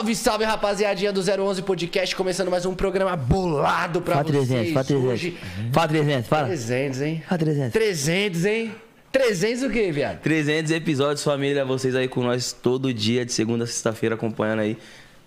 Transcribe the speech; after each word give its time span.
Salve, 0.00 0.16
salve, 0.16 0.44
rapaziadinha 0.44 1.12
do 1.12 1.20
011 1.20 1.60
Podcast, 1.60 2.16
começando 2.16 2.50
mais 2.50 2.64
um 2.64 2.74
programa 2.74 3.14
bolado 3.14 4.00
pra 4.00 4.14
Fala 4.14 4.32
vocês 4.32 4.48
300, 4.48 4.72
fala 4.72 4.84
300. 4.86 5.12
hoje. 5.12 5.38
Fala 5.74 5.88
300, 5.88 6.26
fala. 6.26 6.46
300, 6.46 7.02
hein? 7.02 7.22
Fala 7.28 7.38
300. 7.38 7.72
300, 7.72 8.44
hein? 8.46 8.74
300 9.12 9.62
o 9.64 9.68
quê, 9.70 9.92
viado? 9.92 10.20
300 10.20 10.72
episódios, 10.72 11.22
família. 11.22 11.66
Vocês 11.66 11.94
aí 11.94 12.08
com 12.08 12.22
nós 12.22 12.50
todo 12.50 12.94
dia, 12.94 13.26
de 13.26 13.32
segunda 13.34 13.64
a 13.64 13.66
sexta-feira, 13.66 14.14
acompanhando 14.14 14.60
aí. 14.60 14.78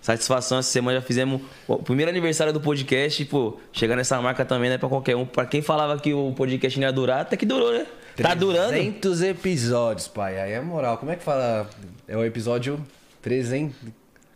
Satisfação, 0.02 0.58
essa 0.58 0.72
semana 0.72 0.98
já 0.98 1.06
fizemos 1.06 1.40
o 1.68 1.76
primeiro 1.76 2.10
aniversário 2.10 2.52
do 2.52 2.60
podcast. 2.60 3.22
E, 3.22 3.26
pô, 3.26 3.56
chegar 3.72 3.94
nessa 3.94 4.20
marca 4.20 4.44
também 4.44 4.70
não 4.70 4.74
é 4.74 4.78
pra 4.78 4.88
qualquer 4.88 5.14
um. 5.14 5.24
Pra 5.24 5.46
quem 5.46 5.62
falava 5.62 5.96
que 6.00 6.12
o 6.12 6.32
podcast 6.32 6.80
não 6.80 6.88
ia 6.88 6.92
durar, 6.92 7.20
até 7.20 7.36
que 7.36 7.46
durou, 7.46 7.72
né? 7.72 7.86
Tá 8.16 8.34
durando. 8.34 8.70
300 8.70 9.22
episódios, 9.22 10.08
pai. 10.08 10.40
Aí 10.40 10.50
é 10.50 10.60
moral. 10.60 10.98
Como 10.98 11.12
é 11.12 11.16
que 11.16 11.22
fala? 11.22 11.70
É 12.08 12.16
o 12.16 12.24
episódio 12.24 12.84
300... 13.22 13.72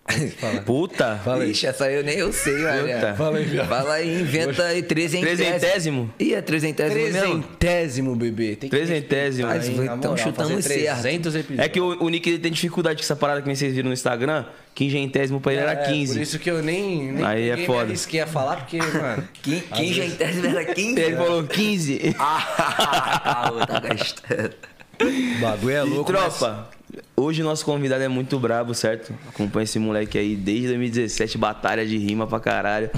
É 0.09 0.15
que 0.15 0.29
fala? 0.29 0.61
Puta. 0.63 1.21
Fala 1.23 1.45
aí. 1.45 1.51
Ixi, 1.51 1.67
essa 1.67 1.85
aí 1.85 1.95
eu 1.97 2.03
nem 2.03 2.17
eu 2.17 2.33
sei, 2.33 2.65
olha. 2.65 2.95
Puta. 2.97 3.15
Fala 3.15 3.39
aí, 3.39 3.45
viado. 3.45 3.69
Fala 3.69 3.93
aí, 3.95 4.21
inventa 4.23 4.63
aí, 4.65 4.83
trezentésimo. 4.83 5.37
Trezentésimo? 5.51 6.15
Ih, 6.19 6.35
é 6.35 6.41
trezentésimo 6.41 6.95
mesmo? 7.03 7.21
Trezentésimo, 7.59 8.17
bebê. 8.17 8.57
Tem 8.57 8.71
que 8.71 8.77
Trezentésimo. 8.77 9.53
então 9.85 10.17
chutamos 10.17 10.65
certo. 10.65 11.01
300 11.03 11.35
episódios. 11.35 11.59
É 11.59 11.69
que 11.69 11.81
o, 11.81 12.03
o 12.03 12.09
Nick 12.09 12.29
ele 12.29 12.39
tem 12.39 12.51
dificuldade 12.51 12.97
com 12.97 13.03
essa 13.05 13.15
parada 13.17 13.43
que 13.43 13.55
vocês 13.55 13.75
viram 13.75 13.89
no 13.89 13.93
Instagram. 13.95 14.47
Quingentésimo 14.75 15.41
pra 15.41 15.53
ele 15.53 15.63
era 15.63 15.73
É, 15.73 15.77
15. 15.93 16.13
Por 16.15 16.23
isso 16.23 16.39
que 16.39 16.51
eu 16.51 16.63
nem, 16.63 17.13
nem 17.13 17.25
Aí 17.25 17.51
é 17.51 17.57
foda. 17.67 17.81
me 17.85 17.91
arrisquei 17.91 18.21
a 18.21 18.27
falar, 18.29 18.57
porque, 18.59 18.79
mano... 18.79 19.29
Quin- 19.43 19.61
Quingentésimo 19.75 20.47
era 20.47 20.65
15? 20.65 21.01
Ele 21.01 21.17
falou 21.17 21.43
15. 21.45 22.17
Ah, 22.19 23.51
tá 23.67 23.81
gastando. 23.81 24.55
O 25.01 25.41
bagulho 25.41 25.75
é 25.75 25.79
E 25.81 25.83
louco, 25.83 26.13
tropa, 26.13 26.71
hoje 27.17 27.43
o 27.43 27.45
nosso 27.45 27.65
convidado 27.65 28.03
é 28.03 28.09
muito 28.09 28.39
brabo, 28.39 28.75
certo? 28.75 29.15
Acompanha 29.29 29.65
esse 29.65 29.79
moleque 29.79 30.17
aí 30.19 30.35
desde 30.37 30.69
2017, 30.69 31.39
batalha 31.39 31.87
de 31.87 31.97
rima 31.99 32.27
pra 32.27 32.41
caralho. 32.41 32.91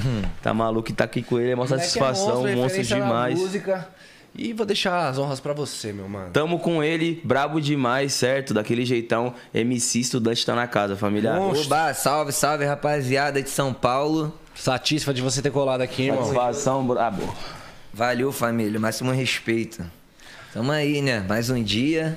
Tá 0.43 0.53
maluco 0.55 0.91
e 0.91 0.95
tá 0.95 1.05
aqui 1.05 1.23
com 1.23 1.39
ele, 1.39 1.51
é 1.53 1.55
uma 1.55 1.65
Moleque 1.65 1.83
satisfação, 1.85 2.47
é 2.47 2.55
monstro 2.55 2.83
na 2.83 3.05
demais. 3.05 3.39
música. 3.39 3.89
E 4.35 4.53
vou 4.53 4.65
deixar 4.65 5.09
as 5.09 5.19
honras 5.19 5.41
pra 5.41 5.53
você, 5.53 5.93
meu 5.93 6.09
mano. 6.09 6.31
Tamo 6.33 6.59
com 6.61 6.83
ele, 6.85 7.21
brabo 7.25 7.61
demais, 7.61 8.13
certo? 8.13 8.55
Daquele 8.55 8.85
jeitão, 8.85 9.35
MC 9.53 9.99
estudante 10.01 10.47
tá 10.47 10.55
na 10.55 10.69
casa, 10.69 10.97
família. 10.97 11.35
Oba, 11.41 11.93
salve, 11.95 12.31
salve, 12.33 12.65
rapaziada 12.65 13.43
de 13.43 13.51
São 13.51 13.75
Paulo. 13.75 14.33
Satisfa 14.55 15.13
de 15.13 15.21
você 15.21 15.43
ter 15.43 15.51
colado 15.51 15.81
aqui, 15.81 16.05
irmão. 16.05 16.23
Satisfação, 16.23 16.87
brabo. 16.87 17.35
Valeu, 17.93 18.31
família, 18.31 18.79
máximo 18.79 19.11
respeito. 19.11 19.85
Tamo 20.55 20.71
aí, 20.71 21.03
né? 21.03 21.25
Mais 21.29 21.51
um 21.51 21.61
dia. 21.63 22.17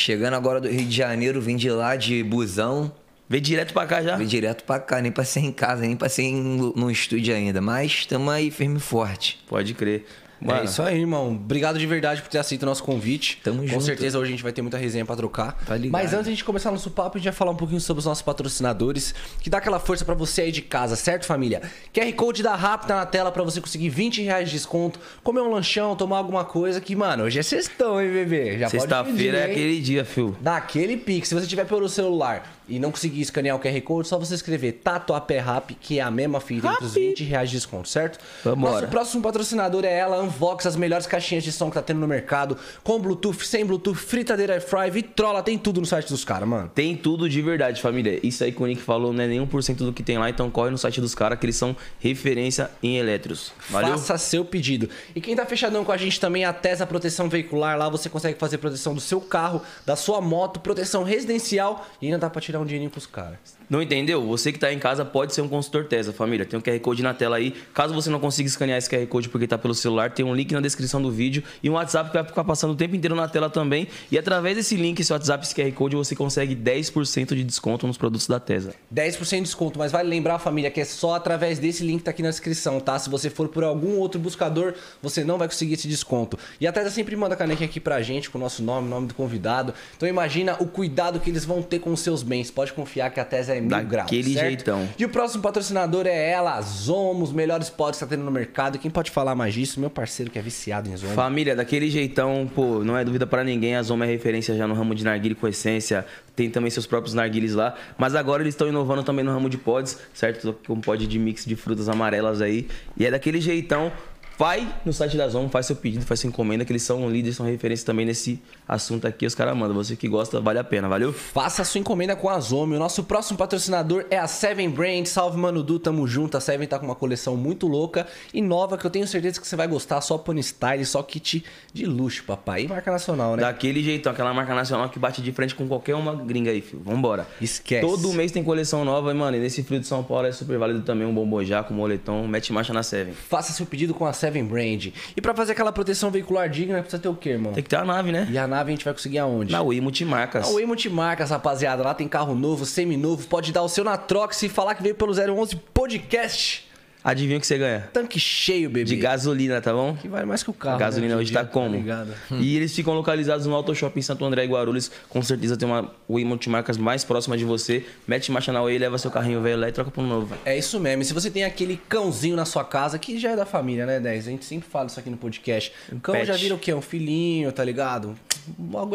Chegando 0.00 0.34
agora 0.34 0.60
do 0.60 0.68
Rio 0.68 0.86
de 0.86 0.96
Janeiro, 0.96 1.40
vim 1.42 1.56
de 1.56 1.68
lá 1.70 1.94
de 1.94 2.22
busão. 2.22 2.90
Vem 3.28 3.40
direto 3.40 3.72
pra 3.74 3.86
cá 3.86 4.02
já? 4.02 4.16
Vim 4.16 4.26
direto 4.26 4.64
pra 4.64 4.80
cá, 4.80 5.00
nem 5.00 5.12
passei 5.12 5.44
em 5.44 5.52
casa, 5.52 5.82
nem 5.82 5.94
passei 5.94 6.24
em- 6.24 6.72
no 6.74 6.90
estúdio 6.90 7.34
ainda. 7.34 7.60
Mas 7.60 8.06
tamo 8.06 8.30
aí 8.30 8.50
firme 8.50 8.78
e 8.78 8.80
forte. 8.80 9.38
Pode 9.46 9.74
crer. 9.74 10.06
É 10.42 10.46
Mano, 10.46 10.64
isso 10.64 10.82
aí, 10.82 10.98
irmão. 11.00 11.28
Obrigado 11.32 11.78
de 11.78 11.86
verdade 11.86 12.22
por 12.22 12.28
ter 12.28 12.38
aceito 12.38 12.62
o 12.62 12.66
nosso 12.66 12.82
convite. 12.82 13.40
Tamo 13.44 13.60
Com 13.62 13.66
junto. 13.68 13.84
certeza 13.84 14.18
hoje 14.18 14.28
a 14.28 14.30
gente 14.30 14.42
vai 14.42 14.52
ter 14.52 14.62
muita 14.62 14.78
resenha 14.78 15.04
pra 15.04 15.14
trocar. 15.14 15.52
Tá 15.66 15.76
ligado. 15.76 15.92
Mas 15.92 16.12
antes 16.12 16.24
de 16.24 16.30
a 16.30 16.34
gente 16.34 16.44
começar 16.44 16.70
nosso 16.70 16.90
papo, 16.90 17.16
a 17.16 17.20
gente 17.20 17.24
vai 17.24 17.32
falar 17.34 17.50
um 17.50 17.56
pouquinho 17.56 17.80
sobre 17.80 17.98
os 17.98 18.06
nossos 18.06 18.22
patrocinadores, 18.22 19.14
que 19.40 19.50
dá 19.50 19.58
aquela 19.58 19.78
força 19.78 20.04
pra 20.04 20.14
você 20.14 20.42
aí 20.42 20.52
de 20.52 20.62
casa, 20.62 20.96
certo, 20.96 21.26
família? 21.26 21.62
QR 21.92 22.12
Code 22.14 22.42
da 22.42 22.54
Rápida 22.54 22.94
na 22.96 23.06
tela 23.06 23.30
pra 23.30 23.42
você 23.42 23.60
conseguir 23.60 23.90
20 23.90 24.22
reais 24.22 24.48
de 24.48 24.54
desconto, 24.54 24.98
comer 25.22 25.40
um 25.40 25.50
lanchão, 25.50 25.94
tomar 25.94 26.18
alguma 26.18 26.44
coisa 26.44 26.80
que, 26.80 26.96
mano, 26.96 27.24
hoje 27.24 27.38
é 27.38 27.42
sextão, 27.42 28.00
hein, 28.00 28.10
bebê? 28.10 28.66
Sexta-feira 28.68 29.38
é 29.38 29.44
aquele 29.50 29.80
dia, 29.80 30.04
fio. 30.04 30.36
Daquele 30.40 30.96
pique. 30.96 31.28
Se 31.28 31.34
você 31.34 31.46
tiver 31.46 31.66
pelo 31.66 31.88
celular 31.88 32.59
e 32.70 32.78
não 32.78 32.90
conseguir 32.90 33.20
escanear 33.20 33.56
o 33.56 33.60
QR 33.60 33.80
Code, 33.82 34.08
só 34.08 34.18
você 34.18 34.34
escrever 34.34 34.72
Tatuapé 34.72 35.38
Rap, 35.40 35.74
que 35.74 35.98
é 35.98 36.02
a 36.02 36.10
mesma 36.10 36.40
fita 36.40 36.68
entre 36.68 36.84
os 36.84 36.94
20 36.94 37.24
reais 37.24 37.50
de 37.50 37.56
desconto, 37.56 37.88
certo? 37.88 38.18
Vambora. 38.44 38.72
Nosso 38.72 38.86
próximo 38.88 39.22
patrocinador 39.22 39.84
é 39.84 39.98
ela, 39.98 40.22
Unvox, 40.22 40.66
as 40.66 40.76
melhores 40.76 41.06
caixinhas 41.06 41.44
de 41.44 41.52
som 41.52 41.68
que 41.68 41.74
tá 41.74 41.82
tendo 41.82 42.00
no 42.00 42.06
mercado, 42.08 42.56
com 42.82 42.98
Bluetooth, 42.98 43.44
sem 43.44 43.64
Bluetooth, 43.64 43.98
fritadeira 43.98 44.54
air 44.54 44.62
fry, 44.62 44.90
vitrola, 44.90 45.42
tem 45.42 45.58
tudo 45.58 45.80
no 45.80 45.86
site 45.86 46.08
dos 46.08 46.24
caras, 46.24 46.48
mano. 46.48 46.70
Tem 46.74 46.96
tudo 46.96 47.28
de 47.28 47.42
verdade, 47.42 47.82
família. 47.82 48.20
Isso 48.22 48.44
aí 48.44 48.52
que 48.52 48.62
o 48.62 48.66
Nick 48.66 48.80
falou 48.80 49.12
não 49.12 49.24
é 49.24 49.26
nem 49.26 49.44
1% 49.44 49.76
do 49.76 49.92
que 49.92 50.02
tem 50.02 50.18
lá, 50.18 50.30
então 50.30 50.48
corre 50.50 50.70
no 50.70 50.78
site 50.78 51.00
dos 51.00 51.14
caras 51.14 51.38
que 51.38 51.46
eles 51.46 51.56
são 51.56 51.76
referência 51.98 52.70
em 52.82 52.96
elétricos. 52.96 53.52
Valeu? 53.68 53.98
Faça 53.98 54.16
seu 54.18 54.44
pedido. 54.44 54.88
E 55.14 55.20
quem 55.20 55.34
tá 55.34 55.44
fechadão 55.44 55.84
com 55.84 55.92
a 55.92 55.96
gente 55.96 56.20
também 56.20 56.44
é 56.44 56.46
a 56.46 56.52
Tesa 56.52 56.86
Proteção 56.86 57.28
Veicular. 57.28 57.76
Lá 57.76 57.88
você 57.88 58.08
consegue 58.08 58.38
fazer 58.38 58.58
proteção 58.58 58.94
do 58.94 59.00
seu 59.00 59.20
carro, 59.20 59.62
da 59.84 59.96
sua 59.96 60.20
moto, 60.20 60.60
proteção 60.60 61.02
residencial 61.02 61.86
e 62.00 62.06
ainda 62.06 62.18
dá 62.18 62.30
pra 62.30 62.40
tirar 62.40 62.59
um 62.62 62.66
dinheirinho 62.66 62.90
pros 62.90 63.06
caras. 63.06 63.59
Não 63.70 63.80
entendeu? 63.80 64.26
Você 64.26 64.50
que 64.50 64.58
tá 64.58 64.72
em 64.72 64.80
casa 64.80 65.04
pode 65.04 65.32
ser 65.32 65.42
um 65.42 65.48
consultor 65.48 65.84
Tesa, 65.84 66.12
família. 66.12 66.44
Tem 66.44 66.58
um 66.58 66.62
QR 66.62 66.80
Code 66.80 67.04
na 67.04 67.14
tela 67.14 67.36
aí. 67.36 67.54
Caso 67.72 67.94
você 67.94 68.10
não 68.10 68.18
consiga 68.18 68.48
escanear 68.48 68.76
esse 68.76 68.90
QR 68.90 69.06
Code 69.06 69.28
porque 69.28 69.46
tá 69.46 69.56
pelo 69.56 69.76
celular, 69.76 70.10
tem 70.10 70.26
um 70.26 70.34
link 70.34 70.50
na 70.50 70.60
descrição 70.60 71.00
do 71.00 71.08
vídeo 71.08 71.44
e 71.62 71.70
um 71.70 71.74
WhatsApp 71.74 72.10
que 72.10 72.16
vai 72.16 72.24
ficar 72.26 72.42
passando 72.42 72.72
o 72.72 72.74
tempo 72.74 72.96
inteiro 72.96 73.14
na 73.14 73.28
tela 73.28 73.48
também. 73.48 73.86
E 74.10 74.18
através 74.18 74.56
desse 74.56 74.74
link, 74.74 74.98
esse 74.98 75.12
WhatsApp, 75.12 75.44
esse 75.44 75.54
QR 75.54 75.70
Code, 75.70 75.94
você 75.94 76.16
consegue 76.16 76.56
10% 76.56 77.32
de 77.32 77.44
desconto 77.44 77.86
nos 77.86 77.96
produtos 77.96 78.26
da 78.26 78.40
Tesa. 78.40 78.74
10% 78.92 79.36
de 79.36 79.42
desconto, 79.42 79.78
mas 79.78 79.92
vale 79.92 80.08
lembrar, 80.08 80.40
família, 80.40 80.68
que 80.68 80.80
é 80.80 80.84
só 80.84 81.14
através 81.14 81.60
desse 81.60 81.84
link 81.84 81.98
que 81.98 82.04
tá 82.04 82.10
aqui 82.10 82.24
na 82.24 82.30
descrição, 82.30 82.80
tá? 82.80 82.98
Se 82.98 83.08
você 83.08 83.30
for 83.30 83.46
por 83.46 83.62
algum 83.62 83.98
outro 83.98 84.20
buscador, 84.20 84.74
você 85.00 85.22
não 85.22 85.38
vai 85.38 85.46
conseguir 85.46 85.74
esse 85.74 85.86
desconto. 85.86 86.36
E 86.60 86.66
a 86.66 86.72
Tesa 86.72 86.90
sempre 86.90 87.14
manda 87.14 87.36
caneca 87.36 87.64
aqui 87.64 87.78
pra 87.78 88.02
gente, 88.02 88.30
com 88.30 88.36
o 88.36 88.40
nosso 88.40 88.64
nome, 88.64 88.88
nome 88.88 89.06
do 89.06 89.14
convidado. 89.14 89.72
Então 89.96 90.08
imagina 90.08 90.56
o 90.58 90.66
cuidado 90.66 91.20
que 91.20 91.30
eles 91.30 91.44
vão 91.44 91.62
ter 91.62 91.78
com 91.78 91.92
os 91.92 92.00
seus 92.00 92.24
bens. 92.24 92.50
Pode 92.50 92.72
confiar 92.72 93.10
que 93.10 93.20
a 93.20 93.24
Tesa 93.24 93.54
é 93.54 93.59
mil 93.60 93.68
Daquele 93.68 94.34
graus, 94.34 94.48
jeitão. 94.48 94.88
E 94.98 95.04
o 95.04 95.08
próximo 95.08 95.42
patrocinador 95.42 96.06
é 96.06 96.30
ela, 96.30 96.60
Zomo, 96.60 97.22
os 97.22 97.32
melhores 97.32 97.70
pods 97.70 97.98
que 97.98 98.04
tá 98.04 98.08
tendo 98.08 98.24
no 98.24 98.30
mercado. 98.30 98.78
Quem 98.78 98.90
pode 98.90 99.10
falar 99.10 99.34
mais 99.34 99.54
disso? 99.54 99.78
Meu 99.78 99.90
parceiro 99.90 100.30
que 100.30 100.38
é 100.38 100.42
viciado 100.42 100.88
em 100.88 100.96
Zomo. 100.96 101.14
Família, 101.14 101.54
daquele 101.54 101.90
jeitão, 101.90 102.50
pô, 102.54 102.82
não 102.84 102.96
é 102.96 103.04
dúvida 103.04 103.26
pra 103.26 103.44
ninguém, 103.44 103.76
a 103.76 103.82
Zoma 103.82 104.04
é 104.04 104.08
referência 104.08 104.56
já 104.56 104.66
no 104.66 104.74
ramo 104.74 104.94
de 104.94 105.04
narguile 105.04 105.34
com 105.34 105.46
essência, 105.46 106.04
tem 106.34 106.50
também 106.50 106.70
seus 106.70 106.86
próprios 106.86 107.14
narguiles 107.14 107.54
lá, 107.54 107.74
mas 107.98 108.14
agora 108.14 108.42
eles 108.42 108.54
estão 108.54 108.68
inovando 108.68 109.02
também 109.02 109.24
no 109.24 109.32
ramo 109.32 109.48
de 109.48 109.58
pods, 109.58 109.98
certo? 110.14 110.52
Com 110.66 110.80
pod 110.80 111.06
de 111.06 111.18
mix 111.18 111.44
de 111.44 111.56
frutas 111.56 111.88
amarelas 111.88 112.40
aí, 112.40 112.66
e 112.96 113.04
é 113.04 113.10
daquele 113.10 113.40
jeitão, 113.40 113.92
vai 114.38 114.66
no 114.86 114.92
site 114.92 115.18
da 115.18 115.28
Zoma, 115.28 115.50
faz 115.50 115.66
seu 115.66 115.76
pedido, 115.76 116.04
faz 116.04 116.20
sua 116.20 116.28
encomenda, 116.28 116.64
que 116.64 116.72
eles 116.72 116.82
são 116.82 117.10
líderes, 117.10 117.36
são 117.36 117.44
referência 117.44 117.84
também 117.84 118.06
nesse 118.06 118.40
assunto 118.70 119.06
aqui, 119.06 119.26
os 119.26 119.34
caras 119.34 119.56
mandam, 119.56 119.74
você 119.74 119.96
que 119.96 120.08
gosta, 120.08 120.40
vale 120.40 120.58
a 120.58 120.64
pena, 120.64 120.88
valeu? 120.88 121.12
Faça 121.12 121.62
a 121.62 121.64
sua 121.64 121.80
encomenda 121.80 122.14
com 122.14 122.28
a 122.28 122.38
Zomi. 122.38 122.76
O 122.76 122.78
nosso 122.78 123.02
próximo 123.02 123.36
patrocinador 123.36 124.04
é 124.10 124.16
a 124.16 124.28
Seven 124.28 124.70
Brand. 124.70 125.06
Salve, 125.06 125.36
Mano 125.36 125.62
Du, 125.62 125.78
tamo 125.78 126.06
junto. 126.06 126.36
A 126.36 126.40
Seven 126.40 126.68
tá 126.68 126.78
com 126.78 126.86
uma 126.86 126.94
coleção 126.94 127.36
muito 127.36 127.66
louca 127.66 128.06
e 128.32 128.40
nova 128.40 128.78
que 128.78 128.86
eu 128.86 128.90
tenho 128.90 129.06
certeza 129.06 129.40
que 129.40 129.46
você 129.46 129.56
vai 129.56 129.66
gostar. 129.66 130.00
Só 130.00 130.16
pony 130.16 130.42
style, 130.42 130.84
só 130.86 131.02
kit 131.02 131.44
de 131.72 131.86
luxo, 131.86 132.22
papai. 132.24 132.62
E 132.64 132.68
marca 132.68 132.92
nacional, 132.92 133.36
né? 133.36 133.42
Daquele 133.42 133.82
jeitão, 133.82 134.12
aquela 134.12 134.32
marca 134.32 134.54
nacional 134.54 134.88
que 134.88 134.98
bate 134.98 135.20
de 135.20 135.32
frente 135.32 135.54
com 135.54 135.66
qualquer 135.66 135.96
uma 135.96 136.14
gringa 136.14 136.50
aí, 136.50 136.60
filho. 136.60 136.82
Vambora. 136.84 137.26
Esquece. 137.40 137.84
Todo 137.84 138.12
mês 138.12 138.30
tem 138.30 138.44
coleção 138.44 138.84
nova, 138.84 139.10
e, 139.10 139.14
mano, 139.14 139.36
e 139.36 139.40
nesse 139.40 139.62
frio 139.62 139.80
de 139.80 139.86
São 139.86 140.04
Paulo 140.04 140.26
é 140.26 140.32
super 140.32 140.58
válido 140.58 140.82
também 140.82 141.06
um 141.06 141.14
bombojá 141.14 141.62
com 141.64 141.74
moletom, 141.74 142.26
mete 142.28 142.52
marcha 142.52 142.72
na 142.72 142.82
Seven. 142.82 143.14
Faça 143.14 143.52
seu 143.52 143.66
pedido 143.66 143.94
com 143.94 144.06
a 144.06 144.12
Seven 144.12 144.44
Brand. 144.44 144.88
E 145.16 145.20
pra 145.20 145.34
fazer 145.34 145.52
aquela 145.52 145.72
proteção 145.72 146.10
veicular 146.10 146.48
digna, 146.48 146.80
precisa 146.80 147.02
ter 147.02 147.08
o 147.08 147.14
quê, 147.14 147.30
irmão? 147.30 147.52
Tem 147.52 147.62
que 147.62 147.70
ter 147.70 147.76
a 147.76 147.84
nave, 147.84 148.12
né? 148.12 148.28
E 148.30 148.38
a 148.38 148.46
nave 148.46 148.59
a 148.68 148.70
gente 148.72 148.84
vai 148.84 148.92
conseguir 148.94 149.18
aonde? 149.18 149.52
Na 149.52 149.62
Wii 149.62 149.80
Multimarcas. 149.80 150.48
A 150.48 150.52
Way 150.52 150.66
Multimarcas, 150.66 151.30
rapaziada. 151.30 151.82
Lá 151.82 151.94
tem 151.94 152.06
carro 152.08 152.34
novo, 152.34 152.64
semi-novo. 152.66 153.26
Pode 153.26 153.52
dar 153.52 153.62
o 153.62 153.68
seu 153.68 153.84
na 153.84 153.96
Trox 153.96 154.42
e 154.42 154.48
falar 154.48 154.74
que 154.74 154.82
veio 154.82 154.94
pelo 154.94 155.12
011 155.12 155.56
Podcast. 155.72 156.70
Adivinha 157.02 157.38
o 157.38 157.40
que 157.40 157.46
você 157.46 157.56
ganha? 157.56 157.88
Tanque 157.94 158.20
cheio, 158.20 158.68
bebê. 158.68 158.84
De 158.84 158.96
gasolina, 158.96 159.58
tá 159.60 159.72
bom? 159.72 159.96
Que 159.96 160.06
vale 160.06 160.26
mais 160.26 160.42
que 160.42 160.50
o 160.50 160.52
carro. 160.52 160.76
A 160.76 160.78
gasolina 160.78 161.14
né? 161.14 161.20
hoje 161.20 161.32
tá 161.32 161.42
dia, 161.42 161.50
como? 161.50 161.74
ligado? 161.74 162.12
E 162.30 162.56
eles 162.56 162.74
ficam 162.74 162.92
localizados 162.92 163.46
no 163.46 163.54
Auto 163.54 163.74
Shopping 163.74 164.00
em 164.00 164.02
Santo 164.02 164.22
André 164.22 164.44
e 164.44 164.48
Guarulhos. 164.48 164.90
Com 165.08 165.22
certeza 165.22 165.56
tem 165.56 165.66
uma 165.66 165.90
Wii 166.10 166.26
Multimarcas 166.26 166.76
mais 166.76 167.02
próxima 167.02 167.38
de 167.38 167.44
você. 167.44 167.86
Mete 168.06 168.30
marcha 168.30 168.52
na 168.52 168.62
Wii, 168.62 168.78
leva 168.78 168.98
seu 168.98 169.10
carrinho 169.10 169.40
velho 169.40 169.60
lá 169.60 169.68
e 169.70 169.72
troca 169.72 169.98
um 169.98 170.06
novo. 170.06 170.34
É 170.44 170.58
isso 170.58 170.78
mesmo. 170.78 171.00
E 171.00 171.04
se 171.06 171.14
você 171.14 171.30
tem 171.30 171.42
aquele 171.44 171.80
cãozinho 171.88 172.36
na 172.36 172.44
sua 172.44 172.64
casa, 172.64 172.98
que 172.98 173.18
já 173.18 173.30
é 173.30 173.36
da 173.36 173.46
família, 173.46 173.86
né, 173.86 173.98
10? 173.98 174.28
A 174.28 174.30
gente 174.30 174.44
sempre 174.44 174.68
fala 174.68 174.86
isso 174.86 175.00
aqui 175.00 175.08
no 175.08 175.16
podcast. 175.16 175.72
O 175.90 176.00
cão 176.00 176.14
pet. 176.14 176.26
já 176.26 176.36
vira 176.36 176.54
o 176.54 176.58
quê? 176.58 176.74
Um 176.74 176.82
filhinho, 176.82 177.50
tá 177.50 177.64
ligado? 177.64 178.14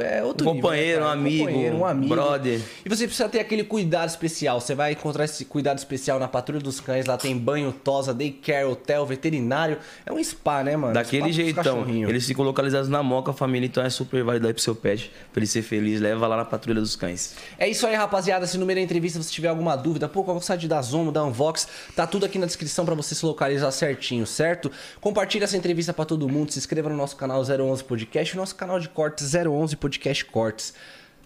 É 0.02 0.24
outro 0.24 0.48
Um 0.48 0.54
nível, 0.54 0.62
companheiro, 0.70 1.00
né, 1.02 1.06
cara? 1.06 1.18
um 1.18 1.20
amigo, 1.20 1.46
companheiro, 1.46 1.76
um 1.78 1.86
amigo. 1.86 2.16
brother. 2.16 2.62
E 2.86 2.90
você 2.90 3.06
precisa 3.06 3.30
ter 3.30 3.40
aquele 3.40 3.64
cuidado 3.64 4.10
especial. 4.10 4.60
Você 4.60 4.76
vai 4.76 4.94
encontrar 4.94 5.26
esse 5.26 5.46
cuidado 5.46 5.78
especial 5.78 6.20
na 6.20 6.28
Patrulha 6.28 6.62
dos 6.62 6.80
Cães. 6.80 7.06
Lá 7.06 7.18
tem 7.18 7.38
banho, 7.38 7.72
tosa, 7.72 8.14
daycare, 8.14 8.66
hotel, 8.66 9.06
veterinário. 9.06 9.78
É 10.06 10.12
um 10.12 10.24
spa, 10.24 10.64
né, 10.64 10.76
mano? 10.76 10.94
Daquele 10.94 11.32
jeitão. 11.32 11.86
Eles 11.90 12.26
ficam 12.26 12.44
localizados 12.44 12.90
na 12.90 13.02
Moca, 13.04 13.34
família, 13.34 13.68
então 13.68 13.84
é 13.84 13.90
super 13.90 14.24
válido 14.24 14.48
aí 14.48 14.54
pro 14.54 14.62
seu 14.62 14.76
pet. 14.76 15.12
Pra 15.32 15.40
ele 15.40 15.48
ser 15.48 15.62
feliz, 15.62 16.00
leva 16.02 16.28
lá 16.28 16.38
na 16.38 16.46
Patrulha 16.46 16.82
dos 16.82 16.96
Cães. 16.96 17.36
É 17.58 17.68
isso 17.68 17.86
aí, 17.86 17.96
rapaziada. 17.96 18.48
Se 18.48 18.58
no 18.58 18.66
meio 18.66 18.80
da 18.80 18.84
entrevista 18.84 19.22
você 19.22 19.32
tiver 19.32 19.48
alguma 19.50 19.76
dúvida, 19.76 20.08
pô, 20.08 20.24
qual 20.24 20.36
é 20.38 20.40
o 20.40 20.44
site 20.44 20.68
da 20.68 20.82
Zomo, 20.82 21.12
da 21.12 21.24
Unvox, 21.24 21.68
tá 21.96 22.08
tudo 22.08 22.26
aqui 22.26 22.40
na 22.40 22.46
descrição 22.46 22.86
pra 22.86 22.96
você 22.96 23.14
se 23.14 23.26
localizar 23.26 23.72
certinho, 23.72 24.26
certo? 24.26 24.72
Compartilhe 25.00 25.44
essa 25.44 25.58
entrevista 25.58 25.94
pra 25.94 26.06
todo 26.06 26.28
mundo, 26.28 26.52
se 26.52 26.60
inscreva 26.60 26.90
no 26.90 26.96
nosso 26.98 27.16
canal 27.16 27.42
011 27.42 27.84
Podcast, 27.84 28.34
e 28.34 28.36
no 28.36 28.42
nosso 28.42 28.56
canal 28.56 28.80
de 28.80 28.90
cortes 28.90 29.35
011 29.44 29.76
Podcast 29.76 30.26
Cortes. 30.26 30.74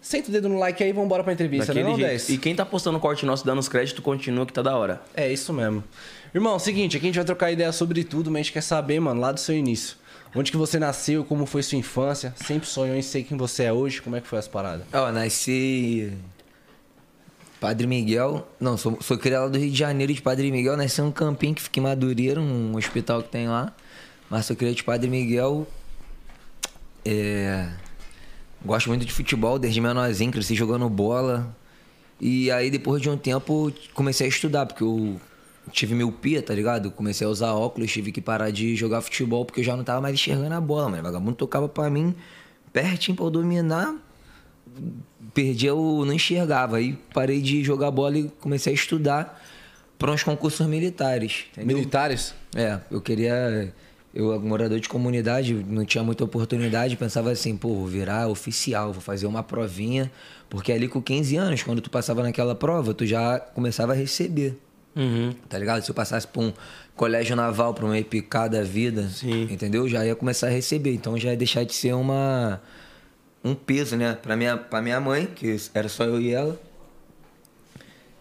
Senta 0.02 0.30
o 0.30 0.32
dedo 0.32 0.48
no 0.48 0.58
like 0.58 0.82
aí 0.82 0.90
e 0.90 0.94
vambora 0.94 1.24
pra 1.24 1.34
entrevista, 1.34 1.74
né, 1.74 1.82
Daquele 1.82 1.90
não, 1.90 1.98
jeito. 1.98 2.10
10? 2.10 2.30
E 2.30 2.38
quem 2.38 2.56
tá 2.56 2.66
postando 2.66 3.00
corte 3.00 3.26
nosso 3.26 3.46
dando 3.46 3.60
os 3.60 3.68
créditos, 3.68 4.02
continua 4.04 4.46
que 4.46 4.54
tá 4.54 4.62
da 4.62 4.76
hora. 4.76 5.02
É 5.14 5.32
isso 5.32 5.52
mesmo. 5.52 5.84
Irmão, 6.34 6.58
seguinte, 6.58 6.96
aqui 6.96 7.06
a 7.06 7.10
gente 7.10 7.16
vai 7.18 7.26
trocar 7.26 7.52
ideia 7.52 7.72
sobre 7.72 8.04
tudo, 8.04 8.32
mas 8.32 8.40
a 8.40 8.44
gente 8.44 8.54
quer 8.54 8.62
saber, 8.62 9.00
mano, 9.00 9.20
lá 9.20 9.32
do 9.32 9.40
seu 9.40 9.56
início. 9.56 9.98
Onde 10.34 10.52
que 10.52 10.58
você 10.58 10.80
nasceu, 10.80 11.26
como 11.26 11.46
foi 11.46 11.64
sua 11.64 11.78
infância? 11.78 12.34
Sempre 12.46 12.68
sonhou 12.68 12.96
em 12.96 13.02
ser 13.02 13.24
quem 13.24 13.36
você 13.36 13.64
é 13.64 13.74
hoje? 13.74 14.02
Como 14.02 14.16
é 14.16 14.22
que 14.22 14.28
foi 14.28 14.40
as 14.40 14.48
paradas? 14.48 14.86
Ó, 14.94 15.12
nasci. 15.12 16.14
Padre 17.60 17.88
Miguel. 17.88 18.48
Não, 18.60 18.78
sou, 18.78 18.98
sou 19.02 19.18
criado 19.18 19.44
lá 19.44 19.48
do 19.50 19.58
Rio 19.58 19.72
de 19.72 19.78
Janeiro 19.78 20.14
de 20.14 20.22
Padre 20.22 20.50
Miguel. 20.52 20.78
Nasci 20.78 21.02
num 21.02 21.12
campinho 21.12 21.56
que 21.56 21.62
fica 21.62 21.80
em 21.80 21.84
Madureira, 21.84 22.40
um 22.40 22.76
hospital 22.78 23.24
que 23.24 23.30
tem 23.30 23.50
lá. 23.50 23.74
Mas 24.30 24.46
sou 24.46 24.56
criado 24.56 24.76
de 24.76 24.84
Padre 24.84 25.10
Miguel. 25.10 25.68
É. 27.04 27.70
Gosto 28.64 28.88
muito 28.90 29.06
de 29.06 29.12
futebol, 29.12 29.58
desde 29.58 29.80
menorzinho, 29.80 30.32
cresci 30.32 30.54
jogando 30.56 30.90
bola. 30.90 31.56
E 32.20 32.52
aí, 32.52 32.70
depois 32.70 33.02
de 33.02 33.10
um 33.10 33.18
tempo, 33.18 33.72
comecei 33.94 34.28
a 34.28 34.30
estudar, 34.30 34.66
porque 34.66 34.84
eu 34.84 35.20
tive 35.72 35.96
miopia, 35.96 36.42
tá 36.42 36.54
ligado? 36.54 36.92
Comecei 36.92 37.26
a 37.26 37.30
usar 37.30 37.54
óculos, 37.54 37.92
tive 37.92 38.12
que 38.12 38.22
parar 38.22 38.52
de 38.52 38.76
jogar 38.76 39.02
futebol, 39.02 39.46
porque 39.46 39.62
eu 39.62 39.64
já 39.64 39.78
não 39.78 39.84
tava 39.84 40.02
mais 40.02 40.14
enxergando 40.14 40.54
a 40.54 40.62
bola, 40.62 40.90
mano. 40.90 41.02
O 41.02 41.04
vagabundo 41.04 41.36
tocava 41.36 41.70
pra 41.70 41.90
mim 41.90 42.14
pertinho 42.74 43.16
pra 43.16 43.26
eu 43.26 43.30
dominar. 43.30 43.96
Perdia, 45.34 45.70
eu 45.70 46.04
não 46.06 46.14
enxergava. 46.14 46.78
Aí 46.78 46.98
parei 47.14 47.42
de 47.42 47.64
jogar 47.64 47.92
bola 47.92 48.18
e 48.18 48.30
comecei 48.40 48.74
a 48.74 48.76
estudar 48.76 49.42
para 49.98 50.12
uns 50.12 50.24
concursos 50.24 50.66
militares. 50.68 51.46
Entendeu? 51.52 51.78
Militares? 51.78 52.34
É, 52.56 52.80
eu 52.92 53.02
queria. 53.02 53.74
Eu, 54.20 54.38
morador 54.42 54.80
de 54.80 54.90
comunidade, 54.90 55.54
não 55.54 55.86
tinha 55.86 56.04
muita 56.04 56.26
oportunidade, 56.26 56.98
pensava 56.98 57.32
assim, 57.32 57.56
pô, 57.56 57.70
vou 57.70 57.88
virar 57.88 58.28
oficial, 58.28 58.92
vou 58.92 59.02
fazer 59.02 59.26
uma 59.26 59.42
provinha, 59.42 60.12
porque 60.50 60.74
ali 60.74 60.90
com 60.90 61.02
15 61.02 61.38
anos, 61.38 61.64
quando 61.64 61.80
tu 61.80 61.90
passava 61.90 62.22
naquela 62.22 62.54
prova, 62.54 62.94
tu 62.94 63.06
já 63.06 63.40
começava 63.40 63.94
a 63.94 63.96
receber. 63.96 64.58
Uhum. 64.94 65.34
Tá 65.48 65.58
ligado? 65.58 65.84
Se 65.84 65.90
eu 65.90 65.96
passasse 65.96 66.28
pra 66.28 66.42
um 66.42 66.52
colégio 66.98 67.34
naval, 67.34 67.74
pra 67.74 67.86
uma 67.86 67.98
EPK 67.98 68.50
da 68.52 68.62
vida, 68.62 69.08
Sim. 69.08 69.44
entendeu? 69.44 69.88
Já 69.88 70.06
ia 70.06 70.16
começar 70.16 70.48
a 70.48 70.50
receber. 70.50 70.94
Então 70.94 71.18
já 71.18 71.30
ia 71.30 71.38
deixar 71.38 71.64
de 71.64 71.74
ser 71.74 71.94
uma 71.94 72.62
um 73.42 73.56
peso, 73.56 73.96
né? 73.96 74.18
Pra 74.22 74.36
minha, 74.36 74.58
pra 74.58 74.82
minha 74.82 75.00
mãe, 75.00 75.28
que 75.28 75.56
era 75.74 75.88
só 75.88 76.04
eu 76.04 76.20
e 76.20 76.34
ela. 76.34 76.60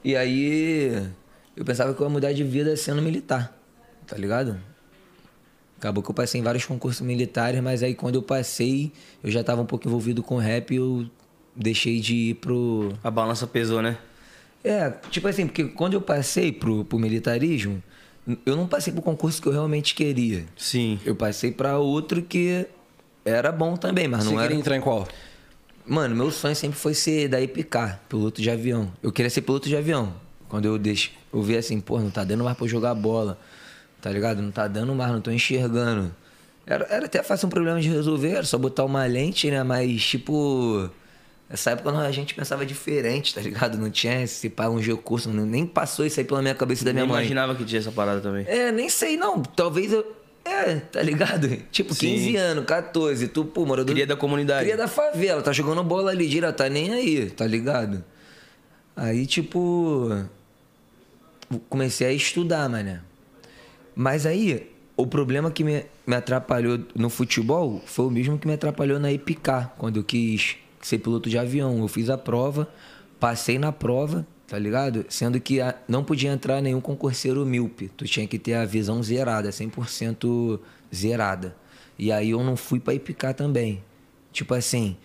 E 0.04 0.14
aí 0.14 1.08
eu 1.56 1.64
pensava 1.64 1.92
que 1.92 2.00
eu 2.00 2.06
ia 2.06 2.12
mudar 2.12 2.32
de 2.32 2.44
vida 2.44 2.76
sendo 2.76 3.02
militar, 3.02 3.52
tá 4.06 4.16
ligado? 4.16 4.60
Acabou 5.78 6.02
que 6.02 6.10
eu 6.10 6.14
passei 6.14 6.40
em 6.40 6.44
vários 6.44 6.64
concursos 6.64 7.00
militares, 7.06 7.60
mas 7.62 7.82
aí 7.82 7.94
quando 7.94 8.16
eu 8.16 8.22
passei, 8.22 8.90
eu 9.22 9.30
já 9.30 9.44
tava 9.44 9.62
um 9.62 9.66
pouco 9.66 9.86
envolvido 9.86 10.22
com 10.22 10.36
rap 10.36 10.72
e 10.72 10.76
eu 10.76 11.06
deixei 11.54 12.00
de 12.00 12.14
ir 12.14 12.34
pro, 12.34 12.92
A 13.02 13.10
balança 13.10 13.46
pesou, 13.46 13.80
né? 13.80 13.96
é, 14.64 14.90
tipo 15.10 15.28
assim, 15.28 15.46
porque 15.46 15.64
quando 15.64 15.94
eu 15.94 16.00
passei 16.00 16.50
pro, 16.50 16.84
pro 16.84 16.98
militarismo, 16.98 17.80
eu 18.44 18.56
não 18.56 18.66
passei 18.66 18.92
pro 18.92 19.00
concurso 19.00 19.40
que 19.40 19.48
eu 19.48 19.52
realmente 19.52 19.94
queria. 19.94 20.44
Sim. 20.56 20.98
Eu 21.04 21.14
passei 21.14 21.52
pra 21.52 21.78
outro 21.78 22.20
que 22.22 22.66
era 23.24 23.50
bom 23.52 23.76
também, 23.76 24.08
mas 24.08 24.24
Você 24.24 24.30
não 24.30 24.38
era. 24.38 24.48
queria 24.48 24.60
entrar 24.60 24.76
em 24.76 24.80
qual? 24.80 25.06
Mano, 25.86 26.14
meu 26.14 26.30
sonho 26.30 26.54
sempre 26.56 26.76
foi 26.78 26.92
ser 26.92 27.28
da 27.28 27.40
EPK, 27.40 27.98
piloto 28.08 28.42
de 28.42 28.50
avião. 28.50 28.92
Eu 29.02 29.10
queria 29.12 29.30
ser 29.30 29.40
piloto 29.42 29.68
de 29.68 29.76
avião. 29.76 30.12
Quando 30.48 30.64
eu 30.66 30.76
deixo, 30.78 31.12
eu 31.32 31.40
vi 31.40 31.56
assim, 31.56 31.80
pô, 31.80 31.98
não 32.00 32.10
tá 32.10 32.24
dando 32.24 32.42
mais 32.44 32.56
pra 32.56 32.64
eu 32.66 32.68
jogar 32.68 32.94
bola. 32.94 33.38
Tá 34.00 34.10
ligado? 34.10 34.40
Não 34.40 34.50
tá 34.50 34.68
dando 34.68 34.94
mais, 34.94 35.10
não 35.12 35.20
tô 35.20 35.30
enxergando. 35.30 36.14
Era, 36.66 36.86
era 36.90 37.06
até 37.06 37.22
fácil 37.22 37.46
um 37.46 37.50
problema 37.50 37.80
de 37.80 37.88
resolver, 37.88 38.30
era 38.30 38.44
só 38.44 38.58
botar 38.58 38.84
uma 38.84 39.04
lente, 39.06 39.50
né? 39.50 39.62
Mas, 39.62 40.04
tipo. 40.04 40.90
Nessa 41.48 41.70
época 41.70 41.90
a 41.96 42.12
gente 42.12 42.34
pensava 42.34 42.66
diferente, 42.66 43.34
tá 43.34 43.40
ligado? 43.40 43.78
Não 43.78 43.90
tinha 43.90 44.22
esse 44.22 44.50
pá, 44.50 44.68
um 44.68 44.78
recurso, 44.78 45.30
nem 45.30 45.64
passou 45.66 46.04
isso 46.04 46.20
aí 46.20 46.26
pela 46.26 46.42
minha 46.42 46.54
cabeça 46.54 46.84
da 46.84 46.92
minha 46.92 47.04
Nem 47.04 47.10
mãe. 47.10 47.22
imaginava 47.22 47.54
que 47.54 47.64
tinha 47.64 47.78
essa 47.78 47.90
parada 47.90 48.20
também. 48.20 48.44
É, 48.46 48.70
nem 48.70 48.90
sei 48.90 49.16
não. 49.16 49.42
Talvez 49.42 49.92
eu. 49.92 50.14
É, 50.44 50.76
tá 50.76 51.02
ligado? 51.02 51.48
Tipo, 51.72 51.94
Sim. 51.94 52.08
15 52.16 52.36
anos, 52.36 52.64
14, 52.66 53.28
tu, 53.28 53.46
pô, 53.46 53.64
morador. 53.64 53.94
Cria 53.94 54.06
da 54.06 54.16
comunidade. 54.16 54.64
Cria 54.64 54.76
da 54.76 54.88
favela, 54.88 55.40
tá 55.42 55.52
jogando 55.52 55.82
bola 55.82 56.10
ali 56.10 56.26
direto, 56.28 56.56
tá 56.56 56.68
nem 56.68 56.92
aí, 56.92 57.30
tá 57.30 57.46
ligado? 57.46 58.04
Aí, 58.94 59.26
tipo. 59.26 60.10
Comecei 61.70 62.06
a 62.08 62.12
estudar, 62.12 62.68
mané. 62.68 63.00
Mas 64.00 64.24
aí, 64.26 64.70
o 64.96 65.08
problema 65.08 65.50
que 65.50 65.64
me, 65.64 65.84
me 66.06 66.14
atrapalhou 66.14 66.78
no 66.94 67.10
futebol 67.10 67.82
foi 67.84 68.06
o 68.06 68.10
mesmo 68.10 68.38
que 68.38 68.46
me 68.46 68.54
atrapalhou 68.54 69.00
na 69.00 69.10
EPK, 69.12 69.70
quando 69.76 69.96
eu 69.98 70.04
quis 70.04 70.56
ser 70.80 70.98
piloto 70.98 71.28
de 71.28 71.36
avião. 71.36 71.80
Eu 71.80 71.88
fiz 71.88 72.08
a 72.08 72.16
prova, 72.16 72.68
passei 73.18 73.58
na 73.58 73.72
prova, 73.72 74.24
tá 74.46 74.56
ligado? 74.56 75.04
Sendo 75.08 75.40
que 75.40 75.60
a- 75.60 75.74
não 75.88 76.04
podia 76.04 76.30
entrar 76.30 76.62
nenhum 76.62 76.80
concurseiro 76.80 77.44
míope. 77.44 77.90
Tu 77.96 78.04
tinha 78.04 78.24
que 78.28 78.38
ter 78.38 78.54
a 78.54 78.64
visão 78.64 79.02
zerada, 79.02 79.50
100% 79.50 80.60
zerada. 80.94 81.56
E 81.98 82.12
aí 82.12 82.30
eu 82.30 82.44
não 82.44 82.56
fui 82.56 82.78
pra 82.78 82.94
EPK 82.94 83.34
também. 83.34 83.82
Tipo 84.32 84.54
assim, 84.54 84.96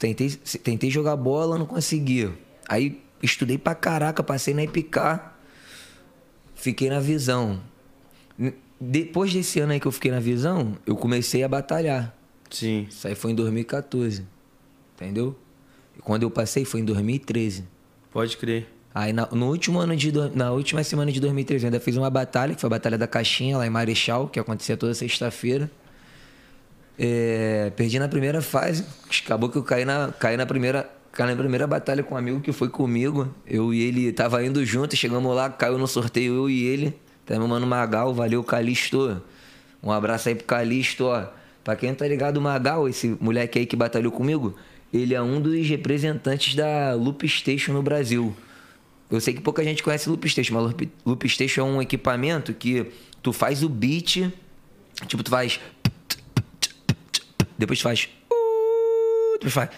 tentei, 0.00 0.30
tentei 0.64 0.90
jogar 0.90 1.14
bola, 1.14 1.56
não 1.56 1.64
consegui. 1.66 2.28
Aí 2.68 3.00
estudei 3.22 3.56
pra 3.56 3.72
caraca, 3.76 4.20
passei 4.24 4.52
na 4.52 4.64
EPK, 4.64 5.20
fiquei 6.56 6.90
na 6.90 6.98
visão. 6.98 7.60
Depois 8.80 9.32
desse 9.32 9.58
ano 9.60 9.72
aí 9.72 9.80
que 9.80 9.86
eu 9.86 9.92
fiquei 9.92 10.10
na 10.10 10.20
visão, 10.20 10.76
eu 10.86 10.96
comecei 10.96 11.42
a 11.42 11.48
batalhar. 11.48 12.14
Sim. 12.50 12.86
Isso 12.88 13.08
aí 13.08 13.14
foi 13.14 13.32
em 13.32 13.34
2014. 13.34 14.24
Entendeu? 14.94 15.36
E 15.96 16.00
quando 16.00 16.22
eu 16.22 16.30
passei 16.30 16.64
foi 16.64 16.80
em 16.80 16.84
2013. 16.84 17.64
Pode 18.12 18.36
crer. 18.36 18.66
Aí 18.94 19.12
na, 19.12 19.26
no 19.30 19.48
último 19.48 19.78
ano 19.78 19.94
de 19.94 20.10
na 20.34 20.52
última 20.52 20.82
semana 20.82 21.12
de 21.12 21.20
2013 21.20 21.64
eu 21.64 21.68
ainda 21.68 21.80
fiz 21.80 21.96
uma 21.96 22.08
batalha, 22.08 22.54
que 22.54 22.60
foi 22.60 22.68
a 22.68 22.70
batalha 22.70 22.96
da 22.96 23.06
caixinha 23.06 23.58
lá 23.58 23.66
em 23.66 23.70
Marechal, 23.70 24.28
que 24.28 24.40
acontecia 24.40 24.76
toda 24.76 24.94
sexta-feira. 24.94 25.70
É, 26.98 27.70
perdi 27.76 27.98
na 27.98 28.08
primeira 28.08 28.40
fase, 28.40 28.86
acabou 29.22 29.50
que 29.50 29.58
eu 29.58 29.62
caí 29.62 29.84
na, 29.84 30.12
caí 30.18 30.36
na 30.36 30.46
primeira 30.46 30.90
caí 31.12 31.30
na 31.30 31.36
primeira 31.36 31.66
batalha 31.66 32.02
com 32.02 32.14
um 32.14 32.18
amigo 32.18 32.40
que 32.40 32.52
foi 32.52 32.68
comigo. 32.68 33.28
Eu 33.46 33.72
e 33.72 33.82
ele 33.82 34.12
tava 34.12 34.44
indo 34.44 34.64
junto, 34.64 34.96
chegamos 34.96 35.34
lá, 35.34 35.50
caiu 35.50 35.78
no 35.78 35.86
sorteio 35.86 36.34
eu 36.34 36.50
e 36.50 36.64
ele. 36.64 36.98
Tá 37.26 37.36
meu 37.36 37.48
mano 37.48 37.66
Magal, 37.66 38.14
valeu 38.14 38.42
Calixto. 38.44 39.20
Um 39.82 39.90
abraço 39.90 40.28
aí 40.28 40.34
pro 40.34 40.44
Calixto, 40.44 41.06
ó. 41.06 41.26
Pra 41.64 41.74
quem 41.74 41.88
não 41.88 41.96
tá 41.96 42.06
ligado, 42.06 42.36
o 42.36 42.40
Magal, 42.40 42.88
esse 42.88 43.16
moleque 43.20 43.58
aí 43.58 43.66
que 43.66 43.74
batalhou 43.74 44.12
comigo, 44.12 44.54
ele 44.94 45.14
é 45.14 45.20
um 45.20 45.40
dos 45.40 45.66
representantes 45.68 46.54
da 46.54 46.94
Loop 46.94 47.28
Station 47.28 47.72
no 47.72 47.82
Brasil. 47.82 48.34
Eu 49.10 49.20
sei 49.20 49.34
que 49.34 49.40
pouca 49.40 49.64
gente 49.64 49.82
conhece 49.82 50.08
Loop 50.08 50.28
Station, 50.28 50.54
mas 50.54 50.62
Loop, 50.62 50.88
Loop 51.04 51.28
Station 51.28 51.60
é 51.62 51.64
um 51.64 51.82
equipamento 51.82 52.54
que 52.54 52.86
tu 53.20 53.32
faz 53.32 53.64
o 53.64 53.68
beat, 53.68 54.32
tipo, 55.06 55.22
tu 55.24 55.30
faz. 55.30 55.58
Depois 57.58 57.80
tu 57.80 57.82
faz. 57.82 58.08
Depois 59.34 59.52
faz. 59.52 59.70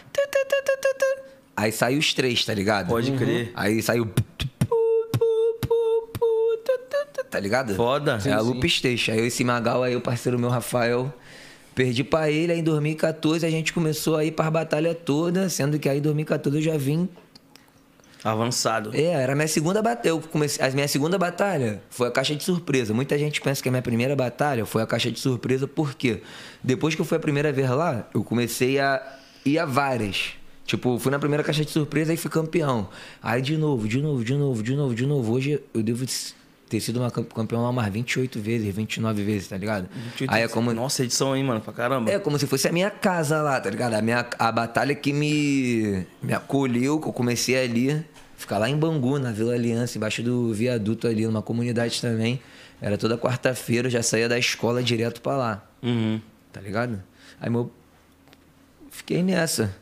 Aí 1.57 1.73
sai 1.73 1.97
os 1.97 2.15
três, 2.15 2.45
tá 2.45 2.55
ligado? 2.55 2.89
Pode 2.89 3.11
crer. 3.13 3.51
Aí 3.55 3.83
sai 3.83 4.01
o. 4.01 4.09
Tá 7.31 7.39
ligado? 7.39 7.75
Foda. 7.75 8.19
É 8.25 8.33
a 8.33 8.41
Loop 8.41 8.69
Station. 8.69 9.13
Aí 9.13 9.21
esse 9.27 9.45
Magal 9.45 9.83
aí, 9.83 9.95
o 9.95 10.01
parceiro 10.01 10.39
meu, 10.39 10.49
Rafael, 10.49 11.13
perdi 11.75 12.03
pra 12.03 12.31
ele. 12.31 12.53
Aí 12.53 12.61
em 12.61 12.63
2014 12.63 13.45
a 13.45 13.51
gente 13.51 13.73
começou 13.73 14.17
a 14.17 14.25
ir 14.25 14.33
pra 14.33 14.51
batalha 14.51 14.95
toda, 14.95 15.49
sendo 15.49 15.79
que 15.79 15.89
aí 15.89 15.99
em 15.99 16.03
2014 16.03 16.57
eu 16.59 16.63
já 16.63 16.77
vim 16.79 17.09
Avançado. 18.25 18.91
é, 18.95 19.05
era 19.05 19.33
a 19.33 19.37
minha 19.37 19.47
segunda 19.47 19.81
batalha. 19.81 20.11
Eu 20.11 20.21
comecei, 20.21 20.65
a 20.65 20.71
minha 20.71 20.89
segunda 20.89 21.17
batalha 21.19 21.81
foi 21.91 22.09
a 22.09 22.11
caixa 22.11 22.35
de 22.35 22.43
surpresa. 22.43 22.93
Muita 22.93 23.17
gente 23.19 23.41
pensa 23.41 23.63
que 23.63 23.69
a 23.69 23.73
minha 23.73 23.83
primeira 23.83 24.17
batalha 24.17 24.67
foi 24.67 24.83
a 24.83 24.87
caixa 24.87 25.11
de 25.11 25.21
surpresa, 25.21 25.69
porque 25.69 26.23
depois 26.63 26.95
que 26.95 27.01
eu 27.01 27.05
fui 27.05 27.17
a 27.17 27.21
primeira 27.21 27.53
vez 27.53 27.71
lá, 27.71 28.09
eu 28.13 28.25
comecei 28.25 28.79
a 28.81 29.01
ir 29.45 29.59
a 29.59 29.65
várias. 29.65 30.33
Tipo, 30.67 30.99
fui 30.99 31.11
na 31.11 31.19
primeira 31.19 31.43
caixa 31.45 31.65
de 31.65 31.71
surpresa 31.71 32.13
e 32.13 32.17
fui 32.17 32.31
campeão. 32.31 32.89
Aí 33.23 33.41
de 33.41 33.57
novo, 33.57 33.87
de 33.89 34.03
novo, 34.03 34.25
de 34.25 34.35
novo, 34.35 34.63
de 34.63 34.75
novo, 34.75 34.95
de 34.95 35.07
novo. 35.07 35.33
Hoje 35.33 35.63
eu 35.73 35.83
devo 35.83 36.05
ter 36.69 36.81
sido 36.81 37.01
uma 37.01 37.11
camp- 37.11 37.33
campeão 37.33 37.63
lá 37.63 37.71
umas 37.71 37.89
28 37.93 38.41
vezes, 38.41 38.75
29 38.75 39.23
vezes, 39.25 39.49
tá 39.49 39.57
ligado? 39.57 39.89
Aí 40.29 40.43
é 40.43 40.49
como. 40.49 40.73
Nossa, 40.73 41.05
edição 41.05 41.33
aí, 41.33 41.43
mano, 41.43 41.61
pra 41.61 41.73
caramba. 41.73 42.11
É 42.11 42.19
como 42.19 42.39
se 42.39 42.47
fosse 42.47 42.69
a 42.69 42.73
minha 42.73 42.91
casa 42.91 43.41
lá, 43.43 43.61
tá 43.61 43.69
ligado? 43.71 43.95
A, 43.95 44.03
minha, 44.03 44.27
a 44.39 44.53
batalha 44.53 44.95
que 44.95 45.13
me, 45.13 46.07
me 46.23 46.33
acolheu, 46.33 47.01
que 47.01 47.09
eu 47.09 47.13
comecei 47.13 47.57
ali. 47.63 48.05
Ficar 48.37 48.59
lá 48.59 48.71
em 48.71 48.77
Bangu, 48.77 49.19
na 49.19 49.33
Vila 49.33 49.53
Aliança, 49.55 49.99
embaixo 49.99 50.23
do 50.23 50.55
viaduto 50.55 51.09
ali, 51.09 51.27
numa 51.27 51.43
comunidade 51.43 52.01
também. 52.01 52.41
Era 52.81 52.97
toda 52.97 53.19
quarta-feira, 53.19 53.89
eu 53.89 53.91
já 53.91 54.03
saía 54.03 54.29
da 54.29 54.39
escola 54.39 54.81
direto 54.81 55.21
pra 55.21 55.37
lá, 55.37 55.65
Uhum. 55.83 56.21
tá 56.53 56.61
ligado? 56.61 57.03
Aí 57.41 57.51
meu. 57.51 57.73
Fiquei 58.91 59.23
nessa. 59.23 59.75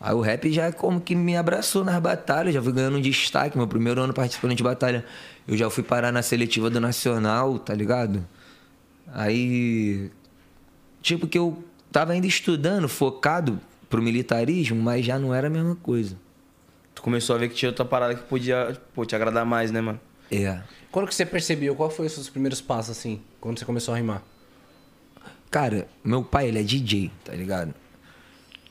Aí 0.00 0.14
o 0.14 0.20
rap 0.20 0.50
já 0.52 0.72
como 0.72 1.00
que 1.00 1.14
me 1.14 1.36
abraçou 1.36 1.84
nas 1.84 2.00
batalhas, 2.00 2.52
já 2.54 2.60
fui 2.62 2.72
ganhando 2.72 2.98
um 2.98 3.00
destaque. 3.00 3.56
Meu 3.56 3.68
primeiro 3.68 4.00
ano 4.00 4.12
participando 4.12 4.54
de 4.54 4.62
batalha, 4.62 5.04
eu 5.46 5.56
já 5.56 5.68
fui 5.68 5.82
parar 5.82 6.12
na 6.12 6.22
seletiva 6.22 6.70
do 6.70 6.80
Nacional, 6.80 7.58
tá 7.58 7.74
ligado? 7.74 8.26
Aí 9.12 10.10
tipo 11.00 11.26
que 11.26 11.38
eu 11.38 11.62
tava 11.90 12.12
ainda 12.12 12.26
estudando, 12.26 12.88
focado 12.88 13.60
pro 13.90 14.00
militarismo, 14.02 14.80
mas 14.80 15.04
já 15.04 15.18
não 15.18 15.34
era 15.34 15.48
a 15.48 15.50
mesma 15.50 15.76
coisa. 15.76 16.16
Tu 16.94 17.02
começou 17.02 17.36
a 17.36 17.38
ver 17.38 17.48
que 17.48 17.54
tinha 17.54 17.68
outra 17.68 17.84
parada 17.84 18.14
que 18.14 18.22
podia 18.22 18.80
pô, 18.94 19.04
te 19.04 19.14
agradar 19.14 19.44
mais, 19.44 19.70
né, 19.70 19.80
mano? 19.80 20.00
É. 20.30 20.62
Quando 20.90 21.08
que 21.08 21.14
você 21.14 21.26
percebeu? 21.26 21.74
Qual 21.74 21.90
foi 21.90 22.06
os 22.06 22.12
seus 22.12 22.28
primeiros 22.28 22.60
passos, 22.60 22.96
assim? 22.96 23.20
Quando 23.40 23.58
você 23.58 23.64
começou 23.64 23.92
a 23.92 23.96
rimar? 23.96 24.22
Cara, 25.50 25.86
meu 26.02 26.22
pai, 26.22 26.48
ele 26.48 26.60
é 26.60 26.62
DJ, 26.62 27.10
tá 27.24 27.34
ligado? 27.34 27.74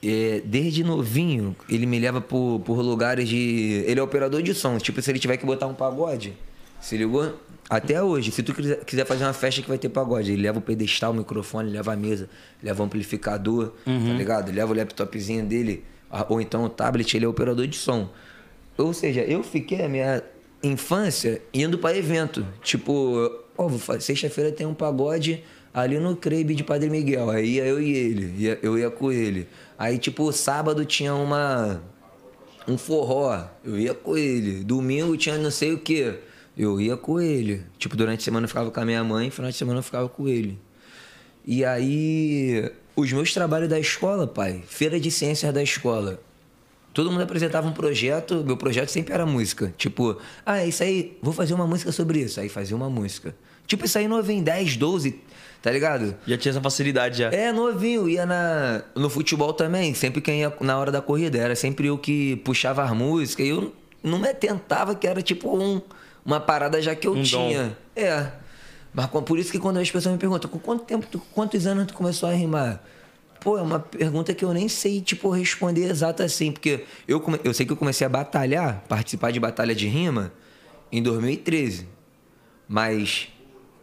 É, 0.04 0.42
desde 0.44 0.84
novinho, 0.84 1.56
ele 1.70 1.86
me 1.86 2.00
leva 2.00 2.20
por, 2.20 2.60
por 2.66 2.80
lugares 2.82 3.30
de. 3.30 3.84
Ele 3.86 4.00
é 4.00 4.04
operador 4.04 4.42
de 4.42 4.54
som. 4.56 4.80
Tipo, 4.80 5.00
se 5.02 5.12
ele 5.12 5.20
tiver 5.20 5.38
que 5.38 5.46
botar 5.46 5.68
um 5.68 5.76
pagode, 5.76 6.36
se 6.82 6.98
ligou? 6.98 7.40
Até 7.70 8.04
hoje, 8.04 8.32
se 8.32 8.44
tu 8.44 8.54
quiser, 8.54 9.06
fazer 9.06 9.24
uma 9.24 9.32
festa 9.34 9.62
que 9.62 9.70
vai 9.70 9.78
ter 9.78 9.88
pagode, 9.88 10.32
ele 10.34 10.42
leva 10.42 10.60
o 10.60 10.62
pedestal, 10.62 11.12
o 11.12 11.14
microfone, 11.16 11.70
leva 11.72 11.94
a 11.94 11.96
mesa, 11.96 12.30
leva 12.62 12.84
o 12.84 12.86
amplificador, 12.86 13.72
tá 13.86 13.92
ligado? 14.14 14.50
Ele 14.50 14.58
leva 14.58 14.74
o 14.74 14.76
laptopzinho 14.76 15.46
dele, 15.46 15.86
ou 16.28 16.42
então 16.42 16.66
o 16.66 16.70
tablet, 16.70 17.14
ele 17.16 17.24
é 17.24 17.28
operador 17.30 17.66
de 17.68 17.78
som. 17.78 18.10
Ou 18.78 18.92
seja, 18.94 19.22
eu 19.22 19.42
fiquei 19.42 19.86
a 19.86 19.88
minha 19.88 20.22
infância 20.62 21.42
indo 21.54 21.78
pra 21.78 21.96
evento. 21.96 22.46
Tipo, 22.62 23.32
ó, 23.58 23.70
fa- 23.70 24.00
sexta-feira 24.02 24.52
tem 24.52 24.66
um 24.68 24.74
pagode 24.74 25.42
ali 25.74 25.98
no 25.98 26.16
Crebe 26.16 26.54
de 26.56 26.64
Padre 26.66 26.90
Miguel. 26.90 27.30
Aí 27.30 27.52
ia 27.56 27.66
eu 27.66 27.82
e 27.82 27.90
ele, 27.96 28.34
ia- 28.44 28.60
eu 28.62 28.78
ia 28.78 28.90
com 28.90 29.12
ele. 29.14 29.48
Aí, 29.80 29.98
tipo, 29.98 30.30
sábado 30.34 30.84
tinha 30.84 31.14
uma 31.16 31.82
um 32.68 32.78
forró, 32.78 33.44
eu 33.64 33.78
ia 33.80 33.94
com 33.94 34.18
ele. 34.18 34.64
Domingo 34.64 35.16
tinha 35.18 35.38
não 35.38 35.50
sei 35.52 35.74
o 35.74 35.78
que, 35.80 36.14
eu 36.58 36.80
ia 36.80 36.98
com 36.98 37.20
ele. 37.20 37.64
Tipo, 37.78 37.96
durante 37.96 38.22
a 38.22 38.24
semana 38.24 38.46
eu 38.46 38.48
ficava 38.48 38.70
com 38.72 38.80
a 38.80 38.86
minha 38.86 39.04
mãe, 39.04 39.30
final 39.30 39.50
de 39.52 39.58
semana 39.58 39.80
eu 39.80 39.84
ficava 39.84 40.08
com 40.10 40.28
ele. 40.28 40.60
E 41.46 41.66
aí, 41.66 42.72
os 42.96 43.12
meus 43.12 43.34
trabalhos 43.34 43.70
da 43.70 43.80
escola, 43.80 44.28
pai, 44.28 44.64
feira 44.68 45.00
de 45.00 45.10
ciências 45.10 45.54
da 45.54 45.64
escola. 45.64 46.22
Todo 46.94 47.10
mundo 47.10 47.22
apresentava 47.22 47.68
um 47.68 47.72
projeto, 47.72 48.44
meu 48.46 48.58
projeto 48.58 48.90
sempre 48.90 49.14
era 49.14 49.26
música. 49.26 49.74
Tipo, 49.78 50.18
ah, 50.46 50.60
é 50.60 50.68
isso 50.68 50.84
aí, 50.84 51.18
vou 51.22 51.34
fazer 51.34 51.54
uma 51.54 51.66
música 51.66 51.92
sobre 51.92 52.20
isso. 52.20 52.40
Aí 52.40 52.50
fazia 52.50 52.76
uma 52.76 52.90
música. 52.90 53.34
Tipo, 53.66 53.86
isso 53.86 53.98
aí 53.98 54.08
novinho, 54.08 54.44
10, 54.44 54.76
12, 54.76 55.20
tá 55.62 55.72
ligado? 55.72 56.14
Já 56.28 56.38
tinha 56.38 56.52
essa 56.52 56.62
facilidade 56.62 57.20
já. 57.20 57.30
É, 57.32 57.54
novinho, 57.54 58.10
ia 58.10 58.26
na, 58.26 58.84
no 58.94 59.10
futebol 59.10 59.54
também, 59.54 59.94
sempre 59.94 60.20
quem 60.20 60.42
ia 60.42 60.54
na 60.60 60.78
hora 60.78 60.92
da 60.92 61.02
corrida, 61.02 61.38
era 61.38 61.56
sempre 61.56 61.88
eu 61.88 61.98
que 61.98 62.36
puxava 62.38 62.84
as 62.84 62.92
músicas, 62.92 63.46
e 63.46 63.50
eu 63.50 63.74
não 64.04 64.20
me 64.20 64.28
atentava 64.28 64.94
que 64.94 65.08
era 65.08 65.22
tipo 65.22 65.58
um, 65.58 65.82
uma 66.26 66.40
parada 66.40 66.82
já 66.82 66.96
que 66.96 67.08
eu 67.08 67.12
Um 67.14 67.16
dom. 67.16 67.24
tinha. 67.24 67.78
É. 67.96 68.28
Mas 68.94 69.08
por 69.08 69.40
isso 69.40 69.52
que 69.52 69.60
quando 69.60 69.78
as 69.78 69.90
pessoas 69.90 70.14
me 70.14 70.20
perguntam, 70.20 70.50
com 70.50 70.60
quanto 70.60 70.84
tempo, 70.84 71.08
tu, 71.10 71.20
quantos 71.34 71.66
anos 71.66 71.88
tu 71.88 71.94
começou 71.94 72.28
a 72.30 72.34
rimar? 72.34 72.84
Pô, 73.40 73.58
é 73.58 73.62
uma 73.62 73.80
pergunta 73.80 74.34
que 74.34 74.46
eu 74.46 74.54
nem 74.54 74.68
sei, 74.68 75.02
tipo, 75.02 75.30
responder 75.32 75.86
exato 75.90 76.22
assim, 76.22 76.52
porque 76.52 76.84
eu, 77.08 77.20
come- 77.20 77.40
eu 77.44 77.54
sei 77.54 77.66
que 77.66 77.72
eu 77.72 77.78
comecei 77.78 78.06
a 78.06 78.10
batalhar, 78.10 78.84
participar 78.88 79.32
de 79.32 79.40
batalha 79.40 79.74
de 79.74 79.88
rima, 79.88 80.32
em 80.92 81.02
2013. 81.02 81.88
Mas 82.68 83.28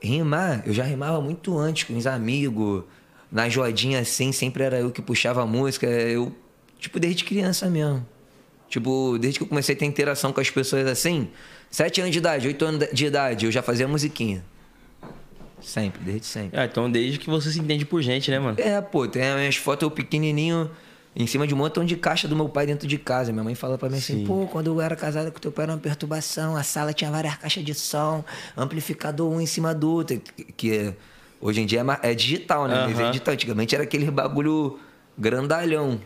rimar, 0.00 0.62
eu 0.66 0.72
já 0.72 0.84
rimava 0.84 1.20
muito 1.20 1.58
antes 1.58 1.84
com 1.84 1.96
os 1.96 2.06
amigos. 2.06 2.84
Na 3.30 3.48
jodinha 3.48 4.00
assim, 4.00 4.32
sempre 4.32 4.62
era 4.62 4.78
eu 4.78 4.90
que 4.90 5.02
puxava 5.02 5.42
a 5.42 5.46
música. 5.46 5.86
Eu, 5.86 6.32
tipo, 6.78 6.98
desde 7.00 7.24
criança 7.24 7.68
mesmo. 7.68 8.06
Tipo, 8.68 9.18
desde 9.18 9.38
que 9.38 9.44
eu 9.44 9.48
comecei 9.48 9.74
a 9.74 9.78
ter 9.78 9.84
interação 9.86 10.32
com 10.32 10.40
as 10.40 10.50
pessoas 10.50 10.86
assim, 10.86 11.28
sete 11.70 12.00
anos 12.00 12.12
de 12.12 12.18
idade, 12.18 12.46
oito 12.46 12.64
anos 12.64 12.88
de 12.92 13.06
idade, 13.06 13.46
eu 13.46 13.52
já 13.52 13.62
fazia 13.62 13.86
musiquinha. 13.88 14.44
Sempre, 15.60 16.00
desde 16.04 16.26
sempre. 16.26 16.58
Ah, 16.58 16.64
então 16.64 16.90
desde 16.90 17.18
que 17.18 17.28
você 17.28 17.50
se 17.50 17.58
entende 17.58 17.84
por 17.84 18.00
gente, 18.00 18.30
né, 18.30 18.38
mano? 18.38 18.56
É, 18.60 18.80
pô, 18.80 19.06
tem 19.08 19.22
as 19.24 19.36
minhas 19.36 19.56
fotos 19.56 19.82
eu 19.82 19.90
pequenininho 19.90 20.70
em 21.16 21.26
cima 21.26 21.46
de 21.48 21.52
um 21.54 21.56
montão 21.56 21.84
de 21.84 21.96
caixa 21.96 22.28
do 22.28 22.36
meu 22.36 22.48
pai 22.48 22.64
dentro 22.64 22.86
de 22.86 22.96
casa. 22.96 23.32
Minha 23.32 23.42
mãe 23.42 23.54
fala 23.56 23.76
pra 23.76 23.88
mim 23.90 23.96
assim, 23.98 24.18
Sim. 24.20 24.24
pô, 24.24 24.46
quando 24.46 24.68
eu 24.68 24.80
era 24.80 24.94
casada 24.94 25.30
com 25.32 25.38
teu 25.40 25.50
pai 25.50 25.64
era 25.64 25.72
uma 25.72 25.78
perturbação, 25.78 26.56
a 26.56 26.62
sala 26.62 26.92
tinha 26.92 27.10
várias 27.10 27.34
caixas 27.36 27.64
de 27.64 27.74
som, 27.74 28.24
amplificador 28.56 29.28
um 29.28 29.40
em 29.40 29.46
cima 29.46 29.74
do 29.74 29.90
outro, 29.90 30.20
que, 30.56 30.70
é- 30.76 30.94
hoje 31.40 31.60
em 31.60 31.66
dia 31.66 31.84
é, 32.02 32.10
é 32.10 32.14
digital, 32.14 32.68
né? 32.68 32.86
Mas 32.86 33.00
é 33.00 33.06
digital. 33.08 33.34
Antigamente 33.34 33.74
era 33.74 33.82
aquele 33.82 34.08
bagulho 34.12 34.78
grandalhão, 35.18 35.98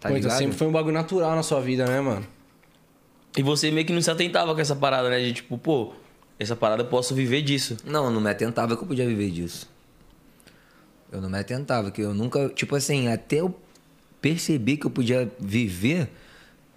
tá 0.00 0.08
Pô, 0.08 0.16
então 0.16 0.22
ligado? 0.22 0.38
sempre 0.38 0.56
foi 0.56 0.66
um 0.66 0.72
bagulho 0.72 0.94
natural 0.94 1.36
na 1.36 1.42
sua 1.44 1.60
vida, 1.60 1.86
né, 1.86 2.00
mano? 2.00 2.26
E 3.36 3.42
você 3.42 3.70
meio 3.70 3.86
que 3.86 3.92
não 3.92 4.00
se 4.00 4.10
atentava 4.10 4.54
com 4.54 4.60
essa 4.60 4.74
parada, 4.74 5.08
né? 5.08 5.20
De 5.20 5.32
tipo, 5.32 5.58
pô, 5.58 5.92
essa 6.38 6.56
parada 6.56 6.82
eu 6.82 6.86
posso 6.86 7.14
viver 7.14 7.42
disso. 7.42 7.76
Não, 7.84 8.06
eu 8.06 8.10
não 8.10 8.20
me 8.20 8.30
atentava 8.30 8.76
que 8.76 8.82
eu 8.82 8.86
podia 8.86 9.06
viver 9.06 9.30
disso. 9.30 9.68
Eu 11.10 11.20
não 11.20 11.30
me 11.30 11.38
atentava, 11.38 11.90
que 11.90 12.00
eu 12.00 12.14
nunca. 12.14 12.48
Tipo 12.50 12.76
assim, 12.76 13.08
até 13.08 13.36
eu 13.36 13.54
perceber 14.20 14.76
que 14.76 14.86
eu 14.86 14.90
podia 14.90 15.30
viver, 15.38 16.10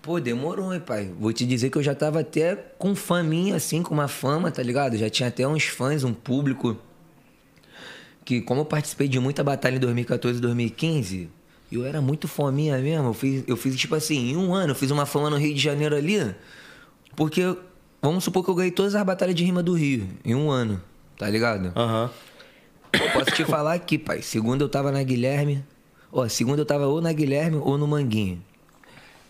pô, 0.01 0.19
demorou, 0.19 0.73
hein, 0.73 0.79
pai. 0.79 1.11
Vou 1.19 1.33
te 1.33 1.45
dizer 1.45 1.69
que 1.69 1.77
eu 1.77 1.83
já 1.83 1.93
tava 1.93 2.21
até 2.21 2.55
com 2.55 2.95
faminha, 2.95 3.55
assim, 3.55 3.83
com 3.83 3.93
uma 3.93 4.07
fama, 4.07 4.49
tá 4.49 4.63
ligado? 4.63 4.97
Já 4.97 5.09
tinha 5.09 5.29
até 5.29 5.47
uns 5.47 5.65
fãs, 5.65 6.03
um 6.03 6.13
público. 6.13 6.77
Que, 8.23 8.41
como 8.41 8.61
eu 8.61 8.65
participei 8.65 9.07
de 9.07 9.19
muita 9.19 9.43
batalha 9.43 9.75
em 9.75 9.79
2014 9.79 10.37
e 10.37 10.41
2015, 10.41 11.29
eu 11.71 11.85
era 11.85 12.01
muito 12.01 12.27
fominha 12.27 12.77
mesmo. 12.77 13.07
Eu 13.07 13.13
fiz, 13.13 13.43
eu 13.47 13.55
fiz, 13.55 13.75
tipo 13.77 13.95
assim, 13.95 14.31
em 14.31 14.37
um 14.37 14.53
ano, 14.53 14.71
eu 14.71 14.75
fiz 14.75 14.91
uma 14.91 15.05
fama 15.05 15.29
no 15.29 15.37
Rio 15.37 15.53
de 15.53 15.61
Janeiro 15.61 15.95
ali. 15.95 16.35
Porque, 17.15 17.55
vamos 18.01 18.23
supor 18.23 18.43
que 18.43 18.49
eu 18.49 18.55
ganhei 18.55 18.71
todas 18.71 18.93
as 18.93 19.05
batalhas 19.05 19.35
de 19.35 19.43
rima 19.43 19.63
do 19.63 19.73
Rio 19.73 20.07
em 20.25 20.35
um 20.35 20.51
ano, 20.51 20.81
tá 21.17 21.29
ligado? 21.29 21.71
Aham. 21.75 22.09
Eu 22.93 23.09
posso 23.11 23.31
te 23.31 23.45
falar 23.45 23.73
aqui, 23.73 23.97
pai. 23.97 24.21
Segunda 24.21 24.63
eu 24.63 24.69
tava 24.69 24.91
na 24.91 25.01
Guilherme. 25.01 25.63
Ó, 26.11 26.27
segunda 26.27 26.61
eu 26.61 26.65
tava 26.65 26.87
ou 26.87 27.01
na 27.01 27.13
Guilherme 27.13 27.57
ou 27.57 27.77
no 27.77 27.87
Manguinho. 27.87 28.43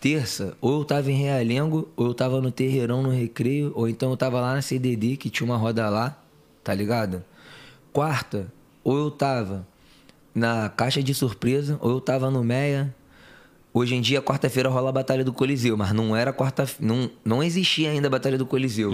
Terça, 0.00 0.56
ou 0.60 0.80
eu 0.80 0.84
tava 0.84 1.12
em 1.12 1.14
Realengo, 1.14 1.88
ou 1.94 2.06
eu 2.06 2.14
tava 2.14 2.40
no 2.40 2.50
Terreirão 2.50 3.04
no 3.04 3.10
Recreio, 3.10 3.70
ou 3.76 3.88
então 3.88 4.10
eu 4.10 4.16
tava 4.16 4.40
lá 4.40 4.54
na 4.54 4.60
CDD, 4.60 5.16
que 5.16 5.30
tinha 5.30 5.46
uma 5.46 5.56
roda 5.56 5.88
lá, 5.88 6.20
tá 6.64 6.74
ligado? 6.74 7.22
Quarta, 7.92 8.52
ou 8.82 8.98
eu 8.98 9.12
tava 9.12 9.64
na 10.34 10.68
Caixa 10.68 11.02
de 11.02 11.14
Surpresa, 11.14 11.78
ou 11.80 11.90
eu 11.90 12.00
tava 12.00 12.30
no 12.30 12.42
Meia. 12.42 12.94
Hoje 13.74 13.94
em 13.94 14.00
dia, 14.00 14.20
quarta-feira 14.20 14.68
rola 14.68 14.90
a 14.90 14.92
Batalha 14.92 15.24
do 15.24 15.32
Coliseu, 15.32 15.76
mas 15.76 15.92
não 15.92 16.14
era 16.14 16.32
quarta 16.32 16.68
não 16.78 17.10
Não 17.24 17.42
existia 17.42 17.90
ainda 17.90 18.06
a 18.06 18.10
Batalha 18.10 18.36
do 18.36 18.44
Coliseu. 18.46 18.92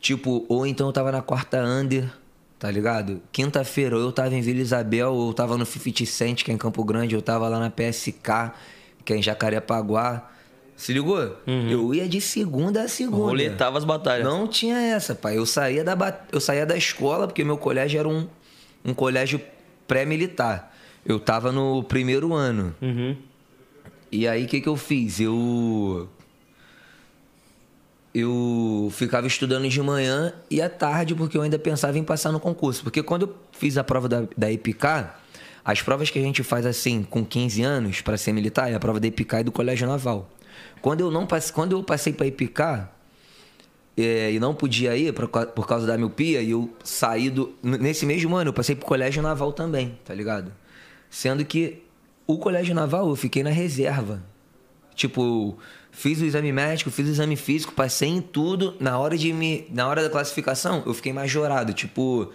Tipo, 0.00 0.44
ou 0.48 0.66
então 0.66 0.86
eu 0.86 0.92
tava 0.92 1.10
na 1.10 1.22
quarta 1.22 1.60
Under, 1.64 2.08
tá 2.58 2.70
ligado? 2.70 3.20
Quinta-feira, 3.32 3.96
ou 3.96 4.02
eu 4.02 4.12
tava 4.12 4.34
em 4.34 4.40
Vila 4.40 4.60
Isabel, 4.60 5.12
ou 5.12 5.28
eu 5.30 5.34
tava 5.34 5.56
no 5.56 5.66
50 5.66 6.04
Cent, 6.06 6.44
que 6.44 6.50
é 6.50 6.54
em 6.54 6.58
Campo 6.58 6.84
Grande, 6.84 7.14
ou 7.16 7.18
eu 7.18 7.22
tava 7.22 7.48
lá 7.48 7.58
na 7.58 7.70
PSK, 7.70 8.52
que 9.04 9.12
é 9.12 9.16
em 9.16 9.22
Jacarepaguá. 9.22 10.30
Se 10.76 10.92
ligou? 10.92 11.36
Eu 11.46 11.94
ia 11.94 12.06
de 12.06 12.20
segunda 12.20 12.82
a 12.82 12.88
segunda. 12.88 13.22
Roletava 13.24 13.78
as 13.78 13.84
batalhas. 13.84 14.26
Não 14.26 14.46
tinha 14.46 14.76
essa, 14.78 15.14
pai. 15.14 15.38
Eu 15.38 15.46
saía 15.46 15.82
da, 15.82 15.96
ba- 15.96 16.20
eu 16.30 16.38
saía 16.40 16.66
da 16.66 16.76
escola, 16.76 17.26
porque 17.26 17.42
meu 17.42 17.56
colégio 17.56 17.98
era 17.98 18.08
um, 18.08 18.28
um 18.84 18.92
colégio 18.92 19.40
pré-militar. 19.86 20.72
Eu 21.04 21.20
tava 21.20 21.52
no 21.52 21.82
primeiro 21.84 22.34
ano. 22.34 22.74
Uhum. 22.82 23.16
E 24.10 24.26
aí, 24.26 24.44
o 24.44 24.48
que, 24.48 24.60
que 24.60 24.68
eu 24.68 24.76
fiz? 24.76 25.20
Eu. 25.20 26.08
Eu 28.14 28.88
ficava 28.92 29.26
estudando 29.26 29.68
de 29.68 29.82
manhã 29.82 30.32
e 30.50 30.62
à 30.62 30.70
tarde, 30.70 31.14
porque 31.14 31.36
eu 31.36 31.42
ainda 31.42 31.58
pensava 31.58 31.98
em 31.98 32.02
passar 32.02 32.32
no 32.32 32.40
concurso. 32.40 32.82
Porque 32.82 33.02
quando 33.02 33.22
eu 33.22 33.36
fiz 33.52 33.76
a 33.76 33.84
prova 33.84 34.08
da, 34.08 34.24
da 34.34 34.50
EPICA, 34.50 35.14
as 35.62 35.82
provas 35.82 36.08
que 36.08 36.18
a 36.18 36.22
gente 36.22 36.42
faz 36.42 36.64
assim, 36.64 37.02
com 37.02 37.22
15 37.22 37.62
anos, 37.62 38.00
para 38.00 38.16
ser 38.16 38.32
militar, 38.32 38.72
é 38.72 38.74
a 38.74 38.80
prova 38.80 38.98
da 38.98 39.06
EPICA 39.06 39.40
e 39.40 39.44
do 39.44 39.52
Colégio 39.52 39.86
Naval. 39.86 40.30
Quando 40.80 41.00
eu, 41.00 41.10
não 41.10 41.26
passe, 41.26 41.52
quando 41.52 41.72
eu 41.72 41.82
passei 41.82 42.12
para 42.12 42.26
EPICA, 42.26 42.90
é, 43.96 44.32
e 44.32 44.38
não 44.38 44.54
podia 44.54 44.96
ir 44.96 45.12
por, 45.12 45.28
por 45.28 45.66
causa 45.66 45.86
da 45.86 45.96
miopia, 45.96 46.42
e 46.42 46.50
eu 46.50 46.70
saí 46.84 47.30
do. 47.30 47.54
Nesse 47.62 48.04
mesmo 48.04 48.36
ano, 48.36 48.50
eu 48.50 48.54
passei 48.54 48.76
pro 48.76 48.86
colégio 48.86 49.22
naval 49.22 49.52
também, 49.52 49.98
tá 50.04 50.14
ligado? 50.14 50.52
Sendo 51.08 51.44
que 51.44 51.82
o 52.26 52.36
colégio 52.36 52.74
naval 52.74 53.08
eu 53.08 53.16
fiquei 53.16 53.42
na 53.42 53.50
reserva. 53.50 54.22
Tipo, 54.94 55.56
fiz 55.90 56.20
o 56.20 56.24
exame 56.24 56.52
médico, 56.52 56.90
fiz 56.90 57.06
o 57.06 57.10
exame 57.10 57.36
físico, 57.36 57.72
passei 57.72 58.08
em 58.08 58.20
tudo. 58.20 58.74
Na 58.80 58.98
hora 58.98 59.16
de 59.16 59.32
me. 59.32 59.66
Na 59.70 59.88
hora 59.88 60.02
da 60.02 60.10
classificação, 60.10 60.82
eu 60.84 60.92
fiquei 60.92 61.12
majorado. 61.12 61.72
Tipo, 61.72 62.30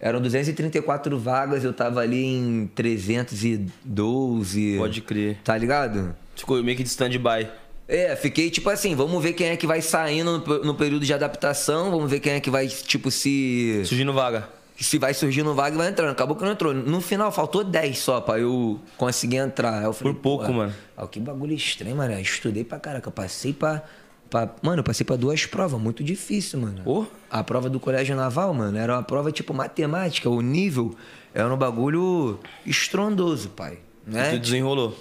eram 0.00 0.20
234 0.20 1.18
vagas, 1.18 1.64
eu 1.64 1.72
tava 1.72 2.00
ali 2.00 2.24
em 2.24 2.70
312. 2.74 4.76
Pode 4.78 5.00
crer. 5.00 5.38
Tá 5.44 5.56
ligado? 5.56 6.14
Ficou 6.34 6.62
meio 6.62 6.76
que 6.76 6.82
de 6.82 6.88
stand-by. 6.88 7.48
É, 7.86 8.16
fiquei 8.16 8.48
tipo 8.50 8.70
assim, 8.70 8.94
vamos 8.94 9.22
ver 9.22 9.34
quem 9.34 9.48
é 9.48 9.56
que 9.56 9.66
vai 9.66 9.82
saindo 9.82 10.38
no, 10.38 10.64
no 10.64 10.74
período 10.74 11.04
de 11.04 11.12
adaptação, 11.12 11.90
vamos 11.90 12.10
ver 12.10 12.18
quem 12.20 12.32
é 12.32 12.40
que 12.40 12.48
vai, 12.50 12.66
tipo, 12.66 13.10
se. 13.10 13.82
Surgindo 13.84 14.12
vaga. 14.12 14.48
Se 14.80 14.98
vai 14.98 15.14
surgindo 15.14 15.54
vaga 15.54 15.74
e 15.76 15.78
vai 15.78 15.88
entrando. 15.88 16.10
Acabou 16.10 16.34
que 16.34 16.42
não 16.44 16.50
entrou. 16.50 16.74
No 16.74 17.00
final, 17.00 17.30
faltou 17.30 17.62
10 17.62 17.96
só 17.96 18.20
pra 18.20 18.40
eu 18.40 18.80
conseguir 18.96 19.36
entrar. 19.36 19.84
Eu 19.84 19.92
falei, 19.92 20.12
Por 20.14 20.20
pouco, 20.20 20.46
"Pô, 20.46 20.52
mano." 20.52 20.74
ó, 20.96 21.06
que 21.06 21.20
bagulho 21.20 21.54
estranho, 21.54 21.94
mano. 21.94 22.12
Eu 22.12 22.18
estudei 22.20 22.64
pra 22.64 22.80
caraca. 22.80 23.06
Eu 23.06 23.12
passei 23.12 23.52
pra, 23.52 23.84
pra. 24.28 24.52
Mano, 24.62 24.80
eu 24.80 24.84
passei 24.84 25.04
pra 25.06 25.14
duas 25.14 25.46
provas. 25.46 25.80
Muito 25.80 26.02
difícil, 26.02 26.58
mano. 26.58 26.82
Ô. 26.84 27.04
A 27.30 27.44
prova 27.44 27.70
do 27.70 27.78
Colégio 27.78 28.16
Naval, 28.16 28.52
mano, 28.52 28.76
era 28.76 28.94
uma 28.94 29.02
prova 29.04 29.30
tipo 29.30 29.54
matemática. 29.54 30.28
O 30.28 30.40
nível 30.40 30.92
era 31.32 31.52
um 31.52 31.56
bagulho 31.56 32.40
estrondoso, 32.66 33.50
pai. 33.50 33.78
Né? 34.04 34.30
Tu 34.32 34.38
desenrolou. 34.40 34.98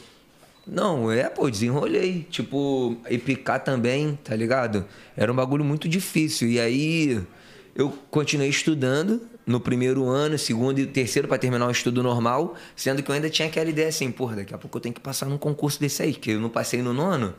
Não, 0.65 1.12
é, 1.12 1.29
pô, 1.29 1.50
desenrolei. 1.50 2.25
Tipo, 2.29 2.98
e 3.10 3.17
picar 3.17 3.63
também, 3.63 4.17
tá 4.24 4.36
ligado? 4.36 4.86
Era 5.15 5.32
um 5.32 5.36
bagulho 5.36 5.63
muito 5.63 5.89
difícil. 5.89 6.48
E 6.50 6.60
aí 6.60 7.22
eu 7.75 7.89
continuei 8.10 8.50
estudando 8.50 9.22
no 9.46 9.60
primeiro 9.60 10.05
ano, 10.08 10.38
segundo 10.38 10.79
e 10.79 10.86
terceiro 10.86 11.27
para 11.27 11.38
terminar 11.38 11.67
o 11.67 11.72
estudo 11.72 12.01
normal, 12.01 12.55
sendo 12.75 13.03
que 13.03 13.12
eu 13.12 13.15
ainda 13.15 13.29
tinha 13.29 13.48
aquela 13.48 13.70
ideia 13.70 13.89
assim, 13.89 14.10
porra, 14.10 14.38
daqui 14.38 14.53
a 14.53 14.58
pouco 14.58 14.77
eu 14.77 14.82
tenho 14.82 14.96
que 14.96 15.01
passar 15.01 15.25
num 15.25 15.38
concurso 15.38 15.79
desse 15.79 16.01
aí, 16.01 16.13
que 16.13 16.32
eu 16.32 16.39
não 16.39 16.50
passei 16.50 16.82
no 16.82 16.93
nono. 16.93 17.34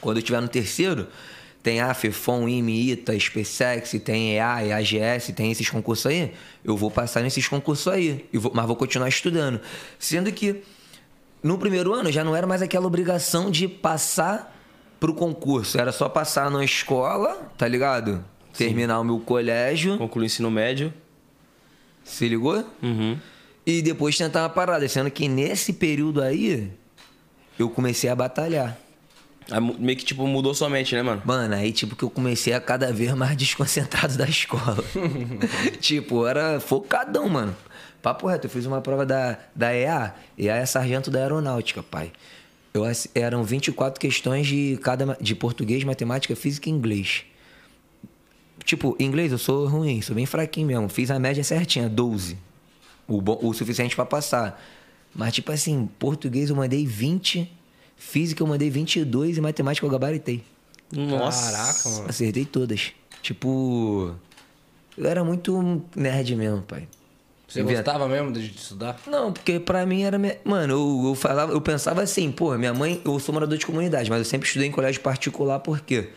Quando 0.00 0.18
eu 0.18 0.20
estiver 0.20 0.40
no 0.40 0.46
terceiro, 0.46 1.08
tem 1.60 1.80
a 1.80 1.92
FEFON, 1.92 2.48
IME, 2.48 2.92
ITA, 2.92 3.18
SpaceX, 3.18 3.96
tem 4.04 4.36
EA, 4.36 4.64
EAGS, 4.64 5.32
tem 5.34 5.50
esses 5.50 5.68
concursos 5.68 6.06
aí, 6.06 6.32
eu 6.64 6.76
vou 6.76 6.90
passar 6.90 7.20
nesses 7.20 7.48
concursos 7.48 7.88
aí, 7.92 8.24
mas 8.54 8.66
vou 8.66 8.76
continuar 8.76 9.08
estudando. 9.08 9.60
Sendo 9.98 10.30
que 10.30 10.62
no 11.42 11.58
primeiro 11.58 11.92
ano 11.94 12.10
já 12.10 12.24
não 12.24 12.34
era 12.34 12.46
mais 12.46 12.62
aquela 12.62 12.86
obrigação 12.86 13.50
de 13.50 13.68
passar 13.68 14.56
pro 14.98 15.14
concurso, 15.14 15.78
era 15.78 15.92
só 15.92 16.08
passar 16.08 16.50
na 16.50 16.64
escola, 16.64 17.50
tá 17.56 17.68
ligado? 17.68 18.24
Sim. 18.52 18.66
Terminar 18.66 19.00
o 19.00 19.04
meu 19.04 19.20
colégio. 19.20 19.96
Concluir 19.98 20.24
o 20.24 20.26
ensino 20.26 20.50
médio. 20.50 20.92
Se 22.02 22.28
ligou? 22.28 22.64
Uhum. 22.82 23.16
E 23.64 23.82
depois 23.82 24.16
tentar 24.16 24.42
uma 24.42 24.48
parada, 24.48 24.88
sendo 24.88 25.10
que 25.10 25.28
nesse 25.28 25.72
período 25.74 26.22
aí 26.22 26.72
eu 27.58 27.68
comecei 27.68 28.08
a 28.08 28.16
batalhar. 28.16 28.78
Aí, 29.50 29.60
meio 29.78 29.96
que, 29.96 30.04
tipo, 30.04 30.26
mudou 30.26 30.54
sua 30.54 30.68
mente, 30.68 30.94
né, 30.94 31.02
mano? 31.02 31.22
Mano, 31.24 31.54
aí, 31.54 31.72
tipo, 31.72 31.96
que 31.96 32.02
eu 32.02 32.10
comecei 32.10 32.52
a 32.52 32.60
cada 32.60 32.92
vez 32.92 33.14
mais 33.14 33.36
desconcentrado 33.36 34.16
da 34.16 34.26
escola. 34.26 34.84
tipo, 35.80 36.26
era 36.26 36.60
focadão, 36.60 37.28
mano. 37.28 37.56
Papo 38.08 38.26
reto, 38.26 38.46
eu 38.46 38.50
fiz 38.50 38.64
uma 38.64 38.80
prova 38.80 39.04
da, 39.04 39.38
da 39.54 39.74
EA. 39.74 40.14
EA 40.38 40.56
é 40.56 40.64
sargento 40.64 41.10
da 41.10 41.20
aeronáutica, 41.20 41.82
pai. 41.82 42.10
Eu, 42.72 42.84
eram 43.14 43.44
24 43.44 44.00
questões 44.00 44.46
de, 44.46 44.78
cada, 44.82 45.14
de 45.20 45.34
português, 45.34 45.84
matemática, 45.84 46.34
física 46.34 46.70
e 46.70 46.72
inglês. 46.72 47.26
Tipo, 48.64 48.96
inglês 48.98 49.30
eu 49.30 49.36
sou 49.36 49.66
ruim, 49.66 50.00
sou 50.00 50.16
bem 50.16 50.24
fraquinho 50.24 50.68
mesmo. 50.68 50.88
Fiz 50.88 51.10
a 51.10 51.18
média 51.18 51.44
certinha, 51.44 51.86
12. 51.86 52.38
O, 53.06 53.20
bom, 53.20 53.38
o 53.42 53.52
suficiente 53.52 53.94
para 53.94 54.06
passar. 54.06 54.58
Mas, 55.14 55.34
tipo 55.34 55.52
assim, 55.52 55.86
português 55.98 56.48
eu 56.48 56.56
mandei 56.56 56.86
20, 56.86 57.52
física 57.94 58.42
eu 58.42 58.46
mandei 58.46 58.70
22 58.70 59.36
e 59.36 59.40
matemática 59.42 59.86
eu 59.86 59.90
gabaritei. 59.90 60.42
Nossa. 60.90 61.52
Caraca, 61.52 61.88
mano. 61.90 62.08
Acertei 62.08 62.46
todas. 62.46 62.90
Tipo. 63.20 64.14
Eu 64.96 65.06
era 65.06 65.22
muito 65.22 65.82
nerd 65.94 66.34
mesmo, 66.34 66.62
pai. 66.62 66.88
Você 67.48 67.62
gostava 67.62 68.06
mesmo 68.06 68.30
de 68.30 68.46
estudar? 68.46 69.00
Não, 69.06 69.32
porque 69.32 69.58
pra 69.58 69.86
mim 69.86 70.02
era. 70.02 70.20
Mano, 70.44 70.74
eu, 70.74 71.08
eu, 71.08 71.14
falava, 71.14 71.52
eu 71.52 71.60
pensava 71.62 72.02
assim, 72.02 72.30
pô, 72.30 72.56
minha 72.58 72.74
mãe, 72.74 73.00
eu 73.04 73.18
sou 73.18 73.32
morador 73.32 73.56
de 73.56 73.64
comunidade, 73.64 74.10
mas 74.10 74.18
eu 74.18 74.24
sempre 74.26 74.46
estudei 74.46 74.68
em 74.68 74.70
colégio 74.70 75.00
particular, 75.00 75.58
por 75.60 75.80
quê? 75.80 76.10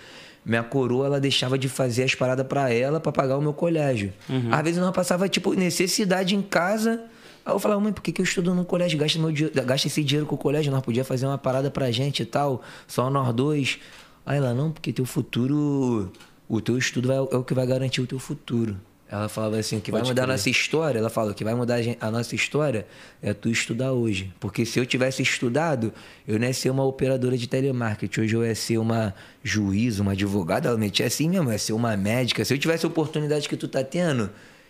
minha 0.43 0.63
coroa 0.63 1.05
ela 1.05 1.19
deixava 1.19 1.57
de 1.57 1.69
fazer 1.69 2.03
as 2.03 2.15
paradas 2.15 2.45
para 2.47 2.73
ela 2.73 2.99
para 2.99 3.11
pagar 3.11 3.37
o 3.37 3.41
meu 3.41 3.53
colégio. 3.53 4.11
Uhum. 4.27 4.49
Às 4.51 4.63
vezes 4.63 4.79
nós 4.79 4.91
passava 4.91 5.29
tipo 5.29 5.53
necessidade 5.53 6.35
em 6.35 6.41
casa. 6.41 7.03
Aí 7.45 7.53
eu 7.53 7.59
falava, 7.59 7.79
mãe, 7.79 7.93
por 7.93 8.01
que, 8.01 8.11
que 8.11 8.21
eu 8.21 8.23
estudo 8.23 8.53
no 8.53 8.65
colégio? 8.65 8.99
Gasta, 8.99 9.19
meu, 9.19 9.31
gasta 9.65 9.87
esse 9.87 10.03
dinheiro 10.03 10.27
com 10.27 10.35
o 10.35 10.37
colégio, 10.37 10.71
nós 10.71 10.81
podia 10.81 11.03
fazer 11.03 11.25
uma 11.25 11.37
parada 11.37 11.71
pra 11.71 11.91
gente 11.91 12.23
e 12.23 12.25
tal, 12.25 12.61
só 12.87 13.09
nós 13.09 13.33
dois. 13.33 13.79
Aí 14.25 14.37
ela, 14.37 14.53
não, 14.53 14.71
porque 14.71 14.93
teu 14.93 15.05
futuro, 15.05 16.11
o 16.47 16.61
teu 16.61 16.77
estudo 16.77 17.07
vai, 17.07 17.17
é 17.17 17.37
o 17.37 17.43
que 17.43 17.53
vai 17.53 17.65
garantir 17.65 18.01
o 18.01 18.07
teu 18.07 18.19
futuro. 18.19 18.77
Ela 19.11 19.27
falava 19.27 19.57
assim, 19.57 19.77
o 19.77 19.81
que 19.81 19.91
Pode 19.91 20.03
vai 20.03 20.11
mudar 20.11 20.23
a 20.23 20.27
nossa 20.27 20.49
história, 20.49 20.97
ela 20.97 21.09
fala, 21.09 21.31
o 21.31 21.33
que 21.35 21.43
vai 21.43 21.53
mudar 21.53 21.79
a 21.99 22.09
nossa 22.09 22.33
história 22.33 22.87
é 23.21 23.33
tu 23.33 23.49
estudar 23.49 23.91
hoje. 23.91 24.33
Porque 24.39 24.65
se 24.65 24.79
eu 24.79 24.85
tivesse 24.85 25.21
estudado, 25.21 25.91
eu 26.25 26.39
não 26.39 26.47
ia 26.47 26.53
ser 26.53 26.69
uma 26.69 26.85
operadora 26.85 27.37
de 27.37 27.45
telemarketing. 27.45 28.21
Hoje 28.21 28.35
eu 28.37 28.45
ia 28.45 28.55
ser 28.55 28.77
uma 28.77 29.13
juiz, 29.43 29.99
uma 29.99 30.13
advogada, 30.13 30.69
ela 30.69 30.77
metia 30.77 31.07
assim 31.07 31.29
mesmo, 31.29 31.51
ia 31.51 31.57
ser 31.59 31.73
uma 31.73 31.97
médica. 31.97 32.45
Se 32.45 32.53
eu 32.53 32.57
tivesse 32.57 32.85
a 32.85 32.87
oportunidade 32.87 33.49
que 33.49 33.57
tu 33.57 33.67
tá 33.67 33.83
tendo, 33.83 34.29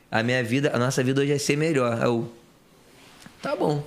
a 0.09 0.23
minha 0.23 0.43
vida, 0.43 0.71
a 0.73 0.79
nossa 0.79 1.03
vida 1.03 1.21
hoje 1.21 1.29
ia 1.29 1.37
ser 1.37 1.55
melhor. 1.55 2.01
Eu, 2.01 2.27
tá 3.43 3.55
bom. 3.55 3.83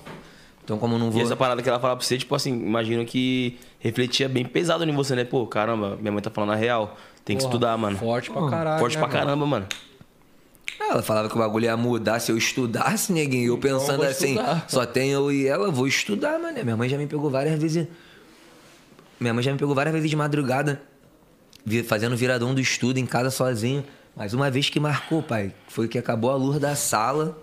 Então, 0.63 0.77
como 0.77 0.97
não 0.97 1.11
vou. 1.11 1.19
E 1.19 1.23
essa 1.23 1.35
parada 1.35 1.61
que 1.61 1.67
ela 1.67 1.81
fala 1.81 1.97
pra 1.97 2.05
você, 2.05 2.17
tipo 2.17 2.33
assim, 2.33 2.53
imagino 2.53 3.05
que 3.05 3.59
refletia 3.77 4.29
bem 4.29 4.45
pesado 4.45 4.85
em 4.85 4.95
você, 4.95 5.15
né? 5.15 5.25
Pô, 5.25 5.45
caramba, 5.45 5.97
minha 5.99 6.13
mãe 6.13 6.21
tá 6.21 6.31
falando 6.31 6.53
a 6.53 6.55
real. 6.55 6.97
Tem 7.25 7.35
que 7.35 7.43
Porra, 7.43 7.53
estudar, 7.53 7.77
mano. 7.77 7.97
Forte 7.97 8.31
pra 8.31 8.49
caralho. 8.49 8.79
Forte 8.79 8.95
né, 8.97 9.03
pra 9.03 9.11
caramba, 9.11 9.45
mano. 9.45 9.67
Ela 10.79 11.01
falava 11.01 11.29
que 11.29 11.35
o 11.35 11.39
bagulho 11.39 11.65
ia 11.65 11.77
mudar 11.77 12.19
se 12.19 12.31
eu 12.31 12.37
estudasse, 12.37 13.11
neguinho. 13.11 13.47
Eu 13.53 13.57
pensando 13.57 14.03
eu 14.03 14.09
assim, 14.09 14.37
só 14.67 14.85
tem 14.85 15.11
eu 15.11 15.31
e 15.31 15.47
ela, 15.47 15.71
vou 15.71 15.87
estudar, 15.87 16.37
mano. 16.39 16.63
Minha 16.63 16.77
mãe 16.77 16.89
já 16.89 16.97
me 16.97 17.07
pegou 17.07 17.29
várias 17.29 17.59
vezes. 17.59 17.87
Minha 19.19 19.33
mãe 19.33 19.43
já 19.43 19.51
me 19.51 19.57
pegou 19.57 19.73
várias 19.73 19.93
vezes 19.93 20.09
de 20.09 20.15
madrugada, 20.15 20.81
fazendo 21.87 22.15
viradão 22.15 22.53
do 22.53 22.59
estudo 22.59 22.97
em 22.97 23.05
casa 23.05 23.31
sozinho. 23.31 23.83
Mas 24.15 24.33
uma 24.33 24.49
vez 24.49 24.69
que 24.69 24.79
marcou, 24.79 25.21
pai, 25.21 25.53
foi 25.67 25.87
que 25.87 25.97
acabou 25.97 26.31
a 26.31 26.35
luz 26.35 26.59
da 26.59 26.75
sala. 26.75 27.37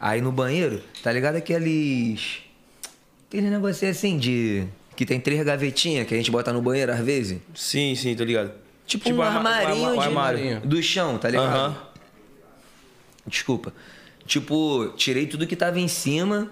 Aí 0.00 0.20
no 0.20 0.30
banheiro, 0.30 0.80
tá 1.02 1.12
ligado 1.12 1.36
aqueles. 1.36 2.38
Aquele 3.28 3.50
negócio 3.50 3.88
assim 3.88 4.16
de. 4.16 4.64
Que 4.94 5.04
tem 5.04 5.20
três 5.20 5.44
gavetinhas 5.44 6.06
que 6.06 6.14
a 6.14 6.16
gente 6.16 6.30
bota 6.30 6.52
no 6.52 6.60
banheiro 6.60 6.92
às 6.92 7.00
vezes? 7.00 7.38
Sim, 7.54 7.94
sim, 7.94 8.14
tô 8.16 8.24
ligado. 8.24 8.52
Tipo, 8.84 9.04
tipo 9.04 9.18
um 9.18 9.22
armarinho, 9.22 9.94
um 9.94 10.00
armário. 10.00 10.60
De, 10.60 10.66
do 10.66 10.82
chão, 10.82 11.18
tá 11.18 11.28
ligado? 11.28 11.46
Aham. 11.46 11.87
Desculpa. 13.28 13.72
Tipo, 14.26 14.92
tirei 14.96 15.26
tudo 15.26 15.46
que 15.46 15.56
tava 15.56 15.80
em 15.80 15.88
cima, 15.88 16.50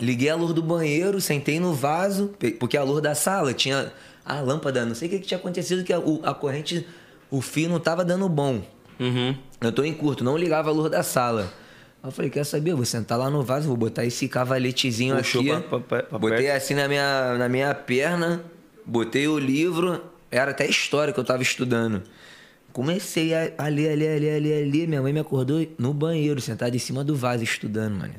liguei 0.00 0.28
a 0.28 0.34
luz 0.34 0.52
do 0.52 0.62
banheiro, 0.62 1.20
sentei 1.20 1.60
no 1.60 1.72
vaso, 1.72 2.34
porque 2.58 2.76
a 2.76 2.82
luz 2.82 3.00
da 3.00 3.14
sala 3.14 3.52
tinha 3.54 3.92
a 4.24 4.40
lâmpada, 4.40 4.84
não 4.84 4.94
sei 4.94 5.08
o 5.08 5.10
que, 5.10 5.18
que 5.20 5.26
tinha 5.26 5.38
acontecido, 5.38 5.84
que 5.84 5.92
a, 5.92 5.98
a, 5.98 6.34
corrente, 6.34 6.86
o 7.30 7.40
fio 7.40 7.68
não 7.68 7.78
tava 7.78 8.04
dando 8.04 8.28
bom. 8.28 8.62
Uhum. 8.98 9.36
Eu 9.60 9.72
tô 9.72 9.84
em 9.84 9.94
curto, 9.94 10.24
não 10.24 10.36
ligava 10.36 10.70
a 10.70 10.72
luz 10.72 10.90
da 10.90 11.02
sala. 11.02 11.52
eu 12.02 12.10
falei, 12.10 12.30
quer 12.30 12.44
saber? 12.44 12.72
Eu 12.72 12.76
vou 12.76 12.86
sentar 12.86 13.18
lá 13.18 13.30
no 13.30 13.42
vaso, 13.42 13.68
vou 13.68 13.76
botar 13.76 14.04
esse 14.04 14.28
cavaletezinho 14.28 15.16
Puxou 15.16 15.42
aqui. 15.42 15.68
Pra, 15.68 15.80
pra, 15.80 16.02
pra 16.02 16.18
botei 16.18 16.46
perto. 16.46 16.56
assim 16.56 16.74
na 16.74 16.88
minha, 16.88 17.36
na 17.38 17.48
minha 17.48 17.74
perna, 17.74 18.42
botei 18.84 19.28
o 19.28 19.38
livro, 19.38 20.02
era 20.30 20.50
até 20.50 20.68
história 20.68 21.12
que 21.12 21.20
eu 21.20 21.24
tava 21.24 21.42
estudando. 21.42 22.02
Comecei 22.80 23.34
a, 23.34 23.52
a 23.58 23.68
ler, 23.68 23.92
a 23.92 23.94
ler, 23.94 24.16
a 24.16 24.18
ler, 24.18 24.36
a 24.36 24.40
ler, 24.40 24.62
a 24.62 24.66
ler. 24.66 24.88
Minha 24.88 25.02
mãe 25.02 25.12
me 25.12 25.20
acordou 25.20 25.66
no 25.78 25.92
banheiro, 25.92 26.40
sentado 26.40 26.74
em 26.74 26.78
cima 26.78 27.04
do 27.04 27.14
vaso, 27.14 27.44
estudando, 27.44 27.98
mano. 27.98 28.14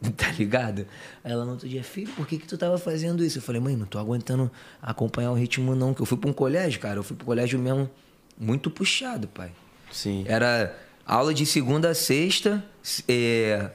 Tá 0.16 0.30
ligado? 0.30 0.86
Aí 1.24 1.32
ela 1.32 1.44
no 1.44 1.50
outro 1.50 1.68
dia, 1.68 1.82
filho, 1.82 2.12
por 2.12 2.24
que 2.24 2.38
que 2.38 2.46
tu 2.46 2.56
tava 2.56 2.78
fazendo 2.78 3.24
isso? 3.24 3.38
Eu 3.38 3.42
falei, 3.42 3.60
mãe, 3.60 3.74
não 3.74 3.86
tô 3.86 3.98
aguentando 3.98 4.48
acompanhar 4.80 5.32
o 5.32 5.34
ritmo 5.34 5.74
não. 5.74 5.92
Que 5.92 6.00
eu 6.00 6.06
fui 6.06 6.16
pra 6.16 6.30
um 6.30 6.32
colégio, 6.32 6.78
cara. 6.78 7.00
Eu 7.00 7.02
fui 7.02 7.16
pro 7.16 7.26
colégio 7.26 7.58
mesmo 7.58 7.90
muito 8.38 8.70
puxado, 8.70 9.26
pai. 9.26 9.50
Sim. 9.90 10.24
Era 10.28 10.78
aula 11.04 11.34
de 11.34 11.44
segunda 11.44 11.90
a 11.90 11.94
sexta, 11.96 12.64
é, 13.08 13.72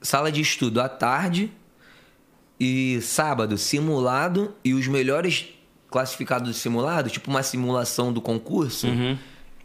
sala 0.00 0.32
de 0.32 0.40
estudo 0.40 0.80
à 0.80 0.88
tarde 0.88 1.52
e 2.58 3.02
sábado 3.02 3.58
simulado 3.58 4.54
e 4.64 4.72
os 4.72 4.88
melhores 4.88 5.53
classificado 5.94 6.50
de 6.50 6.56
simulado, 6.56 7.08
tipo 7.08 7.30
uma 7.30 7.44
simulação 7.44 8.12
do 8.12 8.20
concurso, 8.20 8.88
uhum. 8.88 9.16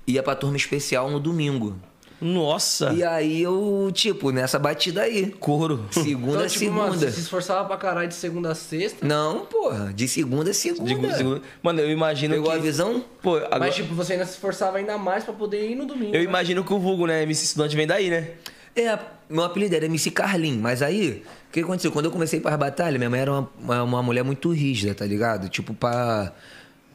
ia 0.05 0.21
pra 0.21 0.35
turma 0.35 0.57
especial 0.57 1.09
no 1.09 1.19
domingo. 1.19 1.75
Nossa! 2.21 2.93
E 2.93 3.03
aí 3.03 3.41
eu, 3.41 3.89
tipo, 3.91 4.29
nessa 4.29 4.59
batida 4.59 5.01
aí. 5.01 5.31
Couro. 5.31 5.85
Segunda 5.89 6.35
então, 6.35 6.47
tipo, 6.47 6.59
segunda. 6.59 6.81
Mano, 6.81 6.93
você 6.93 7.11
se 7.11 7.21
esforçava 7.21 7.65
pra 7.65 7.77
caralho 7.77 8.09
de 8.09 8.13
segunda 8.13 8.51
a 8.51 8.55
sexta? 8.55 9.07
Não, 9.07 9.45
porra. 9.45 9.91
De 9.91 10.07
segunda 10.07 10.51
a 10.51 10.53
segunda. 10.53 10.93
De 10.93 11.17
segunda. 11.17 11.41
Mano, 11.63 11.79
eu 11.79 11.89
imagino 11.89 12.35
Pegou 12.35 12.51
que... 12.51 12.57
a 12.57 12.61
visão? 12.61 13.03
Pô, 13.23 13.37
agora... 13.37 13.59
Mas, 13.59 13.75
tipo, 13.75 13.95
você 13.95 14.13
ainda 14.13 14.25
se 14.25 14.33
esforçava 14.33 14.77
ainda 14.77 14.97
mais 14.99 15.23
pra 15.23 15.33
poder 15.33 15.71
ir 15.71 15.75
no 15.75 15.85
domingo. 15.85 16.13
Eu 16.13 16.19
né? 16.19 16.25
imagino 16.25 16.63
que 16.63 16.73
o 16.73 16.77
vulgo, 16.77 17.07
né? 17.07 17.23
MC 17.23 17.45
Estudante 17.45 17.75
vem 17.75 17.87
daí, 17.87 18.09
né? 18.09 18.31
É, 18.79 18.99
meu 19.29 19.43
apelido 19.43 19.75
era 19.75 19.85
MC 19.85 20.11
Carlin, 20.11 20.57
mas 20.57 20.81
aí, 20.81 21.23
o 21.49 21.51
que 21.51 21.59
aconteceu? 21.59 21.91
Quando 21.91 22.05
eu 22.05 22.11
comecei 22.11 22.39
para 22.39 22.53
as 22.53 22.59
batalhas, 22.59 22.97
minha 22.97 23.09
mãe 23.09 23.19
era 23.19 23.31
uma, 23.31 23.83
uma 23.83 24.03
mulher 24.03 24.23
muito 24.23 24.51
rígida, 24.51 24.95
tá 24.95 25.05
ligado? 25.05 25.49
Tipo, 25.49 25.73
pra 25.73 26.33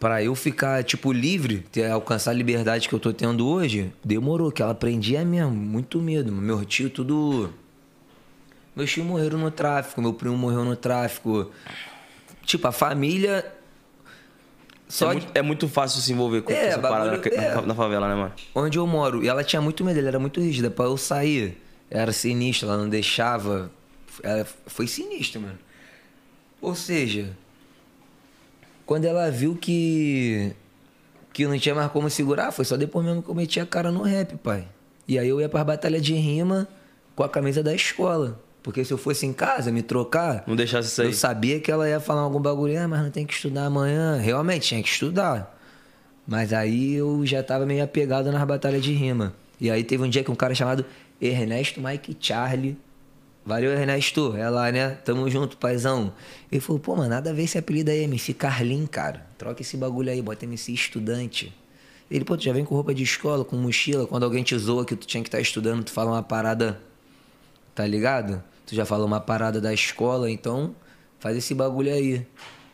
para 0.04 0.22
eu 0.22 0.34
ficar, 0.34 0.84
tipo, 0.84 1.10
livre, 1.12 1.60
ter, 1.72 1.90
alcançar 1.90 2.32
a 2.32 2.34
liberdade 2.34 2.90
que 2.90 2.94
eu 2.94 3.00
tô 3.00 3.10
tendo 3.10 3.48
hoje, 3.48 3.90
demorou, 4.04 4.52
que 4.52 4.60
ela 4.60 4.74
prendia 4.74 5.24
mesmo, 5.24 5.50
muito 5.52 5.98
medo. 5.98 6.30
Meu 6.30 6.62
tio, 6.62 6.90
tudo. 6.90 7.50
Meus 8.76 8.90
tios 8.90 9.06
morreram 9.06 9.38
no 9.38 9.50
tráfico, 9.50 10.02
meu 10.02 10.12
primo 10.12 10.36
morreu 10.36 10.62
no 10.62 10.76
tráfico. 10.76 11.50
Tipo, 12.44 12.68
a 12.68 12.72
família. 12.72 13.50
Só 14.86 15.10
é, 15.10 15.14
muito, 15.14 15.30
é 15.36 15.40
muito 15.40 15.68
fácil 15.68 16.02
se 16.02 16.12
envolver 16.12 16.42
com 16.42 16.52
é, 16.52 16.66
essa 16.66 16.78
bagulho, 16.78 17.22
parada 17.22 17.28
é. 17.30 17.54
na, 17.54 17.62
na, 17.62 17.74
favela, 17.74 18.06
né, 18.06 18.14
mano? 18.14 18.32
Onde 18.54 18.78
eu 18.78 18.86
moro. 18.86 19.24
E 19.24 19.28
ela 19.28 19.42
tinha 19.42 19.62
muito 19.62 19.82
medo, 19.82 19.98
ela 19.98 20.08
era 20.08 20.18
muito 20.18 20.38
rígida. 20.38 20.70
Pra 20.70 20.84
eu 20.84 20.98
sair, 20.98 21.56
era 21.90 22.12
sinistra, 22.12 22.68
ela 22.68 22.78
não 22.78 22.88
deixava. 22.88 23.70
Ela 24.22 24.44
foi 24.66 24.86
sinistra, 24.86 25.40
mano. 25.40 25.58
Ou 26.60 26.74
seja, 26.74 27.36
quando 28.86 29.04
ela 29.04 29.30
viu 29.30 29.56
que 29.56 30.52
que 31.32 31.46
não 31.48 31.58
tinha 31.58 31.74
mais 31.74 31.90
como 31.90 32.08
segurar, 32.08 32.52
foi 32.52 32.64
só 32.64 32.76
depois 32.76 33.04
mesmo 33.04 33.20
que 33.22 33.28
eu 33.28 33.34
meti 33.34 33.58
a 33.58 33.66
cara 33.66 33.90
no 33.90 34.02
rap, 34.02 34.36
pai. 34.36 34.68
E 35.06 35.18
aí 35.18 35.28
eu 35.28 35.40
ia 35.40 35.48
pra 35.48 35.64
batalha 35.64 36.00
de 36.00 36.14
rima 36.14 36.68
com 37.16 37.24
a 37.24 37.28
camisa 37.28 37.60
da 37.62 37.74
escola. 37.74 38.40
Porque 38.62 38.84
se 38.84 38.92
eu 38.92 38.96
fosse 38.96 39.26
em 39.26 39.32
casa 39.32 39.70
me 39.72 39.82
trocar, 39.82 40.44
Não 40.46 40.54
deixasse 40.56 40.98
aí. 41.02 41.08
eu 41.08 41.12
sabia 41.12 41.58
que 41.60 41.70
ela 41.70 41.88
ia 41.88 41.98
falar 42.00 42.20
algum 42.22 42.40
bagulho, 42.40 42.80
ah, 42.80 42.86
mas 42.88 43.02
não 43.02 43.10
tem 43.10 43.26
que 43.26 43.34
estudar 43.34 43.66
amanhã. 43.66 44.16
Realmente, 44.16 44.68
tinha 44.68 44.82
que 44.82 44.88
estudar. 44.88 45.58
Mas 46.26 46.52
aí 46.52 46.94
eu 46.94 47.26
já 47.26 47.42
tava 47.42 47.66
meio 47.66 47.82
apegado 47.84 48.30
nas 48.32 48.42
batalhas 48.44 48.82
de 48.82 48.92
rima. 48.94 49.34
E 49.60 49.70
aí 49.70 49.82
teve 49.84 50.02
um 50.02 50.08
dia 50.08 50.22
que 50.24 50.30
um 50.30 50.34
cara 50.36 50.54
chamado 50.54 50.86
Ernesto 51.26 51.80
Mike 51.80 52.16
Charlie. 52.20 52.76
Valeu, 53.46 53.72
Ernesto. 53.72 54.34
É 54.36 54.48
lá, 54.48 54.72
né? 54.72 54.90
Tamo 55.04 55.28
junto, 55.28 55.56
paizão. 55.58 56.12
Ele 56.50 56.60
falou, 56.60 56.80
pô, 56.80 56.96
mano, 56.96 57.10
nada 57.10 57.30
a 57.30 57.32
ver 57.32 57.42
esse 57.42 57.58
apelido 57.58 57.90
aí, 57.90 58.04
MC 58.04 58.32
Carlin, 58.32 58.86
cara. 58.86 59.26
Troca 59.36 59.60
esse 59.60 59.76
bagulho 59.76 60.10
aí, 60.10 60.22
bota 60.22 60.44
MC 60.44 60.72
estudante. 60.72 61.54
Ele, 62.10 62.24
pô, 62.24 62.36
tu 62.36 62.44
já 62.44 62.52
vem 62.52 62.64
com 62.64 62.74
roupa 62.74 62.94
de 62.94 63.02
escola, 63.02 63.44
com 63.44 63.56
mochila. 63.56 64.06
Quando 64.06 64.24
alguém 64.24 64.42
te 64.42 64.56
zoa 64.56 64.84
que 64.84 64.96
tu 64.96 65.06
tinha 65.06 65.22
que 65.22 65.28
estar 65.28 65.40
estudando, 65.40 65.84
tu 65.84 65.92
fala 65.92 66.10
uma 66.10 66.22
parada, 66.22 66.80
tá 67.74 67.86
ligado? 67.86 68.42
Tu 68.66 68.74
já 68.74 68.86
fala 68.86 69.04
uma 69.04 69.20
parada 69.20 69.60
da 69.60 69.74
escola, 69.74 70.30
então 70.30 70.74
faz 71.18 71.36
esse 71.36 71.54
bagulho 71.54 71.92
aí. 71.92 72.26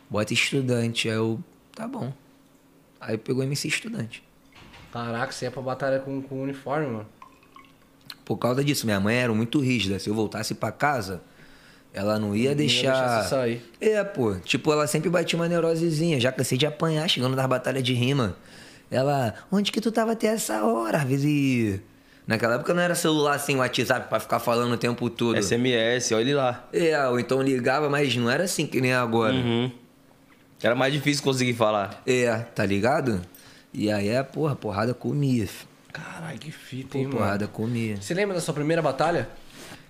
Bota 0.09 0.33
estudante. 0.33 1.09
Aí 1.09 1.15
eu, 1.15 1.39
tá 1.75 1.87
bom. 1.87 2.13
Aí 2.99 3.17
pegou 3.17 3.43
MC 3.43 3.67
estudante. 3.67 4.23
Caraca, 4.91 5.31
você 5.31 5.45
ia 5.45 5.51
pra 5.51 5.61
batalha 5.61 5.99
com, 5.99 6.21
com 6.21 6.41
uniforme, 6.41 6.87
mano. 6.87 7.07
Por 8.25 8.37
causa 8.37 8.63
disso, 8.63 8.85
minha 8.85 8.99
mãe 8.99 9.17
era 9.17 9.33
muito 9.33 9.59
rígida. 9.59 9.99
Se 9.99 10.09
eu 10.09 10.13
voltasse 10.13 10.53
pra 10.53 10.71
casa, 10.71 11.21
ela 11.93 12.17
não 12.19 12.35
ia 12.35 12.49
ia 12.49 12.55
deixar. 12.55 12.91
deixar 12.91 13.23
você 13.23 13.29
sair. 13.29 13.61
É, 13.79 14.03
pô. 14.03 14.35
Tipo, 14.35 14.71
ela 14.71 14.87
sempre 14.87 15.09
batia 15.09 15.37
uma 15.37 15.47
neurosezinha. 15.47 16.19
Já 16.19 16.31
cansei 16.31 16.57
de 16.57 16.65
apanhar, 16.65 17.07
chegando 17.09 17.35
nas 17.35 17.45
batalhas 17.45 17.83
de 17.83 17.93
rima. 17.93 18.35
Ela, 18.89 19.33
onde 19.51 19.71
que 19.71 19.79
tu 19.79 19.91
tava 19.91 20.11
até 20.13 20.27
essa 20.27 20.63
hora? 20.63 20.99
Às 20.99 21.03
vezes. 21.03 21.79
Naquela 22.27 22.55
época 22.55 22.73
não 22.73 22.81
era 22.81 22.93
celular 22.93 23.35
assim, 23.35 23.55
WhatsApp, 23.55 24.07
pra 24.07 24.19
ficar 24.19 24.39
falando 24.39 24.73
o 24.73 24.77
tempo 24.77 25.09
todo. 25.09 25.41
SMS, 25.41 26.11
olha 26.11 26.21
ele 26.21 26.33
lá. 26.35 26.67
É, 26.71 27.07
ou 27.07 27.19
então 27.19 27.41
ligava, 27.41 27.89
mas 27.89 28.15
não 28.15 28.29
era 28.29 28.43
assim 28.43 28.65
que 28.65 28.79
nem 28.79 28.93
agora. 28.93 29.33
Uhum. 29.33 29.71
Era 30.61 30.75
mais 30.75 30.93
difícil 30.93 31.23
conseguir 31.23 31.55
falar. 31.55 32.01
É, 32.05 32.37
tá 32.37 32.65
ligado? 32.65 33.21
E 33.73 33.91
aí, 33.91 34.09
é, 34.09 34.21
porra, 34.21 34.55
porrada 34.55 34.93
comia. 34.93 35.47
Caralho, 35.91 36.39
que 36.39 36.51
fita, 36.51 36.97
hein, 36.97 37.05
mano. 37.05 37.17
porrada 37.17 37.47
comia. 37.47 37.97
Você 38.01 38.13
lembra 38.13 38.35
da 38.35 38.41
sua 38.41 38.53
primeira 38.53 38.81
batalha? 38.81 39.27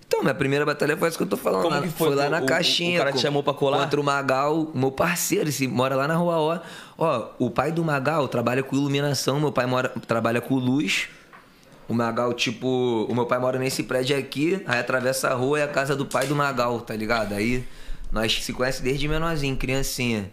Então, 0.07 0.21
minha 0.23 0.33
primeira 0.35 0.65
batalha 0.65 0.97
foi 0.97 1.07
essa 1.07 1.15
que 1.17 1.23
eu 1.23 1.27
tô 1.27 1.37
falando. 1.37 1.61
Como 1.63 1.75
lá- 1.75 1.81
que 1.81 1.87
foi? 1.89 2.13
lá 2.15 2.27
O- 2.27 2.29
na 2.29 2.39
o- 2.41 2.45
caixinha. 2.45 2.95
o 2.99 3.03
cara 3.03 3.13
te 3.13 3.19
chamou 3.21 3.41
pra 3.43 3.53
colar? 3.53 3.83
Contra 3.83 4.01
o 4.01 4.03
Magal, 4.03 4.69
meu 4.75 4.91
parceiro, 4.91 5.47
esse 5.47 5.67
mora 5.67 5.95
lá 5.95 6.05
na 6.07 6.15
rua 6.15 6.37
Ó. 6.37 6.59
Ó, 6.97 7.29
o 7.39 7.49
pai 7.49 7.71
do 7.71 7.83
Magal 7.83 8.27
trabalha 8.27 8.61
com 8.61 8.75
iluminação, 8.75 9.39
meu 9.39 9.51
pai 9.53 9.65
mora, 9.65 9.87
trabalha 10.07 10.41
com 10.41 10.55
luz. 10.55 11.07
O 11.87 11.93
Magal, 11.93 12.33
tipo, 12.33 13.05
o 13.09 13.13
meu 13.15 13.25
pai 13.25 13.39
mora 13.39 13.57
nesse 13.57 13.83
prédio 13.83 14.17
aqui, 14.17 14.61
aí 14.65 14.79
atravessa 14.79 15.29
a 15.29 15.33
rua 15.33 15.59
é 15.59 15.63
a 15.63 15.67
casa 15.67 15.95
do 15.95 16.05
pai 16.05 16.27
do 16.27 16.35
Magal, 16.35 16.81
tá 16.81 16.93
ligado? 16.95 17.33
Aí 17.33 17.63
nós 18.11 18.43
se 18.43 18.51
conhecemos 18.51 18.83
desde 18.89 19.07
menorzinho, 19.07 19.55
criancinha. 19.55 20.29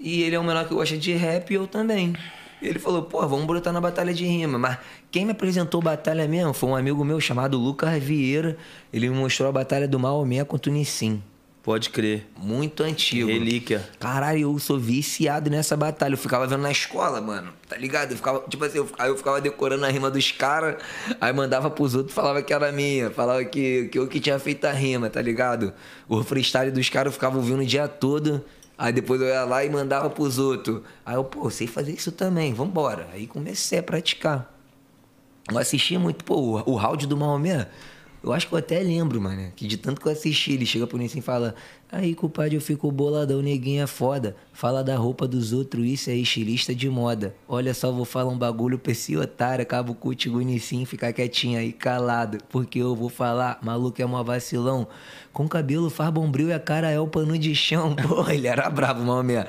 E 0.00 0.22
ele 0.22 0.34
é 0.36 0.40
um 0.40 0.44
menor 0.44 0.66
que 0.66 0.74
gosta 0.74 0.96
de 0.96 1.12
rap 1.14 1.50
e 1.50 1.54
eu 1.54 1.66
também. 1.68 2.14
Ele 2.60 2.78
falou, 2.78 3.02
pô, 3.02 3.26
vamos 3.26 3.46
brotar 3.46 3.72
na 3.72 3.80
batalha 3.80 4.12
de 4.12 4.24
rima. 4.24 4.58
Mas 4.58 4.78
quem 5.10 5.24
me 5.24 5.32
apresentou 5.32 5.80
batalha 5.80 6.26
mesmo 6.26 6.52
foi 6.52 6.68
um 6.70 6.76
amigo 6.76 7.04
meu 7.04 7.20
chamado 7.20 7.58
Lucas 7.58 8.02
Vieira. 8.02 8.56
Ele 8.92 9.08
me 9.08 9.16
mostrou 9.16 9.48
a 9.48 9.52
batalha 9.52 9.86
do 9.86 9.98
Maomé 9.98 10.44
contra 10.44 10.70
o 10.70 10.74
Nissim. 10.74 11.22
Pode 11.68 11.90
crer. 11.90 12.26
Muito 12.34 12.82
antigo. 12.82 13.28
Relíquia. 13.28 13.86
Caralho, 14.00 14.40
eu 14.40 14.58
sou 14.58 14.78
viciado 14.78 15.50
nessa 15.50 15.76
batalha. 15.76 16.14
Eu 16.14 16.18
ficava 16.18 16.46
vendo 16.46 16.62
na 16.62 16.70
escola, 16.70 17.20
mano. 17.20 17.52
Tá 17.68 17.76
ligado? 17.76 18.12
Eu 18.12 18.16
ficava, 18.16 18.42
tipo 18.48 18.64
assim, 18.64 18.78
eu, 18.78 18.88
aí 18.98 19.10
eu 19.10 19.16
ficava 19.18 19.38
decorando 19.38 19.84
a 19.84 19.90
rima 19.90 20.10
dos 20.10 20.32
caras, 20.32 20.76
aí 21.20 21.30
mandava 21.30 21.68
pros 21.68 21.94
outros, 21.94 22.14
falava 22.14 22.40
que 22.40 22.54
era 22.54 22.72
minha, 22.72 23.10
falava 23.10 23.44
que, 23.44 23.88
que 23.88 23.98
eu 23.98 24.08
que 24.08 24.18
tinha 24.18 24.38
feito 24.38 24.64
a 24.64 24.72
rima, 24.72 25.10
tá 25.10 25.20
ligado? 25.20 25.74
O 26.08 26.24
freestyle 26.24 26.70
dos 26.70 26.88
caras 26.88 27.10
eu 27.10 27.12
ficava 27.12 27.36
ouvindo 27.36 27.60
o 27.60 27.66
dia 27.66 27.86
todo. 27.86 28.42
Aí 28.78 28.92
depois 28.92 29.20
eu 29.20 29.26
ia 29.26 29.44
lá 29.44 29.64
e 29.64 29.68
mandava 29.68 30.08
pros 30.08 30.38
outros. 30.38 30.82
Aí 31.04 31.16
eu, 31.16 31.24
pô, 31.24 31.50
sei 31.50 31.66
fazer 31.66 31.92
isso 31.92 32.12
também, 32.12 32.54
vambora. 32.54 33.08
Aí 33.12 33.26
comecei 33.26 33.80
a 33.80 33.82
praticar. 33.82 34.54
Eu 35.50 35.58
assisti 35.58 35.98
muito, 35.98 36.24
pô, 36.24 36.62
o 36.64 36.76
round 36.76 37.04
do 37.06 37.16
Maomé. 37.16 37.68
Eu 38.28 38.34
acho 38.34 38.46
que 38.46 38.52
eu 38.52 38.58
até 38.58 38.80
lembro, 38.80 39.18
mano, 39.20 39.50
que 39.56 39.66
de 39.66 39.78
tanto 39.78 40.00
que 40.02 40.06
eu 40.06 40.12
assisti, 40.12 40.52
ele 40.52 40.66
chega 40.66 40.86
pro 40.86 40.98
Nissim 40.98 41.20
e 41.20 41.22
fala: 41.22 41.54
Aí, 41.90 42.14
culpado, 42.14 42.54
eu 42.54 42.60
fico 42.60 42.92
boladão, 42.92 43.40
neguinho 43.40 43.82
é 43.82 43.86
foda. 43.86 44.36
Fala 44.52 44.84
da 44.84 44.96
roupa 44.96 45.26
dos 45.26 45.54
outros, 45.54 45.86
isso 45.86 46.10
é 46.10 46.14
estilista 46.14 46.74
de 46.74 46.90
moda. 46.90 47.34
Olha 47.48 47.72
só, 47.72 47.90
vou 47.90 48.04
falar 48.04 48.30
um 48.30 48.36
bagulho 48.36 48.78
pra 48.78 48.92
esse 48.92 49.16
otário, 49.16 49.62
acabo 49.62 49.94
contigo, 49.94 50.38
Nissim, 50.40 50.84
ficar 50.84 51.10
quietinho 51.14 51.58
aí, 51.58 51.72
calado. 51.72 52.36
Porque 52.50 52.78
eu 52.78 52.94
vou 52.94 53.08
falar, 53.08 53.58
maluco 53.62 54.02
é 54.02 54.04
mó 54.04 54.22
vacilão. 54.22 54.86
Com 55.32 55.48
cabelo 55.48 55.88
faz 55.88 56.10
bombril 56.10 56.48
e 56.48 56.52
a 56.52 56.60
cara 56.60 56.90
é 56.90 57.00
o 57.00 57.08
pano 57.08 57.38
de 57.38 57.54
chão. 57.54 57.96
Pô, 58.06 58.28
ele 58.28 58.46
era 58.46 58.68
bravo, 58.68 59.02
Maomé. 59.02 59.46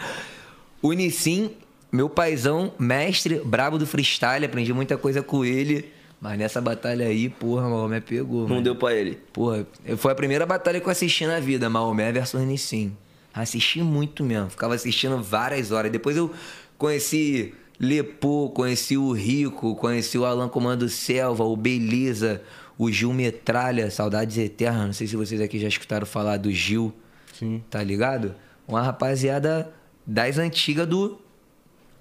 O 0.82 0.94
Nissim, 0.94 1.52
meu 1.92 2.10
paizão, 2.10 2.72
mestre, 2.80 3.42
brabo 3.44 3.78
do 3.78 3.86
freestyle, 3.86 4.46
aprendi 4.46 4.72
muita 4.72 4.98
coisa 4.98 5.22
com 5.22 5.44
ele. 5.44 5.99
Mas 6.22 6.38
nessa 6.38 6.60
batalha 6.60 7.06
aí, 7.06 7.30
porra, 7.30 7.70
Maomé 7.70 8.02
pegou, 8.02 8.42
Não 8.42 8.50
mano. 8.50 8.62
deu 8.62 8.76
pra 8.76 8.94
ele. 8.94 9.18
Porra, 9.32 9.66
foi 9.98 10.12
a 10.12 10.16
primeira 10.16 10.46
batalha 10.46 10.80
que 10.82 10.86
eu 10.88 10.92
assisti 10.92 11.26
na 11.26 11.40
vida, 11.40 11.70
Maomé 11.70 12.12
versus 12.12 12.42
Nissim. 12.42 12.96
Assisti 13.34 13.82
muito 13.82 14.24
mesmo, 14.24 14.50
ficava 14.50 14.76
assistindo 14.76 15.22
várias 15.24 15.72
horas. 15.72 15.92
Depois 15.92 16.18
eu 16.18 16.30
conheci 16.78 17.54
Lepô, 17.80 18.50
conheci 18.54 18.98
o 18.98 19.12
Rico, 19.14 19.76
conheci 19.76 20.18
o 20.18 20.26
Alan 20.26 20.50
Comando 20.50 20.90
Selva, 20.90 21.46
o 21.46 21.56
Beleza, 21.56 22.42
o 22.78 22.92
Gil 22.92 23.14
Metralha, 23.14 23.90
Saudades 23.90 24.38
Eternas. 24.38 24.86
Não 24.88 24.94
sei 24.94 25.08
se 25.08 25.16
vocês 25.16 25.40
aqui 25.40 25.58
já 25.58 25.68
escutaram 25.70 26.06
falar 26.06 26.36
do 26.38 26.52
Gil. 26.52 26.94
Sim. 27.34 27.64
Tá 27.70 27.82
ligado? 27.82 28.36
Uma 28.68 28.82
rapaziada 28.82 29.72
das 30.06 30.38
antigas 30.38 30.86
do, 30.86 31.18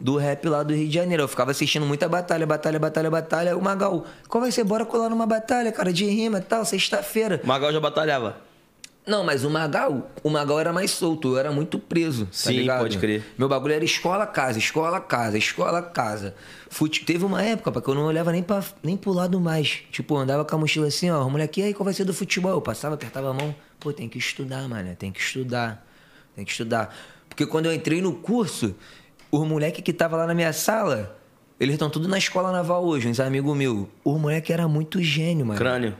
do 0.00 0.16
rap 0.16 0.48
lá 0.48 0.62
do 0.62 0.74
Rio 0.74 0.88
de 0.88 0.94
Janeiro. 0.94 1.22
Eu 1.22 1.28
ficava 1.28 1.50
assistindo 1.50 1.84
muita 1.84 2.08
batalha, 2.08 2.46
batalha, 2.46 2.78
batalha, 2.78 3.10
batalha. 3.10 3.56
O 3.56 3.62
Magal, 3.62 4.04
qual 4.28 4.40
vai 4.40 4.52
ser? 4.52 4.64
Bora 4.64 4.84
colar 4.84 5.08
numa 5.08 5.26
batalha, 5.26 5.72
cara, 5.72 5.92
de 5.92 6.04
rima 6.04 6.38
e 6.38 6.42
tal, 6.42 6.64
sexta-feira. 6.64 7.40
Magal 7.44 7.72
já 7.72 7.80
batalhava. 7.80 8.48
Não, 9.08 9.24
mas 9.24 9.42
o 9.42 9.48
Magal, 9.48 10.10
o 10.22 10.28
Magal 10.28 10.60
era 10.60 10.70
mais 10.70 10.90
solto, 10.90 11.28
eu 11.28 11.38
era 11.38 11.50
muito 11.50 11.78
preso. 11.78 12.26
tá 12.26 12.32
Sim, 12.32 12.58
ligado? 12.58 12.80
pode 12.80 12.98
crer. 12.98 13.24
Meu 13.38 13.48
bagulho 13.48 13.72
era 13.72 13.82
escola, 13.82 14.26
casa, 14.26 14.58
escola, 14.58 15.00
casa, 15.00 15.38
escola, 15.38 15.80
casa. 15.80 16.34
Fute... 16.68 17.06
Teve 17.06 17.24
uma 17.24 17.42
época, 17.42 17.72
pá, 17.72 17.80
que 17.80 17.88
eu 17.88 17.94
não 17.94 18.04
olhava 18.04 18.30
nem, 18.32 18.42
pra... 18.42 18.62
nem 18.82 18.98
pro 18.98 19.10
lado 19.10 19.40
mais. 19.40 19.82
Tipo, 19.90 20.14
andava 20.14 20.44
com 20.44 20.54
a 20.54 20.58
mochila 20.58 20.88
assim, 20.88 21.08
ó, 21.08 21.26
moleque, 21.26 21.62
e 21.62 21.64
aí 21.64 21.74
qual 21.74 21.86
vai 21.86 21.94
ser 21.94 22.04
do 22.04 22.12
futebol? 22.12 22.52
Eu 22.52 22.60
passava, 22.60 22.96
apertava 22.96 23.30
a 23.30 23.32
mão, 23.32 23.54
pô, 23.80 23.94
tem 23.94 24.10
que 24.10 24.18
estudar, 24.18 24.68
mano, 24.68 24.94
tem 24.94 25.10
que 25.10 25.20
estudar, 25.20 25.86
tem 26.36 26.44
que 26.44 26.50
estudar. 26.50 26.94
Porque 27.30 27.46
quando 27.46 27.64
eu 27.64 27.72
entrei 27.72 28.02
no 28.02 28.12
curso, 28.12 28.74
os 29.30 29.46
moleque 29.46 29.82
que 29.82 29.92
tava 29.92 30.16
lá 30.16 30.26
na 30.26 30.34
minha 30.34 30.52
sala, 30.52 31.18
eles 31.58 31.74
estão 31.74 31.90
tudo 31.90 32.08
na 32.08 32.18
escola 32.18 32.52
naval 32.52 32.84
hoje, 32.84 33.08
uns 33.08 33.20
amigos 33.20 33.56
meus. 33.56 33.86
O 34.04 34.18
moleque 34.18 34.52
era 34.52 34.68
muito 34.68 35.02
gênio, 35.02 35.44
mano. 35.44 35.58
Crânio. 35.58 35.96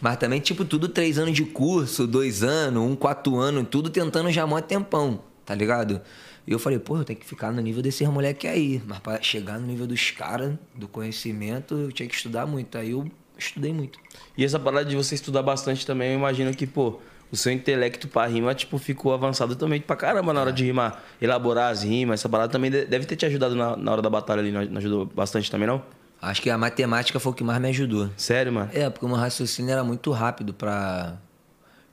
Mas 0.00 0.16
também, 0.16 0.40
tipo, 0.40 0.64
tudo 0.64 0.88
três 0.88 1.18
anos 1.18 1.34
de 1.34 1.44
curso, 1.44 2.06
dois 2.06 2.42
anos, 2.42 2.82
um, 2.82 2.96
quatro 2.96 3.36
anos, 3.36 3.66
tudo 3.70 3.90
tentando 3.90 4.30
já 4.30 4.44
há 4.44 4.46
mó 4.46 4.58
tempão, 4.60 5.20
tá 5.44 5.54
ligado? 5.54 6.00
E 6.46 6.52
eu 6.52 6.58
falei, 6.58 6.78
pô, 6.78 6.96
eu 6.96 7.04
tenho 7.04 7.18
que 7.18 7.26
ficar 7.26 7.52
no 7.52 7.60
nível 7.60 7.82
desses 7.82 8.08
moleque 8.08 8.48
aí. 8.48 8.82
Mas 8.86 8.98
pra 8.98 9.20
chegar 9.20 9.58
no 9.58 9.66
nível 9.66 9.86
dos 9.86 10.10
caras, 10.10 10.54
do 10.74 10.88
conhecimento, 10.88 11.74
eu 11.74 11.92
tinha 11.92 12.08
que 12.08 12.14
estudar 12.14 12.46
muito. 12.46 12.78
Aí 12.78 12.92
eu 12.92 13.08
estudei 13.38 13.72
muito. 13.72 13.98
E 14.36 14.44
essa 14.44 14.58
parada 14.58 14.86
de 14.88 14.96
você 14.96 15.14
estudar 15.14 15.42
bastante 15.42 15.86
também, 15.86 16.12
eu 16.12 16.18
imagino 16.18 16.52
que, 16.54 16.66
pô, 16.66 16.98
o 17.32 17.36
seu 17.36 17.52
intelecto 17.52 18.08
pra 18.08 18.26
rima, 18.26 18.54
tipo, 18.54 18.76
ficou 18.78 19.12
avançado 19.14 19.54
também 19.56 19.80
pra 19.80 19.94
caramba 19.96 20.32
na 20.32 20.40
hora 20.40 20.52
de 20.52 20.64
rimar. 20.64 21.02
Elaborar 21.20 21.70
as 21.72 21.82
rimas, 21.84 22.20
essa 22.20 22.28
parada 22.28 22.50
também 22.52 22.70
de- 22.70 22.84
deve 22.86 23.06
ter 23.06 23.16
te 23.16 23.24
ajudado 23.26 23.54
na, 23.54 23.76
na 23.76 23.92
hora 23.92 24.02
da 24.02 24.10
batalha 24.10 24.40
ali, 24.40 24.50
não 24.50 24.78
ajudou 24.78 25.06
bastante 25.06 25.50
também, 25.50 25.66
não? 25.68 25.82
Acho 26.20 26.42
que 26.42 26.50
a 26.50 26.58
matemática 26.58 27.18
foi 27.20 27.32
o 27.32 27.34
que 27.34 27.42
mais 27.44 27.60
me 27.60 27.68
ajudou. 27.68 28.10
Sério, 28.16 28.52
mano? 28.52 28.68
É, 28.74 28.90
porque 28.90 29.06
o 29.06 29.08
meu 29.08 29.16
raciocínio 29.16 29.70
era 29.72 29.82
muito 29.84 30.10
rápido 30.10 30.52
para 30.52 31.16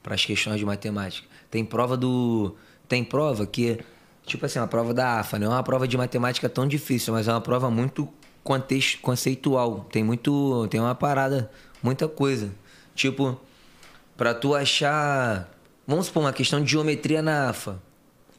as 0.04 0.24
questões 0.24 0.58
de 0.58 0.66
matemática. 0.66 1.26
Tem 1.50 1.64
prova 1.64 1.96
do. 1.96 2.54
Tem 2.88 3.02
prova 3.04 3.46
que. 3.46 3.78
Tipo 4.26 4.44
assim, 4.44 4.58
uma 4.58 4.68
prova 4.68 4.92
da 4.92 5.20
AFA, 5.20 5.38
não 5.38 5.46
é 5.46 5.54
uma 5.56 5.62
prova 5.62 5.88
de 5.88 5.96
matemática 5.96 6.46
tão 6.50 6.66
difícil, 6.68 7.14
mas 7.14 7.26
é 7.26 7.32
uma 7.32 7.40
prova 7.40 7.70
muito 7.70 8.06
context, 8.44 9.00
conceitual. 9.00 9.86
Tem 9.90 10.04
muito. 10.04 10.66
Tem 10.68 10.78
uma 10.78 10.94
parada, 10.94 11.50
muita 11.82 12.06
coisa. 12.06 12.50
Tipo, 12.94 13.40
pra 14.18 14.34
tu 14.34 14.54
achar. 14.54 15.48
Vamos 15.86 16.06
supor, 16.06 16.24
uma 16.24 16.32
questão 16.32 16.62
de 16.62 16.70
geometria 16.70 17.22
na 17.22 17.48
AFA. 17.48 17.80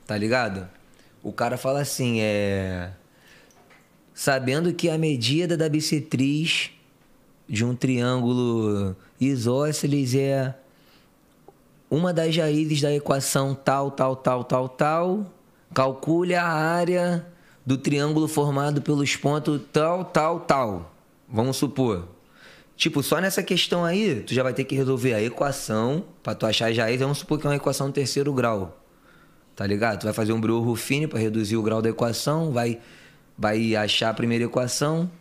Tá 0.05 0.15
ligado? 0.15 0.69
O 1.23 1.31
cara 1.31 1.57
fala 1.57 1.81
assim, 1.81 2.19
é 2.21 2.91
sabendo 4.13 4.73
que 4.73 4.89
a 4.89 4.97
medida 4.97 5.55
da 5.55 5.69
bissetriz 5.69 6.71
de 7.47 7.63
um 7.63 7.73
triângulo 7.73 8.93
isósceles 9.19 10.13
é 10.13 10.53
uma 11.89 12.13
das 12.13 12.35
raízes 12.35 12.81
da 12.81 12.93
equação 12.93 13.55
tal, 13.55 13.89
tal, 13.89 14.17
tal, 14.17 14.43
tal, 14.43 14.69
tal, 14.69 15.33
calcule 15.73 16.35
a 16.35 16.45
área 16.45 17.25
do 17.65 17.77
triângulo 17.77 18.27
formado 18.27 18.81
pelos 18.81 19.15
pontos 19.15 19.61
tal, 19.71 20.03
tal, 20.03 20.41
tal. 20.41 20.93
Vamos 21.27 21.55
supor 21.55 22.18
Tipo, 22.79 23.03
só 23.03 23.19
nessa 23.19 23.43
questão 23.43 23.83
aí, 23.83 24.23
tu 24.25 24.33
já 24.33 24.41
vai 24.41 24.53
ter 24.53 24.63
que 24.63 24.73
resolver 24.73 25.13
a 25.13 25.21
equação 25.21 26.05
pra 26.23 26.33
tu 26.33 26.45
achar 26.45 26.71
as 26.71 26.77
raízes. 26.77 27.01
Vamos 27.01 27.17
supor 27.17 27.37
que 27.37 27.45
é 27.45 27.49
uma 27.49 27.57
equação 27.57 27.87
do 27.87 27.93
terceiro 27.93 28.31
grau. 28.31 28.81
Tá 29.53 29.67
ligado? 29.67 29.99
Tu 29.99 30.05
vai 30.05 30.13
fazer 30.13 30.31
um 30.31 30.39
Breuer 30.39 30.61
Ruffini 30.61 31.05
pra 31.05 31.19
reduzir 31.19 31.57
o 31.57 31.61
grau 31.61 31.81
da 31.81 31.89
equação, 31.89 32.53
vai, 32.53 32.79
vai 33.37 33.75
achar 33.75 34.11
a 34.11 34.13
primeira 34.13 34.45
equação. 34.45 35.11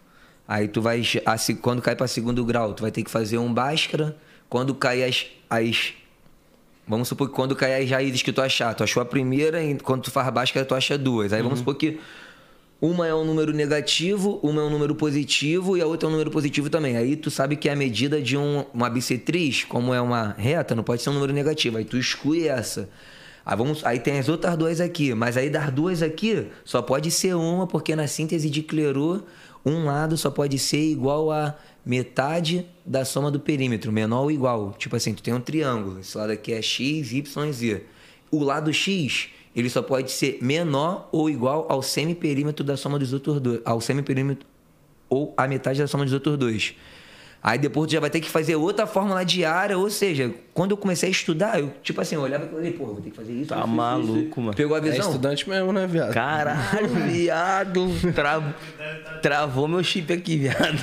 Aí 0.47 0.69
tu 0.69 0.81
vai. 0.81 1.03
a 1.27 1.37
quando 1.61 1.83
cai 1.83 1.97
pra 1.97 2.07
segundo 2.07 2.45
grau, 2.45 2.75
tu 2.75 2.83
vai 2.83 2.93
ter 2.93 3.03
que 3.03 3.11
fazer 3.11 3.39
um 3.39 3.53
Bhaskara. 3.53 4.17
Quando 4.49 4.73
cai 4.73 5.03
as. 5.03 5.27
as 5.51 5.95
vamos 6.87 7.09
supor 7.09 7.29
que 7.29 7.35
quando 7.35 7.57
cai 7.57 7.83
as 7.83 7.91
raízes 7.91 8.23
que 8.23 8.33
tu 8.33 8.41
achar, 8.41 8.73
tu 8.73 8.85
achou 8.85 9.03
a 9.03 9.05
primeira, 9.05 9.61
e 9.61 9.77
quando 9.81 10.03
tu 10.03 10.13
faz 10.13 10.33
Bhaskara, 10.33 10.65
tu 10.65 10.77
acha 10.77 10.97
duas. 10.97 11.33
Aí 11.33 11.43
vamos 11.43 11.59
supor 11.59 11.75
que 11.75 11.99
uma 12.81 13.07
é 13.07 13.15
um 13.15 13.25
número 13.25 13.53
negativo, 13.53 14.39
uma 14.43 14.61
é 14.61 14.65
um 14.65 14.71
número 14.71 14.95
positivo 14.95 15.77
e 15.77 15.81
a 15.81 15.87
outra 15.87 16.07
é 16.07 16.09
um 16.09 16.13
número 16.13 16.31
positivo 16.31 16.71
também. 16.71 16.97
Aí 16.97 17.17
tu 17.17 17.31
sabe 17.31 17.57
que 17.57 17.69
a 17.69 17.75
medida 17.75 18.23
de 18.23 18.37
um- 18.37 18.65
uma 18.73 18.89
bissetriz, 18.89 19.65
como 19.65 19.93
é 19.93 20.01
uma 20.01 20.35
reta, 20.39 20.75
não 20.75 20.85
pode 20.85 21.03
ser 21.03 21.11
um 21.11 21.15
número 21.15 21.33
negativo. 21.33 21.77
Aí 21.77 21.85
tu 21.85 21.97
exclui 21.97 22.47
essa. 22.47 22.89
Aí, 23.45 23.57
vamos, 23.57 23.85
aí 23.85 23.99
tem 23.99 24.19
as 24.19 24.29
outras 24.29 24.57
duas 24.57 24.81
aqui. 24.81 25.13
Mas 25.13 25.37
aí 25.37 25.51
das 25.51 25.73
duas 25.73 26.03
aqui, 26.03 26.47
só 26.65 26.81
pode 26.81 27.11
ser 27.11 27.35
uma, 27.35 27.67
porque 27.67 27.97
na 27.97 28.07
síntese 28.07 28.49
de 28.49 28.63
Clairaut, 28.63 29.25
um 29.67 29.85
lado 29.87 30.17
só 30.17 30.31
pode 30.31 30.57
ser 30.59 30.81
igual 30.91 31.33
a 31.33 31.57
metade 31.85 32.65
da 32.87 33.05
soma 33.05 33.31
do 33.31 33.41
perímetro, 33.41 33.91
menor 33.91 34.23
ou 34.23 34.31
igual. 34.31 34.75
Tipo 34.79 34.95
assim, 34.95 35.15
tu 35.15 35.23
tem 35.23 35.35
um 35.35 35.41
triângulo. 35.41 35.99
Esse 35.99 36.17
lado 36.17 36.31
aqui 36.31 36.53
é 36.53 36.63
x, 36.63 37.13
y, 37.13 37.53
z. 37.53 37.83
O 38.31 38.45
lado 38.45 38.73
x 38.73 39.31
ele 39.59 39.69
só 39.69 39.83
pode 39.83 40.11
ser 40.13 40.39
menor 40.41 41.09
ou 41.11 41.29
igual 41.29 41.67
ao 41.69 41.83
semiperímetro 41.83 42.65
da 42.65 42.77
soma 42.77 42.99
dos 42.99 43.13
outros 43.13 43.41
dois. 43.41 43.61
Ao 43.65 43.81
semiperímetro 43.81 44.47
ou 45.09 45.35
a 45.37 45.49
metade 45.49 45.81
da 45.81 45.89
soma 45.89 46.05
dos 46.05 46.15
outros 46.15 46.37
dois. 46.39 46.77
Aí 47.43 47.57
depois 47.57 47.87
tu 47.89 47.93
já 47.93 48.01
vai 48.01 48.11
ter 48.11 48.21
que 48.21 48.29
fazer 48.29 48.57
outra 48.57 48.85
fórmula 48.87 49.25
diária, 49.25 49.79
ou 49.79 49.89
seja, 49.89 50.33
quando 50.53 50.73
eu 50.73 50.77
comecei 50.77 51.09
a 51.09 51.13
estudar, 51.13 51.61
eu, 51.61 51.73
tipo 51.85 52.01
assim, 52.01 52.17
eu 52.17 52.21
olhava 52.23 52.45
e 52.47 52.49
falei, 52.49 52.73
pô, 52.73 52.87
vou 52.87 52.97
ter 52.97 53.11
que 53.11 53.17
fazer 53.17 53.33
isso. 53.33 53.47
Tá 53.49 53.65
maluco, 53.65 54.19
isso. 54.19 54.41
mano. 54.41 54.55
Pegou 54.57 54.75
a 54.77 54.79
É 54.79 54.83
visão? 54.83 55.07
estudante 55.07 55.49
mesmo, 55.49 55.73
né, 55.73 55.87
viado? 55.87 56.13
Caralho, 56.13 56.89
viado. 57.09 57.89
Tra- 58.13 58.43
Travou 59.23 59.69
meu 59.69 59.83
chip 59.85 60.13
aqui, 60.13 60.37
viado. 60.37 60.83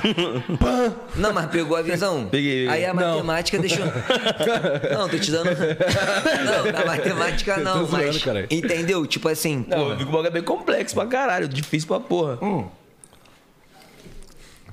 Não, 1.16 1.32
mas 1.32 1.46
pegou 1.46 1.76
a 1.76 1.82
visão. 1.82 2.26
Peguei, 2.30 2.64
peguei. 2.64 2.68
Aí 2.68 2.84
a 2.86 2.94
Não. 2.94 3.14
matemática 3.16 3.58
deixou. 3.58 3.84
Não, 4.92 5.08
tô 5.08 5.18
te 5.18 5.30
dando. 5.30 5.50
Não, 5.50 6.72
na 6.72 6.84
matemática 6.86 7.56
não, 7.58 7.80
Tô 7.80 7.84
zoando, 7.86 8.06
mas. 8.06 8.22
caralho. 8.24 8.46
Entendeu? 8.50 9.06
Tipo 9.06 9.28
assim, 9.28 9.64
Não, 9.68 9.78
porra, 9.78 9.90
eu 9.92 9.96
vi 9.98 10.04
que 10.04 10.08
o 10.08 10.12
bagulho 10.12 10.28
é 10.28 10.30
bem 10.30 10.42
complexo 10.42 10.94
pra 10.94 11.06
caralho. 11.06 11.48
Difícil 11.48 11.86
pra 11.88 12.00
porra. 12.00 12.38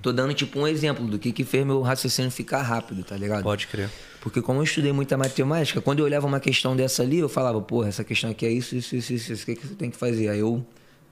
Tô 0.04 0.12
dando 0.12 0.34
tipo 0.34 0.60
um 0.60 0.68
exemplo 0.68 1.08
do 1.08 1.18
que 1.18 1.32
que 1.32 1.46
fez 1.46 1.66
meu 1.66 1.82
raciocínio 1.82 2.30
ficar 2.30 2.62
rápido, 2.62 3.04
tá 3.04 3.16
ligado? 3.16 3.42
Pode 3.42 3.68
crer. 3.68 3.90
Porque 4.22 4.42
como 4.42 4.60
eu 4.60 4.64
estudei 4.64 4.92
muita 4.92 5.18
matemática, 5.18 5.82
quando 5.82 6.00
eu 6.00 6.06
olhava 6.06 6.28
uma 6.28 6.40
questão 6.40 6.76
dessa 6.76 7.02
ali, 7.02 7.20
eu 7.20 7.30
falava, 7.30 7.60
porra, 7.62 7.88
essa 7.88 8.04
questão 8.04 8.30
aqui 8.30 8.46
é 8.46 8.52
isso, 8.52 8.76
isso, 8.76 8.96
isso, 8.96 9.14
isso, 9.14 9.34
isso, 9.34 9.44
o 9.44 9.46
que, 9.46 9.56
que 9.56 9.66
você 9.66 9.76
tem 9.76 9.90
que 9.90 9.98
fazer? 9.98 10.28
Aí 10.28 10.40
eu 10.40 10.66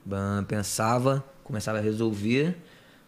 bam, 0.04 0.44
pensava, 0.44 1.24
começava 1.42 1.78
a 1.78 1.80
resolver. 1.80 2.54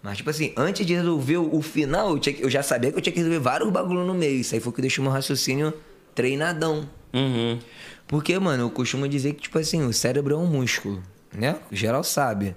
Mas, 0.03 0.17
tipo 0.19 0.31
assim, 0.31 0.53
antes 0.57 0.85
de 0.87 0.95
resolver 0.95 1.37
o 1.37 1.63
final, 1.63 2.11
eu, 2.11 2.19
tinha 2.19 2.37
eu 2.39 2.51
já 2.51 2.63
sabia 2.63 2.91
que 2.91 2.99
eu 2.99 3.03
tinha 3.03 3.13
que 3.13 3.19
resolver 3.19 3.39
vários 3.39 3.71
bagulho 3.71 4.05
no 4.05 4.15
meio. 4.15 4.41
Isso 4.41 4.55
aí 4.55 4.61
foi 4.61 4.73
o 4.73 4.75
que 4.75 4.81
deixou 4.81 5.03
meu 5.03 5.13
raciocínio 5.13 5.73
treinadão. 6.15 6.89
Uhum. 7.13 7.59
Porque, 8.07 8.39
mano, 8.39 8.65
eu 8.65 8.71
costumo 8.71 9.07
dizer 9.09 9.35
que, 9.35 9.43
tipo 9.43 9.59
assim, 9.59 9.85
o 9.85 9.93
cérebro 9.93 10.35
é 10.35 10.39
um 10.39 10.47
músculo, 10.47 11.03
né? 11.33 11.57
O 11.71 11.77
geral 11.77 12.03
sabe. 12.03 12.55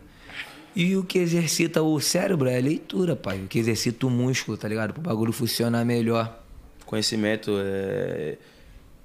E 0.80 0.96
o 0.96 1.04
que 1.04 1.18
exercita 1.18 1.82
o 1.82 2.00
cérebro 2.00 2.48
é 2.48 2.56
a 2.56 2.62
leitura, 2.62 3.16
pai. 3.16 3.42
O 3.42 3.48
que 3.48 3.58
exercita 3.58 4.06
o 4.06 4.12
músculo, 4.12 4.56
tá 4.56 4.68
ligado? 4.68 4.94
Pro 4.94 5.02
bagulho 5.02 5.34
funcionar 5.34 5.84
melhor. 5.84 6.40
Conhecimento 6.86 7.50
é. 7.58 8.38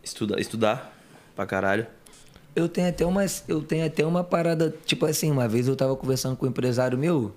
Estuda, 0.04 0.38
estudar 0.38 0.94
pra 1.34 1.46
caralho. 1.46 1.86
Eu 2.54 2.68
tenho 2.68 2.90
até 2.90 3.06
uma, 3.06 3.24
eu 3.48 3.62
tenho 3.62 3.86
até 3.86 4.04
uma 4.04 4.22
parada, 4.22 4.76
tipo 4.84 5.06
assim, 5.06 5.30
uma 5.30 5.48
vez 5.48 5.66
eu 5.66 5.74
tava 5.74 5.96
conversando 5.96 6.36
com 6.36 6.44
um 6.44 6.50
empresário 6.50 6.98
meu, 6.98 7.34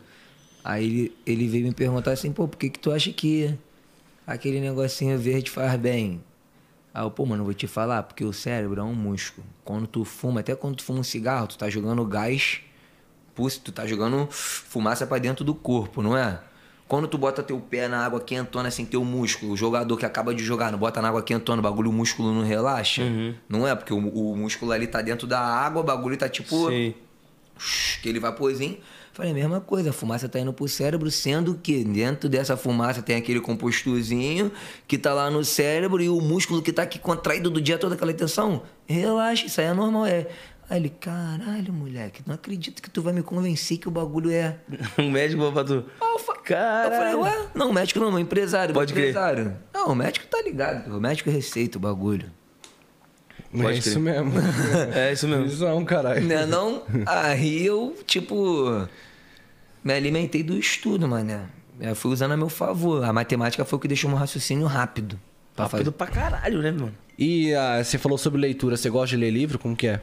aí 0.62 0.84
ele, 0.84 1.18
ele 1.26 1.48
veio 1.48 1.68
me 1.68 1.74
perguntar 1.74 2.12
assim, 2.12 2.34
pô, 2.34 2.46
por 2.46 2.58
que 2.58 2.70
que 2.70 2.80
tu 2.80 2.92
acha 2.92 3.14
que 3.14 3.58
aquele 4.28 4.60
negocinho 4.60 5.18
verde 5.18 5.50
faz 5.50 5.80
bem? 5.80 6.22
Aí 6.94 7.06
eu, 7.06 7.10
pô, 7.10 7.26
mano, 7.26 7.44
eu 7.44 7.46
vou 7.46 7.54
te 7.54 7.68
falar, 7.68 8.04
porque 8.04 8.26
o 8.26 8.34
cérebro 8.34 8.82
é 8.82 8.84
um 8.84 8.94
músculo. 8.94 9.48
Quando 9.64 9.88
tu 9.88 10.04
fuma, 10.04 10.42
até 10.42 10.54
quando 10.54 10.76
tu 10.76 10.84
fuma 10.84 11.00
um 11.00 11.04
cigarro, 11.04 11.48
tu 11.48 11.58
tá 11.58 11.70
jogando 11.70 12.04
gás, 12.04 12.60
pus, 13.36 13.58
tu 13.58 13.72
tá 13.72 13.86
jogando 13.86 14.28
fumaça 14.32 15.06
pra 15.06 15.18
dentro 15.18 15.44
do 15.44 15.54
corpo, 15.54 16.02
não 16.02 16.18
é? 16.18 16.40
Quando 16.88 17.08
tu 17.08 17.18
bota 17.18 17.42
teu 17.42 17.60
pé 17.60 17.88
na 17.88 18.06
água 18.06 18.20
quentona, 18.22 18.68
assim, 18.70 18.86
teu 18.86 19.04
músculo, 19.04 19.54
o 19.54 19.58
jogador 19.58 19.98
que 19.98 20.06
acaba 20.06 20.36
de 20.36 20.44
jogar, 20.44 20.72
não 20.72 20.78
bota 20.78 21.02
na 21.02 21.10
água 21.10 21.24
quentona, 21.24 21.60
o 21.60 21.64
bagulho, 21.64 21.90
o 21.90 21.94
músculo 21.94 22.32
não 22.32 22.44
relaxa? 22.44 23.02
Não 23.50 23.68
é? 23.68 23.74
Porque 23.74 23.92
o, 23.92 23.98
o 23.98 24.38
músculo 24.38 24.72
ali 24.72 24.86
tá 24.86 25.02
dentro 25.02 25.26
da 25.28 25.40
água, 25.40 25.82
o 25.82 25.84
bagulho 25.84 26.16
tá 26.16 26.30
tipo 26.30 26.70
Sim. 26.70 26.94
aquele 28.00 28.20
vaporzinho. 28.20 28.78
Falei, 29.14 29.32
a 29.32 29.34
mesma 29.34 29.62
coisa, 29.62 29.92
a 29.92 29.94
fumaça 29.94 30.28
tá 30.28 30.38
indo 30.42 30.52
pro 30.52 30.68
cérebro, 30.68 31.10
sendo 31.10 31.56
que 31.56 31.86
dentro 31.86 32.28
dessa 32.28 32.58
fumaça 32.58 33.02
tem 33.02 33.16
aquele 33.16 33.40
compostozinho 33.40 34.52
que 34.86 34.98
tá 34.98 35.14
lá 35.14 35.32
no 35.32 35.44
cérebro 35.44 36.04
e 36.04 36.10
o 36.10 36.20
músculo 36.20 36.62
que 36.62 36.74
tá 36.74 36.84
aqui 36.84 37.00
contraído 37.00 37.50
do 37.50 37.62
dia 37.62 37.78
toda 37.78 37.96
aquela 37.96 38.14
tensão. 38.14 38.64
Relaxa, 38.86 39.46
isso 39.46 39.62
aí 39.62 39.68
é 39.68 39.74
normal, 39.74 40.06
é. 40.06 40.28
Aí 40.70 40.80
ele, 40.80 40.90
caralho, 40.90 41.72
moleque, 41.72 42.24
não 42.26 42.34
acredito 42.34 42.82
que 42.82 42.90
tu 42.90 43.02
vai 43.02 43.14
me 43.14 43.22
convencer 43.22 43.78
que 43.78 43.88
o 43.88 43.92
bagulho 43.92 44.32
é. 44.32 44.58
Um 44.98 45.12
médico 45.12 45.40
falou 45.42 45.54
pra 45.54 45.64
tu. 45.64 45.86
Ah, 46.02 46.14
eu 46.14 46.20
fa- 46.20 46.34
Eu 46.36 46.92
falei, 46.92 47.16
ué, 47.16 47.48
não, 47.54 47.72
médico 47.72 48.00
não, 48.00 48.18
empresário. 48.20 48.74
Pode 48.74 48.92
crer. 48.94 49.10
empresário. 49.10 49.56
Não, 49.74 49.90
o 49.90 49.96
médico 49.96 50.26
tá 50.28 50.42
ligado, 50.42 50.96
o 50.98 51.00
médico 51.00 51.30
receita 51.30 51.78
o 51.78 51.82
bagulho. 51.82 52.32
Pode 53.52 53.76
é 53.76 53.80
isso 53.80 53.92
crer. 53.92 54.02
mesmo. 54.02 54.32
É 54.94 55.14
isso 55.14 55.28
mesmo. 55.28 55.46
Visão, 55.46 55.86
caralho. 55.86 56.22
Né, 56.26 56.46
não? 56.46 56.84
Aí 57.06 57.66
eu, 57.66 57.96
tipo, 58.06 58.88
me 59.84 59.94
alimentei 59.94 60.42
do 60.44 60.58
estudo, 60.58 61.08
mané. 61.08 61.42
Eu 61.80 61.96
fui 61.96 62.12
usando 62.12 62.32
a 62.32 62.38
meu 62.38 62.50
favor. 62.50 63.04
A 63.04 63.14
matemática 63.14 63.64
foi 63.64 63.78
o 63.78 63.80
que 63.80 63.88
deixou 63.88 64.10
meu 64.10 64.18
raciocínio 64.20 64.66
rápido. 64.66 65.20
Pra 65.56 65.66
Rápido 65.66 65.92
pra 65.92 66.08
caralho, 66.08 66.62
né, 66.62 66.72
mano? 66.72 66.94
E 67.18 67.54
ah, 67.54 67.82
você 67.84 67.98
falou 67.98 68.18
sobre 68.18 68.42
leitura, 68.42 68.76
você 68.76 68.90
gosta 68.90 69.16
de 69.16 69.18
ler 69.18 69.32
livro? 69.32 69.58
Como 69.60 69.76
que 69.76 69.88
é? 69.88 70.02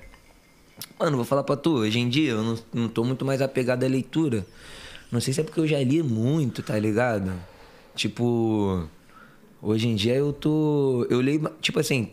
Mano, 0.98 1.16
vou 1.16 1.26
falar 1.26 1.42
pra 1.42 1.56
tu, 1.56 1.74
hoje 1.74 1.98
em 1.98 2.08
dia 2.08 2.32
eu 2.32 2.42
não, 2.42 2.58
não 2.72 2.88
tô 2.88 3.04
muito 3.04 3.24
mais 3.24 3.42
apegado 3.42 3.84
à 3.84 3.88
leitura. 3.88 4.46
Não 5.10 5.20
sei 5.20 5.34
se 5.34 5.40
é 5.40 5.44
porque 5.44 5.60
eu 5.60 5.66
já 5.66 5.82
li 5.82 6.02
muito, 6.02 6.62
tá 6.62 6.78
ligado? 6.78 7.32
Tipo, 7.94 8.88
hoje 9.60 9.88
em 9.88 9.94
dia 9.94 10.14
eu 10.14 10.32
tô. 10.32 11.06
Eu 11.10 11.20
leio. 11.20 11.50
Tipo 11.60 11.80
assim, 11.80 12.10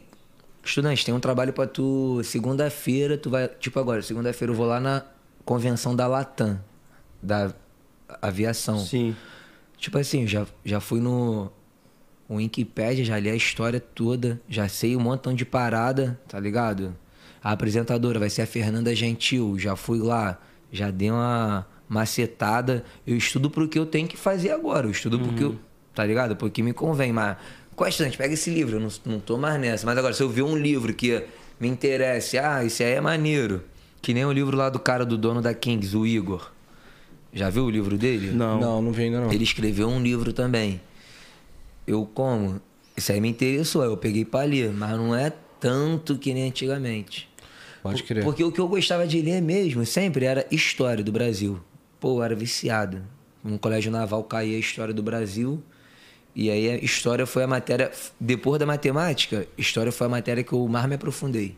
estudante, 0.64 1.06
tem 1.06 1.14
um 1.14 1.20
trabalho 1.20 1.54
pra 1.54 1.66
tu. 1.66 2.22
Segunda-feira, 2.24 3.18
tu 3.18 3.30
vai. 3.30 3.48
Tipo 3.48 3.80
agora, 3.80 4.02
segunda-feira 4.02 4.52
eu 4.52 4.56
vou 4.58 4.66
lá 4.66 4.80
na 4.80 5.06
convenção 5.46 5.96
da 5.96 6.08
Latam, 6.08 6.60
da 7.22 7.54
aviação. 8.22 8.80
Sim. 8.80 9.16
Tipo 9.78 9.98
assim, 9.98 10.28
já, 10.28 10.46
já 10.66 10.82
fui 10.82 11.00
no 11.00 11.50
Wikipedia, 12.30 13.06
já 13.06 13.18
li 13.18 13.30
a 13.30 13.36
história 13.36 13.80
toda, 13.80 14.42
já 14.48 14.68
sei 14.68 14.96
um 14.96 15.00
montão 15.00 15.34
de 15.34 15.46
parada, 15.46 16.20
tá 16.28 16.38
ligado? 16.40 16.94
A 17.44 17.52
apresentadora 17.52 18.20
vai 18.20 18.30
ser 18.30 18.42
a 18.42 18.48
Fernanda 18.48 18.94
Gentil, 18.94 19.58
já 19.58 19.76
fui 19.76 20.00
lá, 20.00 20.40
já 20.72 20.92
dei 20.92 21.10
uma 21.12 21.66
macetada. 21.88 22.84
Eu 23.06 23.16
estudo 23.16 23.50
pro 23.50 23.68
que 23.68 23.80
eu 23.80 23.86
tenho 23.86 24.08
que 24.08 24.18
fazer 24.18 24.52
agora, 24.52 24.88
eu 24.88 24.92
estudo 24.92 25.20
pro 25.20 25.34
que 25.34 25.44
eu, 25.44 25.60
tá 25.94 26.06
ligado? 26.06 26.36
Porque 26.36 26.62
me 26.62 26.74
convém, 26.74 27.12
mas... 27.14 27.38
É, 27.82 27.90
estudante? 27.90 28.18
Pega 28.18 28.34
esse 28.34 28.50
livro, 28.50 28.76
eu 28.76 28.80
não, 28.82 28.90
não 29.06 29.20
tô 29.22 29.38
mais 29.38 29.60
nessa. 29.60 29.86
Mas 29.86 29.98
agora, 29.98 30.14
se 30.14 30.22
eu 30.22 30.30
ver 30.30 30.42
um 30.42 30.58
livro 30.58 30.94
que 30.94 31.24
me 31.60 31.68
interesse, 31.68 32.38
ah, 32.38 32.64
esse 32.64 32.84
aí 32.84 32.94
é 32.94 33.02
maneiro. 33.02 33.64
Que 34.02 34.14
nem 34.14 34.26
o 34.26 34.32
livro 34.34 34.58
lá 34.58 34.70
do 34.70 34.80
cara 34.80 35.06
do 35.06 35.18
dono 35.18 35.42
da 35.42 35.54
Kings, 35.54 35.96
o 35.96 36.06
Igor. 36.06 36.52
Já 37.32 37.50
viu 37.50 37.64
o 37.64 37.70
livro 37.70 37.98
dele? 37.98 38.32
Não. 38.32 38.60
Não, 38.60 38.82
não 38.82 38.92
vi 38.92 39.04
ainda 39.04 39.22
não. 39.22 39.32
Ele 39.32 39.44
escreveu 39.44 39.88
um 39.88 40.02
livro 40.02 40.34
também. 40.34 40.82
Eu 41.88 42.06
como? 42.06 42.62
Isso 42.98 43.12
aí 43.14 43.22
me 43.22 43.30
interessou, 43.30 43.84
eu 43.84 43.96
peguei 43.96 44.26
pra 44.26 44.44
ler, 44.44 44.74
mas 44.74 44.92
não 44.98 45.16
é 45.16 45.32
tanto 45.60 46.18
que 46.18 46.34
nem 46.34 46.50
antigamente. 46.50 47.29
Pode 47.82 48.04
crer. 48.04 48.24
Porque 48.24 48.44
o 48.44 48.52
que 48.52 48.60
eu 48.60 48.68
gostava 48.68 49.08
de 49.08 49.22
ler 49.22 49.42
mesmo, 49.42 49.86
sempre, 49.86 50.26
era 50.26 50.46
história 50.52 51.04
do 51.04 51.12
Brasil. 51.12 51.60
Pô, 52.00 52.20
eu 52.20 52.24
era 52.24 52.36
viciado. 52.36 53.04
No 53.44 53.58
colégio 53.58 53.92
naval 53.92 54.24
caía 54.24 54.58
a 54.58 54.60
história 54.60 54.94
do 54.94 55.02
Brasil. 55.02 55.62
E 56.36 56.50
aí 56.50 56.70
a 56.70 56.76
história 56.78 57.26
foi 57.26 57.44
a 57.44 57.48
matéria. 57.48 57.92
Depois 58.20 58.60
da 58.60 58.66
matemática, 58.66 59.48
história 59.58 59.92
foi 59.92 60.08
a 60.08 60.10
matéria 60.10 60.44
que 60.44 60.54
eu 60.54 60.68
mais 60.68 60.86
me 60.86 60.96
aprofundei. 60.96 61.58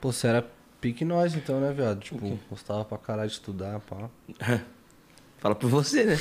Pô, 0.00 0.12
você 0.12 0.28
era 0.28 0.46
pique 0.80 1.04
nós 1.04 1.34
então, 1.34 1.60
né, 1.60 1.72
viado? 1.72 2.00
Tipo, 2.00 2.38
gostava 2.48 2.84
pra 2.84 2.98
caralho 2.98 3.28
de 3.28 3.34
estudar, 3.34 3.80
pá. 3.80 4.08
Fala 5.38 5.54
por 5.54 5.70
você, 5.70 6.04
né? 6.04 6.18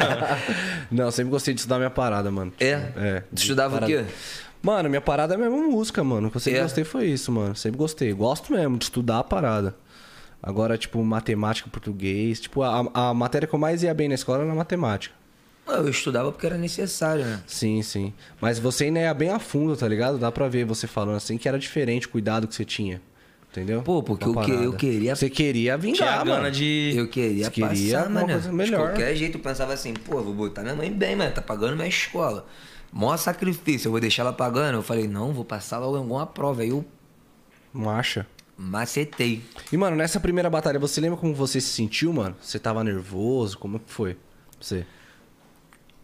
Não, 0.90 1.10
sempre 1.10 1.30
gostei 1.30 1.52
de 1.52 1.60
estudar 1.60 1.76
minha 1.76 1.90
parada, 1.90 2.30
mano. 2.30 2.52
É? 2.58 2.72
É. 2.96 3.22
Tu 3.34 3.42
estudava 3.42 3.84
o 3.84 3.86
quê? 3.86 4.06
Mano, 4.64 4.88
minha 4.88 5.00
parada 5.00 5.34
é 5.34 5.36
mesmo 5.36 5.70
música, 5.70 6.02
mano. 6.02 6.28
O 6.28 6.30
que 6.30 6.38
eu 6.38 6.40
sempre 6.40 6.58
É? 6.58 6.62
gostei 6.62 6.84
foi 6.84 7.04
isso, 7.06 7.30
mano. 7.30 7.54
Sempre 7.54 7.76
gostei. 7.78 8.12
Gosto 8.14 8.50
mesmo 8.52 8.78
de 8.78 8.84
estudar 8.84 9.18
a 9.18 9.24
parada. 9.24 9.76
Agora, 10.42 10.76
tipo, 10.78 11.02
matemática, 11.04 11.68
português. 11.70 12.40
Tipo, 12.40 12.62
a, 12.62 12.88
a 12.94 13.14
matéria 13.14 13.46
que 13.46 13.54
eu 13.54 13.58
mais 13.58 13.82
ia 13.82 13.92
bem 13.94 14.08
na 14.08 14.14
escola 14.14 14.42
era 14.42 14.54
matemática. 14.54 15.14
Eu 15.66 15.88
estudava 15.88 16.30
porque 16.32 16.46
era 16.46 16.56
necessário, 16.58 17.24
né? 17.24 17.40
Sim, 17.46 17.82
sim. 17.82 18.12
Mas 18.40 18.58
você 18.58 18.84
ainda 18.84 19.00
é 19.00 19.14
bem 19.14 19.30
a 19.30 19.38
fundo, 19.38 19.76
tá 19.76 19.86
ligado? 19.88 20.18
Dá 20.18 20.30
pra 20.32 20.48
ver 20.48 20.64
você 20.64 20.86
falando 20.86 21.16
assim 21.16 21.36
que 21.38 21.46
era 21.48 21.58
diferente 21.58 22.06
o 22.06 22.10
cuidado 22.10 22.46
que 22.48 22.54
você 22.54 22.64
tinha. 22.64 23.00
Entendeu? 23.50 23.82
Pô, 23.82 24.02
porque 24.02 24.24
a 24.24 24.28
eu 24.28 24.34
que- 24.40 24.50
eu 24.50 24.72
queria- 24.72 25.14
Você 25.16 25.30
queria 25.30 25.76
vingar, 25.78 26.20
a 26.20 26.24
mano. 26.24 26.50
de. 26.50 26.92
Eu 26.96 27.06
queria 27.08 27.44
Você 27.44 27.50
queria 27.50 27.68
passar, 27.98 28.10
uma 28.10 28.20
mano. 28.20 28.32
coisa 28.32 28.52
melhor. 28.52 28.80
De 28.88 28.92
qualquer 28.94 29.14
jeito 29.14 29.38
eu 29.38 29.42
pensava 29.42 29.72
assim, 29.72 29.94
pô, 29.94 30.20
vou 30.22 30.34
botar 30.34 30.62
minha 30.62 30.74
mãe 30.74 30.90
bem, 30.92 31.14
mano. 31.16 31.32
Tá 31.32 31.40
pagando 31.40 31.76
minha 31.76 31.86
escola. 31.88 32.46
Mó 32.94 33.16
sacrifício, 33.16 33.88
eu 33.88 33.90
vou 33.90 34.00
deixar 34.00 34.22
ela 34.22 34.32
pagando. 34.32 34.76
Eu 34.76 34.82
falei, 34.82 35.08
não, 35.08 35.32
vou 35.32 35.44
passar 35.44 35.80
logo 35.80 35.96
alguma 35.96 36.24
prova. 36.24 36.62
Aí 36.62 36.68
eu 36.68 36.84
Marcha. 37.72 38.24
macetei. 38.56 39.42
E, 39.72 39.76
mano, 39.76 39.96
nessa 39.96 40.20
primeira 40.20 40.48
batalha, 40.48 40.78
você 40.78 41.00
lembra 41.00 41.18
como 41.18 41.34
você 41.34 41.60
se 41.60 41.70
sentiu, 41.70 42.12
mano? 42.12 42.36
Você 42.40 42.56
tava 42.56 42.84
nervoso? 42.84 43.58
Como 43.58 43.80
que 43.80 43.90
foi? 43.90 44.16
Você. 44.60 44.86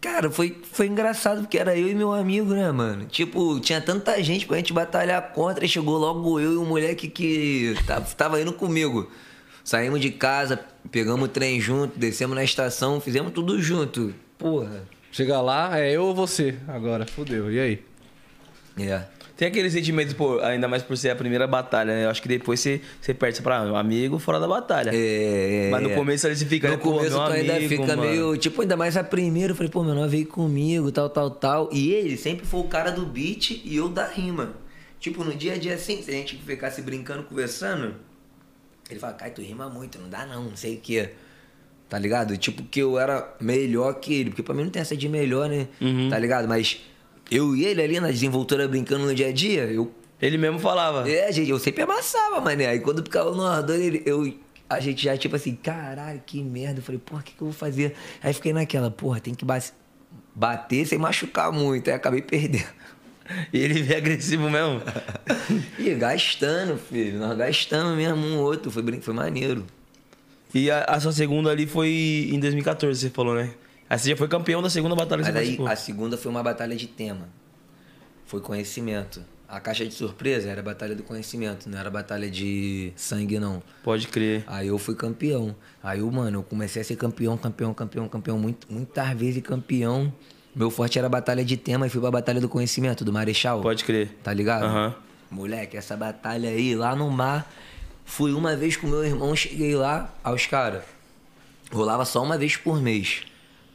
Cara, 0.01 0.29
foi, 0.29 0.61
foi 0.69 0.87
engraçado 0.87 1.43
porque 1.43 1.57
era 1.57 1.77
eu 1.77 1.87
e 1.87 1.95
meu 1.95 2.11
amigo, 2.11 2.53
né, 2.53 2.69
mano? 2.73 3.05
Tipo, 3.05 3.57
tinha 3.61 3.79
tanta 3.79 4.21
gente 4.21 4.45
pra 4.45 4.57
gente 4.57 4.73
batalhar 4.73 5.31
contra 5.31 5.63
e 5.63 5.69
chegou 5.69 5.97
logo 5.97 6.41
eu 6.41 6.51
e 6.53 6.57
um 6.57 6.65
moleque 6.65 7.07
que 7.07 7.73
tava, 7.87 8.05
tava 8.15 8.41
indo 8.41 8.51
comigo. 8.51 9.09
Saímos 9.63 10.01
de 10.01 10.11
casa, 10.11 10.59
pegamos 10.91 11.23
o 11.23 11.31
trem 11.31 11.61
junto, 11.61 11.97
descemos 11.97 12.35
na 12.35 12.43
estação, 12.43 12.99
fizemos 12.99 13.31
tudo 13.31 13.61
junto. 13.61 14.13
Porra. 14.37 14.83
Chega 15.11 15.41
lá, 15.41 15.77
é 15.79 15.91
eu 15.91 16.05
ou 16.05 16.15
você 16.15 16.55
agora. 16.67 17.05
Fudeu. 17.05 17.51
E 17.51 17.59
aí? 17.59 17.83
É. 18.79 19.03
Tem 19.35 19.47
aquele 19.47 19.71
sentimento, 19.71 20.15
pô, 20.15 20.39
ainda 20.39 20.67
mais 20.67 20.83
por 20.83 20.95
ser 20.95 21.09
a 21.09 21.15
primeira 21.15 21.47
batalha, 21.47 21.93
né? 21.95 22.05
Eu 22.05 22.09
acho 22.11 22.21
que 22.21 22.27
depois 22.27 22.59
você, 22.59 22.79
você 23.01 23.11
perde 23.11 23.37
você 23.37 23.41
pra 23.41 23.63
um 23.63 23.75
amigo 23.75 24.19
fora 24.19 24.39
da 24.39 24.47
batalha. 24.47 24.91
É, 24.93 25.69
Mas 25.71 25.81
no 25.81 25.89
é. 25.89 25.95
começo 25.95 26.27
você 26.29 26.45
fica, 26.45 26.67
No 26.69 26.75
né, 26.75 26.79
começo 26.79 27.15
tu 27.15 27.21
ainda 27.21 27.55
amigo, 27.55 27.69
fica 27.69 27.87
mano. 27.95 28.01
meio. 28.03 28.37
Tipo, 28.37 28.61
ainda 28.61 28.77
mais 28.77 28.95
a 28.95 29.03
primeira. 29.03 29.51
Eu 29.51 29.55
falei, 29.55 29.71
pô, 29.71 29.83
meu 29.83 29.95
nome 29.95 30.07
veio 30.09 30.27
comigo, 30.27 30.91
tal, 30.91 31.09
tal, 31.09 31.31
tal. 31.31 31.69
E 31.73 31.91
ele 31.91 32.17
sempre 32.17 32.45
foi 32.45 32.59
o 32.59 32.65
cara 32.65 32.91
do 32.91 33.03
beat 33.03 33.61
e 33.65 33.75
eu 33.75 33.89
da 33.89 34.05
rima. 34.07 34.53
Tipo, 34.99 35.23
no 35.23 35.33
dia 35.33 35.53
a 35.53 35.57
dia 35.57 35.73
assim, 35.73 36.03
se 36.03 36.11
a 36.11 36.13
gente 36.13 36.37
ficasse 36.37 36.83
brincando, 36.83 37.23
conversando, 37.23 37.95
ele 38.91 38.99
fala, 38.99 39.13
Kai, 39.13 39.31
tu 39.31 39.41
rima 39.41 39.67
muito, 39.67 39.97
não 39.97 40.07
dá 40.07 40.23
não, 40.23 40.43
não 40.43 40.55
sei 40.55 40.75
o 40.75 40.79
quê. 40.79 41.09
Tá 41.91 41.99
ligado? 41.99 42.37
Tipo, 42.37 42.63
que 42.63 42.79
eu 42.79 42.97
era 42.97 43.35
melhor 43.41 43.93
que 43.95 44.13
ele. 44.13 44.29
Porque 44.29 44.41
pra 44.41 44.55
mim 44.55 44.63
não 44.63 44.69
tem 44.71 44.81
essa 44.81 44.95
de 44.95 45.09
melhor, 45.09 45.49
né? 45.49 45.67
Uhum. 45.81 46.07
Tá 46.09 46.17
ligado? 46.17 46.47
Mas 46.47 46.79
eu 47.29 47.53
e 47.53 47.65
ele 47.65 47.81
ali 47.81 47.99
na 47.99 48.09
desenvoltura 48.09 48.65
brincando 48.65 49.05
no 49.05 49.13
dia 49.13 49.27
a 49.27 49.31
dia, 49.33 49.65
eu 49.65 49.91
Ele 50.21 50.37
mesmo 50.37 50.57
falava. 50.57 51.09
é, 51.09 51.29
gente, 51.33 51.49
eu 51.51 51.59
sempre 51.59 51.83
amassava, 51.83 52.39
mané. 52.39 52.67
Aí 52.67 52.79
quando 52.79 53.03
ficava 53.03 53.31
no 53.35 53.45
ardor, 53.45 53.75
ele, 53.75 54.01
eu, 54.05 54.33
a 54.69 54.79
gente 54.79 55.03
já, 55.03 55.17
tipo 55.17 55.35
assim, 55.35 55.53
caralho, 55.53 56.21
que 56.25 56.41
merda. 56.41 56.79
Eu 56.79 56.83
falei, 56.83 57.01
porra, 57.03 57.19
o 57.19 57.23
que, 57.25 57.33
que 57.33 57.41
eu 57.41 57.47
vou 57.47 57.53
fazer? 57.53 57.93
Aí 58.23 58.33
fiquei 58.33 58.53
naquela, 58.53 58.89
porra, 58.89 59.19
tem 59.19 59.33
que 59.35 59.43
ba- 59.43 59.59
bater 60.33 60.87
sem 60.87 60.97
machucar 60.97 61.51
muito. 61.51 61.89
Aí 61.89 61.93
acabei 61.95 62.21
perdendo. 62.21 62.63
E 63.53 63.59
ele 63.59 63.81
veio 63.81 63.97
agressivo 63.97 64.49
mesmo. 64.49 64.81
E 65.79 65.93
gastando, 65.95 66.77
filho. 66.77 67.17
Nós 67.19 67.37
gastamos 67.37 67.95
mesmo 67.97 68.17
um 68.25 68.37
outro. 68.39 68.69
Foi, 68.71 68.83
foi 69.01 69.13
maneiro. 69.13 69.65
E 70.53 70.69
a, 70.69 70.83
a 70.83 70.99
sua 70.99 71.11
segunda 71.11 71.49
ali 71.49 71.65
foi 71.65 72.29
em 72.31 72.39
2014, 72.39 72.99
você 72.99 73.09
falou, 73.09 73.35
né? 73.35 73.53
Aí 73.89 73.99
você 73.99 74.09
já 74.09 74.15
foi 74.15 74.27
campeão 74.27 74.61
da 74.61 74.69
segunda 74.69 74.95
batalha 74.95 75.23
Mas 75.23 75.35
aí 75.35 75.57
a 75.65 75.75
segunda 75.75 76.17
foi 76.17 76.31
uma 76.31 76.41
batalha 76.41 76.75
de 76.75 76.87
tema. 76.87 77.27
Foi 78.25 78.39
conhecimento. 78.39 79.21
A 79.47 79.59
caixa 79.59 79.85
de 79.85 79.93
surpresa 79.93 80.49
era 80.49 80.61
a 80.61 80.63
batalha 80.63 80.95
do 80.95 81.03
conhecimento, 81.03 81.69
não 81.69 81.77
era 81.77 81.89
batalha 81.89 82.31
de 82.31 82.93
sangue, 82.95 83.37
não. 83.37 83.61
Pode 83.83 84.07
crer. 84.07 84.45
Aí 84.47 84.69
eu 84.69 84.77
fui 84.77 84.95
campeão. 84.95 85.53
Aí 85.83 85.99
eu, 85.99 86.09
mano, 86.09 86.37
eu 86.37 86.43
comecei 86.43 86.81
a 86.81 86.85
ser 86.85 86.95
campeão, 86.95 87.37
campeão, 87.37 87.73
campeão, 87.73 88.07
campeão, 88.07 88.39
muito, 88.39 88.65
muitas 88.71 89.09
vezes 89.17 89.43
campeão. 89.43 90.13
Meu 90.55 90.71
forte 90.71 90.97
era 90.97 91.07
a 91.07 91.09
batalha 91.09 91.43
de 91.43 91.57
tema 91.57 91.85
e 91.85 91.89
fui 91.89 91.99
pra 91.99 92.09
batalha 92.09 92.39
do 92.39 92.47
conhecimento, 92.47 93.03
do 93.03 93.11
Marechal. 93.11 93.61
Pode 93.61 93.83
crer. 93.83 94.17
Tá 94.23 94.33
ligado? 94.33 94.63
Aham. 94.63 94.95
Moleque, 95.29 95.75
essa 95.75 95.97
batalha 95.97 96.49
aí, 96.49 96.73
lá 96.73 96.95
no 96.95 97.09
mar. 97.09 97.51
Fui 98.11 98.33
uma 98.33 98.57
vez 98.57 98.75
com 98.75 98.87
meu 98.87 99.05
irmão, 99.05 99.33
cheguei 99.33 99.73
lá, 99.73 100.13
aos 100.21 100.45
caras. 100.45 100.83
Rolava 101.71 102.03
só 102.03 102.21
uma 102.21 102.37
vez 102.37 102.57
por 102.57 102.81
mês. 102.81 103.21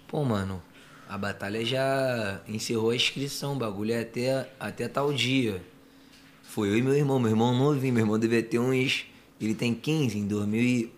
Pô, 0.06 0.22
mano, 0.24 0.62
a 1.08 1.16
batalha 1.16 1.64
já 1.64 2.38
encerrou 2.46 2.90
a 2.90 2.96
inscrição, 2.96 3.54
o 3.54 3.56
bagulho 3.56 3.94
é 3.94 4.00
até, 4.02 4.46
até 4.60 4.88
tal 4.88 5.10
dia. 5.10 5.62
Foi 6.42 6.68
eu 6.68 6.76
e 6.76 6.82
meu 6.82 6.92
irmão, 6.94 7.18
meu 7.18 7.30
irmão 7.30 7.56
novinho, 7.56 7.94
meu 7.94 8.02
irmão 8.02 8.18
devia 8.18 8.42
ter 8.42 8.58
uns. 8.58 9.06
Ele 9.40 9.54
tem 9.54 9.72
15, 9.72 10.18
em 10.18 10.26
2000 10.26 10.60
e- 10.62 10.92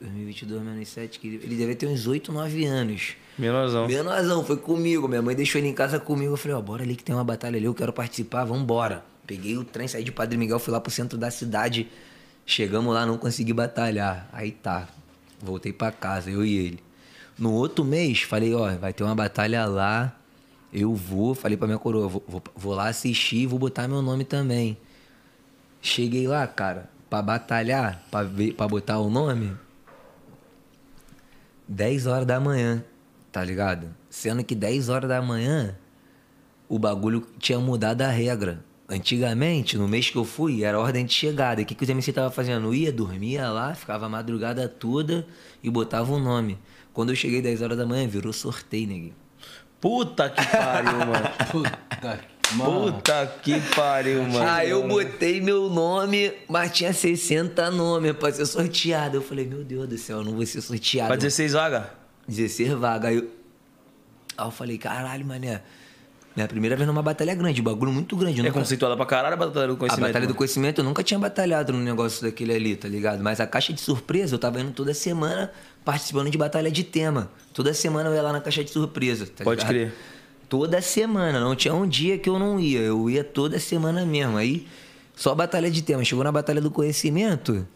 2022, 0.00 0.62
2007, 0.62 1.20
ele 1.24 1.56
devia 1.56 1.74
ter 1.74 1.86
uns 1.88 2.06
8, 2.06 2.30
9 2.30 2.64
anos. 2.66 3.14
Menorzão. 3.36 3.88
Menorzão, 3.88 4.44
foi 4.44 4.56
comigo. 4.58 5.08
Minha 5.08 5.22
mãe 5.22 5.34
deixou 5.34 5.60
ele 5.60 5.66
em 5.66 5.74
casa 5.74 5.98
comigo. 5.98 6.34
Eu 6.34 6.36
falei, 6.36 6.56
ó, 6.56 6.60
bora 6.62 6.84
ali 6.84 6.94
que 6.94 7.02
tem 7.02 7.16
uma 7.16 7.24
batalha 7.24 7.56
ali, 7.56 7.64
eu 7.66 7.74
quero 7.74 7.92
participar, 7.92 8.44
vambora. 8.44 9.04
Peguei 9.26 9.56
o 9.58 9.64
trem, 9.64 9.88
saí 9.88 10.04
de 10.04 10.12
Padre 10.12 10.38
Miguel, 10.38 10.60
fui 10.60 10.72
lá 10.72 10.80
pro 10.80 10.90
centro 10.92 11.18
da 11.18 11.32
cidade. 11.32 11.88
Chegamos 12.50 12.92
lá, 12.92 13.06
não 13.06 13.16
consegui 13.16 13.52
batalhar. 13.52 14.28
Aí 14.32 14.50
tá, 14.50 14.88
voltei 15.40 15.72
pra 15.72 15.92
casa, 15.92 16.32
eu 16.32 16.44
e 16.44 16.58
ele. 16.58 16.82
No 17.38 17.52
outro 17.52 17.84
mês, 17.84 18.22
falei, 18.22 18.52
ó, 18.52 18.76
vai 18.76 18.92
ter 18.92 19.04
uma 19.04 19.14
batalha 19.14 19.66
lá, 19.66 20.18
eu 20.72 20.92
vou. 20.92 21.32
Falei 21.32 21.56
pra 21.56 21.68
minha 21.68 21.78
coroa, 21.78 22.08
vou, 22.08 22.24
vou, 22.26 22.42
vou 22.56 22.74
lá 22.74 22.88
assistir 22.88 23.46
vou 23.46 23.56
botar 23.56 23.86
meu 23.86 24.02
nome 24.02 24.24
também. 24.24 24.76
Cheguei 25.80 26.26
lá, 26.26 26.44
cara, 26.48 26.90
pra 27.08 27.22
batalhar, 27.22 28.02
pra, 28.10 28.24
ver, 28.24 28.52
pra 28.54 28.66
botar 28.66 28.98
o 28.98 29.08
nome, 29.08 29.56
10 31.68 32.08
horas 32.08 32.26
da 32.26 32.40
manhã, 32.40 32.84
tá 33.30 33.44
ligado? 33.44 33.94
Sendo 34.10 34.42
que 34.42 34.56
10 34.56 34.88
horas 34.88 35.08
da 35.08 35.22
manhã 35.22 35.76
o 36.68 36.80
bagulho 36.80 37.24
tinha 37.38 37.60
mudado 37.60 38.02
a 38.02 38.08
regra. 38.08 38.64
Antigamente, 38.90 39.78
no 39.78 39.86
mês 39.86 40.10
que 40.10 40.16
eu 40.16 40.24
fui, 40.24 40.64
era 40.64 40.76
ordem 40.76 41.06
de 41.06 41.12
chegada. 41.12 41.60
E 41.60 41.64
o 41.64 41.66
que, 41.66 41.76
que 41.76 41.84
os 41.84 41.88
MC 41.88 42.12
tava 42.12 42.28
fazendo? 42.28 42.74
Ia, 42.74 42.92
dormia 42.92 43.48
lá, 43.48 43.72
ficava 43.72 44.06
a 44.06 44.08
madrugada 44.08 44.68
toda 44.68 45.24
e 45.62 45.70
botava 45.70 46.12
o 46.12 46.18
nome. 46.18 46.58
Quando 46.92 47.10
eu 47.10 47.16
cheguei 47.16 47.40
10 47.40 47.62
horas 47.62 47.78
da 47.78 47.86
manhã, 47.86 48.08
virou 48.08 48.32
sorteio, 48.32 48.88
neguinho. 48.88 49.14
Puta 49.80 50.28
que 50.28 50.44
pariu, 50.44 50.98
mano. 50.98 51.30
Puta. 51.52 52.20
Puta 52.58 53.32
que 53.40 53.60
pariu, 53.76 54.24
mano. 54.24 54.44
Aí 54.44 54.70
eu 54.70 54.86
botei 54.88 55.40
meu 55.40 55.70
nome, 55.70 56.32
mas 56.48 56.72
tinha 56.72 56.92
60 56.92 57.70
nomes 57.70 58.12
pra 58.14 58.32
ser 58.32 58.44
sorteado. 58.44 59.18
Eu 59.18 59.22
falei, 59.22 59.46
meu 59.46 59.62
Deus 59.62 59.88
do 59.88 59.96
céu, 59.96 60.18
eu 60.18 60.24
não 60.24 60.32
vou 60.32 60.44
ser 60.44 60.60
sorteado. 60.60 61.06
Pra 61.06 61.16
16 61.16 61.52
vagas? 61.52 61.84
16 62.26 62.72
vagas. 62.72 63.10
Aí 63.10 63.16
eu, 63.18 63.30
aí 64.36 64.46
eu 64.48 64.50
falei, 64.50 64.76
caralho, 64.78 65.24
mané. 65.24 65.62
Minha 66.36 66.46
primeira 66.46 66.76
vez 66.76 66.86
numa 66.86 67.02
batalha 67.02 67.34
grande, 67.34 67.60
bagulho 67.60 67.90
muito 67.92 68.16
grande. 68.16 68.40
É 68.40 68.42
nunca- 68.44 68.58
conceituada 68.60 68.96
pra 68.96 69.04
caralho 69.04 69.34
a 69.34 69.36
batalha 69.36 69.66
do 69.66 69.74
A 69.74 69.76
conhecimento. 69.76 70.06
batalha 70.08 70.26
do 70.26 70.28
mano. 70.28 70.38
conhecimento 70.38 70.80
eu 70.80 70.84
nunca 70.84 71.02
tinha 71.02 71.18
batalhado 71.18 71.72
num 71.72 71.80
negócio 71.80 72.22
daquele 72.22 72.52
ali, 72.54 72.76
tá 72.76 72.86
ligado? 72.88 73.22
Mas 73.22 73.40
a 73.40 73.46
caixa 73.46 73.72
de 73.72 73.80
surpresa 73.80 74.36
eu 74.36 74.38
tava 74.38 74.60
indo 74.60 74.70
toda 74.72 74.94
semana 74.94 75.50
participando 75.84 76.30
de 76.30 76.38
batalha 76.38 76.70
de 76.70 76.84
tema. 76.84 77.30
Toda 77.52 77.74
semana 77.74 78.08
eu 78.10 78.14
ia 78.14 78.22
lá 78.22 78.32
na 78.32 78.40
caixa 78.40 78.62
de 78.62 78.70
surpresa, 78.70 79.26
tá 79.26 79.42
Pode 79.42 79.60
ligado? 79.60 79.68
crer. 79.74 79.92
Toda 80.48 80.80
semana, 80.80 81.38
não 81.40 81.54
tinha 81.56 81.74
um 81.74 81.86
dia 81.86 82.16
que 82.18 82.28
eu 82.28 82.38
não 82.38 82.58
ia. 82.60 82.80
Eu 82.80 83.08
ia 83.10 83.22
toda 83.24 83.58
semana 83.58 84.04
mesmo. 84.06 84.36
Aí, 84.36 84.66
só 85.16 85.34
batalha 85.34 85.70
de 85.70 85.82
tema. 85.82 86.02
Chegou 86.04 86.24
na 86.24 86.32
batalha 86.32 86.60
do 86.60 86.70
conhecimento. 86.70 87.66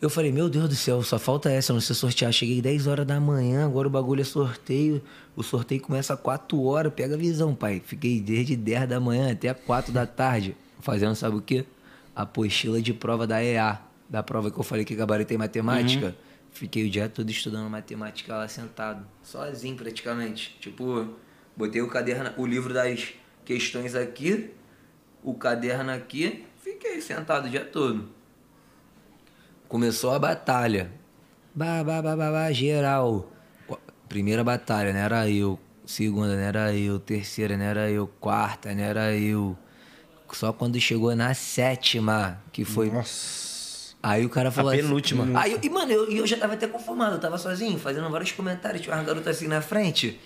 Eu 0.00 0.08
falei, 0.08 0.32
meu 0.32 0.48
Deus 0.48 0.66
do 0.66 0.74
céu, 0.74 1.02
só 1.02 1.18
falta 1.18 1.50
essa, 1.50 1.72
eu 1.72 1.74
não 1.74 1.80
sei 1.80 1.94
sortear. 1.94 2.32
Cheguei 2.32 2.62
10 2.62 2.86
horas 2.86 3.06
da 3.06 3.20
manhã, 3.20 3.66
agora 3.66 3.86
o 3.86 3.90
bagulho 3.90 4.22
é 4.22 4.24
sorteio. 4.24 5.02
O 5.36 5.42
sorteio 5.42 5.82
começa 5.82 6.14
às 6.14 6.20
4 6.20 6.62
horas, 6.62 6.90
pega 6.94 7.16
a 7.16 7.18
visão, 7.18 7.54
pai. 7.54 7.82
Fiquei 7.84 8.18
desde 8.18 8.56
10 8.56 8.88
da 8.88 8.98
manhã 8.98 9.30
até 9.30 9.52
4 9.52 9.92
da 9.92 10.06
tarde, 10.06 10.56
fazendo 10.80 11.14
sabe 11.14 11.36
o 11.36 11.42
quê? 11.42 11.66
Apostila 12.16 12.80
de 12.80 12.94
prova 12.94 13.26
da 13.26 13.44
EA, 13.44 13.78
da 14.08 14.22
prova 14.22 14.50
que 14.50 14.58
eu 14.58 14.64
falei 14.64 14.86
que 14.86 14.94
gabaritei 14.94 15.36
matemática. 15.36 16.16
Fiquei 16.50 16.86
o 16.86 16.90
dia 16.90 17.06
todo 17.06 17.28
estudando 17.30 17.68
matemática 17.68 18.34
lá 18.34 18.48
sentado, 18.48 19.06
sozinho 19.22 19.76
praticamente. 19.76 20.56
Tipo, 20.60 21.10
botei 21.54 21.82
o 21.82 21.88
caderno, 21.88 22.32
o 22.38 22.46
livro 22.46 22.72
das 22.72 23.08
questões 23.44 23.94
aqui, 23.94 24.50
o 25.22 25.34
caderno 25.34 25.92
aqui, 25.92 26.46
fiquei 26.62 27.02
sentado 27.02 27.48
o 27.48 27.50
dia 27.50 27.66
todo. 27.66 28.18
Começou 29.70 30.10
a 30.12 30.18
batalha. 30.18 30.90
Bah, 31.54 31.82
bah, 31.84 32.02
bah, 32.02 32.16
bah, 32.16 32.30
bah, 32.32 32.52
geral. 32.52 33.30
Primeira 34.08 34.42
batalha, 34.42 34.92
não 34.92 34.98
era 35.00 35.30
eu. 35.30 35.58
Segunda, 35.86 36.34
não 36.34 36.42
era 36.42 36.74
eu. 36.74 36.98
Terceira, 36.98 37.56
não 37.56 37.64
era 37.64 37.88
eu. 37.90 38.06
Quarta, 38.20 38.74
não 38.74 38.82
era 38.82 39.14
eu. 39.16 39.56
Só 40.32 40.52
quando 40.52 40.78
chegou 40.80 41.14
na 41.14 41.32
sétima, 41.34 42.40
que 42.52 42.64
foi. 42.64 42.90
Nossa. 42.90 43.94
Aí 44.02 44.24
o 44.26 44.28
cara 44.30 44.50
falou 44.50 44.72
penúltima. 44.72 45.22
assim. 45.24 45.36
Aí, 45.36 45.52
eu- 45.52 45.58
e, 45.62 45.70
mano, 45.70 45.92
eu, 45.92 46.10
e 46.10 46.16
eu 46.18 46.26
já 46.26 46.36
tava 46.36 46.54
até 46.54 46.66
conformado, 46.66 47.16
eu 47.16 47.20
tava 47.20 47.38
sozinho, 47.38 47.78
fazendo 47.78 48.08
vários 48.10 48.32
comentários. 48.32 48.82
Tinha 48.82 48.94
uma 48.96 49.04
garota 49.04 49.30
assim 49.30 49.46
na 49.46 49.60
frente. 49.62 50.18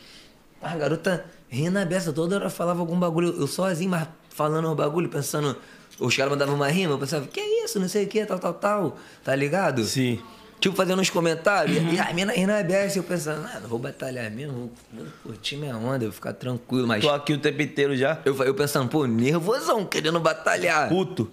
A 0.62 0.74
garota 0.76 1.26
rindo 1.50 1.78
a 1.78 1.84
beça, 1.84 2.12
toda 2.12 2.36
hora 2.36 2.48
falava 2.48 2.80
algum 2.80 2.98
bagulho. 2.98 3.34
Eu 3.38 3.46
sozinho, 3.46 3.90
mas 3.90 4.08
falando 4.30 4.70
o 4.70 4.74
bagulho, 4.74 5.10
pensando. 5.10 5.54
Os 5.98 6.16
caras 6.16 6.32
mandavam 6.32 6.54
uma 6.54 6.68
rima, 6.68 6.94
eu 6.94 6.98
pensava, 6.98 7.26
que 7.26 7.40
isso, 7.40 7.78
não 7.78 7.88
sei 7.88 8.04
o 8.04 8.08
que, 8.08 8.24
tal, 8.26 8.38
tal, 8.38 8.54
tal. 8.54 8.98
Tá 9.22 9.34
ligado? 9.34 9.84
Sim. 9.84 10.20
Tipo, 10.64 10.76
fazendo 10.76 11.00
uns 11.00 11.10
comentários. 11.10 11.76
E 11.76 11.98
a 11.98 12.12
mina 12.14 12.32
aí 12.32 12.46
na 12.46 12.62
BS, 12.62 12.96
eu 12.96 13.02
pensando, 13.02 13.46
ah, 13.52 13.60
não 13.60 13.68
vou 13.68 13.78
batalhar 13.78 14.30
mesmo, 14.30 14.72
vou 14.92 15.06
curtir 15.22 15.56
minha 15.56 15.76
onda, 15.76 16.06
vou 16.06 16.12
ficar 16.12 16.32
tranquilo. 16.32 16.86
Mas 16.86 17.02
Tô 17.02 17.10
aqui 17.10 17.34
o 17.34 17.38
tempo 17.38 17.60
inteiro 17.60 17.94
já. 17.94 18.18
eu, 18.24 18.34
eu 18.42 18.54
pensando, 18.54 18.88
pô, 18.88 19.04
nervosão, 19.06 19.84
querendo 19.84 20.18
batalhar. 20.20 20.88
Puto. 20.88 21.30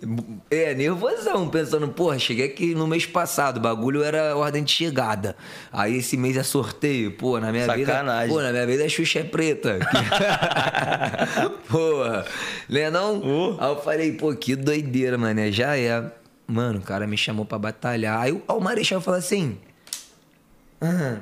É, 0.49 0.73
nervosão, 0.73 1.47
pensando, 1.47 1.87
porra, 1.87 2.19
cheguei 2.19 2.45
aqui 2.45 2.75
no 2.75 2.85
mês 2.85 3.05
passado, 3.05 3.57
o 3.57 3.59
bagulho 3.61 4.03
era 4.03 4.35
ordem 4.35 4.63
de 4.65 4.71
chegada. 4.71 5.35
Aí 5.71 5.97
esse 5.97 6.17
mês 6.17 6.35
é 6.35 6.43
sorteio, 6.43 7.13
pô, 7.13 7.39
na 7.39 7.51
minha 7.53 7.65
Sacanagem. 7.65 8.27
vida. 8.27 8.33
Pô, 8.33 8.41
na 8.41 8.51
minha 8.51 8.67
vida 8.67 8.83
a 8.83 8.89
Xuxa 8.89 9.19
é 9.19 9.23
preta. 9.23 9.79
porra, 11.69 12.25
né 12.67 12.89
não? 12.89 13.19
Uh. 13.19 13.57
Aí 13.59 13.69
eu 13.69 13.81
falei, 13.81 14.11
pô, 14.11 14.35
que 14.35 14.57
doideira, 14.57 15.17
mano, 15.17 15.49
já 15.51 15.77
é. 15.77 16.20
Mano, 16.51 16.79
o 16.79 16.81
cara 16.81 17.07
me 17.07 17.17
chamou 17.17 17.45
pra 17.45 17.57
batalhar. 17.57 18.19
Aí 18.19 18.33
o 18.33 18.43
o 18.45 18.59
Marechal 18.59 18.99
falou 18.99 19.17
assim: 19.17 19.57
"Ah, 20.81 21.21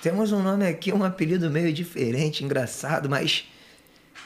temos 0.00 0.32
um 0.32 0.42
nome 0.42 0.66
aqui, 0.66 0.90
um 0.90 1.04
apelido 1.04 1.50
meio 1.50 1.70
diferente, 1.70 2.42
engraçado, 2.42 3.06
mas. 3.06 3.44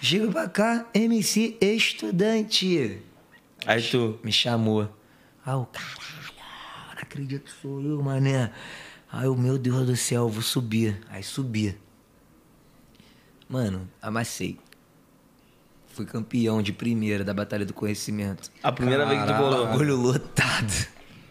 Chega 0.00 0.30
pra 0.30 0.48
cá, 0.48 0.86
MC 0.94 1.56
Estudante. 1.60 3.02
Aí 3.66 3.82
tu. 3.82 4.20
Me 4.22 4.30
chamou. 4.30 4.82
Aí 5.44 5.54
eu, 5.54 5.66
caralho, 5.72 6.34
não 6.94 7.02
acredito 7.02 7.44
que 7.46 7.60
sou 7.60 7.82
eu, 7.82 8.00
mané. 8.00 8.52
Aí 9.10 9.24
eu, 9.24 9.36
meu 9.36 9.58
Deus 9.58 9.84
do 9.86 9.96
céu, 9.96 10.28
vou 10.28 10.42
subir. 10.42 11.00
Aí 11.10 11.24
subi. 11.24 11.76
Mano, 13.48 13.90
amassei. 14.00 14.56
Fui 15.94 16.04
campeão 16.04 16.60
de 16.60 16.72
primeira 16.72 17.22
da 17.22 17.32
Batalha 17.32 17.64
do 17.64 17.72
Conhecimento. 17.72 18.50
A 18.62 18.72
primeira 18.72 19.06
vez 19.06 19.20
que 19.20 19.26
tu 19.28 19.36
colou. 19.36 19.66
Bagulho 19.68 19.94
lotado. 19.96 20.88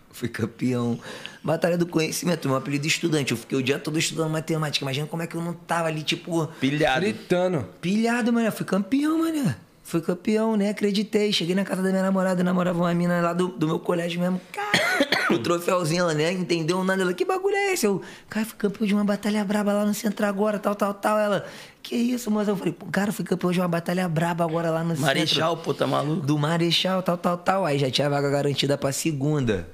Fui 0.09 0.30
campeão. 0.30 0.97
Batalha 1.43 1.78
do 1.78 1.86
Conhecimento, 1.86 2.47
meu 2.47 2.55
apelido 2.55 2.84
de 2.84 2.88
estudante. 2.88 3.32
Eu 3.32 3.38
fiquei 3.38 3.57
o 3.57 3.61
dia 3.61 3.78
todo 3.78 3.99
estudando 3.99 4.32
matemática. 4.32 4.86
Imagina 4.86 5.05
como 5.05 5.22
é 5.22 5.28
que 5.28 5.36
eu 5.36 5.41
não 5.41 5.51
tava 5.53 5.89
ali, 5.89 6.01
tipo, 6.01 6.47
Pilhado. 6.61 7.01
Gritando. 7.01 7.68
Pilhado, 7.82 8.32
mano. 8.32 8.49
Fui 8.53 8.66
campeão, 8.66 9.20
mano. 9.20 9.53
Fui 9.84 10.02
campeão, 10.02 10.56
né? 10.56 10.70
Acreditei. 10.70 11.32
Cheguei 11.34 11.54
na 11.54 11.64
casa 11.66 11.82
da 11.84 11.90
minha 11.90 12.02
namorada, 12.02 12.42
namorava 12.44 12.80
uma 12.80 12.94
mina 12.94 13.22
lá 13.22 13.34
do, 13.34 13.50
do 13.50 13.68
meu 13.68 13.80
colégio 13.80 14.20
mesmo. 14.20 14.40
Cara, 14.52 15.34
o 15.36 15.40
troféuzinho, 15.40 16.02
ela, 16.02 16.14
né? 16.14 16.32
Entendeu 16.32 16.84
nada. 16.84 17.02
Ela, 17.02 17.14
que 17.14 17.26
bagulho 17.26 17.56
é 17.56 17.74
esse? 17.74 17.86
Eu, 17.86 18.02
cara, 18.30 18.46
fui 18.46 18.56
campeão 18.58 18.86
de 18.86 18.94
uma 18.94 19.04
batalha 19.04 19.44
braba 19.44 19.74
lá 19.74 19.86
no 19.86 19.94
centro 19.94 20.26
agora, 20.26 20.60
tal, 20.60 20.76
tal, 20.76 20.94
tal. 20.94 21.18
Ela, 21.18 21.46
que 21.82 21.96
isso, 21.96 22.30
moça? 22.30 22.52
Eu 22.52 22.56
falei, 22.58 22.76
cara, 22.92 23.12
fui 23.12 23.26
campeão 23.26 23.52
de 23.52 23.60
uma 23.60 23.68
batalha 23.68 24.08
braba 24.08 24.44
agora 24.44 24.70
lá 24.70 24.84
no 24.84 24.96
Marechal, 24.98 25.52
centro. 25.56 25.64
pô, 25.64 25.74
tá 25.74 25.88
maluco? 25.88 26.26
Do 26.26 26.38
Marechal, 26.38 27.02
tal, 27.04 27.18
tal, 27.18 27.38
tal. 27.38 27.66
Aí 27.66 27.80
já 27.80 27.90
tinha 27.90 28.10
vaga 28.10 28.30
garantida 28.30 28.78
pra 28.78 28.92
segunda. 28.92 29.68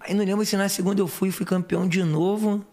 Aí 0.00 0.14
não 0.14 0.24
lembro 0.24 0.44
se 0.44 0.56
na 0.56 0.68
segunda 0.68 1.00
eu 1.00 1.06
fui, 1.06 1.30
fui 1.30 1.44
campeão 1.44 1.86
de 1.88 2.02
novo. 2.02 2.64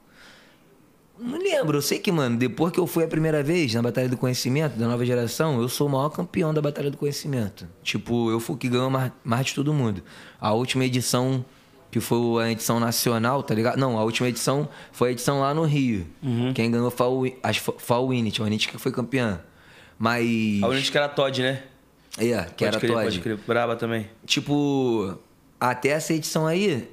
Não 1.17 1.37
lembro, 1.37 1.77
eu 1.77 1.81
sei 1.81 1.97
que, 1.99 2.11
mano, 2.11 2.37
depois 2.37 2.73
que 2.73 2.79
eu 2.79 2.85
fui 2.85 3.03
a 3.03 3.07
primeira 3.07 3.41
vez 3.41 3.73
na 3.73 3.81
Batalha 3.81 4.09
do 4.09 4.17
Conhecimento, 4.17 4.77
da 4.77 4.87
nova 4.87 5.05
geração, 5.05 5.61
eu 5.61 5.69
sou 5.69 5.87
o 5.87 5.89
maior 5.89 6.09
campeão 6.09 6.53
da 6.53 6.61
Batalha 6.61 6.91
do 6.91 6.97
Conhecimento. 6.97 7.67
Tipo, 7.81 8.29
eu 8.29 8.39
fui 8.39 8.55
o 8.55 8.57
que 8.57 8.67
ganhou 8.67 8.89
mais, 8.89 9.11
mais 9.23 9.45
de 9.45 9.55
todo 9.55 9.73
mundo. 9.73 10.03
A 10.39 10.51
última 10.51 10.83
edição, 10.83 11.45
que 11.89 12.01
foi 12.01 12.43
a 12.43 12.51
edição 12.51 12.79
nacional, 12.81 13.41
tá 13.43 13.55
ligado? 13.55 13.77
Não, 13.77 13.97
a 13.97 14.03
última 14.03 14.27
edição 14.27 14.67
foi 14.91 15.09
a 15.09 15.11
edição 15.13 15.39
lá 15.39 15.53
no 15.53 15.63
Rio. 15.63 16.05
Quem 16.53 16.69
ganhou 16.69 16.91
foi 16.91 17.37
a 17.41 17.51
que 17.51 17.59
foi 17.59 17.97
a 17.97 17.99
Winit 18.01 18.67
que 18.67 18.77
foi 18.77 18.91
campeã. 18.91 19.39
Mas. 19.97 20.25
A 20.61 20.67
única 20.67 20.91
que 20.91 20.97
era 20.97 21.07
Todd, 21.07 21.41
né? 21.41 21.63
É, 22.17 22.45
que 22.55 22.65
era 22.65 22.73
pode 22.73 22.79
crer, 22.79 22.91
Todd. 22.91 23.03
pode 23.03 23.19
crer. 23.21 23.39
Braba 23.47 23.75
também. 23.75 24.09
Tipo, 24.25 25.17
até 25.59 25.89
essa 25.89 26.13
edição 26.13 26.45
aí, 26.45 26.89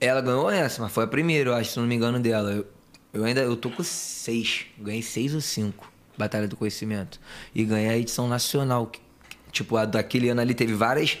ela 0.00 0.20
ganhou 0.20 0.50
essa, 0.50 0.80
mas 0.82 0.92
foi 0.92 1.04
a 1.04 1.06
primeira, 1.06 1.50
eu 1.50 1.54
acho, 1.54 1.72
se 1.72 1.78
não 1.78 1.86
me 1.86 1.94
engano, 1.94 2.18
dela. 2.18 2.64
Eu, 3.12 3.24
ainda 3.24 3.40
eu 3.40 3.56
tô 3.56 3.70
com 3.70 3.82
seis. 3.82 4.66
Ganhei 4.78 5.02
seis 5.02 5.34
ou 5.34 5.40
cinco. 5.40 5.90
Batalha 6.16 6.48
do 6.48 6.56
Conhecimento. 6.56 7.20
E 7.54 7.64
ganhei 7.64 7.88
a 7.88 7.98
edição 7.98 8.28
nacional. 8.28 8.90
Tipo, 9.50 9.76
a 9.76 9.84
daquele 9.84 10.28
ano 10.28 10.40
ali 10.40 10.54
teve 10.54 10.74
várias. 10.74 11.18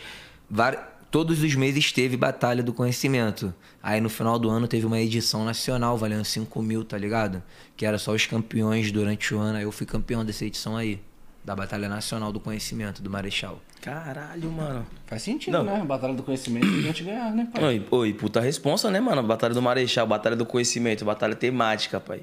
várias 0.50 0.82
todos 1.10 1.42
os 1.42 1.54
meses 1.54 1.90
teve 1.92 2.16
Batalha 2.16 2.62
do 2.62 2.72
Conhecimento. 2.72 3.54
Aí 3.82 4.00
no 4.00 4.08
final 4.08 4.38
do 4.38 4.50
ano 4.50 4.68
teve 4.68 4.86
uma 4.86 5.00
edição 5.00 5.44
nacional 5.44 5.96
valendo 5.96 6.24
5 6.24 6.62
mil, 6.62 6.84
tá 6.84 6.98
ligado? 6.98 7.42
Que 7.76 7.86
era 7.86 7.98
só 7.98 8.12
os 8.12 8.26
campeões 8.26 8.92
durante 8.92 9.34
o 9.34 9.38
ano. 9.38 9.58
Aí 9.58 9.64
eu 9.64 9.72
fui 9.72 9.86
campeão 9.86 10.24
dessa 10.24 10.44
edição 10.44 10.76
aí. 10.76 11.00
Da 11.44 11.56
Batalha 11.56 11.88
Nacional 11.88 12.30
do 12.30 12.40
Conhecimento, 12.40 13.00
do 13.00 13.08
Marechal. 13.08 13.62
Caralho, 13.80 14.50
mano. 14.50 14.86
Faz 15.06 15.22
sentido, 15.22 15.52
Não. 15.58 15.64
né? 15.64 15.84
Batalha 15.84 16.14
do 16.14 16.22
conhecimento 16.22 16.66
a 16.66 16.80
gente 16.82 17.04
ganhar, 17.04 17.30
né, 17.32 17.48
pai? 17.52 17.62
Oi, 17.64 17.86
oi, 17.90 18.12
puta 18.12 18.40
responsa, 18.40 18.90
né, 18.90 19.00
mano? 19.00 19.22
Batalha 19.22 19.54
do 19.54 19.62
Marechal, 19.62 20.06
Batalha 20.06 20.34
do 20.36 20.44
Conhecimento, 20.44 21.04
Batalha 21.04 21.34
temática, 21.34 22.00
pai. 22.00 22.22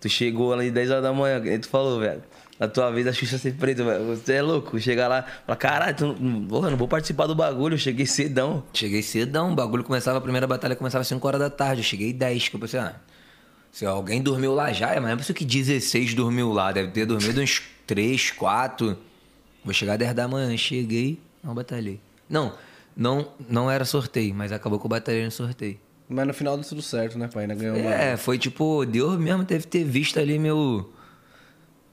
Tu 0.00 0.08
chegou 0.08 0.52
ali 0.52 0.70
10 0.70 0.90
horas 0.90 1.02
da 1.02 1.12
manhã, 1.12 1.40
que 1.40 1.48
nem 1.48 1.58
tu 1.58 1.68
falou, 1.68 1.98
velho. 1.98 2.22
Na 2.60 2.68
tua 2.68 2.90
vez 2.90 3.06
a 3.06 3.12
Xuxa 3.12 3.38
ser 3.38 3.54
preta, 3.54 3.82
velho. 3.84 4.04
Você 4.16 4.34
é 4.34 4.42
louco. 4.42 4.78
Chegar 4.78 5.08
lá, 5.08 5.24
falar, 5.46 5.56
caralho, 5.56 5.96
tu 5.96 6.16
não, 6.20 6.46
porra, 6.46 6.70
não 6.70 6.76
vou 6.76 6.86
participar 6.88 7.26
do 7.26 7.34
bagulho, 7.34 7.74
eu 7.74 7.78
cheguei 7.78 8.04
cedão. 8.06 8.62
Cheguei 8.72 9.02
cedão, 9.02 9.52
o 9.52 9.54
bagulho 9.54 9.82
começava, 9.82 10.18
a 10.18 10.20
primeira 10.20 10.46
batalha 10.46 10.76
começava 10.76 11.00
às 11.02 11.08
5 11.08 11.26
horas 11.26 11.40
da 11.40 11.50
tarde. 11.50 11.80
Eu 11.80 11.84
cheguei 11.84 12.12
10, 12.12 12.48
que 12.50 12.56
eu 12.56 12.60
pensei, 12.60 12.80
ah, 12.80 12.94
se 13.72 13.84
alguém 13.84 14.22
dormiu 14.22 14.54
lá 14.54 14.72
já, 14.72 14.90
é, 14.90 14.96
mas 14.96 15.04
não 15.04 15.10
é 15.12 15.16
possível 15.16 15.34
que 15.36 15.44
16 15.44 16.14
dormiu 16.14 16.52
lá. 16.52 16.70
Deve 16.72 16.90
ter 16.92 17.06
dormido 17.06 17.40
uns 17.40 17.62
3, 17.86 18.30
4. 18.32 18.96
Vou 19.66 19.74
chegar 19.74 19.96
10 19.96 20.14
da 20.14 20.28
manhã. 20.28 20.56
Cheguei, 20.56 21.18
não 21.42 21.52
batalhei. 21.52 22.00
Não, 22.30 22.52
não, 22.96 23.32
não 23.48 23.68
era 23.68 23.84
sorteio, 23.84 24.32
mas 24.32 24.52
acabou 24.52 24.78
que 24.78 24.86
eu 24.86 24.88
batalhei 24.88 25.24
no 25.24 25.30
sorteio. 25.32 25.76
Mas 26.08 26.24
no 26.24 26.32
final 26.32 26.56
deu 26.56 26.64
tudo 26.64 26.80
certo, 26.80 27.18
né, 27.18 27.26
pai? 27.26 27.42
Ainda 27.42 27.56
ganhou 27.56 27.76
uma. 27.76 27.92
É, 27.92 28.16
foi 28.16 28.38
tipo, 28.38 28.86
Deus 28.86 29.18
mesmo 29.18 29.42
deve 29.42 29.66
ter 29.66 29.82
visto 29.82 30.20
ali 30.20 30.38
meu. 30.38 30.88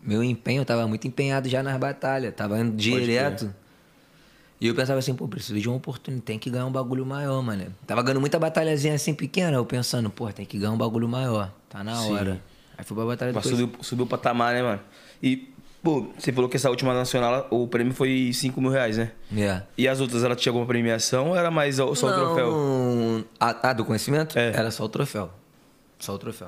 Meu 0.04 0.24
empenho, 0.24 0.62
eu 0.62 0.66
tava 0.66 0.88
muito 0.88 1.08
empenhado 1.08 1.50
já 1.50 1.64
nas 1.64 1.76
batalhas, 1.80 2.36
tava 2.36 2.60
indo 2.60 2.76
direto. 2.78 3.52
E 4.62 4.68
eu 4.68 4.76
pensava 4.76 5.00
assim, 5.00 5.16
pô, 5.16 5.28
preciso 5.28 5.60
de 5.60 5.68
uma 5.68 5.78
oportunidade, 5.78 6.26
tem 6.26 6.38
que 6.38 6.50
ganhar 6.50 6.68
um 6.68 6.72
bagulho 6.72 7.06
maior, 7.06 7.42
mano. 7.42 7.74
Tava 7.88 8.04
ganhando 8.04 8.22
muita 8.22 8.38
batalhazinha 8.38 8.94
assim 8.94 9.16
pequena, 9.16 9.58
eu 9.58 9.66
pensando, 9.66 10.10
pô, 10.12 10.32
tem 10.32 10.46
que 10.46 10.60
ganhar 10.60 10.72
um 10.72 10.78
bagulho 10.78 11.08
maior, 11.10 11.52
tá 11.70 11.84
na 11.84 12.00
hora. 12.04 12.40
Aí 12.78 12.86
fui 12.86 12.96
pra 12.96 13.06
batalha 13.06 13.34
Mas 13.34 13.44
depois. 13.44 13.60
subiu, 13.60 13.84
subiu 13.84 14.06
o 14.06 14.08
patamar, 14.08 14.54
né, 14.54 14.62
mano? 14.62 14.80
E, 15.22 15.53
pô, 15.84 16.08
você 16.18 16.32
falou 16.32 16.50
que 16.50 16.56
essa 16.56 16.70
última 16.70 16.94
nacional, 16.94 17.46
o 17.52 17.68
prêmio 17.68 17.94
foi 17.94 18.32
5 18.34 18.60
mil 18.62 18.72
reais, 18.72 18.98
né? 18.98 19.12
É. 19.36 19.62
E 19.78 19.88
as 19.88 20.00
outras, 20.00 20.24
ela 20.24 20.36
tinha 20.36 20.50
alguma 20.52 20.66
premiação 20.66 21.30
ou 21.30 21.36
era 21.36 21.52
mais 21.52 21.76
só 21.76 21.90
o 21.90 21.96
troféu? 21.96 22.52
Não, 22.52 23.26
a, 23.40 23.70
a 23.70 23.74
do 23.74 23.84
conhecimento? 23.84 24.40
É. 24.40 24.54
Era 24.56 24.72
só 24.72 24.86
o 24.86 24.90
troféu. 24.90 25.30
Só 26.00 26.16
o 26.16 26.18
troféu. 26.18 26.48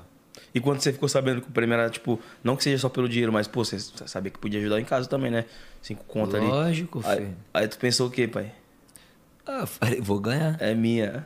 E 0.54 0.60
quando 0.62 0.80
você 0.80 0.94
ficou 0.94 1.10
sabendo 1.10 1.42
que 1.42 1.50
o 1.50 1.52
prêmio 1.52 1.74
era, 1.74 1.90
tipo, 1.90 2.18
não 2.42 2.56
que 2.56 2.64
seja 2.64 2.78
só 2.78 2.88
pelo 2.88 3.10
dinheiro, 3.10 3.32
mas, 3.32 3.46
pô, 3.46 3.64
você 3.64 3.78
sabia 3.78 4.32
que 4.32 4.40
podia 4.40 4.60
ajudar 4.62 4.80
em 4.80 4.86
casa 4.86 5.08
também, 5.08 5.30
né? 5.30 5.44
Cinco 5.82 6.06
contas 6.06 6.36
ali. 6.36 6.48
Lógico, 6.48 7.02
aí, 7.04 7.18
filho. 7.18 7.36
aí 7.54 7.68
tu 7.68 7.78
pensou 7.78 8.08
o 8.08 8.10
quê, 8.10 8.26
pai? 8.26 8.54
Ah, 9.46 9.60
eu 9.60 9.68
falei, 9.68 10.00
vou 10.00 10.20
ganhar. 10.20 10.56
É 10.62 10.74
minha. 10.74 11.26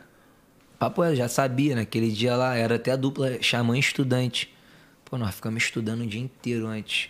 Papo 0.80 1.04
é, 1.04 1.16
já 1.16 1.28
sabia, 1.28 1.76
naquele 1.76 2.12
dia 2.12 2.36
lá, 2.36 2.56
era 2.56 2.76
até 2.76 2.92
a 2.92 2.96
dupla 2.96 3.42
xamã 3.42 3.78
estudante. 3.78 4.52
Pô, 5.06 5.18
nós 5.18 5.36
ficamos 5.36 5.64
estudando 5.64 6.02
o 6.02 6.08
dia 6.08 6.22
inteiro 6.22 6.66
antes. 6.66 7.10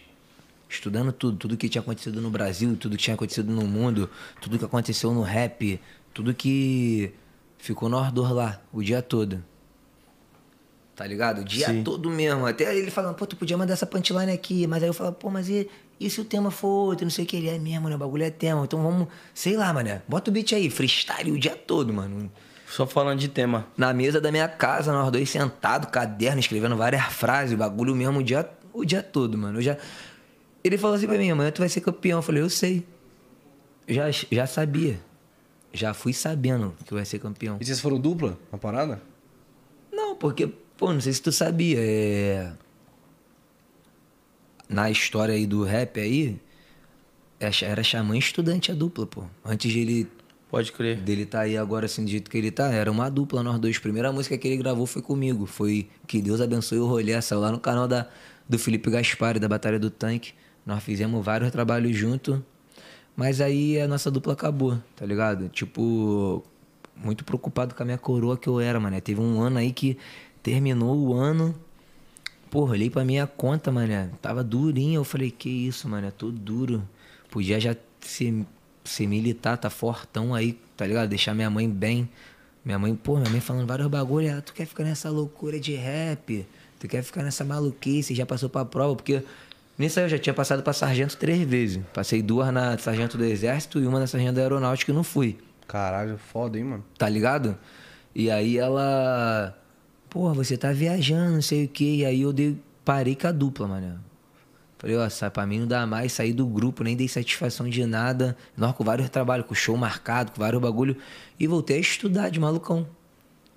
Estudando 0.70 1.12
tudo, 1.12 1.36
tudo 1.36 1.58
que 1.58 1.68
tinha 1.68 1.82
acontecido 1.82 2.22
no 2.22 2.30
Brasil, 2.30 2.78
tudo 2.78 2.96
que 2.96 3.04
tinha 3.04 3.16
acontecido 3.16 3.52
no 3.52 3.64
mundo, 3.64 4.08
tudo 4.40 4.60
que 4.60 4.64
aconteceu 4.64 5.12
no 5.12 5.24
rap, 5.24 5.82
tudo 6.14 6.34
que 6.34 7.12
ficou 7.58 7.90
no 7.90 7.98
ardor 7.98 8.32
lá, 8.32 8.62
o 8.72 8.84
dia 8.84 9.02
todo. 9.02 9.44
Tá 10.96 11.08
ligado? 11.08 11.42
O 11.42 11.46
dia 11.46 11.68
Sim. 11.68 11.82
todo 11.82 12.10
mesmo. 12.10 12.46
Até 12.46 12.76
ele 12.78 12.92
falando, 12.92 13.16
pô, 13.16 13.26
tu 13.26 13.38
podia 13.38 13.58
mandar 13.58 13.72
essa 13.72 13.86
punchline 13.86 14.34
aqui. 14.34 14.68
Mas 14.68 14.84
aí 14.84 14.90
eu 14.90 14.94
falava, 14.94 15.16
pô, 15.16 15.30
mas 15.30 15.48
e, 15.48 15.70
e 15.98 16.10
se 16.10 16.20
o 16.20 16.26
tema 16.26 16.52
for 16.52 16.68
outro? 16.68 17.06
Não 17.06 17.10
sei 17.10 17.24
o 17.24 17.28
que. 17.28 17.38
Ele 17.38 17.48
é 17.48 17.58
mesmo, 17.58 17.88
né? 17.88 17.96
O 17.96 17.98
bagulho 17.98 18.24
é 18.24 18.30
tema. 18.30 18.66
Então 18.66 18.84
vamos, 18.84 19.08
sei 19.34 19.56
lá, 19.56 19.72
mané. 19.72 20.02
Bota 20.10 20.30
o 20.30 20.34
beat 20.34 20.52
aí, 20.52 20.70
freestyle 20.70 21.32
o 21.32 21.40
dia 21.40 21.56
todo, 21.56 21.94
mano 21.94 22.30
Só 22.68 22.86
falando 22.86 23.18
de 23.18 23.30
tema. 23.30 23.66
na 23.78 23.94
mesa 23.94 24.20
da 24.20 24.30
minha 24.30 24.50
casa, 24.50 24.92
nós 24.92 25.10
dois 25.10 25.30
sentados, 25.30 25.90
caderno, 25.90 26.42
escrevendo 26.42 26.76
várias 26.76 27.06
frases, 27.06 27.58
bagulho 27.58 27.96
mesmo 27.96 28.20
o 28.20 28.24
dia, 28.24 28.50
o 28.74 28.84
dia 28.84 29.02
todo, 29.02 29.38
mano. 29.38 29.60
Eu 29.60 29.62
já... 29.62 29.78
Ele 30.64 30.78
falou 30.78 30.96
assim 30.98 31.08
pra 31.08 31.18
mim, 31.18 31.30
amanhã 31.30 31.52
tu 31.52 31.60
vai 31.60 31.70
ser 31.70 31.82
campeão. 31.82 32.20
Eu 32.20 32.24
falei, 32.24 32.42
eu 32.42 32.50
sei. 32.50 32.86
Já, 33.88 34.10
já 34.12 34.46
sabia. 34.48 35.00
Já 35.72 35.94
fui 35.94 36.14
sabendo 36.14 36.76
que 36.86 36.94
vai 36.94 37.06
ser 37.06 37.20
campeão. 37.20 37.58
E 37.62 37.66
vocês 37.66 37.80
foram 37.80 38.00
dupla 38.00 38.38
na 38.52 38.58
parada? 38.58 39.02
Não, 39.92 40.16
porque, 40.16 40.48
pô, 40.78 40.92
não 40.92 41.00
sei 41.02 41.14
se 41.14 41.22
tu 41.22 41.32
sabia, 41.32 41.78
é... 41.80 42.52
Na 44.68 44.90
história 44.90 45.34
aí 45.34 45.48
do 45.48 45.64
rap 45.64 46.00
aí, 46.00 46.40
é- 47.40 47.50
era 47.66 47.82
xamã 47.84 48.16
estudante 48.18 48.72
a 48.72 48.76
dupla, 48.76 49.06
pô. 49.08 49.24
Antes 49.44 49.72
de 49.72 49.80
ele 49.80 50.08
Pode 50.50 50.72
crer. 50.72 50.98
dele 50.98 51.26
tá 51.26 51.42
aí 51.42 51.58
agora 51.58 51.86
assim 51.86 52.04
do 52.04 52.10
jeito 52.10 52.30
que 52.30 52.38
ele 52.38 52.52
tá, 52.52 52.70
era 52.72 52.92
uma 52.92 53.10
dupla 53.10 53.42
nós 53.42 53.60
dois. 53.60 53.78
Primeira 53.80 54.12
música 54.12 54.38
que 54.38 54.48
ele 54.48 54.58
gravou 54.58 54.86
foi 54.86 55.02
comigo, 55.02 55.46
foi 55.48 55.88
Que 56.08 56.22
Deus 56.22 56.40
Abençoe 56.42 56.80
o 56.80 56.86
Rolê, 56.88 57.20
saiu 57.22 57.42
lá 57.42 57.52
no 57.52 57.60
canal 57.60 57.88
da, 57.88 58.08
do 58.48 58.60
Felipe 58.60 58.90
Gaspari, 58.92 59.40
da 59.40 59.48
Batalha 59.48 59.80
do 59.80 59.90
Tanque. 59.90 60.34
Nós 60.70 60.84
fizemos 60.84 61.26
vários 61.26 61.50
trabalhos 61.50 61.98
junto, 61.98 62.46
mas 63.16 63.42
aí 63.42 63.82
a 63.82 63.88
nossa 63.88 64.12
dupla 64.12 64.34
acabou, 64.34 64.78
tá 64.96 65.04
ligado? 65.04 65.50
Tipo, 65.50 66.44
muito 66.96 67.26
preocupado 67.26 67.74
com 67.74 67.82
a 67.82 67.86
minha 67.88 67.98
coroa 67.98 68.38
que 68.38 68.48
eu 68.48 68.60
era, 68.60 68.80
mano. 68.80 69.02
Teve 69.02 69.20
um 69.20 69.42
ano 69.42 69.58
aí 69.58 69.72
que 69.72 69.98
terminou 70.44 70.96
o 70.96 71.16
ano. 71.16 71.56
Porra, 72.52 72.74
olhei 72.74 72.88
pra 72.88 73.04
minha 73.04 73.26
conta, 73.26 73.72
mano. 73.72 74.12
Tava 74.22 74.44
durinho. 74.44 75.00
Eu 75.00 75.04
falei, 75.04 75.32
que 75.32 75.50
isso, 75.50 75.90
mano? 75.90 76.06
É 76.06 76.12
tudo 76.12 76.38
duro. 76.38 76.88
Podia 77.32 77.60
já 77.60 77.76
ser, 78.00 78.46
ser 78.84 79.08
militar, 79.08 79.58
tá 79.58 79.72
fortão 79.72 80.36
aí, 80.36 80.54
tá 80.78 80.86
ligado? 80.86 81.10
Deixar 81.10 81.34
minha 81.34 81.50
mãe 81.50 81.68
bem. 81.68 82.08
Minha 82.64 82.78
mãe, 82.78 82.94
pô, 82.94 83.18
minha 83.18 83.32
mãe 83.32 83.42
falando 83.42 83.66
vários 83.66 83.88
bagulho. 83.88 84.28
Ela, 84.28 84.42
tu 84.44 84.54
quer 84.54 84.68
ficar 84.68 84.84
nessa 84.84 85.10
loucura 85.10 85.60
de 85.60 85.74
rap? 85.74 86.46
Tu 86.80 86.88
quer 86.88 87.02
ficar 87.02 87.24
nessa 87.24 87.44
maluquice? 87.44 88.14
Já 88.14 88.24
passou 88.24 88.50
pra 88.50 88.64
prova? 88.64 88.96
Porque 88.96 89.24
nisso 89.80 90.00
aí 90.00 90.06
eu 90.06 90.10
já 90.10 90.20
tinha 90.20 90.34
passado 90.34 90.62
pra 90.62 90.74
sargento 90.74 91.18
três 91.18 91.42
vezes. 91.48 91.82
Passei 91.94 92.22
duas 92.22 92.52
na 92.54 92.78
sargento 92.78 93.18
do 93.18 93.24
exército 93.24 93.80
e 93.80 93.88
uma 93.88 94.00
na 94.00 94.08
sargento 94.08 94.34
da 94.34 94.42
aeronáutica 94.42 94.92
e 94.92 94.96
não 94.96 95.04
fui. 95.04 95.38
Caralho, 95.68 96.18
foda, 96.18 96.58
hein, 96.58 96.64
mano? 96.64 96.86
Tá 96.98 97.08
ligado? 97.08 97.58
E 98.14 98.30
aí 98.30 98.58
ela. 98.58 99.56
Porra, 100.10 100.34
você 100.34 100.58
tá 100.58 100.72
viajando, 100.72 101.34
não 101.34 101.42
sei 101.42 101.66
o 101.66 101.68
quê. 101.68 101.98
E 101.98 102.06
aí 102.06 102.22
eu 102.22 102.34
dei, 102.34 102.58
parei 102.84 103.16
com 103.16 103.28
a 103.28 103.32
dupla, 103.32 103.68
mano. 103.68 104.00
Falei, 104.80 104.96
ó, 104.96 105.08
sai 105.10 105.30
pra 105.30 105.46
mim 105.46 105.60
não 105.60 105.68
dá 105.68 105.86
mais, 105.86 106.14
saí 106.14 106.32
do 106.32 106.48
grupo, 106.48 106.84
nem 106.84 106.96
dei 106.96 107.08
satisfação 107.08 107.70
de 107.70 107.86
nada. 107.86 108.36
Nós 108.56 108.74
com 108.74 108.84
vários 108.84 109.10
trabalhos, 109.10 109.46
com 109.46 109.54
show 109.54 109.76
marcado, 109.76 110.32
com 110.32 110.40
vários 110.40 110.62
bagulho. 110.62 110.96
E 111.40 111.46
voltei 111.46 111.78
a 111.78 111.82
estudar 111.82 112.30
de 112.30 112.40
malucão. 112.40 112.88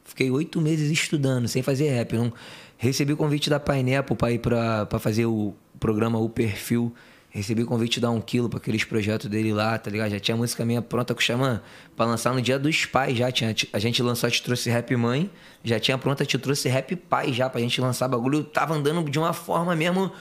Fiquei 0.05 0.31
oito 0.31 0.61
meses 0.61 0.91
estudando, 0.91 1.49
sem 1.49 1.63
fazer 1.63 1.91
rap. 1.91 2.15
Não... 2.15 2.33
Recebi 2.77 3.13
o 3.13 3.17
convite 3.17 3.49
da 3.49 3.61
Pineapple 3.61 4.17
pra 4.17 4.33
ir 4.33 4.41
pra, 4.41 4.85
pra 4.87 4.99
fazer 4.99 5.25
o 5.25 5.55
programa 5.79 6.19
O 6.19 6.29
Perfil. 6.29 6.93
Recebi 7.31 7.63
o 7.63 7.67
convite 7.67 7.99
da 7.99 8.11
Um 8.11 8.21
Quilo 8.21 8.47
pra 8.47 8.59
aqueles 8.59 8.85
projetos 8.85 9.31
dele 9.31 9.55
lá, 9.55 9.79
tá 9.79 9.91
ligado? 9.91 10.11
Já 10.11 10.21
tinha 10.21 10.37
música 10.37 10.67
minha 10.67 10.83
pronta 10.83 11.15
com 11.15 11.21
o 11.21 11.23
Xamã 11.23 11.63
pra 11.97 12.05
lançar 12.05 12.35
no 12.35 12.43
dia 12.43 12.59
dos 12.59 12.85
pais 12.85 13.17
já. 13.17 13.33
Tinha, 13.33 13.55
a 13.73 13.79
gente 13.79 14.03
lançou 14.03 14.31
Te 14.31 14.43
Trouxe 14.43 14.69
Rap 14.69 14.95
Mãe, 14.97 15.31
já 15.65 15.81
tinha 15.81 15.97
pronta 15.97 16.27
Te 16.27 16.37
Trouxe 16.37 16.69
Rap 16.69 16.95
Pai 16.95 17.33
já 17.33 17.49
pra 17.49 17.59
gente 17.61 17.81
lançar 17.81 18.07
bagulho. 18.07 18.45
Tava 18.45 18.75
andando 18.75 19.09
de 19.09 19.19
uma 19.19 19.33
forma 19.33 19.75
mesmo 19.75 20.13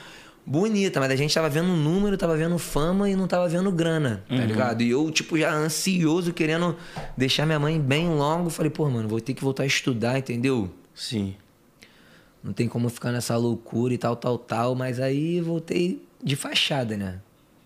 bonita, 0.46 1.00
mas 1.02 1.12
a 1.12 1.16
gente 1.18 1.34
tava 1.34 1.50
vendo 1.50 1.68
número, 1.68 2.18
tava 2.18 2.36
vendo 2.36 2.58
fama 2.58 3.10
e 3.10 3.16
não 3.16 3.28
tava 3.28 3.48
vendo 3.48 3.70
grana, 3.72 4.24
tá 4.28 4.36
uhum. 4.36 4.46
ligado? 4.46 4.82
E 4.82 4.90
eu, 4.90 5.12
tipo, 5.12 5.38
já 5.38 5.54
ansioso, 5.54 6.34
querendo 6.34 6.76
deixar 7.18 7.46
minha 7.46 7.60
mãe 7.60 7.80
bem 7.80 8.10
logo. 8.10 8.50
Falei, 8.50 8.70
pô, 8.70 8.90
mano, 8.90 9.10
vou 9.10 9.20
ter 9.20 9.34
que 9.34 9.44
voltar 9.44 9.64
a 9.64 9.66
estudar, 9.66 10.18
entendeu? 10.18 10.72
Sim. 10.96 11.36
Não 12.44 12.54
tem 12.54 12.68
como 12.68 12.90
ficar 12.90 13.12
nessa 13.12 13.38
loucura 13.38 13.94
e 13.94 13.98
tal, 13.98 14.16
tal, 14.16 14.38
tal. 14.38 14.76
Mas 14.76 15.00
aí 15.00 15.40
voltei 15.40 16.04
de 16.24 16.36
fachada, 16.36 16.98
né? 16.98 17.20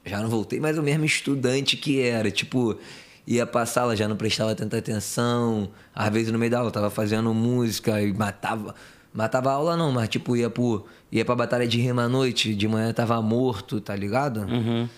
Já 0.06 0.22
não 0.22 0.30
voltei 0.30 0.60
mais 0.60 0.78
o 0.78 0.84
mesmo 0.84 1.06
estudante 1.06 1.78
que 1.78 2.02
era. 2.02 2.30
Tipo, 2.30 2.78
ia 3.26 3.46
pra 3.46 3.66
sala, 3.66 3.96
já 3.96 4.08
não 4.08 4.16
prestava 4.16 4.54
tanta 4.54 4.78
atenção. 4.78 5.70
Às 5.94 6.14
vezes 6.14 6.32
no 6.32 6.38
meio 6.38 6.52
da 6.52 6.60
aula 6.60 6.72
tava 6.72 6.90
fazendo 6.90 7.34
música 7.34 8.02
e 8.02 8.14
matava. 8.14 8.76
Matava 9.14 9.50
a 9.50 9.54
aula 9.54 9.78
não, 9.78 9.94
mas 9.94 10.10
tipo, 10.10 10.36
ia, 10.36 10.50
pro, 10.50 10.86
ia 11.10 11.24
pra 11.24 11.36
batalha 11.36 11.66
de 11.66 11.80
rima 11.80 12.04
à 12.04 12.10
noite, 12.10 12.54
de 12.54 12.68
manhã 12.68 12.92
tava 12.92 13.22
morto, 13.22 13.80
tá 13.80 13.96
ligado? 13.96 14.42
Uhum. 14.42 14.90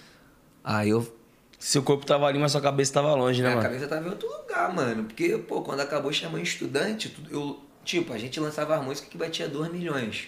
Aí 0.64 0.90
eu. 0.90 1.16
Seu 1.60 1.82
corpo 1.82 2.06
tava 2.06 2.26
ali, 2.26 2.38
mas 2.38 2.52
sua 2.52 2.62
cabeça 2.62 2.94
tava 2.94 3.14
longe, 3.16 3.42
né, 3.42 3.50
Minha 3.50 3.58
mano? 3.58 3.68
A 3.68 3.72
cabeça 3.72 3.88
tava 3.88 4.08
em 4.08 4.10
outro 4.10 4.28
lugar, 4.28 4.74
mano. 4.76 5.06
Porque, 5.06 5.38
pô, 5.38 5.62
quando 5.62 5.80
acabou 5.82 6.12
chamando 6.12 6.44
estudante, 6.44 7.16
eu. 7.30 7.60
Tipo, 7.88 8.12
a 8.12 8.18
gente 8.18 8.38
lançava 8.38 8.76
a 8.76 8.82
música 8.82 9.08
que 9.10 9.18
batia 9.18 9.48
2 9.48 9.72
milhões. 9.72 10.28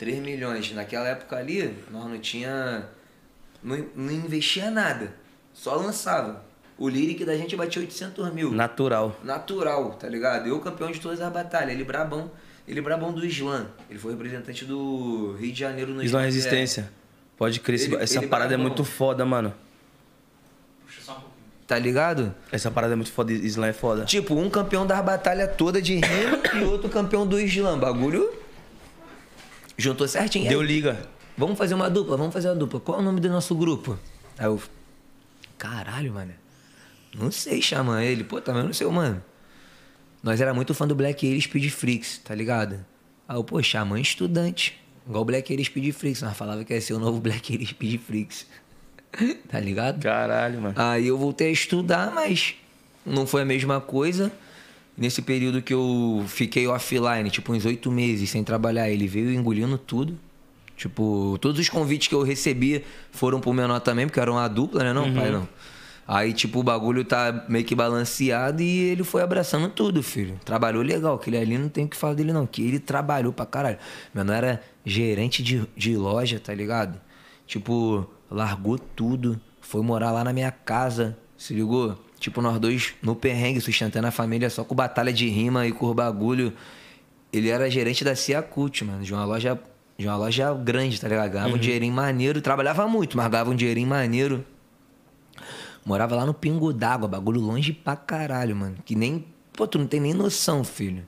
3 0.00 0.18
milhões. 0.18 0.72
Naquela 0.72 1.06
época 1.06 1.36
ali, 1.36 1.72
nós 1.92 2.06
não 2.06 2.18
tinha. 2.18 2.88
Não, 3.62 3.86
não 3.94 4.12
investia 4.12 4.68
nada. 4.68 5.14
Só 5.54 5.76
lançava. 5.76 6.44
O 6.76 6.88
lyric 6.88 7.24
da 7.24 7.36
gente 7.36 7.54
batia 7.54 7.80
800 7.82 8.32
mil. 8.34 8.50
Natural. 8.50 9.16
Natural, 9.22 9.92
tá 9.92 10.08
ligado? 10.08 10.48
Eu, 10.48 10.58
campeão 10.58 10.90
de 10.90 10.98
todas 10.98 11.20
as 11.20 11.32
batalhas. 11.32 11.70
Ele 11.70 11.84
brabão. 11.84 12.32
Ele 12.66 12.80
brabão 12.80 13.12
do 13.12 13.24
Slam. 13.24 13.68
Ele 13.88 13.98
foi 13.98 14.10
representante 14.10 14.64
do 14.64 15.36
Rio 15.38 15.52
de 15.52 15.60
Janeiro 15.60 15.94
no 15.94 16.02
Slam 16.02 16.22
Resistência. 16.22 16.90
Pode 17.36 17.60
crer. 17.60 17.80
Ele, 17.80 17.94
essa 17.94 18.18
ele 18.18 18.26
parada 18.26 18.54
é 18.54 18.56
muito 18.56 18.82
foda, 18.82 19.24
mano. 19.24 19.54
Puxa 20.84 21.00
só 21.00 21.12
um 21.12 21.20
pouquinho. 21.20 21.46
Tá 21.68 21.78
ligado? 21.78 22.34
Essa 22.50 22.70
parada 22.70 22.94
é 22.94 22.96
muito 22.96 23.12
foda. 23.12 23.30
Slam 23.30 23.68
é 23.68 23.72
foda. 23.74 24.04
Tipo, 24.06 24.34
um 24.34 24.48
campeão 24.48 24.86
das 24.86 25.04
batalhas 25.04 25.54
toda 25.54 25.80
de 25.80 25.96
rima 25.96 26.40
e 26.58 26.64
outro 26.64 26.88
campeão 26.88 27.26
do 27.26 27.38
Slam. 27.38 27.78
Bagulho 27.78 28.28
Juntou 29.78 30.08
certinho. 30.08 30.48
Deu 30.48 30.60
liga. 30.60 31.08
Vamos 31.36 31.56
fazer 31.56 31.74
uma 31.74 31.88
dupla, 31.88 32.16
vamos 32.16 32.32
fazer 32.32 32.48
uma 32.48 32.56
dupla. 32.56 32.80
Qual 32.80 32.98
é 32.98 33.00
o 33.00 33.04
nome 33.04 33.20
do 33.20 33.28
nosso 33.28 33.54
grupo? 33.54 33.96
Aí 34.36 34.46
eu. 34.46 34.60
Caralho, 35.56 36.12
mano. 36.12 36.32
Não 37.14 37.30
sei 37.30 37.62
chamar 37.62 38.02
ele. 38.02 38.24
Pô, 38.24 38.40
também 38.40 38.64
não 38.64 38.72
sei, 38.72 38.86
mano. 38.88 39.22
Nós 40.20 40.40
era 40.40 40.52
muito 40.52 40.74
fã 40.74 40.84
do 40.84 40.96
Black 40.96 41.30
Air 41.30 41.40
Speed 41.40 41.70
Freaks, 41.70 42.18
tá 42.24 42.34
ligado? 42.34 42.84
Aí 43.28 43.36
eu, 43.36 43.44
pô, 43.44 43.62
Xamã 43.62 44.00
estudante. 44.00 44.76
Igual 45.06 45.22
o 45.22 45.24
Black 45.24 45.52
Air 45.52 45.64
Speed 45.64 45.94
Freaks. 45.94 46.22
Nós 46.22 46.36
falava 46.36 46.64
que 46.64 46.74
ia 46.74 46.80
ser 46.80 46.94
o 46.94 46.98
novo 46.98 47.20
Black 47.20 47.52
Air 47.52 47.64
Speed 47.64 48.00
Freaks. 48.00 48.46
tá 49.48 49.60
ligado? 49.60 50.02
Caralho, 50.02 50.60
mano. 50.60 50.74
Aí 50.76 51.06
eu 51.06 51.18
voltei 51.18 51.48
a 51.48 51.52
estudar, 51.52 52.12
mas 52.14 52.54
não 53.04 53.26
foi 53.26 53.42
a 53.42 53.44
mesma 53.44 53.80
coisa. 53.80 54.32
Nesse 54.96 55.22
período 55.22 55.62
que 55.62 55.72
eu 55.72 56.24
fiquei 56.26 56.66
offline, 56.66 57.30
tipo 57.30 57.52
uns 57.52 57.64
oito 57.64 57.90
meses 57.90 58.30
sem 58.30 58.42
trabalhar, 58.42 58.90
ele 58.90 59.06
veio 59.06 59.32
engolindo 59.32 59.78
tudo. 59.78 60.18
Tipo, 60.76 61.36
todos 61.40 61.60
os 61.60 61.68
convites 61.68 62.08
que 62.08 62.14
eu 62.14 62.22
recebi 62.22 62.84
foram 63.10 63.40
pro 63.40 63.52
menor 63.52 63.80
também, 63.80 64.06
porque 64.06 64.20
era 64.20 64.30
uma 64.30 64.46
dupla, 64.46 64.84
né? 64.84 64.92
Não, 64.92 65.04
uhum. 65.04 65.14
pai, 65.14 65.30
não. 65.30 65.48
Aí, 66.06 66.32
tipo, 66.32 66.60
o 66.60 66.62
bagulho 66.62 67.04
tá 67.04 67.44
meio 67.48 67.64
que 67.64 67.74
balanceado 67.74 68.62
e 68.62 68.78
ele 68.90 69.04
foi 69.04 69.20
abraçando 69.20 69.68
tudo, 69.68 70.02
filho. 70.02 70.40
Trabalhou 70.44 70.82
legal, 70.82 71.18
que 71.18 71.28
ele 71.28 71.36
ali 71.36 71.58
não 71.58 71.68
tem 71.68 71.84
o 71.84 71.88
que 71.88 71.96
falar 71.96 72.14
dele, 72.14 72.32
não. 72.32 72.46
Que 72.46 72.62
ele 72.62 72.78
trabalhou 72.78 73.32
pra 73.32 73.44
caralho. 73.44 73.76
Menor 74.14 74.32
era 74.32 74.62
gerente 74.86 75.42
de, 75.42 75.66
de 75.76 75.96
loja, 75.96 76.40
tá 76.40 76.54
ligado? 76.54 76.98
Tipo, 77.46 78.08
largou 78.30 78.78
tudo, 78.78 79.40
foi 79.60 79.82
morar 79.82 80.12
lá 80.12 80.24
na 80.24 80.32
minha 80.32 80.50
casa, 80.50 81.16
se 81.36 81.54
ligou? 81.54 81.98
Tipo, 82.18 82.42
nós 82.42 82.58
dois 82.58 82.94
no 83.02 83.14
perrengue, 83.14 83.60
sustentando 83.60 84.06
a 84.06 84.10
família 84.10 84.50
só 84.50 84.64
com 84.64 84.74
batalha 84.74 85.12
de 85.12 85.28
rima 85.28 85.66
e 85.66 85.72
com 85.72 85.92
bagulho. 85.94 86.52
Ele 87.32 87.48
era 87.48 87.70
gerente 87.70 88.02
da 88.02 88.16
Ciacult, 88.16 88.84
mano, 88.84 89.04
de 89.04 89.12
uma 89.12 89.24
loja, 89.24 89.58
de 89.96 90.06
uma 90.06 90.16
loja 90.16 90.52
grande, 90.54 91.00
tá 91.00 91.06
ligado? 91.06 91.30
Ganhava 91.30 91.50
uhum. 91.50 91.56
um 91.56 91.60
dinheirinho 91.60 91.94
maneiro, 91.94 92.40
trabalhava 92.40 92.88
muito, 92.88 93.16
mas 93.16 93.28
ganhava 93.28 93.50
um 93.50 93.54
dinheirinho 93.54 93.88
maneiro. 93.88 94.44
Morava 95.84 96.16
lá 96.16 96.26
no 96.26 96.34
Pingo 96.34 96.72
d'Água, 96.72 97.08
bagulho 97.08 97.40
longe 97.40 97.72
pra 97.72 97.96
caralho, 97.96 98.56
mano. 98.56 98.76
Que 98.84 98.94
nem. 98.94 99.24
Pô, 99.52 99.66
tu 99.66 99.78
não 99.78 99.86
tem 99.86 100.00
nem 100.00 100.12
noção, 100.12 100.64
filho. 100.64 101.06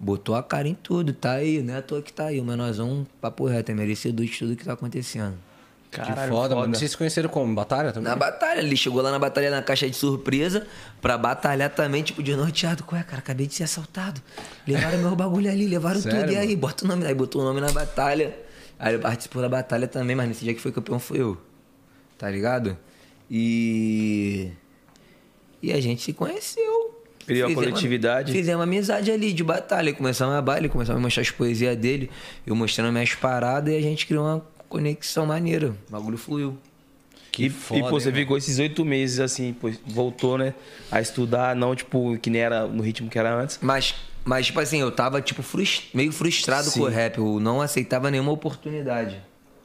Botou 0.00 0.34
a 0.34 0.42
cara 0.42 0.68
em 0.68 0.74
tudo, 0.74 1.12
tá 1.12 1.32
aí, 1.32 1.62
né? 1.62 1.78
À 1.78 1.82
toa 1.82 2.00
que 2.00 2.12
tá 2.12 2.26
aí. 2.26 2.40
O 2.40 2.44
menorzão, 2.44 3.06
papo 3.20 3.46
reto, 3.46 3.70
é 3.70 3.74
merecedor 3.74 4.24
de 4.24 4.38
tudo 4.38 4.56
que 4.56 4.64
tá 4.64 4.72
acontecendo. 4.72 5.36
Caralho, 5.90 6.14
que 6.14 6.20
foda, 6.28 6.28
foda, 6.28 6.54
mano. 6.56 6.74
Vocês 6.74 6.90
se 6.90 6.96
conheceram 6.96 7.28
como? 7.30 7.54
Batalha 7.54 7.92
também? 7.92 8.08
Na 8.08 8.16
batalha. 8.16 8.60
Ele 8.60 8.76
chegou 8.76 9.00
lá 9.00 9.10
na 9.10 9.18
batalha 9.18 9.50
na 9.50 9.62
caixa 9.62 9.88
de 9.88 9.96
surpresa 9.96 10.66
pra 11.00 11.16
batalhar 11.16 11.70
também, 11.70 12.02
tipo, 12.02 12.22
de 12.22 12.36
norteado. 12.36 12.84
Ué, 12.92 13.02
cara, 13.02 13.18
acabei 13.18 13.46
de 13.46 13.54
ser 13.54 13.64
assaltado. 13.64 14.20
Levaram 14.66 14.98
meu 14.98 15.16
bagulho 15.16 15.50
ali, 15.50 15.66
levaram 15.66 16.00
Sério, 16.00 16.20
tudo. 16.20 16.32
E 16.32 16.36
aí, 16.36 16.54
bota 16.54 16.84
o 16.84 16.88
nome. 16.88 17.06
Aí 17.06 17.14
botou 17.14 17.40
o 17.40 17.44
nome 17.44 17.60
na 17.60 17.72
batalha. 17.72 18.36
Aí 18.78 18.94
ele 18.94 19.02
participou 19.02 19.40
da 19.40 19.48
batalha 19.48 19.88
também, 19.88 20.14
mas 20.14 20.28
nesse 20.28 20.44
dia 20.44 20.54
que 20.54 20.60
foi 20.60 20.70
campeão 20.70 20.98
foi 20.98 21.20
eu. 21.20 21.38
Tá 22.18 22.28
ligado? 22.28 22.76
E. 23.30 24.50
E 25.62 25.72
a 25.72 25.80
gente 25.80 26.02
se 26.02 26.12
conheceu. 26.12 26.94
Criou 27.26 27.50
a 27.50 27.54
coletividade. 27.54 28.32
fizemos 28.32 28.62
amizade 28.62 29.10
ali 29.10 29.32
de 29.32 29.44
batalha. 29.44 29.92
Começamos 29.92 30.34
a 30.34 30.40
baile, 30.40 30.68
começamos 30.68 30.98
a 30.98 31.02
mostrar 31.02 31.22
as 31.22 31.30
poesias 31.30 31.76
dele, 31.76 32.10
eu 32.46 32.56
mostrando 32.56 32.90
minhas 32.90 33.14
paradas 33.14 33.72
e 33.72 33.76
a 33.76 33.82
gente 33.82 34.06
criou 34.06 34.24
uma 34.24 34.46
conexão 34.68 35.26
maneira. 35.26 35.74
O 35.88 35.92
bagulho 35.92 36.18
fluiu. 36.18 36.56
Que 37.30 37.46
e, 37.46 37.50
foda, 37.50 37.80
e 37.80 37.82
pô, 37.82 38.00
você 38.00 38.12
ficou 38.12 38.36
esses 38.36 38.58
oito 38.58 38.84
meses 38.84 39.20
assim, 39.20 39.52
pô, 39.52 39.70
voltou, 39.86 40.38
né? 40.38 40.54
A 40.90 41.00
estudar, 41.00 41.54
não, 41.54 41.74
tipo, 41.74 42.18
que 42.18 42.30
nem 42.30 42.40
era 42.40 42.66
no 42.66 42.82
ritmo 42.82 43.08
que 43.08 43.18
era 43.18 43.34
antes. 43.34 43.58
Mas, 43.62 43.94
mas 44.24 44.46
tipo 44.46 44.58
assim, 44.60 44.80
eu 44.80 44.90
tava, 44.90 45.20
tipo, 45.20 45.42
frust... 45.42 45.94
meio 45.94 46.10
frustrado 46.12 46.68
Sim. 46.70 46.80
com 46.80 46.86
o 46.86 46.88
rap. 46.88 47.18
Eu 47.18 47.38
não 47.40 47.60
aceitava 47.60 48.10
nenhuma 48.10 48.32
oportunidade. 48.32 49.20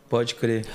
Pode 0.10 0.36
crer. 0.36 0.66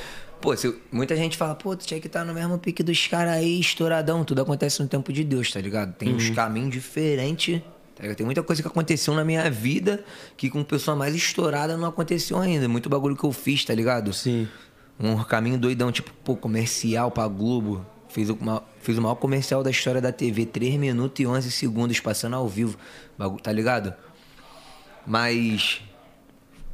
Pô, 0.41 0.57
se, 0.57 0.75
muita 0.91 1.17
gente 1.17 1.37
fala, 1.37 1.55
pô, 1.55 1.77
tu 1.77 1.87
tinha 1.87 2.01
que 2.01 2.07
estar 2.07 2.21
tá 2.21 2.25
no 2.25 2.33
mesmo 2.33 2.59
pique 2.59 2.83
dos 2.83 3.07
caras 3.07 3.35
aí, 3.35 3.61
estouradão. 3.61 4.25
Tudo 4.25 4.43
acontece 4.43 4.81
no 4.83 4.89
tempo 4.89 5.13
de 5.13 5.25
Deus, 5.25 5.51
tá 5.53 5.61
ligado? 5.61 5.95
Tem 5.95 6.09
uhum. 6.09 6.17
uns 6.17 6.31
caminhos 6.31 6.71
diferentes 6.71 7.61
Tá 7.99 8.15
Tem 8.15 8.25
muita 8.25 8.43
coisa 8.45 8.63
que 8.63 8.69
aconteceu 8.69 9.13
na 9.13 9.25
minha 9.25 9.51
vida 9.51 10.05
que 10.37 10.49
com 10.49 10.63
pessoa 10.63 10.97
mais 10.97 11.15
estourada 11.15 11.77
não 11.77 11.89
aconteceu 11.89 12.39
ainda. 12.39 12.69
Muito 12.69 12.89
bagulho 12.89 13.17
que 13.17 13.25
eu 13.25 13.33
fiz, 13.33 13.65
tá 13.65 13.75
ligado? 13.75 14.13
Sim. 14.13 14.47
Um 15.01 15.23
caminho 15.25 15.59
doidão, 15.59 15.91
tipo, 15.91 16.13
pô, 16.25 16.37
comercial 16.37 17.11
pra 17.11 17.27
Globo. 17.27 17.85
Fiz 18.09 18.31
o, 18.31 18.39
fiz 18.81 18.97
o 18.97 19.03
maior 19.03 19.17
comercial 19.17 19.63
da 19.63 19.71
história 19.71 20.01
da 20.01 20.13
TV, 20.13 20.47
3 20.47 20.77
minutos 20.77 21.21
e 21.21 21.27
11 21.27 21.51
segundos, 21.51 22.01
passando 22.01 22.37
ao 22.37 22.49
vivo, 22.49 22.79
tá 23.43 23.53
ligado? 23.53 23.93
Mas, 25.07 25.83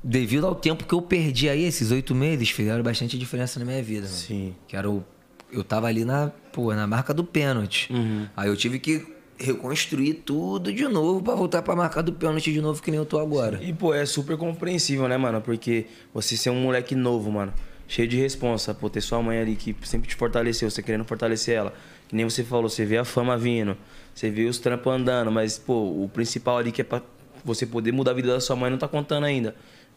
devido 0.03 0.47
ao 0.47 0.55
tempo 0.55 0.85
que 0.85 0.93
eu 0.93 1.03
perdi 1.03 1.49
aí, 1.49 1.65
esses 1.65 1.91
oito 1.91 2.15
meses, 2.15 2.51
fizeram 2.51 2.83
bastante 2.83 3.19
diferença 3.19 3.59
na 3.59 3.65
minha 3.65 3.83
vida. 3.83 4.07
Sim. 4.07 4.45
Mano. 4.45 4.57
Que 4.69 4.77
era 4.77 4.91
o. 4.91 5.05
Eu 5.51 5.65
tava 5.65 5.87
ali 5.87 6.05
na, 6.05 6.31
pô, 6.53 6.73
na 6.75 6.87
marca 6.87 7.15
do 7.15 7.25
pênalti. 7.25 7.93
Uhum. 7.93 8.27
Aí 8.37 8.49
eu 8.49 8.57
tive 8.57 8.79
que 8.79 9.14
reconstruir 9.39 10.15
tudo 10.15 10.73
de 10.73 10.87
novo 10.87 11.23
pra 11.23 11.35
voltar 11.35 11.63
pra 11.63 11.75
marcar 11.75 12.03
do 12.03 12.13
pênalti 12.13 12.53
de 12.53 12.61
novo 12.61 12.83
que 12.83 12.91
nem 12.91 12.99
eu 12.99 13.07
tô 13.07 13.19
agora. 13.19 13.63
E, 13.63 13.73
pô, 13.73 13.93
é 13.93 14.07
super 14.07 14.37
compreensível, 14.37 15.09
né, 15.09 15.17
mano? 15.17 15.41
Porque 15.41 15.87
você 16.13 16.37
ser 16.37 16.51
um 16.51 16.61
moleque 16.61 16.95
novo, 16.95 17.31
mano, 17.31 17.53
cheio 17.89 18.07
de 18.09 18.17
responsa, 18.17 18.73
pô, 18.73 18.89
ter 18.89 19.01
sua 19.01 19.23
mãe 19.23 19.39
ali 19.39 19.57
que 19.57 19.75
sempre 19.83 20.09
te 20.09 20.15
fortaleceu, 20.15 20.71
você 20.71 20.83
querendo 20.83 21.05
fortalecer 21.05 21.57
ela. 21.57 21.75
Que 22.09 22.15
nem 22.15 22.25
você 22.25 22.45
falou, 22.45 22.69
você 22.69 22.85
vê 22.85 22.99
a 22.99 23.05
fama 23.05 23.37
vindo, 23.37 23.77
você 24.15 24.31
vê 24.31 24.45
os 24.45 24.59
trampos 24.59 24.93
andando, 24.93 25.31
mas, 25.33 25.59
pô, 25.59 25.75
o 25.75 26.11
principal 26.13 26.59
ali 26.59 26.71
que 26.71 26.83
é 26.83 26.85
pra 26.85 27.03
você 27.45 27.67
poder 27.67 27.93
mudar 27.93 28.13
a 28.13 28.15
vida 28.15 28.29
da 28.29 28.41
sua 28.41 28.57
mãe 28.57 28.71
não 28.71 28.79
tá 28.79 28.89
contando 28.89 29.25
ainda. 29.25 29.55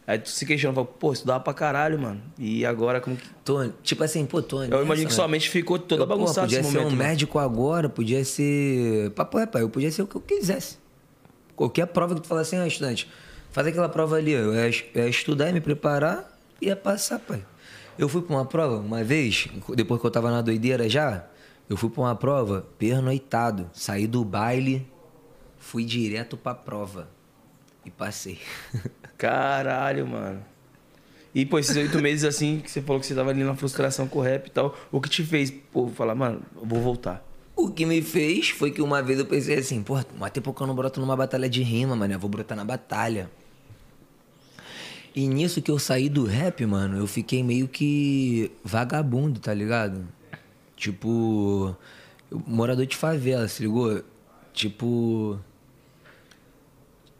Aí 0.08 0.18
tu 0.18 0.30
se 0.30 0.46
questiona, 0.46 0.74
fala, 0.74 0.86
pô, 0.86 1.12
estudava 1.12 1.38
pra 1.40 1.52
caralho, 1.52 1.98
mano. 1.98 2.22
E 2.38 2.64
agora 2.64 2.98
como 2.98 3.14
que. 3.14 3.28
Tô, 3.44 3.68
tipo 3.82 4.02
assim, 4.02 4.24
pô, 4.24 4.40
tô 4.40 4.64
Eu 4.64 4.82
imagino 4.82 5.06
que 5.06 5.12
sua 5.12 5.28
mente 5.28 5.50
ficou 5.50 5.78
toda 5.78 6.04
eu, 6.04 6.06
pô, 6.06 6.16
bagunçada 6.16 6.46
podia 6.46 6.60
nesse 6.60 6.70
ser 6.70 6.78
momento. 6.78 6.94
um 6.94 6.96
mano. 6.96 7.10
médico 7.10 7.38
agora, 7.38 7.90
podia 7.90 8.24
ser. 8.24 9.10
Papo 9.10 9.38
é, 9.38 9.44
pai, 9.44 9.60
eu 9.60 9.68
podia 9.68 9.90
ser 9.90 10.00
o 10.00 10.06
que 10.06 10.16
eu 10.16 10.22
quisesse. 10.22 10.78
Qualquer 11.54 11.84
prova 11.88 12.14
que 12.14 12.22
tu 12.22 12.26
falasse 12.26 12.56
assim, 12.56 12.64
ah, 12.64 12.66
estudante, 12.66 13.06
faz 13.50 13.66
aquela 13.66 13.90
prova 13.90 14.16
ali, 14.16 14.32
eu 14.32 14.54
ia, 14.54 14.70
ia 14.94 15.08
estudar, 15.08 15.48
ia 15.48 15.52
me 15.52 15.60
preparar 15.60 16.40
e 16.58 16.68
ia 16.68 16.76
passar, 16.76 17.18
pai. 17.18 17.44
Eu 17.98 18.08
fui 18.08 18.22
pra 18.22 18.34
uma 18.34 18.46
prova 18.46 18.76
uma 18.78 19.04
vez, 19.04 19.46
depois 19.76 20.00
que 20.00 20.06
eu 20.06 20.10
tava 20.10 20.30
na 20.30 20.40
doideira 20.40 20.88
já, 20.88 21.26
eu 21.68 21.76
fui 21.76 21.90
pra 21.90 22.00
uma 22.00 22.14
prova 22.16 22.64
pernoitado. 22.78 23.68
Saí 23.74 24.06
do 24.06 24.24
baile, 24.24 24.86
fui 25.58 25.84
direto 25.84 26.34
pra 26.34 26.54
prova. 26.54 27.17
E 27.88 27.90
passei. 27.90 28.38
Caralho, 29.16 30.06
mano. 30.06 30.44
E, 31.34 31.46
pô, 31.46 31.58
esses 31.58 31.74
oito 31.74 31.98
meses 32.02 32.22
assim, 32.24 32.60
que 32.60 32.70
você 32.70 32.82
falou 32.82 33.00
que 33.00 33.06
você 33.06 33.14
tava 33.14 33.30
ali 33.30 33.42
na 33.42 33.54
frustração 33.54 34.06
com 34.06 34.18
o 34.18 34.22
rap 34.22 34.46
e 34.46 34.50
tal, 34.50 34.76
o 34.92 35.00
que 35.00 35.08
te 35.08 35.24
fez, 35.24 35.50
pô, 35.50 35.88
falar, 35.88 36.14
mano, 36.14 36.42
eu 36.54 36.66
vou 36.66 36.82
voltar? 36.82 37.26
O 37.56 37.70
que 37.70 37.86
me 37.86 38.02
fez 38.02 38.50
foi 38.50 38.70
que 38.70 38.82
uma 38.82 39.02
vez 39.02 39.18
eu 39.18 39.24
pensei 39.24 39.56
assim, 39.56 39.82
pô, 39.82 39.98
mas 40.18 40.30
tem 40.32 40.42
pouco 40.42 40.58
que 40.58 40.62
eu 40.62 40.66
não 40.66 40.74
broto 40.74 41.00
numa 41.00 41.16
batalha 41.16 41.48
de 41.48 41.62
rima, 41.62 41.96
mano. 41.96 42.12
Eu 42.12 42.18
vou 42.18 42.28
brotar 42.28 42.56
na 42.56 42.64
batalha. 42.64 43.30
E 45.14 45.26
nisso 45.26 45.62
que 45.62 45.70
eu 45.70 45.78
saí 45.78 46.10
do 46.10 46.26
rap, 46.26 46.64
mano, 46.66 46.98
eu 46.98 47.06
fiquei 47.06 47.42
meio 47.42 47.66
que 47.68 48.52
vagabundo, 48.62 49.40
tá 49.40 49.54
ligado? 49.54 50.06
Tipo, 50.76 51.74
morador 52.46 52.84
de 52.84 52.96
favela, 52.96 53.48
se 53.48 53.62
ligou? 53.62 54.02
Tipo, 54.52 55.40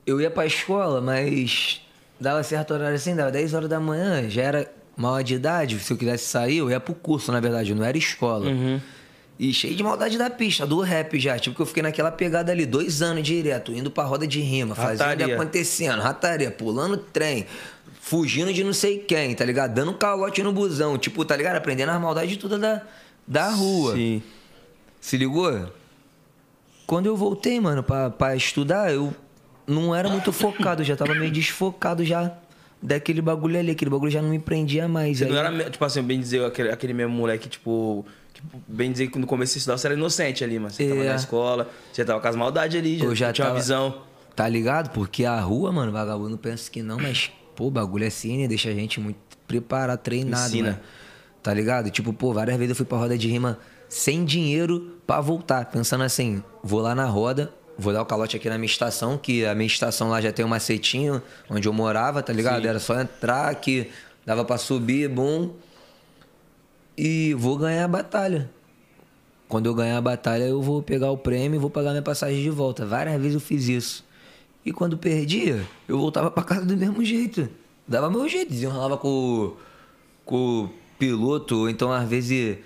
eu 0.08 0.20
ia 0.20 0.30
pra 0.30 0.46
escola, 0.46 1.00
mas 1.00 1.80
dava 2.18 2.42
certo 2.42 2.72
horário 2.74 2.96
assim, 2.96 3.14
dava 3.14 3.30
10 3.30 3.54
horas 3.54 3.68
da 3.68 3.78
manhã, 3.78 4.28
já 4.28 4.42
era 4.42 4.72
maior 4.96 5.22
de 5.22 5.34
idade, 5.34 5.78
se 5.78 5.92
eu 5.92 5.96
quisesse 5.96 6.24
sair, 6.26 6.58
eu 6.58 6.70
ia 6.70 6.80
pro 6.80 6.94
curso, 6.94 7.30
na 7.30 7.38
verdade, 7.40 7.74
não 7.74 7.84
era 7.84 7.96
escola. 7.96 8.46
E 9.38 9.54
cheio 9.54 9.76
de 9.76 9.82
maldade 9.84 10.18
da 10.18 10.28
pista, 10.28 10.66
do 10.66 10.80
rap 10.80 11.16
já. 11.20 11.38
Tipo, 11.38 11.54
que 11.54 11.62
eu 11.62 11.66
fiquei 11.66 11.80
naquela 11.82 12.10
pegada 12.10 12.50
ali, 12.50 12.66
dois 12.66 13.00
anos 13.02 13.22
direto, 13.22 13.72
indo 13.72 13.88
pra 13.88 14.02
roda 14.02 14.26
de 14.26 14.40
rima, 14.40 14.74
fazendo 14.74 15.06
e 15.06 15.10
Rataria. 15.10 15.34
acontecendo, 15.36 16.00
rataria, 16.00 16.50
pulando 16.50 16.96
trem, 16.96 17.46
fugindo 18.00 18.52
de 18.52 18.64
não 18.64 18.72
sei 18.72 18.98
quem, 18.98 19.36
tá 19.36 19.44
ligado? 19.44 19.74
Dando 19.74 19.94
calote 19.94 20.42
no 20.42 20.52
busão, 20.52 20.98
tipo, 20.98 21.24
tá 21.24 21.36
ligado? 21.36 21.54
Aprendendo 21.54 21.90
as 21.90 22.00
maldades 22.00 22.36
todas 22.36 22.60
da, 22.60 22.82
da 23.24 23.50
rua. 23.50 23.94
Sim. 23.94 24.20
Se 25.00 25.16
ligou? 25.16 25.70
Quando 26.84 27.06
eu 27.06 27.16
voltei, 27.16 27.60
mano, 27.60 27.84
pra, 27.84 28.10
pra 28.10 28.34
estudar, 28.34 28.92
eu 28.92 29.14
não 29.68 29.94
era 29.94 30.08
muito 30.08 30.32
focado, 30.32 30.82
já 30.82 30.96
tava 30.96 31.14
meio 31.14 31.30
desfocado 31.30 32.04
já 32.04 32.32
daquele 32.82 33.20
bagulho 33.20 33.58
ali. 33.58 33.70
Aquele 33.72 33.90
bagulho 33.90 34.10
já 34.10 34.22
não 34.22 34.30
me 34.30 34.38
prendia 34.38 34.88
mais. 34.88 35.18
Você 35.18 35.24
Aí- 35.24 35.30
não 35.30 35.36
era, 35.38 35.70
tipo 35.70 35.84
assim, 35.84 36.02
bem 36.02 36.18
dizer, 36.18 36.44
aquele, 36.44 36.70
aquele 36.70 36.92
mesmo 36.94 37.12
moleque, 37.14 37.48
tipo, 37.48 38.04
que, 38.32 38.40
bem 38.66 38.90
dizer 38.90 39.08
que 39.08 39.18
no 39.18 39.26
começo 39.26 39.52
você 39.52 39.58
estudava, 39.58 39.78
você 39.78 39.86
era 39.88 39.94
inocente 39.96 40.42
ali, 40.44 40.58
mas 40.58 40.74
você 40.74 40.88
tava 40.88 41.00
É. 41.04 41.08
na 41.10 41.14
escola, 41.16 41.70
você 41.92 42.04
tava 42.04 42.20
com 42.20 42.28
as 42.28 42.36
maldades 42.36 42.78
ali, 42.78 42.98
já, 42.98 43.04
Eu 43.04 43.14
já 43.14 43.32
tinha 43.32 43.44
tava- 43.46 43.56
uma 43.56 43.60
visão. 43.60 44.02
Tá 44.34 44.48
ligado? 44.48 44.90
Porque 44.90 45.24
a 45.24 45.38
rua, 45.40 45.72
mano, 45.72 45.90
vagabundo 45.92 46.38
pensa 46.38 46.70
que 46.70 46.80
não, 46.82 46.96
mas, 46.98 47.30
pô, 47.56 47.66
o 47.66 47.70
bagulho 47.70 48.04
é 48.04 48.10
cine, 48.10 48.46
deixa 48.46 48.70
a 48.70 48.74
gente 48.74 49.00
muito 49.00 49.18
preparado, 49.48 49.98
treinado, 49.98 50.46
Ensina. 50.46 50.70
mano. 50.70 50.80
Tá 51.42 51.52
ligado? 51.54 51.90
Tipo, 51.90 52.12
pô, 52.12 52.32
várias 52.32 52.56
vezes 52.56 52.70
eu 52.70 52.76
fui 52.76 52.86
pra 52.86 52.98
roda 52.98 53.16
de 53.18 53.26
rima 53.28 53.58
sem 53.88 54.24
dinheiro 54.24 54.98
pra 55.06 55.20
voltar. 55.20 55.64
Pensando 55.66 56.04
assim, 56.04 56.42
vou 56.62 56.80
lá 56.80 56.94
na 56.94 57.06
roda, 57.06 57.50
vou 57.78 57.92
dar 57.92 58.02
o 58.02 58.06
calote 58.06 58.36
aqui 58.36 58.48
na 58.48 58.58
minha 58.58 58.66
estação, 58.66 59.16
que 59.16 59.46
a 59.46 59.54
minha 59.54 59.66
estação 59.66 60.10
lá 60.10 60.20
já 60.20 60.32
tem 60.32 60.44
um 60.44 60.48
macetinho 60.48 61.22
onde 61.48 61.68
eu 61.68 61.72
morava, 61.72 62.22
tá 62.22 62.32
ligado? 62.32 62.66
Era 62.66 62.80
só 62.80 63.00
entrar 63.00 63.54
que 63.54 63.90
dava 64.26 64.44
pra 64.44 64.58
subir, 64.58 65.08
bum. 65.08 65.52
E 66.96 67.32
vou 67.34 67.56
ganhar 67.56 67.84
a 67.84 67.88
batalha. 67.88 68.50
Quando 69.48 69.66
eu 69.66 69.74
ganhar 69.74 69.96
a 69.96 70.00
batalha, 70.00 70.42
eu 70.42 70.60
vou 70.60 70.82
pegar 70.82 71.10
o 71.12 71.16
prêmio 71.16 71.56
e 71.56 71.60
vou 71.60 71.70
pagar 71.70 71.90
minha 71.90 72.02
passagem 72.02 72.42
de 72.42 72.50
volta. 72.50 72.84
Várias 72.84 73.16
vezes 73.16 73.34
eu 73.34 73.40
fiz 73.40 73.68
isso. 73.68 74.04
E 74.66 74.72
quando 74.72 74.98
perdia, 74.98 75.64
eu 75.86 75.96
voltava 75.96 76.30
pra 76.30 76.42
casa 76.42 76.66
do 76.66 76.76
mesmo 76.76 77.02
jeito. 77.04 77.48
Dava 77.86 78.10
meu 78.10 78.28
jeito, 78.28 78.50
desenrolava 78.50 78.98
com, 78.98 79.54
com 80.24 80.64
o 80.64 80.70
piloto, 80.98 81.68
então 81.70 81.90
às 81.90 82.06
vezes 82.06 82.58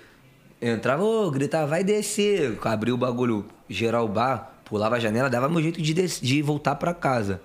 entrava, 0.59 1.03
ô, 1.03 1.31
gritava, 1.31 1.67
vai 1.67 1.83
descer. 1.83 2.57
Abria 2.61 2.93
o 2.93 2.97
bagulho, 2.97 3.45
gerar 3.69 4.01
o 4.01 4.07
bar, 4.07 4.52
pulava 4.73 4.95
a 4.95 4.99
janela, 4.99 5.29
dava 5.29 5.47
meu 5.47 5.61
jeito 5.61 5.79
de, 5.79 5.93
de 5.93 6.41
voltar 6.41 6.73
pra 6.73 6.95
casa. 6.95 7.39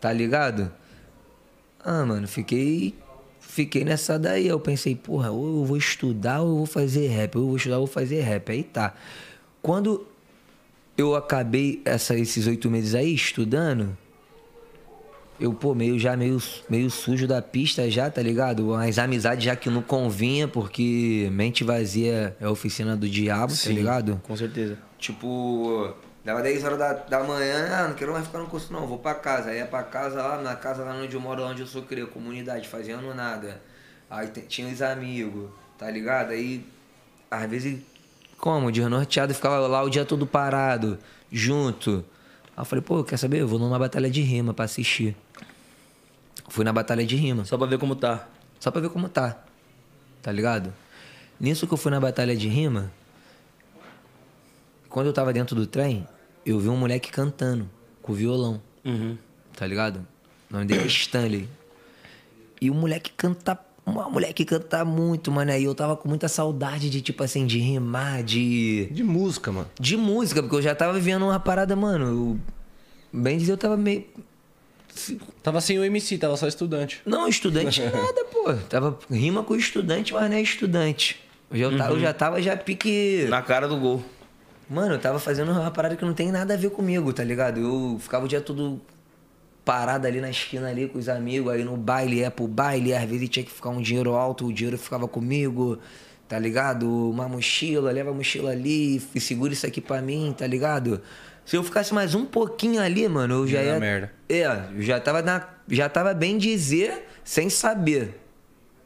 Tá 0.00 0.10
ligado? 0.10 0.72
Ah, 1.84 2.02
mano, 2.06 2.26
fiquei. 2.26 2.94
Fiquei 3.38 3.84
nessa 3.84 4.18
daí. 4.18 4.46
Eu 4.48 4.58
pensei, 4.58 4.94
porra, 4.96 5.30
ou 5.30 5.58
eu 5.60 5.64
vou 5.66 5.76
estudar 5.76 6.40
ou 6.40 6.48
eu 6.48 6.56
vou 6.56 6.66
fazer 6.66 7.08
rap. 7.08 7.36
Ou 7.36 7.42
eu 7.42 7.46
vou 7.48 7.56
estudar 7.58 7.76
ou 7.76 7.82
eu 7.82 7.86
vou 7.86 7.92
fazer 7.92 8.22
rap. 8.22 8.50
Aí 8.50 8.62
tá. 8.62 8.94
Quando 9.60 10.06
eu 10.96 11.14
acabei 11.14 11.82
essa- 11.84 12.14
esses 12.18 12.46
oito 12.46 12.70
meses 12.70 12.94
aí 12.94 13.12
estudando, 13.14 13.94
eu, 15.38 15.52
pô, 15.52 15.74
meio 15.74 15.98
já 15.98 16.16
meio, 16.16 16.40
meio 16.70 16.90
sujo 16.90 17.26
da 17.28 17.42
pista 17.42 17.90
já, 17.90 18.10
tá 18.10 18.22
ligado? 18.22 18.72
As 18.74 18.96
amizades 18.98 19.44
já 19.44 19.54
que 19.54 19.68
não 19.68 19.82
convinha, 19.82 20.48
porque 20.48 21.28
mente 21.32 21.64
vazia 21.64 22.34
é 22.40 22.46
a 22.46 22.50
oficina 22.50 22.96
do 22.96 23.06
diabo, 23.06 23.52
tá 23.54 23.68
ligado? 23.70 24.20
Com 24.22 24.34
certeza. 24.36 24.78
Tipo, 24.98 25.92
dava 26.24 26.42
10 26.42 26.64
horas 26.64 26.78
da, 26.78 26.92
da 26.92 27.24
manhã, 27.24 27.68
ah, 27.72 27.88
não 27.88 27.94
quero 27.94 28.12
mais 28.12 28.26
ficar 28.26 28.38
no 28.38 28.46
curso 28.46 28.72
não, 28.72 28.86
vou 28.86 28.98
pra 28.98 29.14
casa. 29.14 29.50
Aí 29.50 29.58
ia 29.58 29.66
pra 29.66 29.82
casa 29.82 30.22
lá, 30.22 30.40
na 30.40 30.56
casa 30.56 30.84
lá 30.84 30.94
onde 30.94 31.14
eu 31.14 31.20
moro, 31.20 31.42
onde 31.44 31.62
eu 31.62 31.66
sou 31.66 31.82
criado, 31.82 32.08
comunidade, 32.08 32.68
fazendo 32.68 33.14
nada. 33.14 33.60
Aí 34.08 34.28
tinha 34.28 34.72
os 34.72 34.82
amigos, 34.82 35.50
tá 35.78 35.90
ligado? 35.90 36.30
Aí, 36.30 36.66
às 37.30 37.48
vezes, 37.48 37.80
como? 38.40 38.72
Desnorteado, 38.72 39.34
ficava 39.34 39.66
lá 39.66 39.82
o 39.82 39.90
dia 39.90 40.04
todo 40.04 40.26
parado, 40.26 40.98
junto. 41.30 42.04
Aí 42.56 42.62
eu 42.62 42.64
falei, 42.64 42.82
pô, 42.82 43.04
quer 43.04 43.18
saber? 43.18 43.40
Eu 43.42 43.46
vou 43.46 43.58
numa 43.58 43.78
batalha 43.78 44.10
de 44.10 44.22
rima 44.22 44.54
pra 44.54 44.64
assistir. 44.64 45.14
Fui 46.48 46.64
na 46.64 46.72
batalha 46.72 47.04
de 47.04 47.16
rima. 47.16 47.44
Só 47.44 47.58
pra 47.58 47.66
ver 47.66 47.78
como 47.78 47.94
tá. 47.94 48.26
Só 48.58 48.70
pra 48.70 48.80
ver 48.80 48.88
como 48.88 49.10
tá. 49.10 49.38
Tá 50.22 50.32
ligado? 50.32 50.72
Nisso 51.38 51.66
que 51.66 51.74
eu 51.74 51.78
fui 51.78 51.90
na 51.90 52.00
batalha 52.00 52.34
de 52.34 52.48
rima, 52.48 52.90
quando 54.90 55.06
eu 55.06 55.12
tava 55.12 55.32
dentro 55.32 55.54
do 55.56 55.66
trem, 55.66 56.06
eu 56.44 56.58
vi 56.58 56.68
um 56.68 56.76
moleque 56.76 57.10
cantando 57.10 57.70
com 58.02 58.12
violão. 58.12 58.60
Uhum. 58.84 59.16
Tá 59.56 59.66
ligado? 59.66 60.06
O 60.50 60.54
nome 60.54 60.66
dele 60.66 60.82
é 60.82 60.86
Stanley. 60.86 61.48
E 62.60 62.68
o 62.68 62.74
moleque 62.74 63.12
canta. 63.16 63.58
O 63.86 63.92
moleque 64.10 64.44
canta 64.44 64.84
muito, 64.84 65.30
mano. 65.30 65.52
Aí 65.52 65.64
eu 65.64 65.74
tava 65.74 65.96
com 65.96 66.08
muita 66.08 66.28
saudade 66.28 66.90
de, 66.90 67.00
tipo 67.00 67.22
assim, 67.22 67.46
de 67.46 67.58
rimar, 67.58 68.22
de. 68.22 68.88
De 68.90 69.02
música, 69.02 69.50
mano. 69.50 69.68
De 69.78 69.96
música, 69.96 70.42
porque 70.42 70.56
eu 70.56 70.62
já 70.62 70.74
tava 70.74 70.92
vivendo 70.92 71.22
uma 71.22 71.40
parada, 71.40 71.74
mano. 71.76 72.06
Eu, 72.06 72.40
bem 73.12 73.38
dizer, 73.38 73.52
eu 73.52 73.56
tava 73.56 73.76
meio. 73.76 74.04
Tava 75.42 75.60
sem 75.60 75.78
o 75.78 75.84
MC, 75.84 76.18
tava 76.18 76.36
só 76.36 76.48
estudante. 76.48 77.00
Não, 77.06 77.28
estudante 77.28 77.80
nada, 77.80 78.24
pô. 78.24 78.52
Tava 78.68 78.98
rima 79.10 79.44
com 79.44 79.54
estudante, 79.54 80.12
mas 80.12 80.28
não 80.28 80.36
é 80.36 80.42
estudante. 80.42 81.20
Eu 81.50 81.70
já, 81.70 81.78
tava, 81.78 81.92
eu 81.92 82.00
já 82.00 82.12
tava 82.12 82.42
já 82.42 82.56
pique. 82.56 83.26
Na 83.28 83.40
cara 83.40 83.68
do 83.68 83.76
gol. 83.76 84.04
Mano, 84.70 84.94
eu 84.94 85.00
tava 85.00 85.18
fazendo 85.18 85.50
uma 85.50 85.70
parada 85.72 85.96
que 85.96 86.04
não 86.04 86.14
tem 86.14 86.30
nada 86.30 86.54
a 86.54 86.56
ver 86.56 86.70
comigo, 86.70 87.12
tá 87.12 87.24
ligado? 87.24 87.58
Eu 87.58 87.98
ficava 87.98 88.24
o 88.24 88.28
dia 88.28 88.40
todo 88.40 88.80
parado 89.64 90.06
ali 90.06 90.20
na 90.20 90.30
esquina 90.30 90.68
ali 90.68 90.88
com 90.88 90.96
os 90.96 91.08
amigos, 91.08 91.52
aí 91.52 91.64
no 91.64 91.76
baile, 91.76 92.18
ia 92.18 92.30
pro 92.30 92.46
baile, 92.46 92.94
às 92.94 93.04
vezes 93.04 93.28
tinha 93.28 93.44
que 93.44 93.50
ficar 93.50 93.70
um 93.70 93.82
dinheiro 93.82 94.14
alto, 94.14 94.46
o 94.46 94.52
dinheiro 94.52 94.78
ficava 94.78 95.08
comigo, 95.08 95.76
tá 96.28 96.38
ligado? 96.38 96.88
Uma 97.10 97.28
mochila, 97.28 97.90
leva 97.90 98.10
a 98.10 98.14
mochila 98.14 98.52
ali, 98.52 99.02
e 99.12 99.20
segura 99.20 99.52
isso 99.52 99.66
aqui 99.66 99.80
pra 99.80 100.00
mim, 100.00 100.32
tá 100.38 100.46
ligado? 100.46 101.02
Se 101.44 101.56
eu 101.56 101.64
ficasse 101.64 101.92
mais 101.92 102.14
um 102.14 102.24
pouquinho 102.24 102.80
ali, 102.80 103.08
mano, 103.08 103.34
eu 103.34 103.48
já 103.48 103.60
Ia 103.60 103.72
dar 103.72 103.80
merda. 103.80 104.12
É, 104.28 104.44
eu 104.72 104.82
já 104.82 105.00
tava 105.00 105.20
na. 105.20 105.48
Já 105.68 105.88
tava 105.88 106.14
bem 106.14 106.38
dizer, 106.38 107.08
sem 107.24 107.50
saber. 107.50 108.20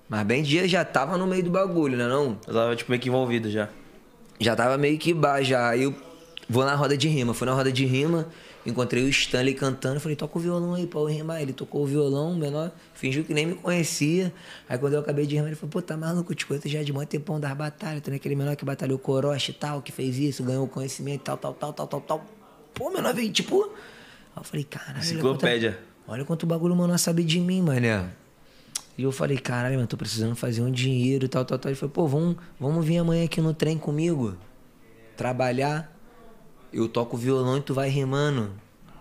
Mas 0.08 0.22
bem 0.22 0.42
dizer, 0.42 0.66
já 0.66 0.82
tava 0.82 1.18
no 1.18 1.26
meio 1.26 1.42
do 1.42 1.50
bagulho, 1.50 1.98
né 1.98 2.06
não? 2.08 2.38
Eu 2.46 2.54
tava, 2.54 2.74
tipo, 2.74 2.90
meio 2.90 3.02
que 3.02 3.08
envolvido 3.10 3.50
já. 3.50 3.68
Já 4.44 4.54
tava 4.54 4.78
meio 4.78 4.98
que 4.98 5.12
baixo 5.12 5.50
já. 5.50 5.70
Aí 5.70 5.82
eu 5.82 5.94
vou 6.48 6.64
na 6.64 6.74
roda 6.74 6.96
de 6.96 7.08
rima. 7.08 7.34
Fui 7.34 7.46
na 7.46 7.54
roda 7.54 7.72
de 7.72 7.84
rima 7.84 8.28
encontrei 8.66 9.04
o 9.04 9.08
Stanley 9.08 9.54
cantando, 9.54 10.00
falei, 10.00 10.16
toca 10.16 10.38
o 10.38 10.40
violão 10.40 10.74
aí 10.74 10.86
pra 10.86 11.00
eu 11.00 11.06
rimar. 11.06 11.42
Ele 11.42 11.52
tocou 11.52 11.82
o 11.82 11.86
violão, 11.86 12.34
menor, 12.34 12.72
fingiu 12.94 13.24
que 13.24 13.34
nem 13.34 13.46
me 13.46 13.54
conhecia. 13.54 14.32
Aí 14.68 14.78
quando 14.78 14.94
eu 14.94 15.00
acabei 15.00 15.26
de 15.26 15.34
rimar, 15.34 15.48
ele 15.48 15.56
falou, 15.56 15.70
pô, 15.70 15.82
tá 15.82 15.96
maluco, 15.96 16.32
eu 16.32 16.36
te 16.36 16.46
conheço 16.46 16.68
já 16.68 16.82
de 16.82 16.92
mó 16.92 17.04
tempão 17.04 17.38
das 17.38 17.52
batalhas, 17.54 18.02
tu 18.02 18.08
não 18.08 18.14
é 18.14 18.16
aquele 18.16 18.34
menor 18.34 18.56
que 18.56 18.64
batalhou 18.64 19.00
Orochi 19.04 19.50
e 19.50 19.54
tal, 19.54 19.82
que 19.82 19.92
fez 19.92 20.16
isso, 20.18 20.42
ganhou 20.42 20.66
conhecimento 20.66 21.20
e 21.20 21.24
tal, 21.24 21.36
tal, 21.36 21.54
tal, 21.54 21.72
tal, 21.72 21.86
tal, 21.86 22.00
tal. 22.00 22.24
Pô, 22.72 22.90
menor, 22.90 23.14
veio, 23.14 23.30
tipo... 23.30 23.62
Aí 23.62 24.40
eu 24.40 24.44
falei, 24.44 24.64
caralho... 24.64 24.98
Enciclopédia. 24.98 25.78
Olha 26.08 26.24
quanto 26.24 26.46
bagulho 26.46 26.74
o 26.74 26.76
menor 26.76 26.98
sabe 26.98 27.22
de 27.22 27.38
mim, 27.40 27.62
mané. 27.62 28.04
E 28.96 29.02
eu 29.02 29.10
falei, 29.10 29.36
caralho, 29.38 29.76
mano, 29.76 29.88
tô 29.88 29.96
precisando 29.96 30.36
fazer 30.36 30.62
um 30.62 30.70
dinheiro 30.70 31.24
e 31.24 31.28
tal, 31.28 31.44
tal, 31.44 31.58
tal. 31.58 31.70
Ele 31.70 31.76
falou, 31.76 31.92
pô, 31.92 32.06
vamos, 32.06 32.36
vamos 32.58 32.84
vir 32.84 32.98
amanhã 32.98 33.24
aqui 33.24 33.40
no 33.40 33.52
trem 33.52 33.76
comigo, 33.76 34.36
trabalhar. 35.16 35.92
Eu 36.72 36.88
toco 36.88 37.16
violão 37.16 37.58
e 37.58 37.60
tu 37.60 37.74
vai 37.74 37.88
rimando. 37.88 38.52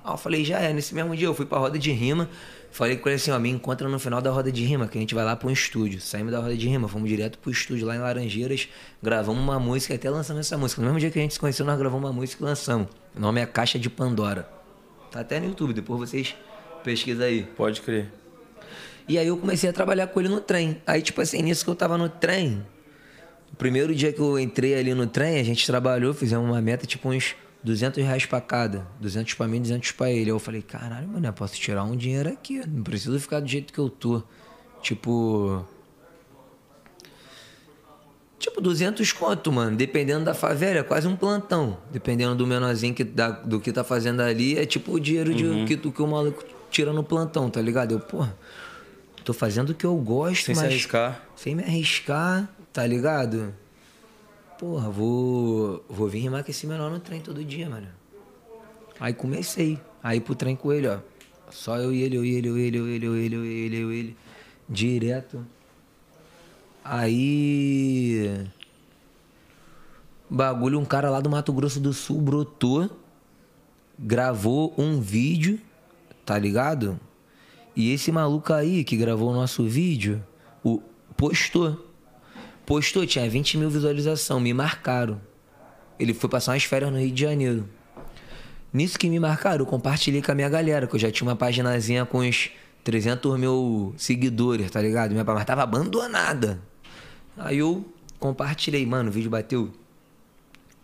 Aí 0.04 0.14
eu 0.14 0.18
falei, 0.18 0.44
já 0.44 0.60
é. 0.60 0.74
Nesse 0.74 0.94
mesmo 0.94 1.16
dia 1.16 1.28
eu 1.28 1.34
fui 1.34 1.46
pra 1.46 1.58
roda 1.58 1.78
de 1.78 1.92
rima. 1.92 2.30
Falei 2.72 2.98
com 2.98 3.08
ele 3.08 3.18
assim, 3.18 3.30
ó, 3.30 3.38
me 3.38 3.50
encontra 3.50 3.88
no 3.88 4.00
final 4.00 4.20
da 4.20 4.32
roda 4.32 4.52
de 4.52 4.66
rima, 4.66 4.88
que 4.88 4.98
a 4.98 5.02
gente 5.02 5.14
vai 5.14 5.24
lá 5.24 5.36
pro 5.36 5.52
estúdio. 5.52 6.02
Saímos 6.02 6.32
da 6.32 6.40
roda 6.40 6.58
de 6.58 6.68
rima, 6.68 6.88
fomos 6.88 7.08
direto 7.08 7.38
pro 7.38 7.52
estúdio 7.52 7.86
lá 7.86 7.96
em 7.96 8.00
Laranjeiras, 8.00 8.68
gravamos 9.02 9.44
uma 9.44 9.60
música 9.60 9.94
até 9.94 10.10
lançamos 10.10 10.48
essa 10.48 10.58
música. 10.58 10.82
No 10.82 10.88
mesmo 10.88 11.00
dia 11.00 11.12
que 11.12 11.20
a 11.20 11.22
gente 11.22 11.36
se 11.36 11.40
conheceu, 11.40 11.68
nós 11.68 11.78
gravamos 11.78 12.04
uma 12.04 12.12
música 12.12 12.44
e 12.44 12.46
lançamos. 12.48 12.88
O 13.16 13.20
nome 13.20 13.42
é 13.42 13.46
Caixa 13.46 13.78
de 13.78 13.92
Pandora. 13.92 14.50
Tá 15.12 15.20
até 15.20 15.40
no 15.40 15.50
YouTube, 15.50 15.72
depois 15.72 16.00
vocês 16.00 16.36
pesquisam 16.84 17.28
aí. 17.28 17.44
Pode 17.44 17.80
crer. 17.82 18.23
E 19.08 19.18
aí 19.18 19.28
eu 19.28 19.38
comecei 19.38 19.70
a 19.70 19.74
trabalhar 19.74 20.08
com 20.08 20.20
ele 20.20 20.30
no 20.30 20.40
trem. 20.40 20.82
Aí, 20.86 21.02
tipo 21.02 21.22
assim, 21.22 21.42
nisso 21.42 21.64
que 21.64 21.70
eu 21.70 21.76
tava 21.76 21.98
no 21.98 22.10
trem, 22.10 22.66
o 23.52 23.56
primeiro 23.56 23.94
dia 23.94 24.12
que 24.12 24.20
eu 24.20 24.40
entrei 24.40 24.76
ali 24.76 24.94
no 24.94 25.06
trem, 25.08 25.40
a 25.40 25.44
gente 25.44 25.66
trabalhou, 25.66 26.14
fizemos 26.14 26.50
uma 26.50 26.62
meta, 26.62 26.88
tipo 26.88 27.10
uns 27.10 27.36
200 27.64 28.04
reais 28.04 28.26
pra 28.26 28.42
cada. 28.42 28.88
200 29.00 29.34
pra 29.36 29.48
mim, 29.48 29.62
200 29.62 29.92
pra 29.92 30.10
ele. 30.10 30.22
Aí 30.22 30.28
eu 30.30 30.40
falei, 30.40 30.62
caralho, 30.62 31.08
mano, 31.08 31.26
eu 31.26 31.34
posso 31.34 31.56
tirar 31.56 31.84
um 31.84 31.96
dinheiro 31.96 32.30
aqui. 32.30 32.62
Não 32.68 32.84
preciso 32.84 33.20
ficar 33.20 33.40
do 33.40 33.48
jeito 33.48 33.72
que 33.72 33.80
eu 33.80 33.90
tô. 33.90 34.24
Tipo... 34.82 35.66
Tipo, 38.38 38.60
200 38.60 39.10
conto, 39.14 39.54
mano. 39.54 39.78
Dependendo 39.78 40.26
da 40.26 40.34
favela, 40.34 40.80
é 40.80 40.84
quase 40.84 41.08
um 41.08 41.16
plantão. 41.16 41.78
Dependendo 41.92 42.36
do 42.36 42.46
menorzinho 42.46 42.94
que, 42.94 43.04
da, 43.04 43.30
do 43.30 43.58
que 43.58 43.72
tá 43.72 43.86
fazendo 43.86 44.22
ali, 44.22 44.58
é 44.58 44.66
tipo 44.66 44.92
o 44.92 45.00
dinheiro 45.00 45.34
de, 45.34 45.64
que, 45.66 45.78
do 45.78 45.94
que 45.94 46.02
o 46.02 46.08
maluco 46.08 46.44
tira 46.70 46.92
no 46.92 47.06
plantão, 47.06 47.50
tá 47.50 47.62
ligado? 47.62 47.94
Eu, 47.94 48.02
porra, 48.02 48.36
tô 49.24 49.34
fazendo 49.34 49.70
o 49.72 49.74
que 49.74 49.86
eu 49.86 49.96
gosto, 49.96 50.46
Sem 50.46 50.56
se 50.56 50.62
mas... 50.62 50.72
arriscar. 50.72 51.24
Sem 51.36 51.56
me 51.56 51.64
arriscar, 51.64 52.50
tá 52.72 52.86
ligado? 52.86 53.54
Porra, 54.60 54.90
vou, 54.90 55.84
vou 55.90 56.08
vir 56.08 56.20
rimar 56.20 56.44
com 56.44 56.52
esse 56.52 56.68
menor 56.68 56.92
no 56.92 57.00
trem 57.00 57.22
todo 57.22 57.44
dia, 57.44 57.70
mano. 57.70 57.88
Aí 59.00 59.14
comecei. 59.14 59.80
Aí 60.02 60.20
pro 60.20 60.36
trem 60.36 60.56
com 60.56 60.72
ele, 60.72 60.88
ó. 60.88 61.00
Só 61.50 61.78
eu 61.78 61.94
e 61.94 62.02
ele, 62.02 62.18
eu 62.18 62.26
e 62.26 62.34
ele, 62.36 62.50
eu 62.50 62.58
e 62.58 62.62
ele, 62.62 62.78
eu 62.78 62.88
e 62.88 62.92
ele, 62.96 63.06
eu 63.06 63.16
e 63.16 63.20
ele, 63.26 63.36
eu 63.36 63.46
e 63.46 63.50
ele, 63.50 63.78
eu 63.78 63.94
e 63.94 64.00
ele. 64.00 64.18
Direto. 64.70 65.46
Aí. 66.84 68.48
Bagulho, 70.30 70.80
um 70.80 70.86
cara 70.86 71.10
lá 71.10 71.20
do 71.20 71.30
Mato 71.30 71.54
Grosso 71.54 71.80
do 71.80 71.94
Sul 71.94 72.20
brotou, 72.20 72.90
gravou 74.00 74.74
um 74.78 75.00
vídeo, 75.00 75.60
tá 76.26 76.38
ligado? 76.38 77.00
E 77.76 77.92
esse 77.92 78.12
maluco 78.12 78.54
aí 78.54 78.84
que 78.84 78.96
gravou 78.96 79.32
o 79.32 79.34
nosso 79.34 79.64
vídeo, 79.64 80.24
o, 80.64 80.82
postou. 81.18 81.92
Postou, 82.66 83.06
tinha 83.06 83.30
20 83.30 83.58
mil 83.58 83.70
visualizações, 83.70 84.42
me 84.42 84.54
marcaram. 84.54 85.20
Ele 86.00 86.14
foi 86.14 86.30
passar 86.30 86.54
umas 86.54 86.64
férias 86.64 86.92
no 86.92 87.00
Rio 87.00 87.12
de 87.12 87.22
Janeiro. 87.22 87.68
Nisso 88.72 88.98
que 88.98 89.10
me 89.10 89.20
marcaram, 89.20 89.60
eu 89.60 89.66
compartilhei 89.66 90.22
com 90.22 90.32
a 90.32 90.36
minha 90.36 90.50
galera, 90.50 90.88
que 90.88 90.96
eu 90.96 91.00
já 91.00 91.12
tinha 91.12 91.28
uma 91.28 91.36
paginazinha 91.36 92.06
com 92.06 92.20
uns 92.20 92.52
300 92.84 93.40
mil 93.40 93.94
seguidores, 93.98 94.70
tá 94.72 94.82
ligado? 94.82 95.12
Minha 95.12 95.26
página 95.26 95.46
tava 95.46 95.64
abandonada. 95.64 96.62
Aí 97.38 97.60
eu 97.60 97.86
compartilhei, 98.20 98.86
mano, 98.86 99.10
o 99.10 99.12
vídeo 99.12 99.30
bateu 99.30 99.72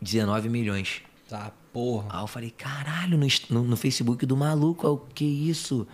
19 0.01 0.49
milhões. 0.49 1.01
Tá, 1.27 1.51
porra. 1.73 2.07
Aí 2.09 2.23
eu 2.23 2.27
falei, 2.27 2.51
caralho, 2.51 3.17
no, 3.17 3.27
no, 3.49 3.63
no 3.63 3.77
Facebook 3.77 4.25
do 4.25 4.35
maluco, 4.35 4.87
ó, 4.87 4.93
o 4.93 4.97
que 4.97 5.25
isso? 5.25 5.87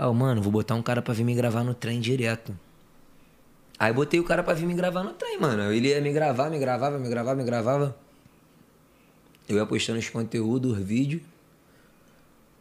Aí 0.00 0.06
eu, 0.06 0.14
mano, 0.14 0.40
vou 0.40 0.50
botar 0.50 0.74
um 0.74 0.82
cara 0.82 1.02
pra 1.02 1.12
vir 1.12 1.24
me 1.24 1.34
gravar 1.34 1.62
no 1.62 1.74
trem 1.74 2.00
direto. 2.00 2.58
Aí 3.78 3.92
botei 3.92 4.18
o 4.18 4.24
cara 4.24 4.42
pra 4.42 4.54
vir 4.54 4.64
me 4.64 4.72
gravar 4.72 5.04
no 5.04 5.12
trem, 5.12 5.38
mano. 5.38 5.70
Ele 5.70 5.88
ia 5.88 6.00
me 6.00 6.10
gravar, 6.10 6.48
me 6.48 6.58
gravava, 6.58 6.98
me 6.98 7.06
gravava, 7.06 7.36
me 7.36 7.44
gravava. 7.44 7.94
Eu 9.46 9.58
ia 9.58 9.66
postando 9.66 9.98
os 9.98 10.08
conteúdos, 10.08 10.72
os 10.72 10.82
vídeos. 10.82 11.20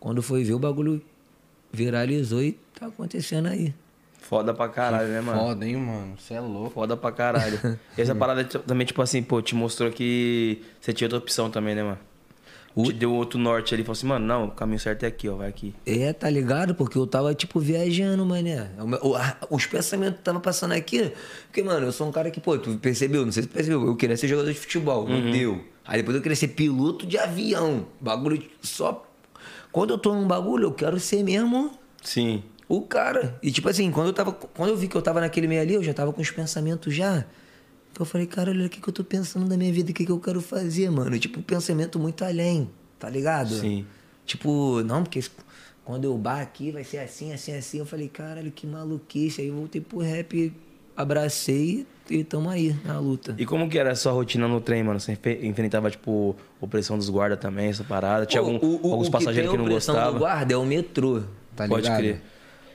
Quando 0.01 0.21
foi 0.21 0.43
ver, 0.43 0.53
o 0.53 0.59
bagulho 0.59 1.01
viralizou 1.71 2.43
e 2.43 2.59
tá 2.77 2.87
acontecendo 2.87 3.47
aí. 3.47 3.73
Foda 4.19 4.53
pra 4.53 4.67
caralho, 4.67 5.07
né, 5.07 5.21
mano? 5.21 5.39
Foda, 5.39 5.65
hein, 5.65 5.77
mano? 5.77 6.17
Você 6.19 6.33
é 6.33 6.41
louco. 6.41 6.71
Foda 6.71 6.97
pra 6.97 7.09
caralho. 7.09 7.57
E 7.97 8.01
essa 8.01 8.13
parada 8.13 8.43
também, 8.43 8.85
tipo 8.85 9.01
assim, 9.01 9.23
pô, 9.23 9.41
te 9.41 9.55
mostrou 9.55 9.89
que 9.89 10.61
você 10.81 10.91
tinha 10.91 11.05
outra 11.05 11.19
opção 11.19 11.49
também, 11.49 11.73
né, 11.73 11.83
mano? 11.83 11.99
Te 12.75 12.93
deu 12.93 13.11
outro 13.13 13.37
norte 13.39 13.73
ali, 13.73 13.83
falou 13.83 13.93
assim, 13.93 14.07
mano, 14.07 14.25
não, 14.25 14.45
o 14.45 14.51
caminho 14.51 14.79
certo 14.79 15.03
é 15.03 15.07
aqui, 15.07 15.27
ó, 15.27 15.35
vai 15.35 15.49
aqui. 15.49 15.73
É, 15.85 16.13
tá 16.13 16.29
ligado? 16.29 16.73
Porque 16.75 16.97
eu 16.97 17.05
tava, 17.07 17.33
tipo, 17.33 17.59
viajando, 17.59 18.25
mané. 18.25 18.69
O 19.01 19.09
o- 19.09 19.55
Os 19.55 19.65
pensamentos 19.65 20.21
tava 20.23 20.39
passando 20.39 20.73
aqui. 20.73 21.11
Porque, 21.47 21.61
mano, 21.63 21.87
eu 21.87 21.91
sou 21.91 22.07
um 22.07 22.11
cara 22.11 22.29
que, 22.31 22.39
pô, 22.39 22.57
tu 22.57 22.77
percebeu? 22.77 23.25
Não 23.25 23.31
sei 23.31 23.43
se 23.43 23.49
tu 23.49 23.53
percebeu. 23.53 23.85
Eu 23.85 23.95
queria 23.95 24.15
ser 24.15 24.27
jogador 24.27 24.51
de 24.53 24.57
futebol, 24.59 25.07
não 25.07 25.31
deu. 25.31 25.61
Aí 25.85 25.97
depois 25.97 26.15
eu 26.15 26.21
queria 26.21 26.35
ser 26.35 26.49
piloto 26.49 27.05
de 27.05 27.17
avião. 27.17 27.87
Bagulho 27.99 28.41
só. 28.61 29.05
Quando 29.71 29.89
eu 29.91 29.97
tô 29.97 30.13
num 30.13 30.27
bagulho, 30.27 30.65
eu 30.65 30.71
quero 30.71 30.99
ser 30.99 31.23
mesmo 31.23 31.71
Sim. 32.03 32.43
o 32.67 32.81
cara. 32.81 33.37
E 33.43 33.51
tipo 33.51 33.67
assim, 33.67 33.89
quando 33.91 34.07
eu 34.07 34.13
tava. 34.13 34.31
Quando 34.31 34.69
eu 34.69 34.77
vi 34.77 34.87
que 34.87 34.95
eu 34.95 35.01
tava 35.01 35.19
naquele 35.19 35.47
meio 35.47 35.61
ali, 35.61 35.73
eu 35.73 35.83
já 35.83 35.93
tava 35.93 36.13
com 36.13 36.21
os 36.21 36.29
pensamentos 36.31 36.93
já. 36.93 37.25
Que 37.99 38.03
eu 38.03 38.05
falei, 38.05 38.27
cara, 38.27 38.51
olha 38.51 38.65
o 38.67 38.69
que, 38.69 38.79
que 38.79 38.87
eu 38.87 38.93
tô 38.93 39.03
pensando 39.03 39.45
da 39.45 39.57
minha 39.57 39.73
vida, 39.73 39.91
o 39.91 39.93
que, 39.93 40.05
que 40.05 40.11
eu 40.11 40.21
quero 40.21 40.39
fazer, 40.39 40.89
mano. 40.89 41.13
E, 41.13 41.19
tipo, 41.19 41.41
pensamento 41.41 41.99
muito 41.99 42.23
além, 42.23 42.69
tá 42.97 43.09
ligado? 43.09 43.53
Sim. 43.53 43.85
Tipo, 44.25 44.81
não, 44.83 45.03
porque 45.03 45.21
quando 45.83 46.05
eu 46.05 46.17
bar 46.17 46.39
aqui 46.39 46.71
vai 46.71 46.85
ser 46.85 46.99
assim, 46.99 47.33
assim, 47.33 47.53
assim. 47.53 47.79
Eu 47.79 47.85
falei, 47.85 48.07
caralho, 48.07 48.49
que 48.53 48.65
maluquice. 48.65 49.41
Aí 49.41 49.49
voltei 49.51 49.81
pro 49.81 49.99
rap, 49.99 50.53
abracei 50.95 51.85
e 52.09 52.23
tamo 52.23 52.49
aí 52.49 52.73
na 52.85 52.97
luta. 52.99 53.35
E 53.37 53.45
como 53.45 53.67
que 53.69 53.77
era 53.77 53.91
a 53.91 53.95
sua 53.97 54.13
rotina 54.13 54.47
no 54.47 54.61
trem, 54.61 54.81
mano? 54.81 54.97
Você 54.97 55.19
enfrentava, 55.43 55.91
tipo, 55.91 56.37
opressão 56.61 56.97
dos 56.97 57.09
guardas 57.09 57.37
também, 57.37 57.67
essa 57.67 57.83
parada? 57.83 58.25
Tinha 58.25 58.39
algum- 58.39 58.65
O- 58.65 58.87
o- 58.87 58.91
alguns 58.93 59.09
o 59.09 59.11
passageiros 59.11 59.51
que, 59.51 59.57
tem 59.57 59.65
não 59.65 59.65
opressão 59.65 59.93
do 59.93 59.99
gostavam? 59.99 60.19
guarda 60.19 60.53
é 60.53 60.57
o 60.57 60.65
metrô, 60.65 61.19
tá 61.53 61.67
Pode 61.67 61.81
ligado? 61.81 61.97
crer. 61.99 62.21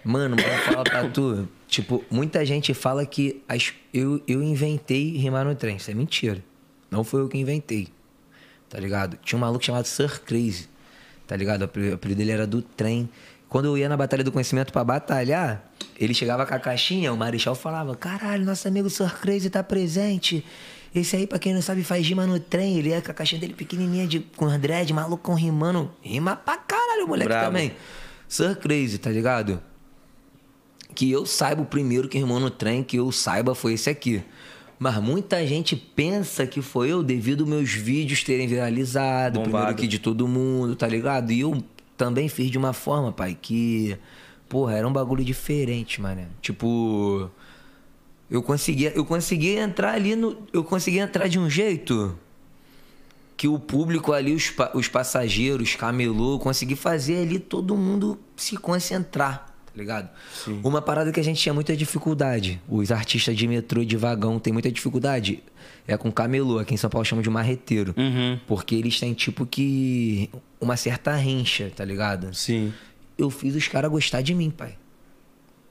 Mano, 0.05 0.37
eu 0.39 0.59
falo 0.73 0.85
pra 0.85 1.09
tu, 1.09 1.49
tipo, 1.67 2.05
muita 2.11 2.45
gente 2.45 2.75
fala 2.75 3.07
que 3.07 3.43
as- 3.49 3.73
eu, 3.93 4.21
eu 4.29 4.43
inventei 4.43 5.17
rimar 5.17 5.45
no 5.45 5.55
trem. 5.55 5.77
Isso 5.77 5.91
é 5.91 5.95
mentira. 5.95 6.43
Não 6.91 7.03
foi 7.03 7.23
eu 7.23 7.29
que 7.29 7.39
inventei, 7.39 7.89
tá 8.69 8.79
ligado? 8.79 9.17
Tinha 9.25 9.37
um 9.37 9.41
maluco 9.41 9.65
chamado 9.65 9.87
Sir 9.87 10.21
Crazy, 10.23 10.69
tá 11.27 11.35
ligado? 11.37 11.63
O 11.63 11.65
apelido 11.95 12.15
dele 12.19 12.31
era 12.31 12.47
do 12.47 12.61
trem. 12.63 13.09
Quando 13.49 13.67
eu 13.67 13.79
ia 13.79 13.89
na 13.89 13.97
Batalha 13.97 14.23
do 14.25 14.31
Conhecimento 14.33 14.73
pra 14.73 14.83
batalhar, 14.85 15.65
ele 15.99 16.13
chegava 16.13 16.45
com 16.45 16.55
a 16.55 16.59
caixinha, 16.59 17.13
o 17.13 17.17
Marechal 17.17 17.55
falava: 17.55 17.95
Caralho, 17.97 18.45
nosso 18.45 18.67
amigo 18.69 18.91
Sir 18.91 19.13
Crazy 19.21 19.49
tá 19.49 19.63
presente. 19.63 20.45
Esse 20.95 21.17
aí, 21.17 21.27
pra 21.27 21.39
quem 21.41 21.53
não 21.55 21.63
sabe, 21.63 21.83
faz 21.83 22.07
rima 22.07 22.25
no 22.27 22.39
trem. 22.39 22.79
Ele 22.79 22.93
é 22.93 23.01
com 23.01 23.11
a 23.11 23.15
caixinha 23.15 23.41
dele 23.41 23.55
pequenininha, 23.55 24.07
de, 24.07 24.21
com 24.37 24.47
dread, 24.59 24.93
maluco 24.93 25.33
rimando. 25.35 25.91
Rima 26.01 26.37
pra 26.37 26.57
caralho, 26.57 27.05
o 27.07 27.09
moleque 27.09 27.29
Brabo. 27.29 27.47
também. 27.47 27.73
Sir 28.29 28.57
Crazy, 28.57 28.99
tá 28.99 29.11
ligado? 29.11 29.61
Que 30.95 31.11
eu 31.11 31.27
saiba, 31.27 31.63
o 31.63 31.67
primeiro 31.67 32.09
que 32.09 32.19
rimou 32.19 32.39
no 32.39 32.51
trem, 32.51 32.83
que 32.83 32.97
eu 32.97 33.11
saiba, 33.11 33.55
foi 33.55 33.75
esse 33.75 33.91
aqui. 33.91 34.23
Mas 34.79 34.97
muita 34.99 35.47
gente 35.47 35.77
pensa 35.77 36.47
que 36.47 36.61
foi 36.61 36.91
eu 36.91 37.03
devido 37.03 37.47
meus 37.47 37.71
vídeos 37.71 38.23
terem 38.23 38.47
viralizado, 38.47 39.41
Bombado. 39.41 39.51
primeiro 39.51 39.77
que 39.77 39.87
de 39.87 39.99
todo 39.99 40.27
mundo, 40.27 40.75
tá 40.77 40.87
ligado? 40.87 41.33
E 41.33 41.41
eu 41.41 41.63
também 41.97 42.29
fiz 42.29 42.51
de 42.51 42.59
uma 42.59 42.73
forma, 42.73 43.13
pai, 43.13 43.37
que. 43.41 43.97
Porra, 44.49 44.75
era 44.75 44.87
um 44.87 44.93
bagulho 44.93 45.25
diferente, 45.25 46.01
mano. 46.01 46.27
Tipo. 46.41 47.31
Eu 48.31 48.43
conseguia, 48.43 48.93
eu 48.95 49.05
conseguia 49.05 49.61
entrar 49.61 49.95
ali 49.95 50.17
no. 50.17 50.37
Eu 50.53 50.65
conseguia 50.65 51.03
entrar 51.03 51.29
de 51.29 51.39
um 51.39 51.49
jeito 51.49 52.19
que 53.37 53.49
o 53.49 53.59
público 53.59 54.13
ali, 54.13 54.33
os, 54.33 54.53
os 54.75 54.89
passageiros, 54.89 55.75
camelô, 55.75 56.39
consegui 56.39 56.77
fazer 56.77 57.23
ali 57.23 57.39
todo 57.39 57.77
mundo 57.77 58.19
se 58.37 58.57
concentrar, 58.57 59.54
tá 59.75 59.81
ligado? 59.81 60.09
Uma 60.63 60.81
parada 60.81 61.11
que 61.11 61.19
a 61.19 61.23
gente 61.23 61.41
tinha 61.41 61.53
muita 61.53 61.77
dificuldade, 61.77 62.61
os 62.69 62.93
artistas 62.93 63.37
de 63.37 63.49
metrô 63.49 63.83
e 63.83 63.87
de 63.87 63.97
vagão 63.97 64.39
têm 64.39 64.53
muita 64.53 64.71
dificuldade, 64.71 65.43
é 65.87 65.97
com 65.97 66.11
camelô, 66.13 66.61
aqui 66.61 66.75
em 66.75 66.77
São 66.77 66.89
Paulo 66.89 67.05
chamam 67.05 67.23
de 67.23 67.29
marreteiro. 67.29 67.93
Uhum. 67.97 68.39
Porque 68.47 68.75
eles 68.77 68.99
têm 69.01 69.13
tipo 69.13 69.45
que 69.45 70.31
uma 70.61 70.77
certa 70.77 71.15
rincha, 71.17 71.73
tá 71.75 71.85
ligado? 71.85 72.33
Sim. 72.33 72.73
Eu 73.19 73.31
fiz 73.31 73.55
os 73.55 73.67
caras 73.67 73.91
gostar 73.91 74.23
de 74.23 74.33
mim, 74.33 74.51
pai. 74.51 74.77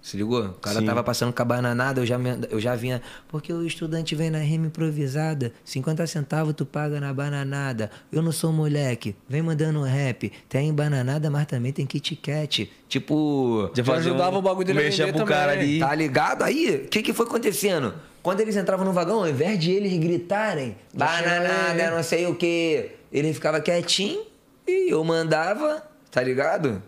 Se 0.04 0.18
ligou? 0.18 0.44
O 0.48 0.54
cara 0.56 0.82
Sim. 0.82 0.86
tava 0.86 1.02
passando 1.02 1.32
com 1.32 1.42
a 1.42 1.46
bananada, 1.46 2.02
eu 2.02 2.06
já, 2.06 2.20
eu 2.50 2.60
já 2.60 2.76
vinha. 2.76 3.02
Porque 3.30 3.54
o 3.54 3.66
estudante 3.66 4.14
vem 4.16 4.30
na 4.30 4.40
rima 4.40 4.68
improvisada, 4.68 5.54
50 5.64 6.06
centavos 6.08 6.54
tu 6.54 6.66
paga 6.66 7.00
na 7.00 7.14
bananada. 7.14 7.90
Eu 8.12 8.22
não 8.22 8.34
sou 8.34 8.52
moleque, 8.52 9.16
vem 9.30 9.42
mandando 9.42 9.80
um 9.80 9.84
rap. 9.84 10.30
Tem 10.50 10.74
bananada, 10.74 11.30
mas 11.30 11.46
também 11.46 11.72
tem 11.72 11.86
Kit 11.86 12.18
Kat. 12.18 12.70
Tipo. 12.90 13.72
Já 13.74 13.94
ajudava 13.94 14.38
o 14.38 14.42
bagulho 14.42 14.68
dele 14.68 14.80
mexer 14.80 15.14
pro 15.14 15.26
cara 15.26 15.54
também. 15.54 15.70
ali. 15.70 15.80
Tá 15.80 15.96
ligado? 15.96 16.44
Aí, 16.44 16.84
o 16.86 16.90
que, 16.90 17.02
que 17.02 17.14
foi 17.14 17.26
acontecendo? 17.26 17.94
Quando 18.22 18.42
eles 18.42 18.58
entravam 18.58 18.86
no 18.86 18.92
vagão, 18.92 19.20
ao 19.20 19.30
invés 19.30 19.58
de 19.58 19.72
eles 19.72 19.98
gritarem, 19.98 20.76
bananada, 20.94 21.92
não 21.92 22.04
sei 22.04 22.28
o 22.28 22.36
que, 22.36 22.92
ele 23.10 23.34
ficava 23.34 23.62
quietinho 23.62 24.22
e 24.68 24.92
eu 24.92 25.02
mandava, 25.06 25.82
tá 26.12 26.22
ligado? 26.22 26.84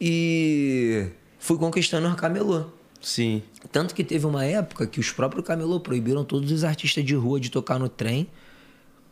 E 0.00 1.06
fui 1.40 1.58
conquistando 1.58 2.06
os 2.06 2.14
camelô. 2.14 2.66
Sim. 3.00 3.42
Tanto 3.72 3.94
que 3.94 4.04
teve 4.04 4.26
uma 4.26 4.44
época 4.44 4.86
que 4.86 5.00
os 5.00 5.10
próprios 5.10 5.44
camelô 5.44 5.80
proibiram 5.80 6.22
todos 6.22 6.52
os 6.52 6.62
artistas 6.62 7.02
de 7.04 7.14
rua 7.14 7.40
de 7.40 7.50
tocar 7.50 7.78
no 7.78 7.88
trem. 7.88 8.28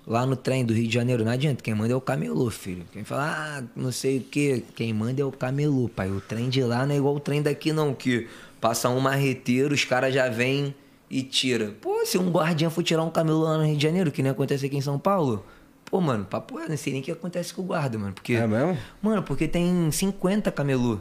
Lá 0.07 0.25
no 0.25 0.37
trem 0.37 0.65
do 0.65 0.73
Rio 0.73 0.89
de 0.89 0.95
Janeiro, 0.95 1.23
não 1.23 1.33
adianta, 1.33 1.63
quem 1.63 1.75
manda 1.75 1.93
é 1.93 1.97
o 1.97 2.01
camelô, 2.01 2.49
filho. 2.51 2.85
Quem 2.93 3.05
fala, 3.05 3.59
ah, 3.59 3.63
não 3.77 3.93
sei 3.93 4.19
o 4.19 4.23
que, 4.23 4.65
quem 4.75 4.93
manda 4.93 5.21
é 5.21 5.25
o 5.25 5.31
camelô, 5.33 5.89
pai. 5.89 6.11
O 6.11 6.19
trem 6.19 6.49
de 6.49 6.63
lá 6.63 6.87
não 6.87 6.95
é 6.95 6.99
igual 6.99 7.17
o 7.17 7.21
trem 7.21 7.43
daqui, 7.43 7.73
não, 7.73 7.93
que 7.93 8.27
passa 8.59 8.89
um 8.89 9.01
marreteiro, 9.01 9.75
os 9.75 9.85
caras 9.85 10.15
já 10.15 10.29
vêm 10.31 10.75
e 11.11 11.23
tira. 11.23 11.75
Pô, 11.81 12.07
se 12.07 12.17
um 12.17 12.31
guardião 12.31 12.71
for 12.71 12.83
tirar 12.83 13.03
um 13.03 13.11
camelô 13.11 13.41
lá 13.41 13.59
no 13.59 13.67
Rio 13.67 13.77
de 13.77 13.83
Janeiro, 13.83 14.11
que 14.11 14.23
nem 14.23 14.33
acontece 14.33 14.65
aqui 14.65 14.79
em 14.79 14.81
São 14.81 14.99
Paulo, 14.99 15.45
pô, 15.85 16.01
mano, 16.01 16.25
papo 16.25 16.59
é, 16.59 16.69
não 16.69 16.77
sei 16.77 16.95
nem 16.95 17.03
o 17.03 17.05
que 17.05 17.11
acontece 17.11 17.53
com 17.53 17.61
o 17.61 17.65
guarda, 17.67 17.99
mano. 17.99 18.15
Porque, 18.15 18.33
É 18.33 18.47
mesmo? 18.47 18.79
Mano, 19.03 19.23
porque 19.23 19.47
tem 19.47 19.91
50 19.91 20.51
camelô. 20.53 20.99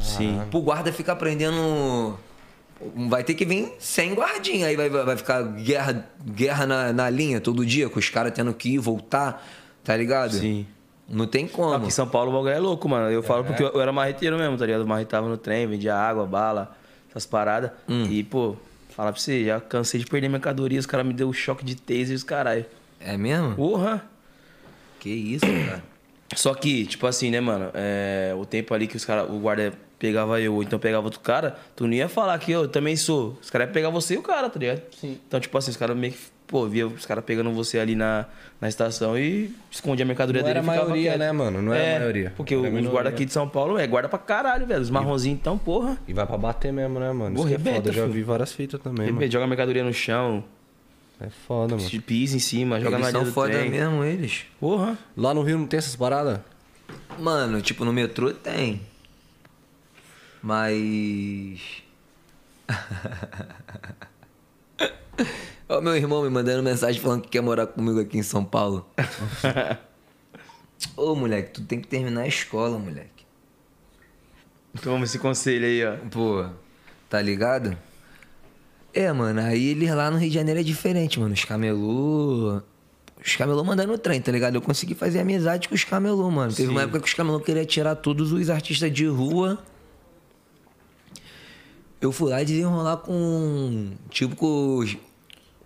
Sim. 0.00 0.42
Pro 0.50 0.60
guarda 0.60 0.92
ficar 0.92 1.16
prendendo. 1.16 2.18
Vai 3.08 3.22
ter 3.22 3.34
que 3.34 3.44
vir 3.44 3.72
sem 3.78 4.14
guardinha. 4.14 4.66
Aí 4.66 4.76
vai, 4.76 4.88
vai 4.90 5.16
ficar 5.16 5.42
guerra, 5.42 6.06
guerra 6.24 6.66
na, 6.66 6.92
na 6.92 7.10
linha 7.10 7.40
todo 7.40 7.64
dia, 7.64 7.88
com 7.88 7.98
os 7.98 8.08
caras 8.10 8.32
tendo 8.32 8.52
que 8.52 8.70
ir, 8.74 8.78
voltar, 8.78 9.46
tá 9.82 9.96
ligado? 9.96 10.34
Sim. 10.34 10.66
Não 11.08 11.26
tem 11.26 11.46
como. 11.46 11.74
Aqui 11.74 11.86
em 11.86 11.90
São 11.90 12.08
Paulo 12.08 12.30
o 12.30 12.34
bagulho 12.34 12.54
é 12.54 12.58
louco, 12.58 12.88
mano. 12.88 13.10
Eu 13.10 13.22
falo 13.22 13.44
porque 13.44 13.62
eu 13.62 13.80
era 13.80 13.92
marreteiro 13.92 14.36
mesmo, 14.38 14.56
tá 14.56 14.64
ligado? 14.64 14.80
Eu 14.80 14.86
marretava 14.86 15.28
no 15.28 15.36
trem, 15.36 15.66
vendia 15.66 15.94
água, 15.94 16.26
bala, 16.26 16.76
essas 17.10 17.26
paradas. 17.26 17.70
Hum. 17.88 18.06
E, 18.10 18.22
pô, 18.22 18.56
falar 18.90 19.12
pra 19.12 19.20
você, 19.20 19.44
já 19.44 19.60
cansei 19.60 20.00
de 20.00 20.06
perder 20.06 20.28
mercadoria, 20.28 20.80
os 20.80 20.86
caras 20.86 21.06
me 21.06 21.12
deu 21.12 21.32
choque 21.32 21.64
de 21.64 21.76
taser 21.76 22.10
e 22.10 22.14
os 22.14 22.22
caralho. 22.22 22.64
É 23.00 23.16
mesmo? 23.16 23.54
Porra! 23.54 24.04
Que 24.98 25.10
isso, 25.10 25.44
cara. 25.46 25.82
Só 26.34 26.54
que, 26.54 26.86
tipo 26.86 27.06
assim, 27.06 27.30
né, 27.30 27.40
mano? 27.40 27.70
É, 27.74 28.34
o 28.36 28.46
tempo 28.46 28.72
ali 28.72 28.86
que 28.86 28.96
os 28.96 29.04
cara, 29.04 29.24
o 29.24 29.38
guarda 29.38 29.74
pegava 29.98 30.40
eu, 30.40 30.54
ou 30.54 30.62
então 30.62 30.78
pegava 30.78 31.04
outro 31.06 31.20
cara, 31.20 31.56
tu 31.76 31.86
não 31.86 31.92
ia 31.94 32.08
falar 32.08 32.38
que 32.38 32.52
eu 32.52 32.68
também 32.68 32.96
sou. 32.96 33.38
Os 33.42 33.50
caras 33.50 33.68
iam 33.68 33.72
pegar 33.74 33.90
você 33.90 34.14
e 34.14 34.18
o 34.18 34.22
cara, 34.22 34.48
tá 34.50 34.58
ligado? 34.58 34.82
Sim. 35.00 35.18
Então, 35.26 35.38
tipo 35.40 35.56
assim, 35.56 35.70
os 35.70 35.76
caras 35.76 35.96
meio 35.96 36.12
que, 36.12 36.18
pô, 36.46 36.66
via 36.66 36.86
os 36.86 37.06
caras 37.06 37.24
pegando 37.24 37.50
você 37.52 37.78
ali 37.78 37.94
na, 37.94 38.26
na 38.60 38.68
estação 38.68 39.16
e 39.18 39.50
escondia 39.70 40.04
a 40.04 40.06
mercadoria 40.08 40.42
Não 40.42 40.46
dele. 40.48 40.58
era 40.58 40.66
a 40.66 40.76
maioria, 40.76 41.10
quieto. 41.10 41.18
né, 41.18 41.32
mano? 41.32 41.62
Não 41.62 41.72
era 41.72 41.96
a 41.96 41.98
maioria. 42.00 42.32
Porque 42.36 42.54
Era 42.54 42.62
os 42.64 42.68
minoria. 42.68 42.90
guarda 42.90 43.08
aqui 43.10 43.24
de 43.24 43.32
São 43.32 43.48
Paulo 43.48 43.78
é 43.78 43.86
guarda 43.86 44.08
pra 44.08 44.18
caralho, 44.18 44.66
velho. 44.66 44.80
Os 44.82 44.90
marronzinhos, 44.90 45.38
então, 45.40 45.56
porra. 45.56 45.96
E 46.06 46.12
vai 46.12 46.26
pra 46.26 46.36
bater 46.36 46.72
mesmo, 46.72 46.98
né, 47.00 47.10
mano? 47.12 47.36
Que 47.36 47.46
é 47.46 47.56
rebenta, 47.56 47.76
foda. 47.76 47.88
Eu 47.90 47.94
já 47.94 48.06
vi 48.06 48.22
várias 48.22 48.52
fitas 48.52 48.80
também, 48.80 49.06
mano. 49.06 49.14
Rebenta, 49.18 49.32
Joga 49.32 49.44
a 49.44 49.48
mercadoria 49.48 49.84
no 49.84 49.92
chão, 49.94 50.44
É 51.20 51.28
foda, 51.46 51.76
mano. 51.76 51.88
pisa 52.02 52.36
em 52.36 52.40
cima, 52.40 52.78
joga 52.80 52.96
eles 52.96 53.06
na 53.06 53.12
são 53.12 53.20
linha 53.20 53.30
do 53.30 53.34
foda 53.34 53.52
trem. 53.52 53.70
mesmo, 53.70 54.04
eles. 54.04 54.44
Porra. 54.60 54.98
Lá 55.16 55.32
no 55.32 55.42
Rio 55.42 55.56
não 55.58 55.66
tem 55.66 55.78
essas 55.78 55.96
paradas? 55.96 56.40
Mano, 57.18 57.62
tipo, 57.62 57.84
no 57.84 57.92
metrô 57.92 58.32
tem. 58.32 58.80
Mas. 60.44 61.82
Ó, 65.66 65.80
meu 65.80 65.96
irmão 65.96 66.22
me 66.22 66.28
mandando 66.28 66.62
mensagem 66.62 67.00
falando 67.00 67.22
que 67.22 67.30
quer 67.30 67.40
morar 67.40 67.66
comigo 67.66 67.98
aqui 67.98 68.18
em 68.18 68.22
São 68.22 68.44
Paulo. 68.44 68.86
Ô, 70.94 71.14
moleque, 71.14 71.52
tu 71.52 71.62
tem 71.62 71.80
que 71.80 71.88
terminar 71.88 72.20
a 72.20 72.26
escola, 72.26 72.78
moleque. 72.78 73.24
Toma 74.82 75.06
esse 75.06 75.18
conselho 75.18 75.64
aí, 75.64 75.82
ó. 75.82 75.96
Pô, 76.10 76.44
tá 77.08 77.22
ligado? 77.22 77.74
É, 78.92 79.10
mano, 79.12 79.40
aí 79.40 79.68
eles 79.68 79.90
lá 79.94 80.10
no 80.10 80.18
Rio 80.18 80.28
de 80.28 80.34
Janeiro 80.34 80.60
é 80.60 80.62
diferente, 80.62 81.18
mano. 81.18 81.32
Os 81.32 81.46
camelô. 81.46 82.60
Os 83.24 83.34
camelô 83.34 83.64
mandando 83.64 83.92
no 83.92 83.98
trem, 83.98 84.20
tá 84.20 84.30
ligado? 84.30 84.56
Eu 84.56 84.62
consegui 84.62 84.94
fazer 84.94 85.20
amizade 85.20 85.70
com 85.70 85.74
os 85.74 85.84
camelô, 85.84 86.30
mano. 86.30 86.52
Teve 86.52 86.68
uma 86.68 86.80
Sim. 86.80 86.84
época 86.84 87.00
que 87.00 87.08
os 87.08 87.14
camelô 87.14 87.40
queriam 87.40 87.64
tirar 87.64 87.94
todos 87.94 88.30
os 88.30 88.50
artistas 88.50 88.92
de 88.92 89.06
rua. 89.06 89.58
Eu 92.04 92.12
fui 92.12 92.30
lá 92.30 92.42
desenrolar 92.42 92.98
com. 92.98 93.90
Tipo, 94.10 94.36
com, 94.36 94.76
os- 94.78 94.96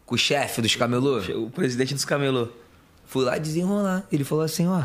com 0.07 0.15
o 0.15 0.19
chefe 0.19 0.63
dos 0.63 0.77
camelô. 0.77 1.19
O 1.37 1.51
presidente 1.51 1.95
dos 1.95 2.05
camelô. 2.05 2.49
Fui 3.07 3.25
lá 3.25 3.39
desenrolar. 3.39 4.07
Ele 4.13 4.23
falou 4.23 4.45
assim, 4.45 4.67
ó. 4.69 4.85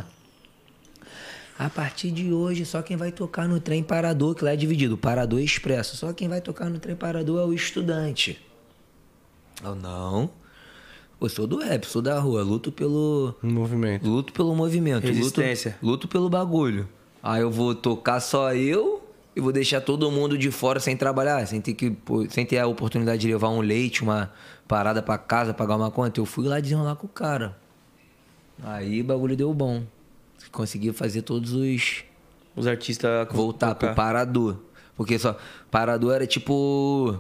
A 1.60 1.70
partir 1.70 2.10
de 2.10 2.34
hoje, 2.34 2.66
só 2.66 2.82
quem 2.82 2.98
vai 2.98 3.12
tocar 3.12 3.48
no 3.48 3.60
trem 3.60 3.84
parador, 3.84 4.34
que 4.34 4.44
lá 4.44 4.54
é 4.54 4.56
dividido, 4.56 4.98
parador 4.98 5.40
e 5.40 5.46
expresso. 5.46 5.96
Só 5.96 6.12
quem 6.12 6.28
vai 6.28 6.42
tocar 6.42 6.70
no 6.70 6.80
trem 6.80 6.96
parador 6.96 7.40
é 7.42 7.46
o 7.46 7.54
estudante. 7.54 8.42
Eu 9.64 9.76
não. 9.76 10.32
Eu 11.22 11.30
sou 11.30 11.46
do 11.46 11.58
rap, 11.60 11.86
sou 11.86 12.02
da 12.02 12.20
rua, 12.20 12.42
luto 12.42 12.72
pelo. 12.72 13.36
No 13.44 13.52
movimento. 13.54 14.10
Luto 14.10 14.34
pelo 14.34 14.56
movimento. 14.56 15.06
Resistência. 15.06 15.72
Luto, 15.82 15.86
luto 15.86 16.08
pelo 16.08 16.30
bagulho. 16.30 16.90
Aí 17.22 17.42
eu 17.42 17.52
vou 17.52 17.76
tocar 17.76 18.20
só 18.20 18.54
eu 18.56 19.03
e 19.36 19.42
vou 19.42 19.52
deixar 19.52 19.82
todo 19.82 20.10
mundo 20.12 20.38
de 20.38 20.52
fora 20.52 20.80
sem 20.80 20.96
trabalhar, 20.96 21.46
sem 21.48 21.60
ter 21.60 21.74
que 21.74 21.90
pô, 21.90 22.28
sem 22.30 22.46
ter 22.46 22.60
a 22.60 22.68
oportunidade 22.68 23.22
de 23.22 23.28
levar 23.28 23.50
um 23.50 23.62
leite, 23.62 24.04
uma 24.04 24.32
parada 24.68 25.02
pra 25.02 25.18
casa, 25.18 25.54
pagar 25.54 25.76
uma 25.76 25.90
conta. 25.90 26.20
Eu 26.20 26.26
fui 26.26 26.48
lá 26.48 26.60
desenrolar 26.60 26.96
com 26.96 27.08
o 27.08 27.10
cara. 27.10 27.58
Aí 28.64 29.02
o 29.02 29.04
bagulho 29.04 29.36
deu 29.36 29.54
bom. 29.54 29.84
Consegui 30.52 30.92
fazer 30.94 31.24
todos 31.24 31.54
os 31.54 32.04
Os 32.56 32.68
artistas 32.68 33.28
voltar 33.32 33.76
pro 33.76 33.94
parador. 33.96 34.58
Porque 34.96 35.18
só 35.18 35.36
parador 35.72 36.14
era 36.14 36.28
tipo 36.28 37.20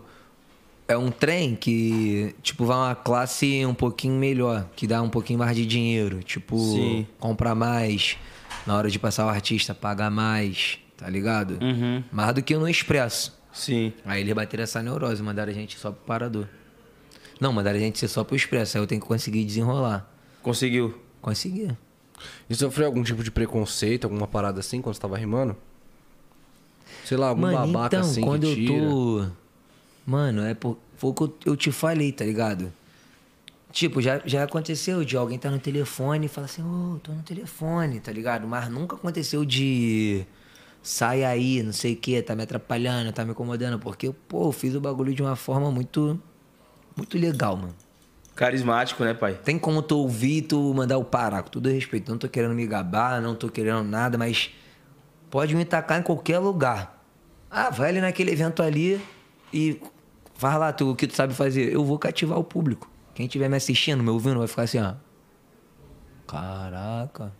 é 0.88 0.97
um 0.97 1.09
trem 1.09 1.55
que 1.55 2.36
tipo 2.43 2.66
vai 2.66 2.78
uma 2.78 2.95
classe 2.95 3.66
um 3.66 3.74
pouquinho 3.74 4.16
melhor, 4.16 4.68
que 4.76 4.86
dá 4.86 5.01
um 5.01 5.09
pouquinho 5.09 5.39
mais 5.39 5.55
de 5.55 5.66
dinheiro, 5.66 6.22
tipo 6.22 6.59
Sim. 6.59 7.07
comprar 7.20 7.55
mais 7.55 8.18
na 8.68 8.78
hora 8.78 8.89
de 8.89 8.99
passar 8.99 9.26
o 9.26 9.30
artista, 9.30 9.74
pagar 9.74 10.11
mais, 10.11 10.78
tá 11.04 11.10
ligado? 11.10 11.62
Uhum. 11.62 12.01
Mais 12.14 12.34
do 12.34 12.41
que 12.41 12.56
no 12.56 12.68
expresso. 12.68 13.38
Sim. 13.51 13.91
Aí 14.06 14.22
eles 14.22 14.34
bateram 14.34 14.64
essa 14.64 14.82
neurose, 14.82 15.22
mandaram 15.22 15.51
a 15.51 15.54
gente 15.54 15.78
só 15.78 15.91
pro 15.91 16.06
parador. 16.06 16.47
Não, 17.41 17.51
mandaram 17.51 17.78
a 17.78 17.82
gente 17.82 17.99
ser 17.99 18.08
só 18.08 18.24
pro 18.24 18.38
expresso, 18.38 18.78
aí 18.78 18.84
eu 18.84 18.88
tenho 18.88 19.01
que 19.01 19.08
conseguir 19.08 19.43
desenrolar. 19.43 20.10
Conseguiu. 20.41 20.97
Consegui. 21.22 21.76
E 22.49 22.56
sofreu 22.56 22.86
algum 22.86 23.04
tipo 23.04 23.22
de 23.22 23.30
preconceito, 23.30 24.06
alguma 24.06 24.26
parada 24.26 24.62
assim 24.62 24.82
quando 24.82 24.95
você 24.95 25.01
tava 25.01 25.18
rimando? 25.18 25.58
Sei 27.04 27.18
lá, 27.18 27.28
algum 27.28 27.41
Mano, 27.41 27.58
babaca 27.74 27.97
então, 27.97 28.10
assim 28.10 28.22
quando 28.22 28.43
que 28.43 28.51
eu 28.51 28.56
tira. 28.56 28.89
tô. 28.89 29.26
Mano, 30.06 30.41
é 30.43 30.54
por... 30.54 30.78
foi 30.95 31.10
o 31.10 31.14
que 31.14 31.49
eu, 31.49 31.58
te 31.58 31.70
falei, 31.70 32.14
tá 32.14 32.24
ligado? 32.24 32.72
Tipo, 33.74 34.01
já, 34.01 34.22
já 34.24 34.43
aconteceu 34.43 35.04
de 35.04 35.18
alguém 35.18 35.38
tá 35.38 35.51
no 35.51 35.60
telefone 35.60 36.28
e 36.28 36.30
falar 36.30 36.45
assim, 36.45 36.62
ô, 36.62 36.97
tô 37.04 37.12
no 37.12 37.24
telefone, 37.24 37.99
tá 37.99 38.12
ligado? 38.12 38.47
Mas 38.47 38.70
nunca 38.70 38.95
aconteceu 38.95 39.43
de 39.43 40.26
sai 40.84 41.24
aí, 41.24 41.64
não 41.64 41.72
sei 41.72 41.94
o 41.94 41.96
que, 41.96 42.22
tá 42.22 42.36
me 42.36 42.44
atrapalhando, 42.44 43.12
tá 43.14 43.24
me 43.24 43.32
incomodando, 43.32 43.80
porque, 43.80 44.12
pô, 44.28 44.50
eu 44.50 44.52
fiz 44.52 44.76
o 44.76 44.82
bagulho 44.82 45.16
de 45.16 45.22
uma 45.22 45.38
forma 45.38 45.72
muito. 45.72 46.22
Muito 46.96 47.18
legal, 47.18 47.56
mano. 47.56 47.74
Carismático, 48.36 49.04
né, 49.04 49.14
pai? 49.14 49.40
Tem 49.44 49.58
como 49.58 49.82
tu 49.82 49.98
ouvir 49.98 50.44
tu 50.44 50.74
mandar 50.74 50.98
o 50.98 51.04
parar, 51.04 51.42
com 51.44 51.50
todo 51.50 51.70
respeito. 51.70 52.12
Não 52.12 52.18
tô 52.18 52.28
querendo 52.28 52.54
me 52.54 52.68
gabar, 52.68 53.22
não 53.22 53.34
tô 53.34 53.48
querendo 53.48 53.84
nada, 53.84 54.18
mas 54.18 54.52
pode 55.32 55.56
me 55.56 55.64
tacar 55.66 56.00
em 56.00 56.04
qualquer 56.04 56.40
lugar. 56.40 57.04
Ah, 57.50 57.70
vai 57.70 57.90
ali 57.90 58.02
naquele 58.02 58.32
evento 58.32 58.62
ali 58.62 59.02
e 59.54 59.80
faz 60.36 60.60
lá 60.60 60.74
tu, 60.74 60.92
o 60.92 60.96
que 60.96 61.08
tu 61.08 61.16
sabe 61.16 61.34
fazer. 61.34 61.72
Eu 61.72 61.86
vou 61.86 61.98
cativar 61.98 62.38
o 62.38 62.44
público. 62.44 62.92
Quem 63.16 63.28
estiver 63.28 63.50
me 63.50 63.56
assistindo, 63.56 64.04
me 64.04 64.10
ouvindo, 64.10 64.40
vai 64.40 64.48
ficar 64.48 64.64
assim, 64.64 64.80
ó. 64.80 64.96
Caraca. 66.28 67.32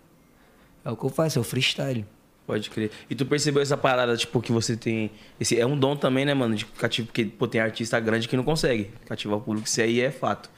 É 0.86 0.92
o 0.92 0.96
que 0.96 1.04
eu 1.04 1.10
faço, 1.10 1.40
é 1.40 1.42
o 1.42 1.44
freestyle. 1.44 2.06
Pode 2.46 2.70
crer. 2.70 2.92
E 3.10 3.16
tu 3.16 3.26
percebeu 3.26 3.62
essa 3.62 3.78
parada, 3.78 4.18
tipo, 4.18 4.42
que 4.42 4.52
você 4.52 4.76
tem. 4.76 5.10
Esse 5.40 5.58
é 5.58 5.66
um 5.66 5.78
dom 5.78 5.96
também, 5.96 6.26
né, 6.26 6.34
mano? 6.34 6.56
De 6.56 6.66
cativo, 6.66 7.08
porque 7.08 7.26
pô, 7.26 7.48
tem 7.48 7.62
artista 7.62 8.00
grande 8.00 8.28
que 8.28 8.36
não 8.36 8.44
consegue 8.44 8.90
cativar 9.06 9.38
o 9.38 9.42
público, 9.42 9.68
isso 9.68 9.82
aí 9.82 10.02
é 10.02 10.12
fato. 10.12 10.50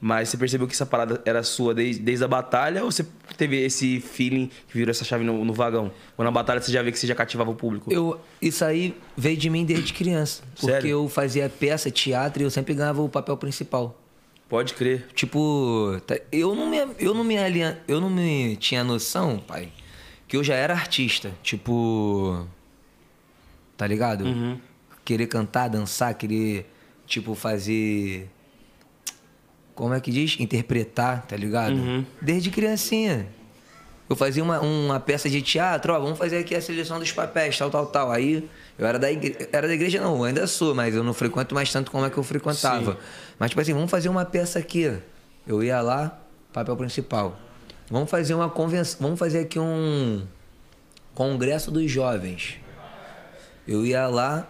Mas 0.00 0.28
você 0.28 0.36
percebeu 0.36 0.66
que 0.66 0.74
essa 0.74 0.84
parada 0.84 1.20
era 1.24 1.42
sua 1.42 1.74
desde, 1.74 2.02
desde 2.02 2.22
a 2.24 2.28
batalha 2.28 2.84
ou 2.84 2.92
você 2.92 3.04
teve 3.36 3.56
esse 3.64 3.98
feeling 3.98 4.50
que 4.68 4.76
virou 4.76 4.90
essa 4.90 5.04
chave 5.04 5.24
no, 5.24 5.44
no 5.44 5.54
vagão? 5.54 5.90
Ou 6.16 6.24
na 6.24 6.30
batalha 6.30 6.60
você 6.60 6.70
já 6.70 6.82
vê 6.82 6.92
que 6.92 6.98
você 6.98 7.06
já 7.06 7.14
cativava 7.14 7.50
o 7.50 7.54
público? 7.54 7.90
Eu, 7.92 8.20
isso 8.40 8.64
aí 8.64 8.94
veio 9.16 9.36
de 9.36 9.48
mim 9.48 9.64
desde 9.64 9.92
criança. 9.94 10.42
Porque 10.54 10.66
Sério? 10.66 10.90
eu 10.90 11.08
fazia 11.08 11.48
peça, 11.48 11.90
teatro 11.90 12.42
e 12.42 12.44
eu 12.44 12.50
sempre 12.50 12.74
ganhava 12.74 13.00
o 13.02 13.08
papel 13.08 13.36
principal. 13.38 13.98
Pode 14.48 14.74
crer. 14.74 15.06
Tipo, 15.14 16.00
tá- 16.06 16.20
eu 16.30 16.54
não 16.54 16.68
me, 16.68 16.76
eu 16.98 17.14
não 17.14 17.24
me 17.24 17.34
eu 17.88 18.00
não 18.00 18.10
me 18.10 18.54
tinha 18.56 18.84
noção, 18.84 19.38
pai, 19.38 19.70
que 20.28 20.36
eu 20.36 20.44
já 20.44 20.54
era 20.54 20.74
artista. 20.74 21.32
Tipo, 21.42 22.46
tá 23.76 23.86
ligado? 23.86 24.24
querer 25.04 25.26
cantar, 25.28 25.68
dançar, 25.68 26.12
querer, 26.14 26.68
tipo, 27.06 27.34
fazer. 27.34 28.28
Como 29.74 29.94
é 29.94 30.00
que 30.00 30.10
diz? 30.10 30.36
Interpretar, 30.40 31.24
tá 31.26 31.36
ligado? 31.36 31.76
Desde 32.20 32.50
criancinha. 32.50 33.28
Eu 34.08 34.14
fazia 34.14 34.42
uma, 34.42 34.60
uma 34.60 35.00
peça 35.00 35.28
de 35.28 35.42
teatro, 35.42 35.92
ó, 35.92 35.98
vamos 35.98 36.16
fazer 36.16 36.38
aqui 36.38 36.54
a 36.54 36.60
seleção 36.60 36.98
dos 36.98 37.10
papéis, 37.10 37.58
tal, 37.58 37.70
tal, 37.70 37.86
tal. 37.86 38.12
Aí 38.12 38.48
eu 38.78 38.86
era 38.86 38.98
da 39.00 39.10
igreja, 39.10 39.48
era 39.52 39.66
da 39.66 39.74
igreja 39.74 40.00
não, 40.00 40.22
ainda 40.22 40.46
sou, 40.46 40.74
mas 40.76 40.94
eu 40.94 41.02
não 41.02 41.12
frequento 41.12 41.54
mais 41.54 41.72
tanto 41.72 41.90
como 41.90 42.04
é 42.04 42.10
que 42.10 42.16
eu 42.16 42.22
frequentava. 42.22 42.98
Mas 43.36 43.50
tipo 43.50 43.60
assim, 43.60 43.74
vamos 43.74 43.90
fazer 43.90 44.08
uma 44.08 44.24
peça 44.24 44.60
aqui. 44.60 44.96
Eu 45.46 45.62
ia 45.62 45.80
lá, 45.80 46.20
papel 46.52 46.76
principal. 46.76 47.36
Vamos 47.90 48.10
fazer 48.10 48.34
uma 48.34 48.48
convenção, 48.50 48.98
vamos 49.00 49.18
fazer 49.18 49.40
aqui 49.40 49.58
um 49.58 50.22
congresso 51.14 51.70
dos 51.70 51.90
jovens. 51.90 52.56
Eu 53.66 53.84
ia 53.86 54.06
lá, 54.08 54.48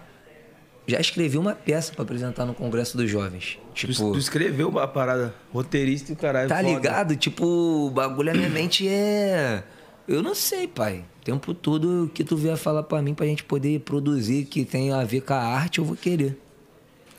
já 0.87 0.99
escrevi 0.99 1.37
uma 1.37 1.53
peça 1.53 1.93
pra 1.93 2.03
apresentar 2.03 2.45
no 2.45 2.53
congresso 2.53 2.97
dos 2.97 3.09
jovens. 3.09 3.59
Tu, 3.75 3.87
Tipo, 3.87 4.11
tu 4.11 4.17
escreveu 4.17 4.77
a 4.79 4.87
parada, 4.87 5.33
roteirista 5.53 6.11
e 6.11 6.15
o 6.15 6.17
caralho. 6.17 6.49
Tá 6.49 6.57
foda. 6.57 6.67
ligado? 6.67 7.15
Tipo, 7.15 7.45
o 7.45 7.89
bagulho 7.91 8.31
na 8.31 8.37
minha 8.37 8.49
mente 8.49 8.87
é. 8.87 9.63
Eu 10.07 10.23
não 10.23 10.33
sei, 10.33 10.67
pai. 10.67 11.03
O 11.21 11.25
tempo 11.25 11.53
todo 11.53 12.09
que 12.13 12.23
tu 12.23 12.37
vier 12.37 12.55
falar 12.57 12.83
pra 12.83 13.01
mim 13.01 13.13
pra 13.13 13.25
gente 13.25 13.43
poder 13.43 13.81
produzir 13.81 14.45
que 14.45 14.63
tem 14.63 14.91
a 14.93 15.03
ver 15.03 15.21
com 15.21 15.33
a 15.33 15.37
arte, 15.37 15.79
eu 15.79 15.85
vou 15.85 15.95
querer. 15.95 16.39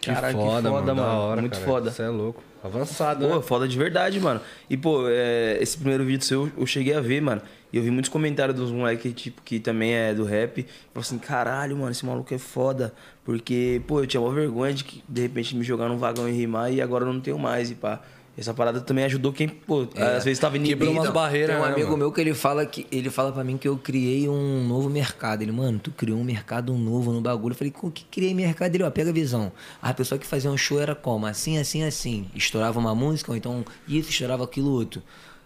Que 0.09 0.15
Caralho, 0.15 0.39
que 0.39 0.45
foda, 0.45 0.69
foda, 0.71 0.95
mano. 0.95 1.09
Mano. 1.09 1.21
hora, 1.21 1.41
Muito 1.41 1.55
cara. 1.55 1.65
foda. 1.65 1.91
Você 1.91 2.03
é 2.03 2.09
louco. 2.09 2.43
Avançado, 2.63 3.27
Pô, 3.29 3.37
né? 3.37 3.43
foda 3.43 3.69
de 3.69 3.79
verdade, 3.79 4.19
mano. 4.19 4.41
E, 4.69 4.77
pô, 4.77 5.09
é, 5.09 5.59
esse 5.61 5.77
primeiro 5.77 6.05
vídeo 6.05 6.25
seu 6.25 6.51
eu 6.57 6.67
cheguei 6.67 6.95
a 6.95 7.01
ver, 7.01 7.21
mano. 7.21 7.41
E 7.73 7.77
eu 7.77 7.83
vi 7.83 7.91
muitos 7.91 8.11
comentários 8.11 8.57
dos 8.57 8.71
moleques, 8.73 9.13
tipo, 9.15 9.43
que 9.43 9.61
também 9.61 9.93
é 9.93 10.15
do 10.15 10.25
rap. 10.25 10.63
Falou 10.93 11.03
assim, 11.03 11.19
caralho, 11.19 11.77
mano, 11.77 11.91
esse 11.91 12.05
maluco 12.05 12.33
é 12.35 12.39
foda. 12.39 12.93
Porque, 13.25 13.83
pô, 13.87 14.01
eu 14.01 14.07
tinha 14.07 14.21
uma 14.21 14.33
vergonha 14.33 14.73
de 14.73 14.85
que, 14.85 15.05
de 15.09 15.21
repente, 15.21 15.55
me 15.55 15.63
jogar 15.63 15.89
num 15.89 15.99
vagão 15.99 16.29
e 16.29 16.33
rimar 16.33 16.73
e 16.73 16.81
agora 16.81 17.05
eu 17.05 17.13
não 17.13 17.21
tenho 17.21 17.39
mais, 17.39 17.71
e 17.71 17.75
pá. 17.75 18.01
Essa 18.39 18.55
parada 18.55 18.81
também 18.81 19.05
ajudou 19.05 19.33
quem, 19.33 19.49
pô, 19.49 19.89
às 20.17 20.25
vezes 20.25 20.39
tava 20.39 20.57
inibido. 20.57 20.87
Quebrou 20.87 21.03
umas 21.03 21.13
barreiras, 21.13 21.57
Tem 21.57 21.57
um 21.57 21.67
né, 21.67 21.73
amigo 21.73 21.89
mano? 21.89 21.99
meu 21.99 22.13
que 22.13 22.21
ele 22.21 22.33
fala 22.33 22.65
que 22.65 22.87
ele 22.93 23.11
fala 23.11 23.33
para 23.33 23.43
mim 23.43 23.59
que 23.59 23.67
eu 23.67 23.77
criei 23.77 24.29
um 24.29 24.65
novo 24.65 24.89
mercado. 24.89 25.43
Ele, 25.43 25.51
mano, 25.51 25.81
tu 25.81 25.91
criou 25.91 26.21
um 26.21 26.23
mercado 26.23 26.73
novo 26.75 27.11
no 27.13 27.21
bagulho. 27.21 27.55
Eu 27.55 27.57
falei, 27.57 27.73
com 27.73 27.91
que 27.91 28.05
criei 28.05 28.33
mercado? 28.33 28.73
Ele, 28.73 28.85
ó, 28.85 28.91
pega 28.93 29.11
a 29.11 29.13
visão. 29.13 29.51
A 29.83 29.93
pessoa 29.93 30.21
que 30.21 30.25
fazia 30.25 30.49
um 30.53 30.57
show 30.57 30.81
era 30.81 30.95
como? 30.95 31.27
Assim, 31.27 31.59
assim, 31.59 31.83
assim. 31.83 32.31
Estourava 32.33 32.79
uma 32.79 32.95
música, 32.95 33.33
ou 33.33 33.37
então 33.37 33.65
isso, 33.89 34.11
estourava 34.11 34.45
aquilo 34.45 34.71
outro. 34.71 35.03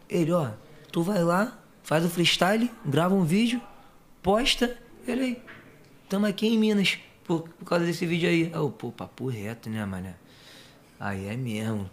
Ele, 0.07 0.31
ó, 0.31 0.51
tu 0.93 1.03
vai 1.03 1.25
lá, 1.25 1.59
faz 1.83 2.05
o 2.05 2.11
freestyle, 2.11 2.71
grava 2.85 3.15
um 3.15 3.25
vídeo, 3.25 3.59
posta, 4.23 4.77
ele 5.09 5.23
aí. 5.23 5.43
Tamo 6.11 6.27
aqui 6.27 6.47
em 6.47 6.59
Minas, 6.59 6.99
por, 7.25 7.49
por 7.59 7.65
causa 7.65 7.87
desse 7.87 8.05
vídeo 8.05 8.29
aí. 8.29 8.43
Aí 8.45 8.51
Eu, 8.53 8.71
pô, 8.71 8.93
papo 8.93 9.29
reto, 9.29 9.71
né, 9.71 9.83
mané? 9.87 10.15
Aí 11.01 11.27
é 11.27 11.39
mesmo. 11.39 11.89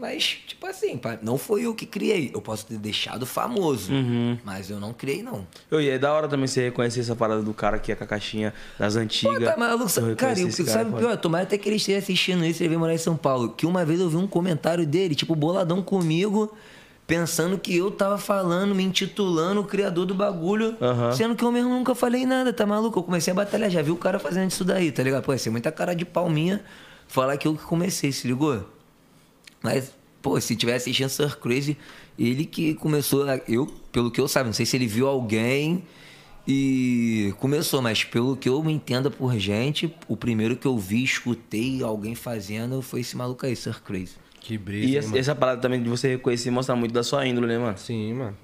Mas, 0.00 0.38
tipo 0.46 0.66
assim, 0.66 0.96
pá, 0.96 1.18
não 1.20 1.36
foi 1.36 1.66
eu 1.66 1.74
que 1.74 1.84
criei. 1.84 2.30
Eu 2.32 2.40
posso 2.40 2.64
ter 2.64 2.78
deixado 2.78 3.26
famoso, 3.26 3.92
mas 4.42 4.70
eu 4.70 4.80
não 4.80 4.94
criei, 4.94 5.22
não. 5.22 5.46
Eu, 5.70 5.78
e 5.78 5.90
é 5.90 5.98
da 5.98 6.10
hora 6.10 6.26
também 6.26 6.46
você 6.46 6.62
reconhecer 6.62 7.00
essa 7.00 7.14
parada 7.14 7.42
do 7.42 7.52
cara 7.52 7.78
que 7.78 7.92
é 7.92 7.94
com 7.94 8.02
a 8.02 8.06
caixinha 8.06 8.54
das 8.78 8.96
antigas. 8.96 9.38
Pô, 9.38 9.44
tá 9.44 9.56
maluco? 9.58 10.00
Eu 10.00 10.16
cara, 10.16 10.40
eu, 10.40 10.50
sabe 10.50 10.90
o 10.90 10.96
pior? 10.96 11.14
Tomara 11.18 11.44
até 11.44 11.58
que 11.58 11.68
ele 11.68 11.76
esteja 11.76 11.98
assistindo 11.98 12.42
isso 12.46 12.62
e 12.62 12.64
ele 12.64 12.70
veio 12.70 12.80
morar 12.80 12.94
em 12.94 12.98
São 12.98 13.14
Paulo. 13.14 13.50
Que 13.50 13.66
uma 13.66 13.84
vez 13.84 14.00
eu 14.00 14.08
vi 14.08 14.16
um 14.16 14.26
comentário 14.26 14.86
dele, 14.86 15.14
tipo, 15.14 15.34
boladão 15.34 15.82
comigo, 15.82 16.50
pensando 17.06 17.58
que 17.58 17.76
eu 17.76 17.90
tava 17.90 18.16
falando, 18.16 18.74
me 18.74 18.82
intitulando 18.82 19.60
o 19.60 19.64
criador 19.64 20.06
do 20.06 20.14
bagulho, 20.14 20.78
Aham. 20.80 21.12
sendo 21.12 21.36
que 21.36 21.44
eu 21.44 21.52
mesmo 21.52 21.68
nunca 21.68 21.94
falei 21.94 22.24
nada, 22.24 22.54
tá 22.54 22.64
maluco? 22.64 22.98
Eu 22.98 23.02
comecei 23.02 23.32
a 23.32 23.36
batalhar, 23.36 23.68
já 23.68 23.82
vi 23.82 23.90
o 23.90 23.96
cara 23.96 24.18
fazendo 24.18 24.50
isso 24.50 24.64
daí, 24.64 24.90
tá 24.90 25.02
ligado? 25.02 25.22
Pô, 25.24 25.32
ia 25.32 25.38
ser 25.38 25.50
muita 25.50 25.70
cara 25.70 25.94
de 25.94 26.06
palminha 26.06 26.64
falar 27.06 27.36
que 27.36 27.46
eu 27.46 27.54
que 27.54 27.64
comecei, 27.64 28.10
se 28.12 28.26
ligou? 28.26 28.64
Mas, 29.62 29.92
pô, 30.22 30.40
se 30.40 30.56
tiver 30.56 30.74
assistindo 30.74 31.08
Sir 31.08 31.38
Crazy, 31.38 31.76
ele 32.18 32.44
que 32.44 32.74
começou. 32.74 33.26
Eu, 33.48 33.66
pelo 33.92 34.10
que 34.10 34.20
eu 34.20 34.28
sabe, 34.28 34.46
não 34.46 34.54
sei 34.54 34.64
se 34.66 34.76
ele 34.76 34.86
viu 34.86 35.06
alguém 35.06 35.84
e 36.46 37.34
começou, 37.38 37.80
mas 37.82 38.02
pelo 38.02 38.36
que 38.36 38.48
eu 38.48 38.62
me 38.62 38.72
entenda 38.72 39.10
por 39.10 39.36
gente, 39.38 39.94
o 40.08 40.16
primeiro 40.16 40.56
que 40.56 40.66
eu 40.66 40.78
vi, 40.78 41.04
escutei 41.04 41.82
alguém 41.82 42.14
fazendo 42.14 42.80
foi 42.82 43.00
esse 43.00 43.16
maluco 43.16 43.44
aí, 43.46 43.54
Sir 43.54 43.80
Crazy. 43.82 44.14
Que 44.40 44.56
brisa, 44.56 44.86
E 44.86 44.90
hein, 44.92 44.96
essa, 44.98 45.08
mano? 45.08 45.18
essa 45.20 45.34
parada 45.34 45.60
também 45.60 45.82
de 45.82 45.88
você 45.88 46.08
reconhecer 46.08 46.50
mostra 46.50 46.74
muito 46.74 46.92
da 46.92 47.02
sua 47.02 47.26
índole, 47.26 47.46
né, 47.46 47.58
mano? 47.58 47.76
Sim, 47.78 48.14
mano. 48.14 48.36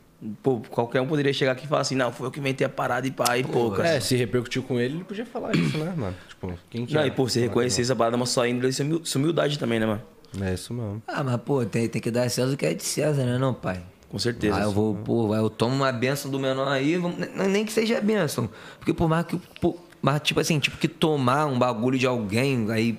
Pô, 0.43 0.61
qualquer 0.61 1.01
um 1.01 1.07
poderia 1.07 1.33
chegar 1.33 1.53
aqui 1.53 1.65
e 1.65 1.69
falar 1.69 1.83
assim, 1.83 1.95
não, 1.95 2.11
foi 2.13 2.27
eu 2.27 2.31
que 2.31 2.39
inventei 2.41 2.67
a 2.67 2.71
parada 2.71 3.07
e 3.07 3.11
pá, 3.11 3.37
e 3.39 3.45
poucas. 3.45 3.87
É, 3.87 4.01
se 4.01 4.17
repercutiu 4.17 4.63
com 4.63 4.79
ele, 4.79 4.97
ele 4.97 5.05
podia 5.05 5.27
falar 5.27 5.55
isso, 5.55 5.77
né, 5.77 5.93
mano? 5.97 6.17
Tipo, 6.29 6.59
quem 6.71 6.87
que 6.87 6.95
Não, 6.95 7.03
é? 7.03 7.07
e 7.07 7.11
pô, 7.11 7.29
você 7.29 7.41
reconhecer 7.41 7.83
essa 7.83 7.97
parada 7.97 8.17
mostra 8.17 8.35
sua 8.43 8.49
índole 8.49 8.69
e 8.69 8.73
sua 8.73 8.85
humil- 8.85 9.05
sua 9.05 9.19
humildade 9.21 9.59
também, 9.59 9.79
né, 9.81 9.87
mano? 9.87 10.03
É 10.41 10.55
isso 10.55 10.73
mesmo. 10.75 11.03
Ah, 11.07 11.23
mas 11.25 11.37
pô, 11.41 11.65
tem, 11.65 11.89
tem 11.89 12.01
que 12.01 12.11
dar 12.11 12.25
a 12.25 12.29
César 12.29 12.53
o 12.55 12.57
que 12.57 12.67
é 12.67 12.75
de 12.75 12.83
César, 12.83 13.25
né, 13.25 13.39
não, 13.39 13.55
pai? 13.55 13.83
Com 14.09 14.19
certeza. 14.19 14.57
Ah, 14.57 14.63
eu 14.63 14.73
vou, 14.73 14.95
pô, 14.95 15.29
vai, 15.29 15.41
eu 15.41 15.51
tomo 15.51 15.75
uma 15.75 15.91
benção 15.93 16.31
do 16.31 16.39
menor 16.39 16.69
aí, 16.69 16.97
vamos- 16.97 17.19
nem- 17.49 17.65
que 17.65 17.73
seja 17.73 18.01
benção. 18.01 18.49
Porque 18.79 18.93
por 18.95 19.09
mais 19.09 19.27
que. 19.27 19.37
Pô, 19.61 19.77
mas, 20.01 20.21
tipo 20.23 20.39
assim, 20.39 20.59
tipo 20.61 20.77
que 20.79 20.87
tomar 20.89 21.47
um 21.47 21.59
bagulho 21.59 21.99
de 21.99 22.07
alguém, 22.07 22.71
aí. 22.71 22.99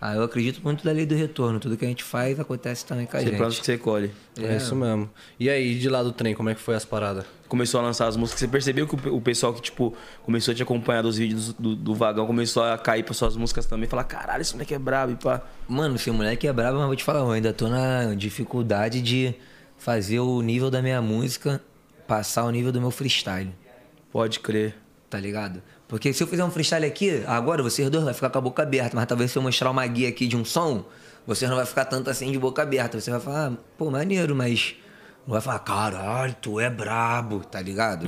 Ah, 0.00 0.14
eu 0.14 0.22
acredito 0.22 0.60
muito 0.62 0.84
da 0.84 0.92
lei 0.92 1.04
do 1.04 1.14
retorno. 1.16 1.58
Tudo 1.58 1.76
que 1.76 1.84
a 1.84 1.88
gente 1.88 2.04
faz 2.04 2.38
acontece 2.38 2.86
também 2.86 3.04
com 3.04 3.16
a 3.16 3.20
Você 3.20 3.26
gente. 3.26 3.36
planta 3.36 3.54
o 3.54 3.58
que 3.58 3.66
você 3.66 3.76
colhe. 3.78 4.12
É. 4.40 4.56
isso 4.56 4.76
mesmo. 4.76 5.10
E 5.40 5.50
aí, 5.50 5.76
de 5.76 5.88
lá 5.88 6.02
do 6.04 6.12
trem, 6.12 6.34
como 6.36 6.48
é 6.50 6.54
que 6.54 6.60
foi 6.60 6.76
as 6.76 6.84
paradas? 6.84 7.24
Começou 7.48 7.80
a 7.80 7.82
lançar 7.82 8.06
as 8.06 8.16
músicas. 8.16 8.38
Você 8.38 8.46
percebeu 8.46 8.86
que 8.86 8.94
o 8.94 8.98
pe- 8.98 9.08
o 9.08 9.20
pessoal 9.20 9.52
que, 9.52 9.60
tipo, 9.60 9.92
começou 10.24 10.52
a 10.52 10.54
te 10.54 10.62
acompanhar 10.62 11.02
dos 11.02 11.18
vídeos 11.18 11.52
do, 11.54 11.74
do 11.74 11.94
vagão 11.96 12.26
começou 12.26 12.62
a 12.62 12.78
cair 12.78 13.02
pra 13.02 13.12
suas 13.12 13.36
músicas 13.36 13.66
também. 13.66 13.88
Falar, 13.88 14.04
caralho, 14.04 14.40
esse 14.42 14.52
moleque 14.52 14.72
é 14.74 14.78
brabo 14.78 15.12
e 15.12 15.16
pá. 15.16 15.42
Mano, 15.66 15.96
esse 15.96 16.10
moleque 16.12 16.46
é 16.46 16.52
brabo, 16.52 16.78
mas 16.78 16.86
vou 16.86 16.94
te 16.96 17.02
falar, 17.02 17.20
eu 17.20 17.30
ainda 17.32 17.52
tô 17.52 17.66
na 17.68 18.14
dificuldade 18.14 19.02
de 19.02 19.34
fazer 19.76 20.20
o 20.20 20.40
nível 20.42 20.70
da 20.70 20.80
minha 20.80 21.02
música 21.02 21.60
passar 22.06 22.44
o 22.44 22.50
nível 22.50 22.70
do 22.70 22.80
meu 22.80 22.90
freestyle. 22.92 23.50
Pode 24.12 24.38
crer. 24.40 24.74
Tá 25.10 25.18
ligado? 25.18 25.62
Porque 25.88 26.12
se 26.12 26.22
eu 26.22 26.26
fizer 26.26 26.44
um 26.44 26.50
freestyle 26.50 26.84
aqui, 26.86 27.24
agora 27.26 27.62
vocês 27.62 27.88
dois 27.88 28.04
vai 28.04 28.12
ficar 28.12 28.28
com 28.28 28.38
a 28.38 28.40
boca 28.42 28.62
aberta, 28.62 28.94
mas 28.94 29.06
talvez 29.06 29.30
se 29.32 29.38
eu 29.38 29.42
mostrar 29.42 29.70
uma 29.70 29.86
guia 29.86 30.08
aqui 30.10 30.26
de 30.28 30.36
um 30.36 30.44
som, 30.44 30.84
vocês 31.26 31.48
não 31.50 31.56
vai 31.56 31.64
ficar 31.66 31.86
tanto 31.86 32.10
assim 32.10 32.30
de 32.30 32.38
boca 32.38 32.62
aberta. 32.62 33.00
Você 33.00 33.10
vai 33.10 33.20
falar, 33.20 33.52
ah, 33.52 33.56
pô, 33.78 33.90
maneiro, 33.90 34.34
mas 34.36 34.76
não 35.26 35.32
vai 35.32 35.40
falar, 35.40 35.60
caralho, 35.60 36.36
tu 36.42 36.60
é 36.60 36.68
brabo, 36.68 37.40
tá 37.40 37.60
ligado? 37.60 38.06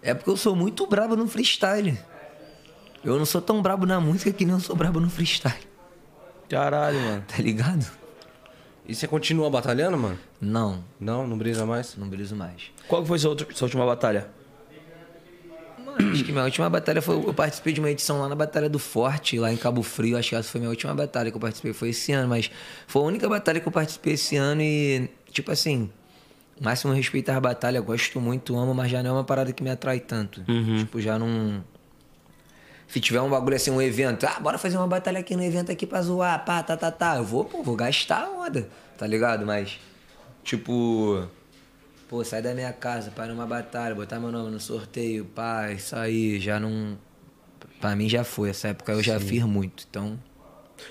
É 0.00 0.14
porque 0.14 0.30
eu 0.30 0.36
sou 0.36 0.54
muito 0.54 0.86
brabo 0.86 1.16
no 1.16 1.26
freestyle. 1.26 1.98
Eu 3.04 3.18
não 3.18 3.26
sou 3.26 3.40
tão 3.40 3.60
brabo 3.60 3.84
na 3.84 4.00
música 4.00 4.32
que 4.32 4.44
nem 4.44 4.54
eu 4.54 4.60
sou 4.60 4.74
brabo 4.76 5.00
no 5.00 5.10
freestyle, 5.10 5.54
Caralho, 6.48 7.00
mano. 7.00 7.24
tá 7.26 7.42
ligado? 7.42 7.84
E 8.88 8.94
você 8.94 9.08
continua 9.08 9.50
batalhando, 9.50 9.98
mano? 9.98 10.18
Não, 10.40 10.84
Não? 11.00 11.26
Não 11.26 11.36
brisa 11.36 11.66
mais? 11.66 11.96
não 11.96 12.08
briso 12.08 12.36
mais. 12.36 12.70
Qual 12.86 13.04
foi 13.04 13.18
sua, 13.18 13.36
sua 13.52 13.66
última 13.66 13.84
batalha? 13.84 14.28
Acho 15.98 16.24
que 16.24 16.32
minha 16.32 16.44
última 16.44 16.68
batalha 16.68 17.00
foi. 17.00 17.16
Eu 17.16 17.32
participei 17.32 17.72
de 17.72 17.80
uma 17.80 17.90
edição 17.90 18.20
lá 18.20 18.28
na 18.28 18.34
Batalha 18.34 18.68
do 18.68 18.78
Forte, 18.78 19.38
lá 19.38 19.52
em 19.52 19.56
Cabo 19.56 19.82
Frio. 19.82 20.16
Acho 20.18 20.30
que 20.30 20.36
essa 20.36 20.48
foi 20.48 20.60
minha 20.60 20.70
última 20.70 20.94
batalha 20.94 21.30
que 21.30 21.36
eu 21.36 21.40
participei. 21.40 21.72
Foi 21.72 21.88
esse 21.90 22.12
ano, 22.12 22.28
mas 22.28 22.50
foi 22.86 23.02
a 23.02 23.04
única 23.06 23.28
batalha 23.28 23.60
que 23.60 23.66
eu 23.66 23.72
participei 23.72 24.14
esse 24.14 24.36
ano 24.36 24.60
e, 24.62 25.08
tipo 25.30 25.50
assim, 25.50 25.90
máximo 26.60 26.92
respeito 26.92 27.30
às 27.30 27.38
batalhas, 27.38 27.84
gosto 27.84 28.20
muito, 28.20 28.56
amo, 28.56 28.74
mas 28.74 28.90
já 28.90 29.02
não 29.02 29.10
é 29.10 29.12
uma 29.14 29.24
parada 29.24 29.52
que 29.52 29.62
me 29.62 29.70
atrai 29.70 30.00
tanto. 30.00 30.42
Tipo, 30.78 31.00
já 31.00 31.18
não. 31.18 31.64
Se 32.88 33.00
tiver 33.00 33.20
um 33.20 33.28
bagulho 33.28 33.56
assim, 33.56 33.70
um 33.70 33.82
evento, 33.82 34.24
ah, 34.26 34.38
bora 34.38 34.58
fazer 34.58 34.76
uma 34.76 34.86
batalha 34.86 35.18
aqui 35.18 35.34
no 35.34 35.42
evento 35.42 35.72
aqui 35.72 35.86
pra 35.86 36.00
zoar, 36.02 36.44
pá, 36.44 36.62
tá, 36.62 36.76
tá, 36.76 36.90
tá. 36.90 37.16
Eu 37.16 37.24
vou, 37.24 37.44
pô, 37.44 37.62
vou 37.62 37.74
gastar 37.74 38.22
a 38.24 38.30
onda, 38.30 38.68
tá 38.96 39.06
ligado? 39.06 39.44
Mas, 39.44 39.78
tipo. 40.44 41.26
Pô, 42.08 42.22
sai 42.24 42.40
da 42.40 42.54
minha 42.54 42.72
casa 42.72 43.10
para 43.10 43.32
uma 43.32 43.46
batalha, 43.46 43.94
botar 43.94 44.20
meu 44.20 44.30
nome 44.30 44.50
no 44.50 44.60
sorteio, 44.60 45.24
pá, 45.24 45.72
isso 45.72 45.96
aí 45.96 46.38
já 46.38 46.60
não. 46.60 46.96
Pra 47.80 47.96
mim 47.96 48.08
já 48.08 48.22
foi, 48.22 48.50
essa 48.50 48.68
época 48.68 48.92
eu 48.92 49.02
já 49.02 49.18
fiz 49.18 49.42
muito, 49.42 49.86
então. 49.90 50.18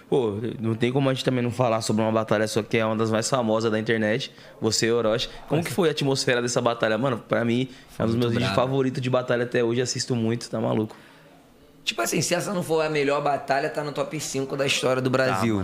Pô, 0.10 0.34
não 0.60 0.76
tem 0.76 0.92
como 0.92 1.10
a 1.10 1.14
gente 1.14 1.24
também 1.24 1.44
não 1.44 1.52
falar 1.52 1.82
sobre 1.82 2.02
uma 2.02 2.12
batalha 2.12 2.48
só 2.48 2.62
que 2.62 2.78
é 2.78 2.86
uma 2.86 2.96
das 2.96 3.12
mais 3.12 3.30
famosas 3.30 3.72
da 3.72 3.80
internet, 3.80 4.32
você 4.60 4.88
e 4.88 4.92
Orochi. 4.92 5.30
Como 5.48 5.64
que 5.64 5.72
foi 5.72 5.88
a 5.88 5.92
atmosfera 5.92 6.42
dessa 6.42 6.60
batalha? 6.60 6.98
Mano, 6.98 7.18
pra 7.18 7.46
mim, 7.46 7.70
é 7.98 8.04
um 8.04 8.08
dos 8.08 8.16
meus 8.16 8.34
vídeos 8.34 8.52
favoritos 8.52 9.02
de 9.02 9.10
batalha 9.10 9.44
até 9.44 9.64
hoje, 9.64 9.82
assisto 9.82 10.16
muito, 10.16 10.50
tá 10.50 10.60
maluco. 10.60 10.96
Tipo 11.84 12.02
assim, 12.02 12.20
se 12.22 12.34
essa 12.34 12.52
não 12.54 12.64
for 12.64 12.84
a 12.84 12.90
melhor 12.90 13.22
batalha, 13.22 13.70
tá 13.70 13.84
no 13.84 13.92
top 13.92 14.20
5 14.20 14.58
da 14.58 14.66
história 14.66 15.02
do 15.02 15.10
Brasil. 15.10 15.64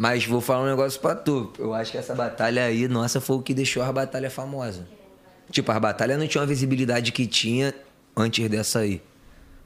Mas 0.00 0.24
vou 0.24 0.40
falar 0.40 0.62
um 0.62 0.66
negócio 0.66 0.98
pra 0.98 1.14
tu. 1.14 1.52
Eu 1.58 1.74
acho 1.74 1.92
que 1.92 1.98
essa 1.98 2.14
batalha 2.14 2.64
aí, 2.64 2.88
nossa, 2.88 3.20
foi 3.20 3.36
o 3.36 3.42
que 3.42 3.52
deixou 3.52 3.82
a 3.82 3.92
batalha 3.92 4.30
famosa. 4.30 4.88
Tipo, 5.50 5.70
a 5.72 5.78
batalha 5.78 6.16
não 6.16 6.26
tinha 6.26 6.40
uma 6.40 6.46
visibilidade 6.46 7.12
que 7.12 7.26
tinha 7.26 7.74
antes 8.16 8.48
dessa 8.48 8.78
aí. 8.78 9.02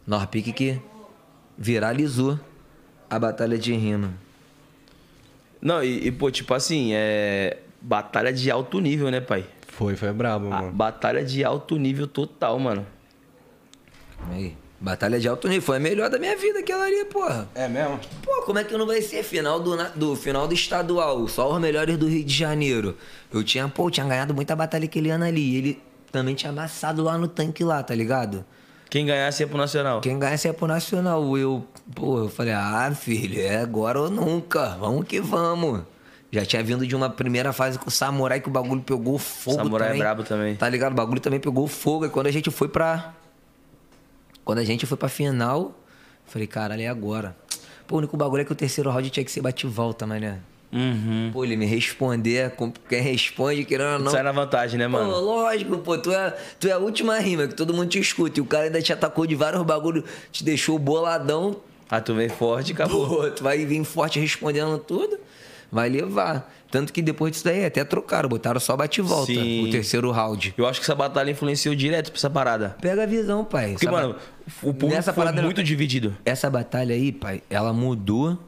Norpique 0.05 0.53
que 0.53 0.81
viralizou 1.57 2.37
a 3.09 3.17
batalha 3.17 3.57
de 3.57 3.75
rima. 3.75 4.13
Não, 5.63 5.85
e, 5.85 6.09
e, 6.09 6.11
pô, 6.11 6.33
tipo 6.33 6.53
assim, 6.53 6.91
é. 6.95 7.59
Batalha 7.81 8.33
de 8.33 8.51
alto 8.51 8.81
nível, 8.81 9.13
né, 9.13 9.21
pai? 9.21 9.47
Foi, 9.69 9.95
foi 9.95 10.13
brabo, 10.13 10.47
A 10.47 10.63
mano. 10.63 10.73
batalha 10.73 11.25
de 11.25 11.45
alto 11.45 11.77
nível 11.77 12.09
total, 12.09 12.59
mano. 12.59 12.85
Aí. 14.33 14.57
Batalha 14.85 15.19
de 15.19 15.27
alto 15.27 15.49
nível. 15.49 15.63
Foi 15.63 15.79
a 15.79 15.81
melhor 15.81 16.11
da 16.11 16.19
minha 16.19 16.37
vida 16.37 16.59
aquela 16.59 16.85
ali, 16.85 17.07
porra. 17.07 17.49
É 17.55 17.67
mesmo? 17.67 17.99
Pô, 18.23 18.43
como 18.43 18.59
é 18.59 18.65
que 18.65 18.77
não 18.77 18.87
vai 18.87 19.01
ser 19.01 19.23
final 19.23 19.59
do, 19.59 19.75
do 19.95 20.15
final 20.15 20.47
do 20.47 20.53
estadual? 20.53 21.27
Só 21.27 21.51
os 21.51 21.59
melhores 21.59 21.97
do 21.97 22.07
Rio 22.07 22.23
de 22.23 22.35
Janeiro. 22.35 22.95
Eu 23.33 23.43
tinha, 23.43 23.67
pô, 23.67 23.91
tinha 23.91 24.05
ganhado 24.05 24.35
muita 24.35 24.55
batalha 24.55 24.85
aquele 24.85 25.09
ano 25.09 25.25
ali. 25.25 25.57
Ele 25.57 25.83
também 26.13 26.35
tinha 26.35 26.53
amassado 26.53 27.03
lá 27.03 27.17
no 27.17 27.27
tanque 27.27 27.65
lá, 27.65 27.83
tá 27.83 27.95
ligado? 27.95 28.45
Quem 28.91 29.07
ganhasse 29.07 29.43
ia 29.43 29.47
pro 29.49 29.57
Nacional. 29.57 30.03
Quem 30.03 30.19
ganhasse 30.19 30.47
é 30.49 30.53
pro 30.53 30.67
Nacional. 30.67 31.39
Eu, 31.39 31.67
pô, 31.95 32.19
eu 32.19 32.29
falei, 32.29 32.53
ah, 32.53 32.93
filho, 32.95 33.41
é 33.41 33.57
agora 33.57 33.99
ou 33.99 34.11
nunca. 34.11 34.77
Vamos 34.79 35.07
que 35.07 35.19
vamos. 35.19 35.81
Já 36.31 36.45
tinha 36.45 36.63
vindo 36.63 36.87
de 36.87 36.95
uma 36.95 37.09
primeira 37.09 37.55
fase 37.55 37.79
com 37.79 37.89
o 37.89 37.91
Samurai 37.91 38.39
que 38.39 38.49
o 38.49 38.53
bagulho 38.53 38.83
pegou 38.83 39.17
fogo 39.19 39.57
Samurai 39.57 39.87
é 39.87 39.91
também. 39.93 40.03
brabo 40.03 40.23
também. 40.25 40.57
Tá 40.57 40.69
ligado? 40.69 40.93
O 40.93 40.95
bagulho 40.97 41.21
também 41.21 41.41
pegou 41.41 41.67
fogo. 41.67 42.05
E 42.05 42.11
quando 42.11 42.27
a 42.27 42.31
gente 42.31 42.51
foi 42.51 42.69
pra... 42.69 43.15
Quando 44.45 44.59
a 44.59 44.65
gente 44.65 44.85
foi 44.87 44.97
pra 44.97 45.09
final, 45.09 45.73
falei, 46.27 46.47
caralho, 46.47 46.83
é 46.83 46.89
agora. 46.89 47.37
Pô, 47.87 47.97
o 47.97 47.99
único 47.99 48.17
bagulho 48.17 48.43
é 48.43 48.45
que 48.45 48.53
o 48.53 48.55
terceiro 48.57 48.91
round 48.91 49.09
tinha 49.11 49.25
que 49.25 49.31
ser 49.31 49.41
bate-volta, 49.41 50.07
mané. 50.07 50.39
Uhum. 50.73 51.31
Pô, 51.33 51.45
ele 51.45 51.57
me 51.57 51.67
responder, 51.67 52.51
com- 52.53 52.73
quem 52.89 53.01
responde, 53.01 53.65
querendo 53.65 53.93
ou 53.93 53.99
não... 54.01 54.11
Sai 54.11 54.23
na 54.25 54.33
vantagem, 54.33 54.77
né, 54.79 54.87
Pô, 54.87 54.93
mano? 54.93 55.21
lógico, 55.21 55.79
pô, 55.79 55.97
tu 55.97 56.11
é, 56.11 56.31
tu 56.59 56.67
é 56.67 56.73
a 56.73 56.79
última 56.79 57.17
rima 57.21 57.47
que 57.47 57.55
todo 57.55 57.73
mundo 57.73 57.89
te 57.89 57.99
escuta. 58.01 58.41
E 58.41 58.43
o 58.43 58.47
cara 58.47 58.65
ainda 58.65 58.83
te 58.83 58.93
atacou 58.93 59.25
de 59.27 59.35
vários 59.37 59.63
bagulho, 59.63 60.03
te 60.33 60.43
deixou 60.43 60.79
boladão. 60.79 61.57
Ah, 61.89 62.01
tu 62.01 62.13
vem 62.15 62.29
forte 62.29 62.71
e 62.71 62.73
acabou. 62.73 63.07
Pô, 63.09 63.31
tu 63.31 63.45
vai 63.45 63.65
vir 63.65 63.85
forte 63.85 64.19
respondendo 64.19 64.77
tudo, 64.79 65.17
vai 65.75 65.89
levar. 65.89 66.51
Tanto 66.71 66.93
que 66.93 67.03
depois 67.03 67.33
disso 67.33 67.45
daí 67.45 67.65
até 67.67 67.85
trocaram, 67.85 68.29
botaram 68.29 68.59
só 68.61 68.77
bate 68.77 69.01
volta, 69.01 69.33
Sim. 69.33 69.69
o 69.69 69.71
terceiro 69.71 70.11
round. 70.11 70.55
Eu 70.57 70.67
acho 70.67 70.81
que 70.81 70.85
essa 70.87 70.95
batalha 70.95 71.31
influenciou 71.31 71.75
direto 71.75 72.11
pra 72.11 72.19
essa 72.19 72.31
parada. 72.31 72.77
Pega 72.81 73.03
a 73.03 73.07
visão, 73.07 73.45
pai. 73.45 73.73
Porque, 73.73 73.87
Essa 73.87 73.93
mano, 73.95 74.17
o 74.63 74.73
público 74.73 74.95
Nessa 74.95 75.13
foi 75.13 75.25
parada- 75.25 75.43
muito 75.43 75.63
dividido. 75.63 76.17
Essa 76.25 76.49
batalha 76.49 76.95
aí, 76.95 77.13
pai, 77.13 77.43
ela 77.51 77.73
mudou 77.73 78.39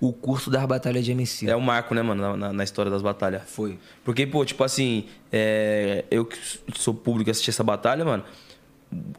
o 0.00 0.12
curso 0.12 0.50
das 0.50 0.64
batalhas 0.66 1.04
de 1.04 1.12
MC. 1.12 1.48
É 1.48 1.56
um 1.56 1.60
marco, 1.60 1.94
né, 1.94 2.02
mano, 2.02 2.20
na, 2.22 2.36
na- 2.36 2.52
na 2.52 2.64
história 2.64 2.90
das 2.90 3.00
batalhas. 3.02 3.42
Foi. 3.46 3.78
Porque, 4.04 4.26
pô, 4.26 4.44
tipo 4.44 4.62
assim, 4.62 5.06
é, 5.32 6.04
eu 6.10 6.24
que 6.24 6.36
sou 6.76 6.92
público 6.94 7.30
e 7.30 7.32
assisti 7.32 7.50
essa 7.50 7.64
batalha, 7.64 8.04
mano, 8.04 8.22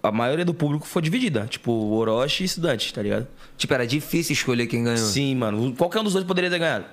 a 0.01 0.11
maioria 0.11 0.45
do 0.45 0.53
público 0.53 0.87
foi 0.87 1.01
dividida. 1.01 1.47
Tipo, 1.49 1.71
Orochi 1.71 2.43
e 2.43 2.45
estudante, 2.45 2.93
tá 2.93 3.01
ligado? 3.01 3.27
Tipo, 3.57 3.73
era 3.73 3.85
difícil 3.85 4.33
escolher 4.33 4.67
quem 4.67 4.83
ganhou. 4.85 4.97
Sim, 5.05 5.35
mano. 5.35 5.73
Qualquer 5.75 5.99
um 5.99 6.03
dos 6.03 6.13
dois 6.13 6.23
poderia 6.25 6.49
ter 6.49 6.59
ganhado. 6.59 6.85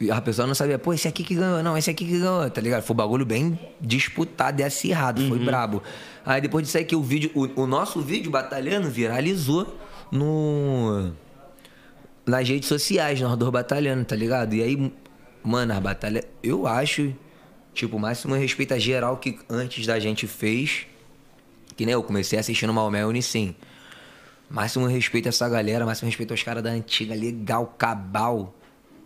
E 0.00 0.10
a 0.10 0.20
pessoa 0.20 0.46
não 0.46 0.54
sabia, 0.54 0.78
pô, 0.78 0.92
esse 0.92 1.06
aqui 1.06 1.22
que 1.22 1.34
ganhou, 1.34 1.62
não, 1.62 1.78
esse 1.78 1.88
aqui 1.88 2.04
que 2.04 2.18
ganhou, 2.18 2.50
tá 2.50 2.60
ligado? 2.60 2.82
Foi 2.82 2.94
um 2.94 2.96
bagulho 2.96 3.24
bem 3.24 3.58
disputado 3.80 4.60
e 4.60 4.64
acirrado, 4.64 5.26
foi 5.28 5.38
brabo. 5.38 5.82
Aí 6.26 6.40
depois 6.40 6.64
disso 6.64 6.76
aí 6.76 6.84
que 6.84 6.96
o 6.96 7.02
vídeo, 7.02 7.30
o, 7.34 7.62
o 7.62 7.66
nosso 7.66 8.00
vídeo 8.00 8.30
batalhando 8.30 8.90
viralizou 8.90 9.78
no 10.10 11.12
nas 12.26 12.48
redes 12.48 12.68
sociais, 12.68 13.20
nós 13.20 13.36
dois 13.36 13.52
batalhando, 13.52 14.04
tá 14.04 14.16
ligado? 14.16 14.54
E 14.54 14.62
aí, 14.62 14.92
mano, 15.42 15.74
a 15.74 15.80
batalha, 15.80 16.24
eu 16.42 16.66
acho, 16.66 17.14
tipo, 17.74 17.96
o 17.96 18.00
máximo 18.00 18.34
respeito 18.34 18.72
a 18.72 18.78
geral 18.78 19.18
que 19.18 19.38
antes 19.48 19.86
da 19.86 19.98
gente 20.00 20.26
fez, 20.26 20.86
que 21.76 21.84
nem 21.84 21.92
eu 21.92 22.02
comecei 22.02 22.38
assistindo 22.38 22.72
Maomé 22.72 23.04
Unicim. 23.04 23.54
Máximo 24.48 24.86
respeito 24.86 25.26
a 25.26 25.28
essa 25.30 25.48
galera, 25.48 25.84
máximo 25.84 26.08
respeito 26.08 26.30
aos 26.30 26.42
caras 26.42 26.62
da 26.62 26.70
antiga, 26.70 27.14
legal, 27.14 27.74
cabal, 27.78 28.54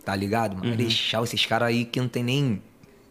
tá 0.09 0.15
ligado? 0.15 0.59
Uhum. 0.63 0.71
Marechal, 0.71 1.23
esses 1.23 1.45
caras 1.45 1.67
aí 1.67 1.85
que 1.85 1.99
não 2.01 2.07
tem 2.07 2.23
nem. 2.23 2.61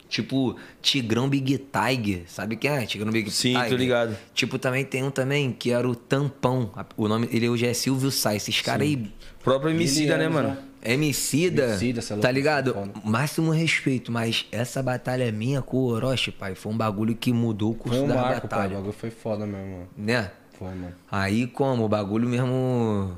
Tipo, 0.09 0.57
Tigrão 0.83 1.29
Big 1.29 1.59
Tiger, 1.59 2.23
sabe 2.27 2.57
quem 2.57 2.71
é? 2.71 2.87
Tigrão 2.87 3.13
Big 3.13 3.31
Sim, 3.31 3.53
Tiger. 3.53 3.69
tô 3.69 3.77
ligado. 3.77 4.17
Tipo, 4.35 4.59
também 4.59 4.85
tem 4.85 5.05
um 5.05 5.11
também 5.11 5.53
que 5.53 5.71
era 5.71 5.89
o 5.89 5.95
Tampão. 5.95 6.73
O 6.97 7.07
nome 7.07 7.29
ele 7.31 7.49
hoje 7.49 7.67
é 7.67 7.75
Silvio 7.75 8.11
Sá. 8.11 8.35
Esses 8.35 8.61
caras 8.63 8.83
aí, 8.89 9.13
Próprio 9.45 9.71
Emicida, 9.71 10.17
né, 10.17 10.25
anos, 10.25 10.35
mano? 10.35 10.49
né? 10.49 10.59
Emicida, 10.83 11.65
Emicida, 11.71 12.01
é 12.01 12.03
tá 12.03 12.15
louco, 12.15 12.29
ligado? 12.33 12.93
Máximo 13.05 13.51
respeito, 13.51 14.11
mas 14.11 14.47
essa 14.51 14.83
batalha 14.83 15.31
minha 15.31 15.61
com 15.61 15.77
o 15.77 15.85
Orochi, 15.87 16.33
pai, 16.33 16.55
foi 16.55 16.73
um 16.73 16.77
bagulho 16.77 17.15
que 17.15 17.33
mudou 17.33 17.73
o 17.73 17.75
curso 17.75 17.99
Foi 17.99 18.07
um 18.07 18.09
da 18.09 18.15
marco, 18.15 18.49
pai. 18.49 18.59
O 18.59 18.63
batalha. 18.63 18.75
bagulho 18.77 18.93
foi 18.93 19.11
foda 19.11 19.47
mesmo, 19.47 19.67
mano. 19.73 19.89
Né? 19.97 20.31
Foi, 20.59 20.69
mano. 20.69 20.95
Aí 21.11 21.47
como? 21.47 21.85
O 21.85 21.89
bagulho 21.89 22.29
mesmo. 22.29 23.13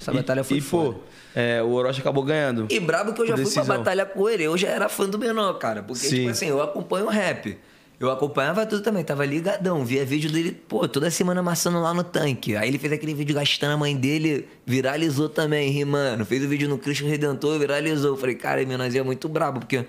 Essa 0.00 0.12
batalha 0.12 0.44
foi 0.44 0.58
e, 0.58 0.60
foda. 0.60 0.92
pô, 0.92 1.00
é, 1.38 1.62
o 1.62 1.70
Orochi 1.70 2.00
acabou 2.00 2.24
ganhando. 2.24 2.66
E 2.68 2.80
brabo 2.80 3.12
que 3.12 3.22
eu 3.22 3.26
já 3.28 3.34
Por 3.36 3.44
fui 3.44 3.52
pra 3.52 3.62
decisão. 3.62 3.78
batalha 3.78 4.04
com 4.04 4.28
ele. 4.28 4.42
Eu 4.42 4.58
já 4.58 4.66
era 4.70 4.88
fã 4.88 5.08
do 5.08 5.16
menor, 5.16 5.54
cara. 5.54 5.84
Porque, 5.84 6.08
Sim. 6.08 6.16
tipo 6.16 6.30
assim, 6.30 6.46
eu 6.46 6.60
acompanho 6.60 7.06
o 7.06 7.08
rap. 7.08 7.56
Eu 8.00 8.10
acompanhava 8.10 8.66
tudo 8.66 8.82
também, 8.82 9.04
tava 9.04 9.24
ligadão. 9.24 9.84
Via 9.84 10.04
vídeo 10.04 10.32
dele, 10.32 10.50
pô, 10.50 10.88
toda 10.88 11.08
semana 11.12 11.38
amassando 11.38 11.80
lá 11.80 11.94
no 11.94 12.02
tanque. 12.02 12.56
Aí 12.56 12.68
ele 12.68 12.76
fez 12.76 12.92
aquele 12.92 13.14
vídeo 13.14 13.36
gastando 13.36 13.70
a 13.74 13.76
mãe 13.76 13.96
dele, 13.96 14.48
viralizou 14.66 15.28
também, 15.28 15.70
rimando. 15.70 16.24
Fez 16.24 16.44
o 16.44 16.48
vídeo 16.48 16.68
no 16.68 16.76
Cristo 16.76 17.04
Redentor, 17.04 17.56
viralizou. 17.56 18.10
Eu 18.10 18.16
Falei, 18.16 18.34
cara, 18.34 18.60
esse 18.60 18.68
menor 18.68 18.92
é 18.92 19.02
muito 19.04 19.28
brabo, 19.28 19.60
porque, 19.60 19.84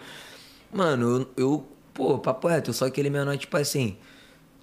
mano, 0.72 1.28
eu, 1.36 1.46
eu 1.46 1.66
pô, 1.96 2.20
papo 2.20 2.48
reto, 2.48 2.72
sou 2.74 2.88
aquele 2.88 3.10
menor, 3.10 3.36
tipo 3.38 3.58
assim. 3.58 3.98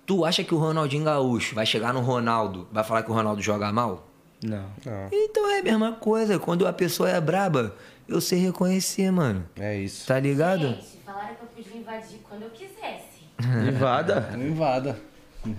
Tu 0.07 0.24
acha 0.24 0.45
que 0.45 0.55
o 0.55 0.59
Ronaldinho 0.59 1.03
Gaúcho 1.03 1.53
vai 1.53 1.66
chegar 1.66 1.93
no 1.93 2.01
Ronaldo, 2.01 2.68
vai 2.70 2.84
falar 2.84 3.03
que 3.03 3.11
o 3.11 3.14
Ronaldo 3.14 3.43
joga 3.43 3.72
mal? 3.72 4.07
Não. 4.47 4.70
Não, 4.84 5.09
Então 5.12 5.51
é 5.51 5.61
a 5.61 5.62
mesma 5.62 5.92
coisa. 5.92 6.38
Quando 6.38 6.66
a 6.66 6.72
pessoa 6.72 7.09
é 7.11 7.20
braba, 7.20 7.74
eu 8.09 8.20
sei 8.20 8.38
reconhecer, 8.38 9.11
mano. 9.11 9.49
é 9.59 9.76
isso. 9.78 10.07
Tá 10.07 10.18
ligado? 10.20 10.68
Gente, 10.68 10.99
falaram 11.05 11.34
que 11.34 11.42
eu 11.42 11.49
podia 11.64 11.80
invadir 11.80 12.18
quando 12.28 12.42
eu 12.42 12.51
quisesse. 12.51 13.26
Invada. 13.68 14.20
Não 14.32 14.47
invada. 14.47 14.99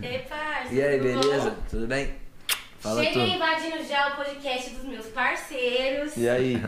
Epa, 0.02 0.66
E 0.72 0.82
aí, 0.82 1.00
tudo 1.00 1.14
bom? 1.14 1.20
beleza? 1.22 1.56
Tudo 1.70 1.88
bem? 1.88 2.14
Fala 2.80 3.04
Cheguei 3.04 3.30
tu. 3.30 3.36
invadindo 3.36 3.84
já 3.88 4.10
o 4.10 4.16
podcast 4.18 4.70
dos 4.72 4.84
meus 4.84 5.06
parceiros. 5.08 6.16
E 6.18 6.28
aí? 6.30 6.62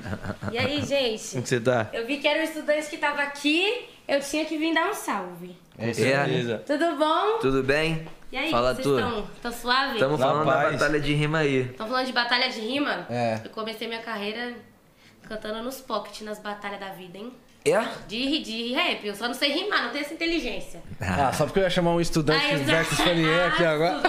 E 0.51 0.57
aí, 0.57 0.83
gente? 0.85 1.29
Como 1.31 1.43
que 1.43 1.49
você 1.49 1.59
tá? 1.59 1.89
Eu 1.93 2.05
vi 2.07 2.17
que 2.17 2.27
era 2.27 2.39
o 2.39 2.43
estudante 2.43 2.89
que 2.89 2.97
tava 2.97 3.21
aqui, 3.21 3.85
eu 4.07 4.19
tinha 4.21 4.45
que 4.45 4.57
vir 4.57 4.73
dar 4.73 4.89
um 4.89 4.93
salve. 4.93 5.55
É 5.79 5.89
isso 5.91 6.03
É. 6.03 6.15
aí. 6.15 6.29
Beleza. 6.31 6.63
Tudo 6.65 6.95
bom? 6.97 7.37
Tudo 7.39 7.63
bem? 7.63 8.05
E 8.31 8.37
aí, 8.37 8.51
Fala 8.51 8.73
vocês 8.75 8.85
tu. 8.85 8.95
estão 8.99 9.27
tão 9.41 9.51
suave? 9.51 9.93
Estamos 9.93 10.19
falando 10.19 10.45
da 10.45 10.51
paz. 10.51 10.73
batalha 10.73 10.99
de 10.99 11.13
rima 11.13 11.39
aí. 11.39 11.61
Estão 11.61 11.87
falando 11.87 12.05
de 12.05 12.13
batalha 12.13 12.49
de 12.49 12.59
rima? 12.59 13.07
É. 13.09 13.39
Eu 13.43 13.49
comecei 13.49 13.87
minha 13.87 14.01
carreira 14.01 14.53
cantando 15.27 15.63
nos 15.63 15.81
pocket, 15.81 16.21
nas 16.21 16.39
batalhas 16.39 16.79
da 16.79 16.89
vida, 16.89 17.17
hein? 17.17 17.31
É? 17.65 17.81
De, 18.07 18.39
de 18.41 18.73
rap, 18.73 19.05
eu 19.05 19.13
só 19.13 19.27
não 19.27 19.33
sei 19.33 19.51
rimar, 19.51 19.83
não 19.83 19.89
tenho 19.91 20.03
essa 20.05 20.13
inteligência. 20.13 20.81
Ah, 21.01 21.31
só 21.33 21.43
porque 21.45 21.59
eu 21.59 21.63
ia 21.63 21.69
chamar 21.69 21.91
um 21.91 21.99
estudante 21.99 22.43
eu 22.53 22.57
já- 22.59 22.63
versus 22.63 22.99
Fanier 22.99 23.47
aqui 23.47 23.65
Ah, 23.65 23.71
agora. 23.73 24.01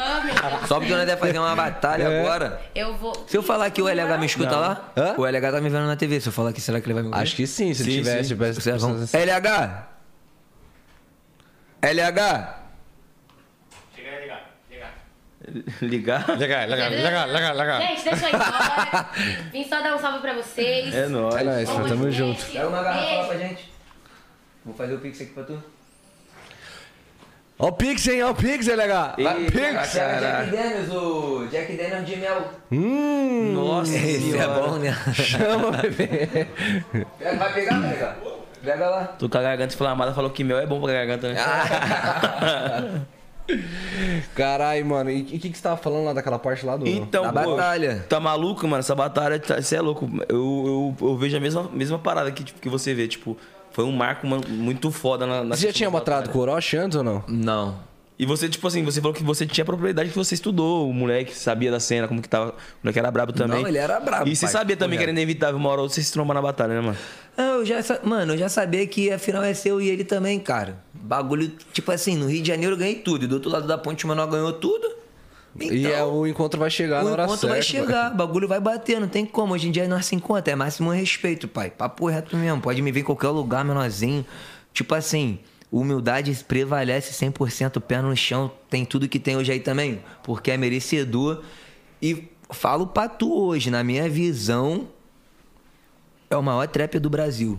Só 0.69 0.79
porque 0.79 0.95
nós 0.95 1.05
deve 1.05 1.21
fazer 1.21 1.39
uma 1.39 1.57
batalha 1.57 2.05
É. 2.09 2.21
agora. 2.21 2.61
Eu 2.75 2.95
vou. 2.97 3.13
Se 3.27 3.37
eu 3.37 3.43
falar 3.43 3.69
que 3.71 3.83
o 3.83 3.89
LH 3.89 4.19
me 4.19 4.27
escuta 4.27 4.51
Não. 4.53 4.61
lá, 4.61 4.93
Hã? 4.97 5.15
o 5.19 5.27
LH 5.27 5.51
tá 5.53 5.61
me 5.61 5.69
vendo 5.69 5.87
na 5.87 5.97
TV. 5.97 6.21
Se 6.21 6.29
eu 6.29 6.33
falar 6.33 6.53
que 6.53 6.61
será 6.61 6.81
que 6.81 6.87
ele 6.87 6.95
vai 6.95 7.03
me 7.03 7.09
ouvir? 7.09 7.21
Acho 7.21 7.35
que 7.35 7.47
sim, 7.47 7.75
se 7.75 7.83
Sim, 7.83 7.91
ele 7.91 7.99
tivesse. 7.99 8.23
sim. 8.23 8.29
tivesse 8.29 8.61
vão... 8.79 8.93
pessoas- 8.93 9.15
LH! 11.83 12.57
LH! 13.97 14.41
Ligar? 15.83 16.29
Legal, 16.39 16.69
legal, 16.69 16.91
legal, 16.91 17.27
legal, 17.27 17.57
legal. 17.57 17.81
Gente, 17.81 18.05
deixa 18.05 18.27
eu 18.27 18.29
ir 18.29 18.35
embora. 18.35 19.11
Vim 19.51 19.65
só 19.69 19.81
dar 19.83 19.95
um 19.97 19.99
salve 19.99 20.19
pra 20.21 20.35
vocês. 20.35 20.95
É 20.95 21.07
nóis. 21.09 21.35
É 21.37 21.43
nóis, 21.45 21.69
Bom 21.71 21.89
tamo 21.89 22.11
junto. 22.11 22.45
Pega 22.47 22.69
uma 22.69 22.83
garrafa 22.83 23.05
lá 23.05 23.11
Beijo. 23.11 23.29
pra 23.29 23.39
gente. 23.39 23.73
Vou 24.65 24.75
fazer 24.75 24.95
o 24.95 24.99
pix 24.99 25.21
aqui 25.21 25.31
pra 25.33 25.43
tu. 25.45 25.63
Ó 27.59 27.69
o 27.69 27.73
Pix, 27.73 28.07
hein? 28.09 28.23
Ó 28.23 28.31
o 28.31 28.35
Pix, 28.35 28.67
LH. 28.69 29.17
Vai, 29.23 29.39
Eita, 29.41 29.53
Pix. 29.53 29.97
Aquela 29.97 30.21
Caraca. 30.21 30.45
Jack 30.47 30.57
Daniels, 30.57 30.91
o 30.95 31.47
Jack 31.49 31.77
Daniels 31.77 32.07
de 32.07 32.17
mel. 32.17 32.51
Hum. 32.73 33.53
Nossa 33.53 33.95
Esse 33.97 34.39
é 34.39 34.47
bom, 34.47 34.79
né? 34.79 34.93
Chama, 35.13 35.71
bebê. 35.73 36.47
Vai 37.39 37.53
pegar, 37.53 37.83
pega. 37.83 38.17
Pega 38.63 38.89
lá. 38.91 39.05
Tô 39.19 39.29
com 39.29 39.39
a 39.39 39.43
garganta 39.43 39.75
inflamada, 39.75 40.13
falou 40.13 40.31
que 40.31 40.45
mel 40.45 40.59
é 40.59 40.67
bom 40.67 40.81
pra 40.81 40.93
garganta, 40.93 41.33
né? 41.33 41.41
Caralho, 44.35 44.87
mano. 44.87 45.11
E 45.11 45.23
o 45.23 45.25
que, 45.25 45.51
que 45.51 45.57
você 45.57 45.63
tava 45.63 45.77
falando 45.77 46.05
lá 46.05 46.13
daquela 46.13 46.39
parte 46.39 46.65
lá 46.65 46.77
do. 46.77 46.87
Então, 46.87 47.23
Da 47.25 47.43
pô, 47.43 47.57
batalha. 47.57 48.05
Tá 48.09 48.21
maluco, 48.21 48.67
mano? 48.67 48.81
Essa 48.81 48.95
batalha, 48.95 49.39
tá- 49.41 49.61
você 49.61 49.77
é 49.77 49.81
louco. 49.81 50.09
Eu, 50.29 50.95
eu, 51.01 51.09
eu 51.09 51.17
vejo 51.17 51.37
a 51.37 51.41
mesma, 51.41 51.69
mesma 51.73 51.99
parada 51.99 52.31
que, 52.31 52.45
tipo, 52.45 52.61
que 52.61 52.69
você 52.69 52.95
vê. 52.95 53.09
Tipo, 53.09 53.37
foi 53.73 53.85
um 53.85 53.93
marco 53.93 54.27
mano, 54.27 54.43
muito 54.49 54.91
foda 54.91 55.27
na, 55.27 55.43
na 55.45 55.57
Você 55.57 55.67
já 55.69 55.73
tinha 55.73 55.91
batalhado 55.91 56.31
com 56.31 56.39
o 56.39 56.43
Orochi 56.43 56.77
antes 56.77 56.97
ou 56.97 57.03
não? 57.03 57.25
Não. 57.27 57.90
E 58.23 58.27
você, 58.27 58.51
tipo 58.51 58.67
assim, 58.69 58.85
você 58.85 59.01
falou 59.01 59.15
que 59.15 59.23
você 59.25 59.47
tinha 59.47 59.65
propriedade 59.65 60.11
que 60.11 60.15
você 60.17 60.35
estudou, 60.35 60.91
o 60.91 60.93
moleque 60.93 61.35
sabia 61.35 61.71
da 61.71 61.81
cena, 61.81 62.07
como 62.07 62.21
que 62.21 62.29
tava. 62.29 62.51
O 62.51 62.55
moleque 62.85 62.99
era 62.99 63.11
brabo 63.11 63.33
também. 63.33 63.63
Não, 63.63 63.67
ele 63.69 63.79
era 63.79 63.99
brabo, 63.99 64.29
E 64.29 64.37
você 64.37 64.45
pai. 64.45 64.53
sabia 64.53 64.77
também 64.77 64.99
que 64.99 65.03
era 65.03 65.11
inevitável 65.11 65.57
uma 65.57 65.71
hora 65.71 65.79
ou 65.81 65.85
outra 65.85 65.95
você 65.95 66.03
se 66.03 66.13
trombar 66.13 66.35
na 66.35 66.43
batalha, 66.43 66.75
né, 66.75 66.81
mano? 66.83 66.99
Ah, 67.39 67.43
Eu 67.57 67.65
já, 67.65 67.77
mano, 68.05 68.35
eu 68.35 68.39
já 68.39 68.51
sabia 68.51 68.87
que 68.87 69.11
a 69.11 69.19
final 69.19 69.43
é 69.43 69.55
seu 69.55 69.81
e 69.81 69.89
ele 69.89 70.05
também, 70.05 70.39
cara. 70.39 70.85
Bagulho, 70.93 71.49
tipo 71.73 71.91
assim, 71.91 72.15
no 72.15 72.27
Rio 72.29 72.43
de 72.43 72.49
Janeiro 72.49 72.75
eu 72.75 72.79
ganhei 72.79 72.97
tudo. 72.97 73.25
E 73.25 73.27
do 73.27 73.37
outro 73.37 73.51
lado 73.51 73.67
da 73.67 73.79
ponte 73.79 74.05
o 74.05 74.09
menor 74.09 74.27
ganhou 74.27 74.53
tudo. 74.53 74.87
e 75.59 75.87
é, 75.87 76.05
o 76.05 76.27
encontro 76.27 76.61
vai 76.61 76.69
chegar 76.69 77.01
o 77.01 77.07
na 77.07 77.13
hora 77.13 77.23
encontro 77.25 77.41
certa. 77.41 77.55
vai 77.55 77.63
chegar, 77.63 78.13
o 78.13 78.17
bagulho 78.17 78.47
vai 78.47 78.61
bater, 78.61 79.01
não 79.01 79.09
tem 79.09 79.25
como. 79.25 79.55
Hoje 79.55 79.69
em 79.69 79.71
dia 79.71 79.89
nós 79.89 80.05
se 80.05 80.15
encontra, 80.15 80.53
é 80.53 80.57
máximo 80.57 80.91
respeito, 80.91 81.49
pai. 81.49 81.71
Papo 81.71 82.07
reto 82.07 82.37
mesmo. 82.37 82.61
Pode 82.61 82.83
me 82.83 82.93
ver 82.93 83.01
em 83.01 83.05
qualquer 83.05 83.29
lugar, 83.29 83.65
menorzinho. 83.65 84.27
Tipo 84.75 84.95
assim, 84.95 85.39
Humildade 85.73 86.45
prevalece 86.45 87.13
100% 87.13 87.81
pé 87.81 88.03
no 88.03 88.17
chão. 88.17 88.51
Tem 88.69 88.85
tudo 88.85 89.09
que 89.09 89.21
tem 89.21 89.37
hoje 89.37 89.53
aí 89.53 89.61
também, 89.61 90.03
porque 90.23 90.51
é 90.51 90.57
merecedor. 90.57 91.43
E 92.03 92.29
falo 92.51 92.87
pra 92.87 93.09
tu 93.09 93.33
hoje, 93.33 93.71
na 93.71 93.85
minha 93.85 94.09
visão, 94.09 94.89
é 96.29 96.37
o 96.37 96.43
maior 96.43 96.67
trap 96.67 96.99
do 96.99 97.09
Brasil. 97.09 97.59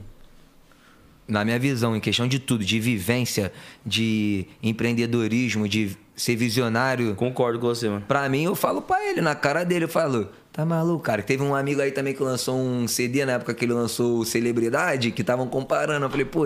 Na 1.27 1.45
minha 1.45 1.57
visão, 1.57 1.95
em 1.95 2.01
questão 2.01 2.27
de 2.27 2.39
tudo, 2.39 2.65
de 2.65 2.79
vivência, 2.79 3.53
de 3.85 4.45
empreendedorismo, 4.61 5.67
de 5.67 5.97
ser 6.15 6.35
visionário. 6.35 7.15
Concordo 7.15 7.59
com 7.59 7.67
você, 7.67 7.87
mano. 7.87 8.03
Pra 8.05 8.27
mim, 8.27 8.43
eu 8.43 8.55
falo 8.55 8.81
pra 8.81 9.01
ele, 9.09 9.21
na 9.21 9.33
cara 9.33 9.63
dele, 9.63 9.85
eu 9.85 9.89
falo, 9.89 10.29
tá 10.51 10.65
maluco, 10.65 11.03
cara? 11.03 11.21
Teve 11.21 11.43
um 11.43 11.55
amigo 11.55 11.81
aí 11.81 11.91
também 11.91 12.13
que 12.13 12.21
lançou 12.21 12.57
um 12.57 12.87
CD 12.87 13.23
na 13.23 13.33
época 13.33 13.53
que 13.53 13.63
ele 13.63 13.73
lançou 13.73 14.25
Celebridade, 14.25 15.11
que 15.11 15.21
estavam 15.21 15.47
comparando. 15.47 16.05
Eu 16.05 16.09
falei, 16.09 16.25
pô, 16.25 16.45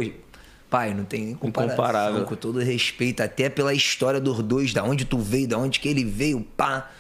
pai, 0.76 0.94
não 0.94 1.06
tem 1.06 1.28
nem 1.28 1.36
comparação. 1.36 1.74
Incomparável. 1.74 2.26
Com 2.26 2.36
todo 2.36 2.60
respeito, 2.60 3.24
até 3.24 3.48
pela 3.48 3.74
história 3.74 4.20
dos 4.20 4.44
dois, 4.44 4.74
da 4.74 4.84
onde 4.84 5.06
tu 5.06 5.18
veio, 5.18 5.48
da 5.48 5.58
onde 5.58 5.80
que 5.80 5.88
ele 5.88 6.04
veio, 6.04 6.46
pá. 6.58 6.92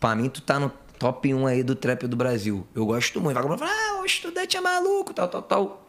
Pra 0.00 0.16
mim, 0.16 0.28
tu 0.28 0.42
tá 0.42 0.58
no 0.58 0.68
top 0.98 1.32
1 1.32 1.46
aí 1.46 1.62
do 1.62 1.76
trap 1.76 2.08
do 2.08 2.16
Brasil. 2.16 2.66
Eu 2.74 2.84
gosto 2.84 3.20
muito. 3.20 3.34
Vai 3.40 3.56
falar, 3.56 3.70
ah, 3.70 4.00
o 4.02 4.04
estudante 4.04 4.56
é 4.56 4.60
maluco, 4.60 5.14
tal, 5.14 5.28
tal, 5.28 5.42
tal. 5.42 5.88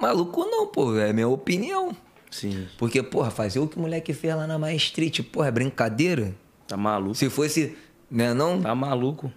Maluco 0.00 0.44
não, 0.44 0.68
pô, 0.68 0.96
é 0.96 1.12
minha 1.12 1.26
opinião. 1.26 1.96
Sim. 2.30 2.68
Porque, 2.78 3.02
porra, 3.02 3.32
fazer 3.32 3.58
o 3.58 3.66
que 3.66 3.76
o 3.76 3.80
moleque 3.80 4.14
fez 4.14 4.36
lá 4.36 4.46
na 4.46 4.56
Mais 4.56 4.80
Street, 4.82 5.22
porra, 5.32 5.48
é 5.48 5.50
brincadeira? 5.50 6.32
Tá 6.68 6.76
maluco. 6.76 7.16
Se 7.16 7.28
fosse, 7.28 7.76
né, 8.08 8.32
não? 8.32 8.62
Tá 8.62 8.72
maluco. 8.72 9.32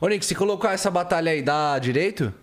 Ô, 0.00 0.08
Nick, 0.08 0.26
se 0.26 0.34
colocar 0.34 0.72
essa 0.72 0.90
batalha 0.90 1.30
aí, 1.30 1.40
dá 1.40 1.78
direito? 1.78 2.34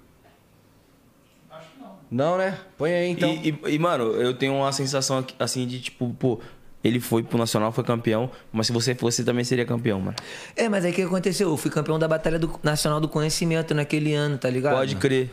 Não. 2.11 2.37
Né? 2.37 2.57
Põe 2.77 2.93
aí 2.93 3.09
então. 3.11 3.29
E, 3.29 3.49
e- 3.49 3.75
e, 3.75 3.79
mano, 3.79 4.13
eu 4.13 4.33
tenho 4.33 4.53
uma 4.55 4.71
sensação 4.71 5.23
assim 5.37 5.67
de 5.67 5.79
tipo, 5.79 6.09
pô, 6.17 6.39
ele 6.83 6.99
foi 6.99 7.21
pro 7.21 7.37
Nacional, 7.37 7.71
foi 7.71 7.83
campeão, 7.83 8.31
mas 8.51 8.67
se 8.67 8.73
você 8.73 8.95
fosse, 8.95 9.23
também 9.23 9.43
seria 9.43 9.65
campeão, 9.65 9.99
mano. 9.99 10.15
É, 10.55 10.67
mas 10.69 10.85
aí 10.85 10.91
o 10.91 10.95
que 10.95 11.01
aconteceu? 11.03 11.49
Eu 11.49 11.57
fui 11.57 11.69
campeão 11.69 11.99
da 11.99 12.07
Batalha 12.07 12.39
do 12.39 12.59
Nacional 12.63 12.99
do 12.99 13.07
Conhecimento 13.09 13.73
naquele 13.75 14.13
ano, 14.13 14.37
tá 14.37 14.49
ligado? 14.49 14.75
Pode 14.75 14.95
crer. 14.95 15.29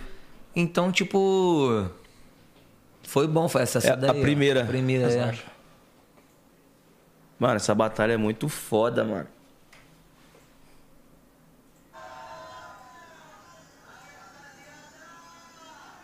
Então, 0.55 0.90
tipo. 0.93 1.86
Foi 3.05 3.27
bom, 3.28 3.48
foi 3.48 3.62
essa, 3.62 3.78
É 3.78 3.93
a 3.93 3.94
daí, 3.94 4.11
ó. 4.19 4.20
primeira. 4.23 4.62
A 4.62 4.66
primeira, 4.66 5.09
é. 5.12 5.35
Mano, 7.39 7.57
essa 7.57 7.74
batalha 7.74 8.12
é 8.15 8.16
muito 8.16 8.48
foda, 8.48 9.05
mano. 9.05 9.27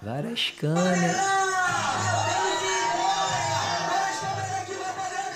Várias 0.03 0.53
câmeras. 0.59 1.17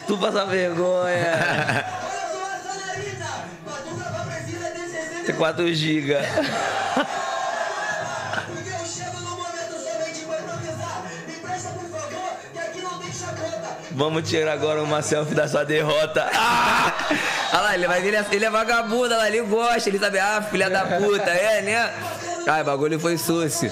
Tu 0.09 0.19
passa 0.19 0.45
vergonha. 0.47 1.85
Tem 5.25 5.35
4 5.37 5.73
GB. 5.73 6.17
Vamos 13.93 14.29
tirar 14.29 14.53
agora 14.53 14.83
uma 14.83 15.01
selfie 15.01 15.35
da 15.35 15.49
sua 15.49 15.65
derrota. 15.65 16.29
Ah! 16.39 16.93
Olha 17.53 17.63
lá, 17.63 17.75
ele, 17.75 17.87
vai, 17.87 18.07
ele, 18.07 18.17
é, 18.17 18.27
ele 18.31 18.45
é 18.45 18.51
vagabundo, 18.51 19.05
olha 19.05 19.17
lá, 19.17 19.29
ele 19.29 19.41
gosta, 19.43 19.89
ele 19.89 19.99
sabe, 19.99 20.19
ah, 20.19 20.43
filha 20.43 20.69
da 20.69 20.85
puta, 20.85 21.31
é, 21.31 21.63
né? 21.63 21.93
Ai, 22.47 22.63
o 22.63 22.65
bagulho 22.65 23.01
foi 23.01 23.19
sucio. 23.19 23.71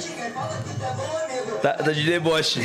Tá, 1.62 1.74
tá 1.74 1.92
de 1.92 2.02
deboche. 2.04 2.60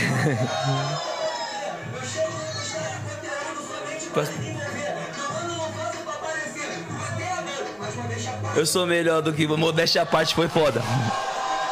Eu 8.55 8.65
sou 8.65 8.87
melhor 8.87 9.21
do 9.21 9.31
que 9.31 9.47
modéstia 9.47 10.01
à 10.01 10.05
parte 10.05 10.33
foi 10.33 10.47
foda. 10.49 10.81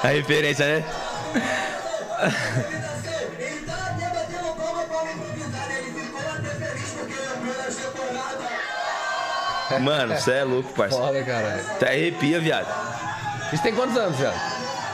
A 0.04 0.08
referência, 0.10 0.66
né? 0.66 0.86
Mano, 9.82 10.16
você 10.16 10.32
é 10.32 10.44
louco, 10.44 10.72
parça. 10.74 10.98
Foda, 10.98 11.24
caralho. 11.24 11.62
Até 11.72 11.90
arrepia, 11.90 12.40
viado. 12.40 12.68
Isso 13.54 13.64
tem 13.64 13.74
quantos 13.74 13.96
anos, 13.98 14.18
já? 14.18 14.34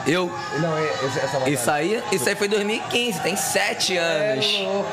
Eu. 0.06 0.26
Não, 0.58 0.76
é, 0.78 0.84
esse- 1.06 1.18
essa 1.18 1.38
batalha. 1.38 1.50
Isso 1.50 1.70
aí, 1.70 2.02
isso 2.12 2.28
aí 2.28 2.34
foi 2.34 2.46
2015, 2.48 3.20
tem 3.20 3.36
sete 3.36 3.96
anos. 3.96 4.44
É 4.44 4.62
louco. 4.62 4.90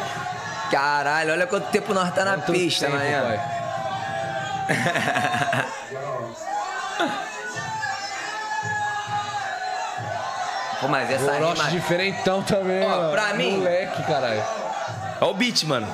Caralho, 0.71 1.33
olha 1.33 1.45
quanto 1.45 1.67
tempo 1.69 1.93
nós 1.93 2.13
tá 2.13 2.23
na 2.23 2.35
Quanto 2.37 2.53
pista, 2.53 2.85
tempo, 2.85 2.97
né? 2.97 3.21
pai? 3.21 3.41
Pô, 10.79 10.87
mas 10.87 11.09
essa 11.11 11.31
Orochi 11.31 11.57
rima... 11.61 11.69
diferentão 11.69 12.41
também, 12.41 12.83
Ó, 12.83 12.89
mano. 12.89 13.11
pra 13.11 13.33
mim- 13.33 13.57
Moleque, 13.57 14.01
caralho. 14.03 14.43
Olha 15.19 15.31
o 15.31 15.33
beat, 15.33 15.63
mano. 15.65 15.87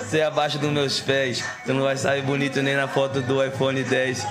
Você 0.00 0.20
é 0.20 0.24
abaixo 0.24 0.58
dos 0.58 0.70
meus 0.70 1.00
pés. 1.00 1.44
Tu 1.66 1.74
não 1.74 1.82
vai 1.82 1.96
sair 1.96 2.22
bonito 2.22 2.62
nem 2.62 2.74
na 2.76 2.88
foto 2.88 3.20
do 3.20 3.44
iPhone 3.44 3.82
10. 3.82 4.26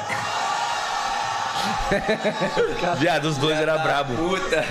Viado, 2.99 3.25
os 3.25 3.37
dois 3.37 3.57
era 3.59 3.77
brabo. 3.77 4.15
Puta. 4.15 4.65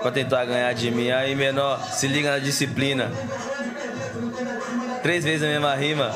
Pra 0.00 0.10
tentar 0.10 0.44
ganhar 0.44 0.72
de 0.72 0.90
mim. 0.90 1.10
Aí, 1.10 1.34
menor, 1.34 1.82
se 1.90 2.06
liga 2.06 2.30
na 2.30 2.38
disciplina. 2.38 3.10
Três 5.02 5.24
vezes 5.24 5.42
a 5.42 5.46
mesma 5.46 5.74
rima. 5.74 6.12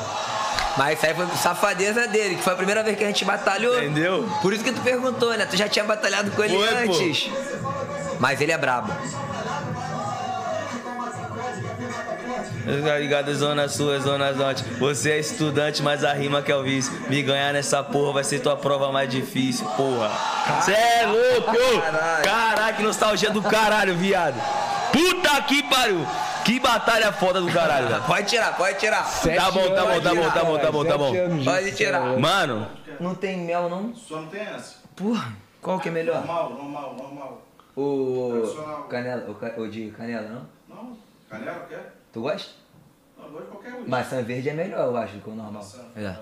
Mas 0.77 0.97
isso 0.97 1.05
aí 1.05 1.13
foi 1.13 1.27
safadeza 1.37 2.07
dele, 2.07 2.35
que 2.35 2.43
foi 2.43 2.53
a 2.53 2.55
primeira 2.55 2.81
vez 2.83 2.97
que 2.97 3.03
a 3.03 3.07
gente 3.07 3.25
batalhou. 3.25 3.77
Entendeu? 3.77 4.29
Por 4.41 4.53
isso 4.53 4.63
que 4.63 4.71
tu 4.71 4.81
perguntou, 4.81 5.35
né? 5.37 5.45
Tu 5.45 5.57
já 5.57 5.67
tinha 5.67 5.83
batalhado 5.85 6.31
com 6.31 6.43
ele 6.43 6.55
Foi, 6.55 6.67
pô. 6.87 6.93
antes. 6.93 7.29
Mas 8.19 8.39
ele 8.39 8.51
é 8.51 8.57
brabo. 8.57 8.91
Tá 12.85 12.97
ligado, 12.97 13.33
Zona 13.33 13.67
Sul, 13.67 13.99
Zona 13.99 14.31
Norte. 14.31 14.63
Você 14.79 15.11
é 15.11 15.19
estudante, 15.19 15.81
mas 15.81 16.03
a 16.03 16.13
rima 16.13 16.41
que 16.41 16.51
é 16.51 16.55
o 16.55 16.63
vício. 16.63 16.93
Me 17.09 17.21
ganhar 17.23 17.51
nessa 17.51 17.83
porra 17.83 18.13
vai 18.13 18.23
ser 18.23 18.39
tua 18.39 18.55
prova 18.55 18.91
mais 18.91 19.09
difícil, 19.09 19.65
porra. 19.75 20.11
Cê 20.61 20.71
é 20.73 21.05
louco! 21.05 21.81
Caralho. 21.81 22.23
Caralho, 22.23 22.75
que 22.77 22.83
nostalgia 22.83 23.31
do 23.31 23.41
caralho, 23.41 23.95
viado. 23.95 24.39
Puta 24.91 25.41
que 25.43 25.63
pariu! 25.63 26.05
Que 26.43 26.59
batalha 26.59 27.11
foda 27.11 27.39
do 27.39 27.51
caralho, 27.51 27.87
velho. 27.87 28.03
Pode 28.03 28.27
tirar, 28.27 28.57
pode 28.57 28.79
tirar. 28.79 29.03
Tá 29.03 29.51
bom, 29.51 29.69
tá 29.75 29.85
bom, 29.85 30.01
tá 30.01 30.13
bom, 30.15 30.29
tá 30.31 30.43
bom, 30.43 30.57
tá 30.59 30.71
bom, 30.71 30.85
tá 30.85 30.97
bom. 30.97 31.43
Pode 31.43 31.75
tirar. 31.75 32.17
Mano, 32.19 32.67
Não 32.99 33.13
tem 33.15 33.37
mel, 33.39 33.69
não? 33.69 33.95
Só 33.95 34.17
não 34.21 34.27
tem 34.27 34.41
essa. 34.41 34.77
Porra, 34.95 35.33
qual 35.61 35.79
que 35.79 35.89
é 35.89 35.91
melhor? 35.91 36.17
Normal, 36.25 36.49
normal, 36.53 36.95
normal. 36.97 37.41
O 37.75 38.85
canela, 38.89 39.29
o, 39.29 39.35
ca- 39.35 39.53
o 39.57 39.67
de 39.69 39.91
canela, 39.91 40.27
não? 40.67 40.75
Não, 40.75 40.97
canela 41.29 41.65
quer? 41.69 41.93
Tu 42.11 42.21
gosta? 42.21 42.49
Não, 43.17 43.25
eu 43.25 43.31
gosto 43.31 43.45
de 43.45 43.51
qualquer 43.51 43.73
um. 43.75 43.87
Maçã 43.87 44.21
verde 44.23 44.49
é 44.49 44.53
melhor, 44.53 44.85
eu 44.87 44.97
acho, 44.97 45.13
do 45.13 45.21
que 45.21 45.29
o 45.29 45.35
normal. 45.35 45.65
É. 45.95 46.15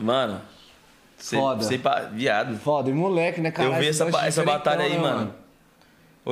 mano. 0.00 0.40
Cê, 1.18 1.36
Foda. 1.36 1.62
cê 1.64 1.78
pa- 1.78 2.00
viado. 2.12 2.58
Foda, 2.58 2.90
e 2.90 2.92
moleque, 2.92 3.40
né, 3.40 3.50
cara? 3.50 3.68
Eu 3.68 3.74
vi 3.74 3.88
essa, 3.88 4.04
essa 4.26 4.42
batalha 4.44 4.84
aí, 4.84 4.92
né, 4.92 4.98
mano. 4.98 5.34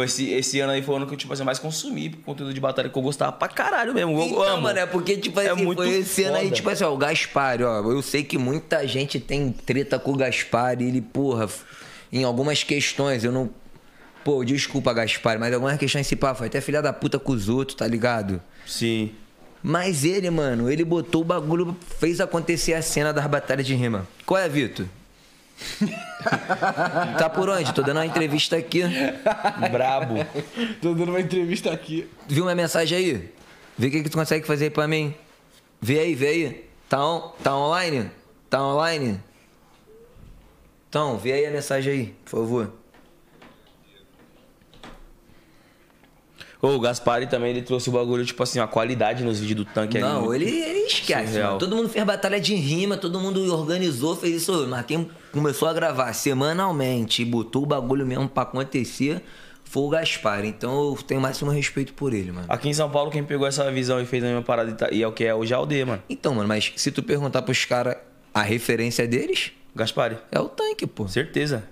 Esse, 0.02 0.28
esse 0.30 0.58
ano 0.60 0.72
aí 0.72 0.82
foi 0.82 0.94
o 0.94 0.96
ano 0.96 1.06
que 1.06 1.14
eu, 1.14 1.16
tipo 1.16 1.32
assim, 1.32 1.44
mais 1.44 1.58
consumi 1.60 2.10
conteúdo 2.24 2.52
de 2.52 2.60
batalha 2.60 2.88
que 2.88 2.98
eu 2.98 3.02
gostava 3.02 3.30
pra 3.32 3.46
caralho 3.48 3.94
mesmo. 3.94 4.18
Eu 4.18 4.26
Então, 4.26 4.42
amo. 4.42 4.62
mano, 4.62 4.78
é 4.78 4.86
porque, 4.86 5.16
tipo 5.16 5.38
É 5.40 5.48
assim, 5.50 5.62
muito 5.64 5.78
foi 5.82 5.90
esse 5.98 6.24
ano 6.24 6.36
aí, 6.36 6.44
foda. 6.44 6.56
tipo 6.56 6.70
assim, 6.70 6.84
ó, 6.84 6.92
o 6.92 6.96
Gaspar, 6.96 7.62
ó, 7.62 7.90
eu 7.92 8.02
sei 8.02 8.24
que 8.24 8.36
muita 8.36 8.86
gente 8.88 9.20
tem 9.20 9.52
treta 9.52 9.98
com 9.98 10.12
o 10.12 10.16
Gaspar 10.16 10.80
e 10.82 10.86
ele, 10.88 11.00
porra, 11.00 11.48
em 12.12 12.24
algumas 12.24 12.62
questões, 12.64 13.22
eu 13.22 13.30
não. 13.30 13.48
Pô, 14.24 14.42
desculpa, 14.44 14.92
Gaspar, 14.92 15.38
mas 15.38 15.52
algumas 15.54 15.76
questões 15.78 16.06
se 16.06 16.16
pá, 16.16 16.34
foi 16.34 16.46
até 16.48 16.60
filha 16.60 16.80
da 16.82 16.92
puta 16.92 17.18
com 17.18 17.30
os 17.32 17.48
outros, 17.48 17.76
tá 17.76 17.86
ligado? 17.86 18.40
Sim. 18.66 19.12
Mas 19.62 20.04
ele, 20.04 20.28
mano, 20.28 20.70
ele 20.70 20.84
botou 20.84 21.22
o 21.22 21.24
bagulho, 21.24 21.76
fez 22.00 22.20
acontecer 22.20 22.74
a 22.74 22.82
cena 22.82 23.12
das 23.12 23.26
batalhas 23.26 23.66
de 23.66 23.74
rima. 23.74 24.06
Qual 24.26 24.40
é, 24.40 24.48
Vitor? 24.48 24.86
tá 27.18 27.30
por 27.30 27.48
onde? 27.48 27.72
Tô 27.72 27.82
dando 27.82 27.98
uma 27.98 28.06
entrevista 28.06 28.56
aqui. 28.56 28.82
Brabo. 29.70 30.14
Tô 30.80 30.94
dando 30.94 31.10
uma 31.10 31.20
entrevista 31.20 31.72
aqui. 31.72 32.08
Viu 32.28 32.44
minha 32.44 32.56
mensagem 32.56 32.98
aí? 32.98 33.32
Vê 33.76 33.88
o 33.88 33.90
que, 33.90 34.02
que 34.02 34.10
tu 34.10 34.16
consegue 34.16 34.46
fazer 34.46 34.64
aí 34.64 34.70
pra 34.70 34.86
mim. 34.86 35.14
Vê 35.80 36.00
aí, 36.00 36.14
vê 36.14 36.28
aí. 36.28 36.64
Tá, 36.88 37.04
on, 37.04 37.32
tá 37.42 37.56
online? 37.56 38.10
Tá 38.48 38.62
online? 38.62 39.20
Então, 40.88 41.18
vê 41.18 41.32
aí 41.32 41.46
a 41.46 41.50
mensagem 41.50 41.92
aí, 41.92 42.14
por 42.24 42.30
favor. 42.40 42.72
O 46.70 46.80
Gaspari 46.80 47.26
também, 47.26 47.50
ele 47.50 47.62
trouxe 47.62 47.88
o 47.88 47.92
bagulho, 47.92 48.24
tipo 48.24 48.42
assim, 48.42 48.58
a 48.58 48.66
qualidade 48.66 49.22
nos 49.24 49.40
vídeos 49.40 49.64
do 49.66 49.72
tanque. 49.72 49.98
Não, 49.98 50.32
ele, 50.34 50.46
ele 50.48 50.80
esquece. 50.86 51.38
Todo 51.58 51.74
mundo 51.76 51.88
fez 51.88 52.04
batalha 52.04 52.40
de 52.40 52.54
rima, 52.54 52.96
todo 52.96 53.18
mundo 53.20 53.52
organizou, 53.52 54.14
fez 54.16 54.42
isso. 54.42 54.66
Mas 54.68 54.86
quem 54.86 55.08
começou 55.32 55.68
a 55.68 55.72
gravar 55.72 56.12
semanalmente 56.12 57.22
e 57.22 57.24
botou 57.24 57.62
o 57.62 57.66
bagulho 57.66 58.06
mesmo 58.06 58.28
pra 58.28 58.42
acontecer 58.44 59.22
foi 59.64 59.82
o 59.82 59.88
Gaspar. 59.88 60.44
Então 60.44 60.72
eu 60.90 60.98
tenho 61.02 61.20
máximo 61.20 61.50
respeito 61.50 61.92
por 61.94 62.12
ele, 62.14 62.30
mano. 62.32 62.46
Aqui 62.48 62.68
em 62.68 62.74
São 62.74 62.88
Paulo, 62.90 63.10
quem 63.10 63.24
pegou 63.24 63.46
essa 63.46 63.70
visão 63.72 64.00
e 64.00 64.06
fez 64.06 64.22
a 64.22 64.26
mesma 64.26 64.42
parada 64.42 64.70
e 64.70 64.74
tá- 64.74 64.88
e 64.92 65.02
é 65.02 65.08
o 65.08 65.12
que 65.12 65.24
é 65.24 65.34
hoje 65.34 65.52
é 65.52 65.56
a 65.56 65.58
aldeia, 65.58 65.84
mano. 65.86 66.02
Então, 66.08 66.34
mano, 66.34 66.46
mas 66.48 66.72
se 66.76 66.90
tu 66.92 67.02
perguntar 67.02 67.42
pros 67.42 67.64
caras 67.64 67.96
a 68.32 68.42
referência 68.42 69.06
deles, 69.06 69.52
Gaspari. 69.74 70.16
é 70.30 70.38
o 70.38 70.48
tanque, 70.48 70.86
pô. 70.86 71.08
Certeza. 71.08 71.64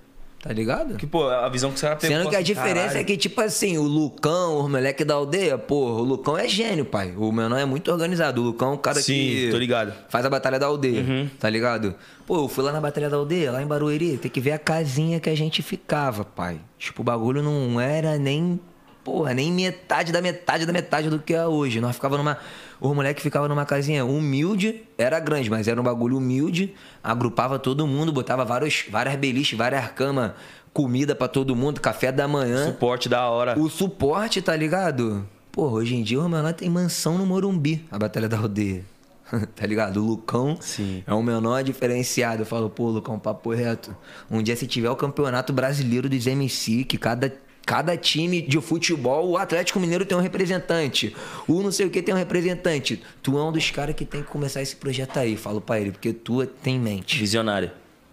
Tá 0.43 0.53
ligado? 0.53 0.97
Que, 0.97 1.07
pô, 1.07 1.29
a 1.29 1.49
visão 1.49 1.71
que 1.71 1.77
os 1.77 1.81
caras 1.81 2.01
pegou. 2.01 2.17
Sendo 2.17 2.29
que 2.29 2.35
a 2.35 2.41
assim, 2.41 2.47
diferença 2.47 2.81
caralho. 2.89 2.99
é 3.01 3.05
que, 3.05 3.17
tipo 3.17 3.41
assim, 3.41 3.79
o 3.79 3.85
Lucão, 3.85 4.59
o 4.59 4.69
moleque 4.69 5.05
da 5.05 5.15
aldeia, 5.15 5.57
porra, 5.57 6.01
o 6.01 6.03
Lucão 6.03 6.37
é 6.37 6.49
gênio, 6.49 6.85
pai. 6.85 7.15
O 7.17 7.31
menor 7.31 7.59
é 7.59 7.65
muito 7.65 7.93
organizado. 7.93 8.41
O 8.41 8.45
Lucão 8.47 8.71
é 8.71 8.75
um 8.75 8.77
cara 8.77 9.01
Sim, 9.01 9.13
que. 9.13 9.49
tô 9.53 9.57
ligado. 9.57 9.95
Faz 10.09 10.27
a 10.27 10.29
batalha 10.29 10.59
da 10.59 10.67
aldeia, 10.67 11.01
Uhum. 11.03 11.31
tá 11.39 11.49
ligado? 11.49 11.95
Pô, 12.27 12.39
eu 12.39 12.49
fui 12.49 12.65
lá 12.65 12.73
na 12.73 12.81
batalha 12.81 13.09
da 13.09 13.17
aldeia, 13.17 13.53
lá 13.53 13.63
em 13.63 13.67
Barueri, 13.69 14.17
tem 14.19 14.29
que 14.29 14.41
ver 14.41 14.51
a 14.51 14.59
casinha 14.59 15.21
que 15.21 15.31
a 15.31 15.37
gente 15.37 15.63
ficava, 15.63 16.25
pai. 16.25 16.59
Tipo, 16.77 17.03
o 17.03 17.05
bagulho 17.05 17.41
não 17.41 17.81
era 17.81 18.19
nem. 18.19 18.59
Porra, 19.05 19.35
nem 19.35 19.53
metade 19.53 20.11
da 20.13 20.21
metade 20.21 20.67
da 20.67 20.73
metade 20.73 21.09
do 21.09 21.21
que 21.21 21.35
é 21.35 21.47
hoje. 21.47 21.81
Nós 21.81 21.95
ficava 21.95 22.17
numa. 22.17 22.37
O 22.83 22.93
moleque 22.93 23.23
ficava 23.23 23.47
numa 23.47 23.65
casinha 23.65 24.05
humilde, 24.05 24.83
era 24.99 25.21
grande, 25.21 25.49
mas 25.49 25.69
era 25.69 25.81
um 25.81 25.85
bagulho 25.85 26.17
humilde, 26.17 26.75
agrupava 27.01 27.57
todo 27.57 27.87
mundo, 27.87 28.13
botava 28.13 28.45
vários, 28.45 28.87
várias 28.91 29.15
beliches, 29.15 29.57
várias 29.57 29.89
camas, 29.93 30.33
comida 30.73 31.15
pra 31.15 31.29
todo 31.29 31.55
mundo, 31.55 31.81
café 31.81 32.11
da 32.11 32.27
manhã. 32.27 32.67
Suporte 32.67 33.09
da 33.09 33.31
hora. 33.31 33.57
O 33.57 33.71
suporte, 33.71 34.43
tá 34.43 34.57
ligado? 34.57 35.25
Pô, 35.53 35.69
hoje 35.69 35.95
em 35.95 36.03
dia 36.03 36.21
o 36.21 36.29
menor 36.29 36.53
tem 36.55 36.69
mansão 36.69 37.17
no 37.17 37.25
Morumbi, 37.25 37.87
a 37.89 37.97
Batalha 37.97 38.29
da 38.29 38.37
Aldeia. 38.37 38.85
tá 39.55 39.65
ligado? 39.65 40.03
O 40.03 40.05
Lucão 40.05 40.59
Sim. 40.61 41.05
é 41.07 41.15
um 41.15 41.23
menor 41.23 41.63
diferenciado. 41.63 42.43
Eu 42.43 42.47
falo, 42.47 42.69
pô, 42.69 42.91
Lucão, 42.91 43.17
papo 43.17 43.55
reto. 43.55 43.97
Um 44.29 44.43
dia 44.43 44.57
se 44.57 44.67
tiver 44.67 44.91
o 44.91 44.97
campeonato 44.97 45.53
brasileiro 45.53 46.09
dos 46.09 46.27
MC, 46.27 46.83
que 46.83 46.99
cada, 46.99 47.33
cada 47.65 47.97
time 47.97 48.43
de 48.43 48.61
futebol, 48.61 49.31
o 49.31 49.37
Atlético 49.37 49.79
Mineiro 49.81 50.05
tem 50.05 50.17
um 50.17 50.21
representante. 50.21 51.15
O 51.47 51.63
não 51.63 51.71
sei 51.73 51.87
o 51.87 51.91
que 51.91 52.03
tem 52.03 52.15
um 52.15 52.19
representante. 52.19 53.03
Tu 53.23 53.39
é 53.39 53.43
um 53.43 53.53
dos 53.53 53.71
caras 53.71 53.95
que 53.95 54.05
tem 54.05 54.23
que 54.23 54.29
começar 54.29 54.61
esse 54.63 54.77
projeto 54.77 55.17
aí. 55.19 55.37
Falo 55.37 55.61
pra 55.61 55.81
ele, 55.81 55.93
porque 55.93 56.13
tu 56.13 56.45
tem 56.47 56.79
mente. 56.79 57.19
Visionário. 57.19 57.71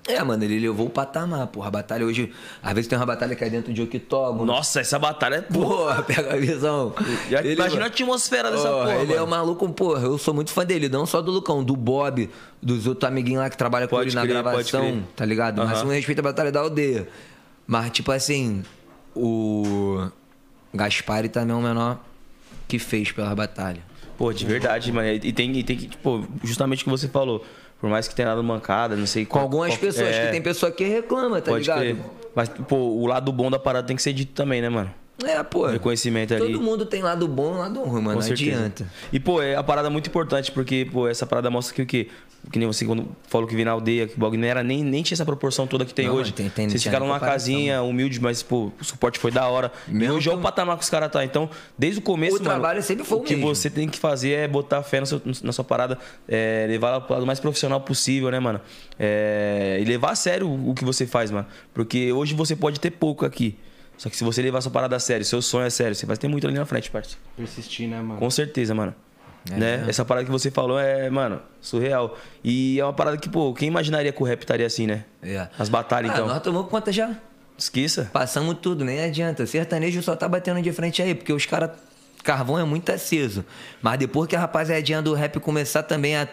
É, 0.07 0.23
mano, 0.23 0.43
ele 0.43 0.59
levou 0.59 0.87
o 0.87 0.89
patamar, 0.89 1.45
porra. 1.47 1.67
A 1.67 1.71
batalha 1.71 2.03
hoje. 2.03 2.31
Às 2.63 2.73
vezes 2.73 2.87
tem 2.87 2.97
uma 2.97 3.05
batalha 3.05 3.35
que 3.35 3.43
é 3.43 3.49
dentro 3.49 3.71
de 3.71 3.79
octógono. 3.81 4.43
Nossa, 4.43 4.79
essa 4.79 4.97
batalha 4.97 5.35
é. 5.35 5.41
Porra, 5.41 6.01
pega 6.03 6.33
a 6.33 6.37
visão. 6.37 6.95
já 7.29 7.41
Ele, 7.41 7.53
imagina 7.53 7.83
a 7.83 7.87
atmosfera 7.87 8.49
dessa 8.49 8.69
porra. 8.69 8.95
Ele 8.95 9.11
é 9.13 9.15
mano. 9.17 9.27
um 9.27 9.29
maluco, 9.29 9.69
porra. 9.69 10.01
Eu 10.05 10.17
sou 10.17 10.33
muito 10.33 10.51
fã 10.51 10.65
dele, 10.65 10.89
não 10.89 11.05
só 11.05 11.21
do 11.21 11.31
Lucão, 11.31 11.63
do 11.63 11.75
Bob, 11.75 12.27
dos 12.59 12.87
outros 12.87 13.07
amiguinhos 13.07 13.41
lá 13.43 13.49
que 13.51 13.57
trabalham 13.57 13.87
com 13.87 14.01
ele 14.01 14.13
na 14.15 14.25
gravação, 14.25 15.03
tá 15.15 15.23
ligado? 15.25 15.57
Mas 15.63 15.77
Aham. 15.79 15.89
um 15.89 15.91
respeito 15.91 16.19
à 16.19 16.23
Batalha 16.23 16.51
da 16.51 16.61
Aldeia. 16.61 17.07
Mas, 17.67 17.91
tipo 17.91 18.11
assim, 18.11 18.63
o 19.21 20.11
Gaspari 20.73 21.29
também 21.29 21.55
é 21.55 21.59
o 21.59 21.61
menor 21.61 21.99
que 22.67 22.79
fez 22.79 23.11
pela 23.11 23.33
batalha. 23.35 23.81
Pô, 24.17 24.31
de 24.33 24.45
verdade, 24.45 24.91
mano. 24.91 25.07
E 25.09 25.31
tem, 25.33 25.51
e 25.57 25.63
tem 25.63 25.77
que, 25.77 25.87
tipo, 25.87 26.27
justamente 26.43 26.81
o 26.81 26.83
que 26.85 26.89
você 26.89 27.07
falou. 27.07 27.43
Por 27.79 27.89
mais 27.89 28.07
que 28.07 28.13
tenha 28.15 28.27
dado 28.27 28.43
mancada, 28.43 28.95
não 28.97 29.05
sei 29.07 29.25
Com 29.25 29.31
qual- 29.33 29.43
algumas 29.43 29.69
qual- 29.69 29.79
pessoas, 29.79 30.07
é, 30.13 30.25
que 30.25 30.31
tem 30.33 30.41
pessoa 30.41 30.69
que 30.71 30.83
reclama, 30.83 31.39
tá 31.41 31.57
ligado? 31.57 31.79
crer. 31.79 31.95
Mas, 32.35 32.49
pô, 32.49 32.75
o 32.75 33.05
lado 33.07 33.31
bom 33.31 33.49
da 33.49 33.57
parada 33.57 33.87
tem 33.87 33.95
que 33.95 34.01
ser 34.01 34.11
dito 34.11 34.33
também, 34.33 34.61
né, 34.61 34.67
mano? 34.67 34.93
É, 35.25 35.43
pô. 35.43 35.65
Reconhecimento 35.67 36.33
ali. 36.33 36.51
Todo 36.53 36.61
mundo 36.61 36.85
tem 36.85 37.01
lado 37.01 37.27
bom 37.27 37.55
e 37.55 37.57
lado 37.59 37.79
ruim, 37.81 38.01
mano. 38.01 38.07
Com 38.09 38.13
Não 38.15 38.21
certeza. 38.21 38.51
adianta. 38.57 38.87
E, 39.11 39.19
pô, 39.19 39.41
é 39.41 39.55
a 39.55 39.63
parada 39.63 39.89
muito 39.89 40.07
importante, 40.07 40.51
porque, 40.51 40.87
pô, 40.91 41.07
essa 41.07 41.25
parada 41.25 41.49
mostra 41.49 41.75
que 41.75 41.81
o 41.81 41.85
quê? 41.85 42.07
Que 42.53 42.57
nem 42.57 42.65
você 42.65 42.85
quando 42.85 43.05
falou 43.27 43.45
que 43.45 43.53
vim 43.53 43.65
na 43.65 43.71
aldeia, 43.71 44.07
que 44.07 44.15
o 44.15 44.17
bagulho 44.19 44.39
não 44.39 44.47
era 44.47 44.63
nem, 44.63 44.81
nem 44.81 45.03
tinha 45.03 45.13
essa 45.13 45.25
proporção 45.25 45.67
toda 45.67 45.83
que 45.83 45.93
tem 45.93 46.07
Não, 46.07 46.15
hoje. 46.15 46.31
tem- 46.31 46.49
tem- 46.49 46.69
Vocês 46.69 46.81
ficaram 46.81 47.05
numa 47.05 47.19
casinha 47.19 47.81
humilde, 47.81 48.17
mas, 48.21 48.41
pô, 48.41 48.71
o 48.79 48.83
suporte 48.85 49.19
foi 49.19 49.29
da 49.29 49.45
hora. 49.47 49.69
E 49.89 49.91
Mesmo 49.93 50.15
hoje 50.15 50.29
é 50.29 50.33
o 50.33 50.37
patamar 50.39 50.77
que 50.77 50.83
os 50.83 50.89
caras 50.89 51.11
tá. 51.11 51.23
Então, 51.25 51.49
desde 51.77 51.99
o 51.99 52.01
começo, 52.01 52.37
O 52.37 52.39
mano, 52.39 52.49
trabalho 52.49 52.81
sempre 52.81 53.03
foi 53.03 53.17
o 53.17 53.21
que 53.21 53.35
mesmo. 53.35 53.53
você 53.53 53.69
tem 53.69 53.89
que 53.89 53.99
fazer 53.99 54.31
é 54.31 54.47
botar 54.47 54.81
fé 54.83 55.03
seu- 55.03 55.21
na 55.43 55.51
sua 55.51 55.65
parada, 55.65 55.97
é, 56.29 56.65
levar 56.69 56.87
ela 56.91 57.01
pro 57.01 57.13
lado 57.15 57.25
mais 57.25 57.41
profissional 57.41 57.81
possível, 57.81 58.31
né, 58.31 58.39
mano? 58.39 58.61
É, 58.97 59.77
e 59.81 59.83
levar 59.83 60.11
a 60.11 60.15
sério 60.15 60.49
o 60.49 60.73
que 60.73 60.85
você 60.85 61.05
faz, 61.05 61.29
mano. 61.31 61.45
Porque 61.73 62.11
hoje 62.13 62.33
você 62.33 62.55
pode 62.55 62.79
ter 62.79 62.91
pouco 62.91 63.25
aqui. 63.25 63.57
Só 63.99 64.09
que 64.09 64.15
se 64.17 64.23
você 64.23 64.41
levar 64.41 64.61
sua 64.61 64.71
parada 64.71 64.95
a 64.95 64.99
sério, 64.99 65.23
seu 65.25 65.41
sonho 65.41 65.65
é 65.67 65.69
sério, 65.69 65.93
você 65.93 66.05
vai 66.05 66.15
ter 66.17 66.27
muito 66.27 66.47
ali 66.47 66.55
na 66.57 66.65
frente, 66.65 66.89
parceiro. 66.89 67.19
Persistir, 67.35 67.87
né, 67.87 68.01
mano? 68.01 68.17
Com 68.19 68.29
certeza, 68.31 68.73
mano. 68.73 68.95
né? 69.51 69.83
Essa 69.89 70.03
parada 70.05 70.25
que 70.25 70.31
você 70.31 70.49
falou 70.49 70.79
é, 70.79 71.09
mano, 71.09 71.41
surreal. 71.61 72.17
E 72.43 72.79
é 72.79 72.83
uma 72.85 72.93
parada 72.93 73.17
que, 73.17 73.27
pô, 73.29 73.53
quem 73.53 73.67
imaginaria 73.67 74.11
que 74.13 74.23
o 74.23 74.25
rap 74.25 74.39
estaria 74.41 74.65
assim, 74.65 74.87
né? 74.87 75.03
É. 75.21 75.47
As 75.59 75.67
batalhas, 75.69 76.11
Ah, 76.11 76.13
então. 76.13 76.27
nós 76.27 76.41
tomamos 76.41 76.69
conta 76.69 76.91
já. 76.93 77.13
Esqueça. 77.57 78.09
Passamos 78.13 78.55
tudo, 78.61 78.85
nem 78.85 79.01
adianta. 79.03 79.45
Sertanejo 79.45 80.01
só 80.01 80.15
tá 80.15 80.29
batendo 80.29 80.61
de 80.61 80.71
frente 80.71 81.01
aí, 81.01 81.13
porque 81.13 81.33
os 81.33 81.45
caras. 81.45 81.71
Carvão 82.23 82.57
é 82.59 82.63
muito 82.63 82.89
aceso. 82.91 83.43
Mas 83.81 83.97
depois 83.99 84.27
que 84.29 84.35
a 84.35 84.39
rapaziadinha 84.39 85.01
do 85.01 85.13
rap 85.13 85.39
começar 85.41 85.83
também 85.83 86.15
a. 86.15 86.27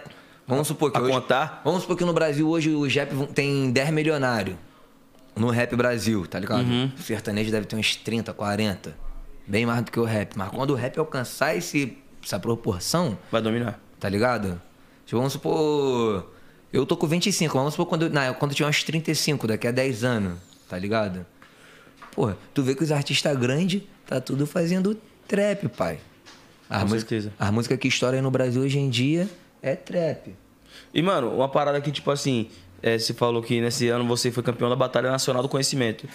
Vamos 0.46 0.68
supor 0.68 0.92
que 0.92 0.98
A 0.98 1.00
hoje. 1.00 1.12
contar? 1.12 1.62
Vamos 1.64 1.82
supor 1.82 1.96
que 1.96 2.04
no 2.04 2.12
Brasil 2.12 2.48
hoje 2.48 2.70
o 2.70 2.86
rap 2.86 3.10
tem 3.34 3.70
10 3.72 3.90
milionários. 3.90 4.56
No 5.36 5.50
rap 5.50 5.76
Brasil, 5.76 6.26
tá 6.26 6.38
ligado? 6.38 6.62
Uhum. 6.66 6.90
O 6.98 7.02
sertanejo 7.02 7.50
deve 7.50 7.66
ter 7.66 7.76
uns 7.76 7.94
30, 7.96 8.32
40. 8.32 8.96
Bem 9.46 9.66
mais 9.66 9.82
do 9.84 9.92
que 9.92 10.00
o 10.00 10.04
rap. 10.04 10.32
Mas 10.36 10.48
quando 10.50 10.70
o 10.70 10.74
rap 10.74 10.98
alcançar 10.98 11.54
esse, 11.54 11.96
essa 12.24 12.38
proporção, 12.40 13.16
Vai 13.30 13.42
dominar. 13.42 13.78
tá 14.00 14.08
ligado? 14.08 14.60
Tipo, 15.04 15.18
vamos 15.18 15.34
supor. 15.34 16.32
Eu 16.72 16.84
tô 16.86 16.96
com 16.96 17.06
25, 17.06 17.56
vamos 17.56 17.74
supor 17.74 17.86
quando, 17.86 18.08
não, 18.10 18.34
quando 18.34 18.50
eu 18.52 18.56
tiver 18.56 18.68
uns 18.68 18.82
35, 18.82 19.46
daqui 19.46 19.66
a 19.68 19.70
10 19.70 20.04
anos, 20.04 20.38
tá 20.68 20.78
ligado? 20.78 21.24
Porra, 22.12 22.36
tu 22.54 22.62
vê 22.62 22.74
que 22.74 22.82
os 22.82 22.90
artistas 22.90 23.36
grandes 23.38 23.82
tá 24.06 24.20
tudo 24.20 24.46
fazendo 24.46 24.96
trap, 25.28 25.68
pai. 25.68 25.98
As 26.68 26.82
Com 26.82 26.88
música- 26.88 27.08
certeza. 27.10 27.32
As 27.38 27.50
músicas 27.50 27.78
que 27.78 27.88
estouram 27.88 28.16
aí 28.16 28.22
no 28.22 28.30
Brasil 28.30 28.62
hoje 28.62 28.78
em 28.78 28.88
dia 28.90 29.28
é 29.62 29.76
trap. 29.76 30.34
E, 30.92 31.00
mano, 31.02 31.30
uma 31.32 31.48
parada 31.48 31.80
que, 31.80 31.92
tipo 31.92 32.10
assim, 32.10 32.48
é, 32.86 32.96
você 32.96 33.12
falou 33.12 33.42
que 33.42 33.60
nesse 33.60 33.88
ano 33.88 34.06
você 34.06 34.30
foi 34.30 34.44
campeão 34.44 34.70
da 34.70 34.76
Batalha 34.76 35.10
Nacional 35.10 35.42
do 35.42 35.48
Conhecimento. 35.48 36.08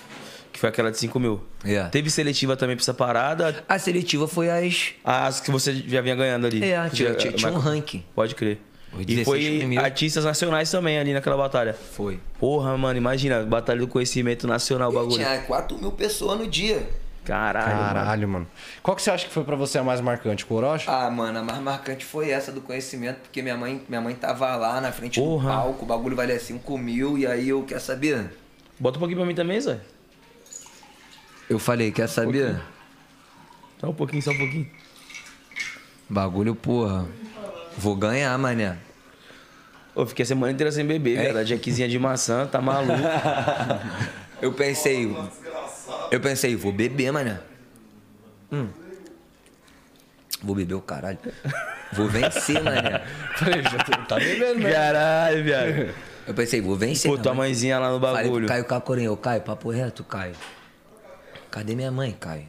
Que 0.53 0.59
foi 0.59 0.69
aquela 0.69 0.89
de 0.89 0.97
5 0.97 1.19
mil. 1.19 1.41
É. 1.65 1.83
Teve 1.85 2.09
seletiva 2.09 2.55
também 2.55 2.75
pra 2.77 2.83
essa 2.83 2.93
parada. 2.93 3.63
A 3.67 3.77
seletiva 3.77 4.27
foi 4.27 4.49
as. 4.49 4.93
As 5.03 5.39
que 5.41 5.51
você 5.51 5.73
já 5.87 6.01
vinha 6.01 6.15
ganhando 6.15 6.47
ali. 6.47 6.63
É, 6.63 6.89
tinha, 6.89 7.13
tinha, 7.13 7.33
tinha 7.33 7.51
um 7.51 7.57
ranking. 7.57 8.03
Pode 8.15 8.35
crer. 8.35 8.57
E 8.99 9.05
16 9.05 9.25
foi 9.25 9.57
primeiros. 9.59 9.85
artistas 9.85 10.25
nacionais 10.25 10.69
também 10.69 10.97
ali 10.97 11.13
naquela 11.13 11.37
batalha. 11.37 11.73
Foi. 11.73 12.19
Porra, 12.39 12.77
mano, 12.77 12.97
imagina, 12.97 13.43
Batalha 13.43 13.79
do 13.79 13.87
Conhecimento 13.87 14.47
Nacional, 14.47 14.89
o 14.89 14.93
bagulho. 14.93 15.15
Tinha 15.15 15.39
4 15.39 15.77
mil 15.77 15.91
pessoas 15.91 16.37
no 16.39 16.47
dia. 16.47 16.87
Caralho. 17.23 17.75
mano. 17.77 17.93
Caralho, 17.93 18.27
mano. 18.27 18.47
Qual 18.81 18.95
que 18.95 19.01
você 19.03 19.11
acha 19.11 19.27
que 19.27 19.33
foi 19.33 19.43
pra 19.43 19.55
você 19.55 19.77
a 19.77 19.83
mais 19.83 20.01
marcante? 20.01 20.45
Corocha? 20.45 20.91
Ah, 20.91 21.09
mano, 21.11 21.39
a 21.39 21.43
mais 21.43 21.59
marcante 21.59 22.03
foi 22.03 22.29
essa 22.31 22.51
do 22.51 22.61
conhecimento, 22.61 23.19
porque 23.21 23.41
minha 23.41 23.55
mãe, 23.55 23.81
minha 23.87 24.01
mãe 24.01 24.15
tava 24.15 24.55
lá 24.55 24.81
na 24.81 24.91
frente 24.91 25.19
Porra. 25.19 25.49
do 25.49 25.55
palco, 25.55 25.83
o 25.85 25.87
bagulho 25.87 26.15
valia 26.15 26.39
5 26.39 26.77
mil, 26.77 27.17
e 27.17 27.27
aí 27.27 27.49
eu, 27.49 27.63
quer 27.63 27.79
saber? 27.79 28.31
Bota 28.79 28.97
um 28.97 28.99
pouquinho 28.99 29.19
pra 29.19 29.27
mim 29.27 29.35
também, 29.35 29.61
Zé. 29.61 29.79
Eu 31.49 31.59
falei, 31.59 31.91
quer 31.91 32.07
saber? 32.07 32.59
Só 33.79 33.89
um 33.89 33.93
pouquinho, 33.93 34.21
só 34.23 34.31
um 34.31 34.37
pouquinho. 34.37 34.67
Bagulho, 36.09 36.55
porra. 36.55 37.05
Vou 37.77 37.95
ganhar, 37.95 38.37
mané. 38.37 38.77
Ô, 39.93 40.05
fiquei 40.05 40.23
a 40.23 40.25
semana 40.25 40.51
inteira 40.51 40.71
sem 40.71 40.85
beber, 40.85 41.17
É? 41.17 41.23
velho. 41.23 41.37
A 41.39 41.43
jaquezinha 41.43 41.87
de 41.87 41.99
maçã, 41.99 42.47
tá 42.47 42.59
maluco. 42.61 42.93
Eu 44.41 44.51
pensei. 44.53 45.15
Eu 46.11 46.19
pensei, 46.19 46.55
vou 46.55 46.71
beber, 46.71 47.11
mané. 47.11 47.39
Hum. 48.51 48.67
Vou 50.43 50.55
beber 50.55 50.73
o 50.73 50.81
caralho. 50.81 51.17
Vou 51.93 52.07
vencer, 52.07 52.61
mané. 52.63 52.99
Falei, 53.37 53.61
já 53.63 53.77
tô- 53.83 54.05
tá 54.05 54.15
bebendo, 54.17 54.59
né? 54.59 54.71
Caralho, 54.71 55.43
viado. 55.43 55.93
Eu 56.27 56.33
pensei, 56.33 56.61
vou 56.61 56.75
vencer. 56.75 57.09
Pô, 57.11 57.17
tua 57.17 57.33
mãezinha 57.33 57.79
lá 57.79 57.91
no 57.91 57.99
Falei 57.99 58.13
pro 58.23 58.23
bagulho. 58.31 58.47
Caio 58.47 58.65
Cacorinha, 58.65 59.11
ô 59.11 59.17
Caio, 59.17 59.41
papo 59.41 59.69
reto, 59.69 60.03
Caio. 60.03 60.35
Cadê 61.49 61.75
minha 61.75 61.91
mãe, 61.91 62.11
Caio? 62.19 62.47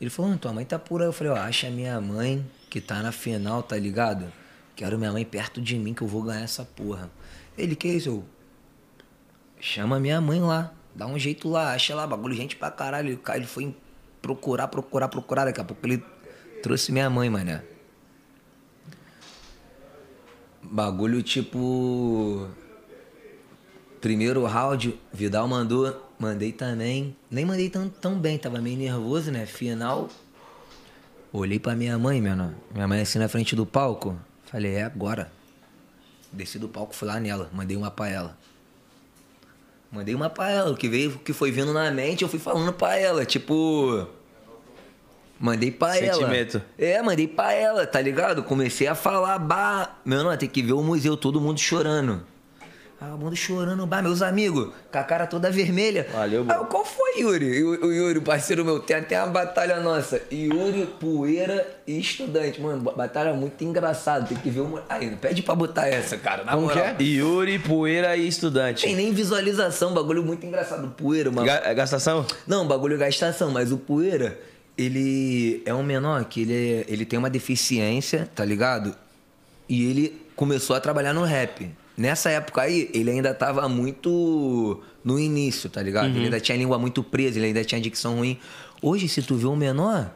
Ele 0.00 0.10
falou, 0.10 0.30
"Hum, 0.30 0.36
tua 0.36 0.52
mãe 0.52 0.64
tá 0.64 0.78
por 0.78 1.00
aí. 1.00 1.08
Eu 1.08 1.12
falei, 1.12 1.32
ó, 1.32 1.36
acha 1.36 1.68
minha 1.70 2.00
mãe 2.00 2.44
que 2.70 2.80
tá 2.80 3.02
na 3.02 3.10
final, 3.12 3.62
tá 3.62 3.76
ligado? 3.76 4.32
Quero 4.76 4.96
minha 4.98 5.10
mãe 5.12 5.24
perto 5.24 5.60
de 5.60 5.76
mim 5.76 5.92
que 5.92 6.02
eu 6.02 6.06
vou 6.08 6.22
ganhar 6.22 6.42
essa 6.42 6.64
porra. 6.64 7.10
Ele, 7.56 7.74
que 7.74 7.88
isso? 7.88 8.08
Eu, 8.08 8.24
Chama 9.60 9.98
minha 9.98 10.20
mãe 10.20 10.40
lá. 10.40 10.72
Dá 10.98 11.06
um 11.06 11.16
jeito 11.16 11.48
lá, 11.48 11.74
acha 11.74 11.94
lá, 11.94 12.04
bagulho, 12.04 12.34
gente 12.34 12.56
pra 12.56 12.72
caralho. 12.72 13.20
Ele 13.32 13.46
foi 13.46 13.72
procurar, 14.20 14.66
procurar, 14.66 15.06
procurar. 15.06 15.44
Daqui 15.44 15.60
a 15.60 15.64
pouco 15.64 15.86
ele 15.86 16.02
trouxe 16.60 16.90
minha 16.90 17.08
mãe, 17.08 17.30
mané. 17.30 17.62
Bagulho 20.60 21.22
tipo. 21.22 22.48
Primeiro 24.00 24.44
round, 24.44 24.98
Vidal 25.12 25.46
mandou, 25.46 26.12
mandei 26.18 26.50
também. 26.50 27.16
Nem 27.30 27.44
mandei 27.44 27.70
tão, 27.70 27.88
tão 27.88 28.18
bem, 28.18 28.36
tava 28.36 28.60
meio 28.60 28.76
nervoso, 28.76 29.30
né? 29.30 29.46
Final. 29.46 30.08
Olhei 31.32 31.60
pra 31.60 31.76
minha 31.76 31.96
mãe, 31.96 32.20
menor. 32.20 32.54
Minha 32.74 32.88
mãe 32.88 33.02
assim 33.02 33.20
na 33.20 33.28
frente 33.28 33.54
do 33.54 33.64
palco. 33.64 34.18
Falei, 34.46 34.74
é 34.74 34.82
agora. 34.82 35.30
Desci 36.32 36.58
do 36.58 36.68
palco, 36.68 36.92
fui 36.92 37.06
lá 37.06 37.20
nela. 37.20 37.48
Mandei 37.52 37.76
uma 37.76 37.88
pra 37.88 38.08
ela. 38.08 38.36
Mandei 39.90 40.14
uma 40.14 40.28
pra 40.28 40.50
ela. 40.50 40.70
O 40.70 40.76
que 40.76 40.88
veio, 40.88 41.10
o 41.12 41.18
que 41.18 41.32
foi 41.32 41.50
vindo 41.50 41.72
na 41.72 41.90
mente, 41.90 42.22
eu 42.22 42.28
fui 42.28 42.38
falando 42.38 42.72
pra 42.72 42.96
ela. 42.96 43.24
Tipo. 43.24 44.06
Mandei 45.40 45.70
pra 45.70 45.92
Sentimento. 45.94 46.62
ela. 46.78 46.90
É, 46.92 47.02
mandei 47.02 47.28
pra 47.28 47.52
ela, 47.52 47.86
tá 47.86 48.00
ligado? 48.00 48.42
Comecei 48.42 48.86
a 48.86 48.94
falar, 48.94 49.38
bah. 49.38 49.96
Meu 50.04 50.24
não, 50.24 50.36
tem 50.36 50.48
que 50.48 50.62
ver 50.62 50.72
o 50.72 50.82
museu, 50.82 51.16
todo 51.16 51.40
mundo 51.40 51.60
chorando. 51.60 52.22
Ah, 53.00 53.14
o 53.14 53.18
mundo 53.18 53.36
chorando, 53.36 53.86
bah, 53.86 54.02
meus 54.02 54.22
amigos, 54.22 54.72
com 54.90 54.98
a 54.98 55.04
cara 55.04 55.24
toda 55.24 55.48
vermelha. 55.52 56.08
Valeu, 56.12 56.44
ah, 56.48 56.54
bro. 56.54 56.66
Qual 56.66 56.84
foi, 56.84 57.20
Yuri? 57.20 57.62
O, 57.62 57.86
o 57.86 57.92
Yuri, 57.92 58.20
parceiro 58.20 58.64
meu, 58.64 58.80
tem 58.80 58.96
até 58.96 59.16
uma 59.22 59.28
batalha 59.28 59.78
nossa. 59.78 60.20
Yuri, 60.32 60.84
poeira 60.98 61.64
e 61.86 61.96
estudante. 61.96 62.60
Mano, 62.60 62.82
ba- 62.82 62.90
batalha 62.92 63.32
muito 63.34 63.62
engraçada. 63.62 64.26
Tem 64.26 64.36
que 64.36 64.50
ver 64.50 64.62
uma. 64.62 64.82
Aí, 64.88 65.14
pede 65.14 65.42
pra 65.42 65.54
botar 65.54 65.86
essa, 65.86 66.16
cara. 66.16 66.42
Na 66.42 66.52
Como 66.54 66.66
moral. 66.66 66.96
que 66.96 67.04
é? 67.04 67.06
Yuri, 67.06 67.60
poeira 67.60 68.16
e 68.16 68.26
estudante. 68.26 68.82
Tem 68.84 68.96
nem 68.96 69.12
visualização, 69.12 69.94
bagulho 69.94 70.24
muito 70.24 70.44
engraçado. 70.44 70.88
Poeira, 70.96 71.30
mano. 71.30 71.46
Ga- 71.46 71.72
gastação? 71.74 72.26
Não, 72.48 72.66
bagulho 72.66 72.98
gastação, 72.98 73.52
mas 73.52 73.70
o 73.70 73.78
Poeira, 73.78 74.36
ele 74.76 75.62
é 75.64 75.72
um 75.72 75.84
menor 75.84 76.24
que 76.24 76.42
ele, 76.42 76.52
é- 76.80 76.84
ele 76.88 77.04
tem 77.04 77.16
uma 77.16 77.30
deficiência, 77.30 78.28
tá 78.34 78.44
ligado? 78.44 78.92
E 79.68 79.88
ele 79.88 80.20
começou 80.34 80.74
a 80.74 80.80
trabalhar 80.80 81.12
no 81.12 81.22
rap. 81.22 81.70
Nessa 81.98 82.30
época 82.30 82.62
aí, 82.62 82.88
ele 82.94 83.10
ainda 83.10 83.34
tava 83.34 83.68
muito 83.68 84.80
no 85.02 85.18
início, 85.18 85.68
tá 85.68 85.82
ligado? 85.82 86.10
Ele 86.10 86.26
ainda 86.26 86.38
tinha 86.38 86.56
língua 86.56 86.78
muito 86.78 87.02
presa, 87.02 87.38
ele 87.38 87.46
ainda 87.46 87.64
tinha 87.64 87.80
dicção 87.80 88.18
ruim. 88.18 88.38
Hoje, 88.80 89.08
se 89.08 89.20
tu 89.20 89.34
vê 89.34 89.46
um 89.46 89.56
menor, 89.56 90.08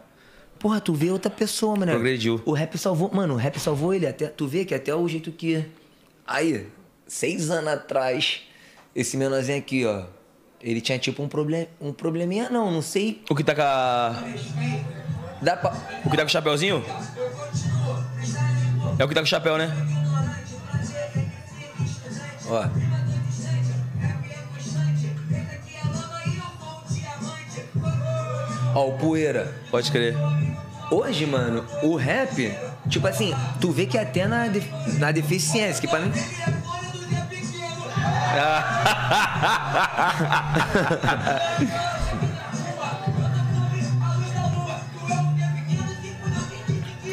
porra, 0.60 0.80
tu 0.80 0.94
vê 0.94 1.10
outra 1.10 1.28
pessoa, 1.28 1.74
mano. 1.74 1.90
Progrediu. 1.90 2.40
O 2.44 2.52
rap 2.52 2.78
salvou, 2.78 3.10
mano, 3.12 3.34
o 3.34 3.36
rap 3.36 3.58
salvou 3.58 3.92
ele. 3.92 4.06
Até, 4.06 4.28
tu 4.28 4.46
vê 4.46 4.64
que 4.64 4.72
até 4.72 4.94
o 4.94 5.08
jeito 5.08 5.32
que. 5.32 5.64
Aí, 6.24 6.68
seis 7.04 7.50
anos 7.50 7.72
atrás, 7.72 8.42
esse 8.94 9.16
menorzinho 9.16 9.58
aqui, 9.58 9.84
ó. 9.84 10.04
Ele 10.60 10.80
tinha 10.80 11.00
tipo 11.00 11.20
um, 11.20 11.26
problem, 11.26 11.66
um 11.80 11.92
probleminha, 11.92 12.48
não, 12.48 12.70
não 12.70 12.80
sei. 12.80 13.20
O 13.28 13.34
que 13.34 13.42
tá 13.42 13.56
com 13.56 13.62
a... 13.62 14.22
Dá 15.42 15.56
pra. 15.56 15.72
O 16.04 16.10
que 16.10 16.16
tá 16.16 16.22
com 16.22 16.28
o 16.28 16.32
chapéuzinho? 16.32 16.84
É 18.96 19.04
o 19.04 19.08
que 19.08 19.14
tá 19.14 19.20
com 19.20 19.26
o 19.26 19.26
chapéu, 19.26 19.58
né? 19.58 20.01
Ó. 22.52 22.68
Ó, 28.74 28.88
o 28.88 28.98
Poeira. 28.98 29.54
Pode 29.70 29.90
crer. 29.90 30.14
Hoje, 30.90 31.24
mano, 31.24 31.64
o 31.82 31.96
rap, 31.96 32.54
tipo 32.90 33.06
assim, 33.06 33.34
tu 33.58 33.72
vê 33.72 33.86
que 33.86 33.96
até 33.96 34.26
na, 34.26 34.44
na 34.98 35.10
deficiência, 35.10 35.80
que 35.80 35.88
pra 35.88 36.00
mim. 36.00 36.12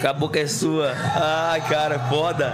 A 0.02 0.14
boca 0.14 0.40
é 0.40 0.48
sua. 0.48 0.92
Ai, 0.92 1.62
cara, 1.68 2.00
foda. 2.00 2.54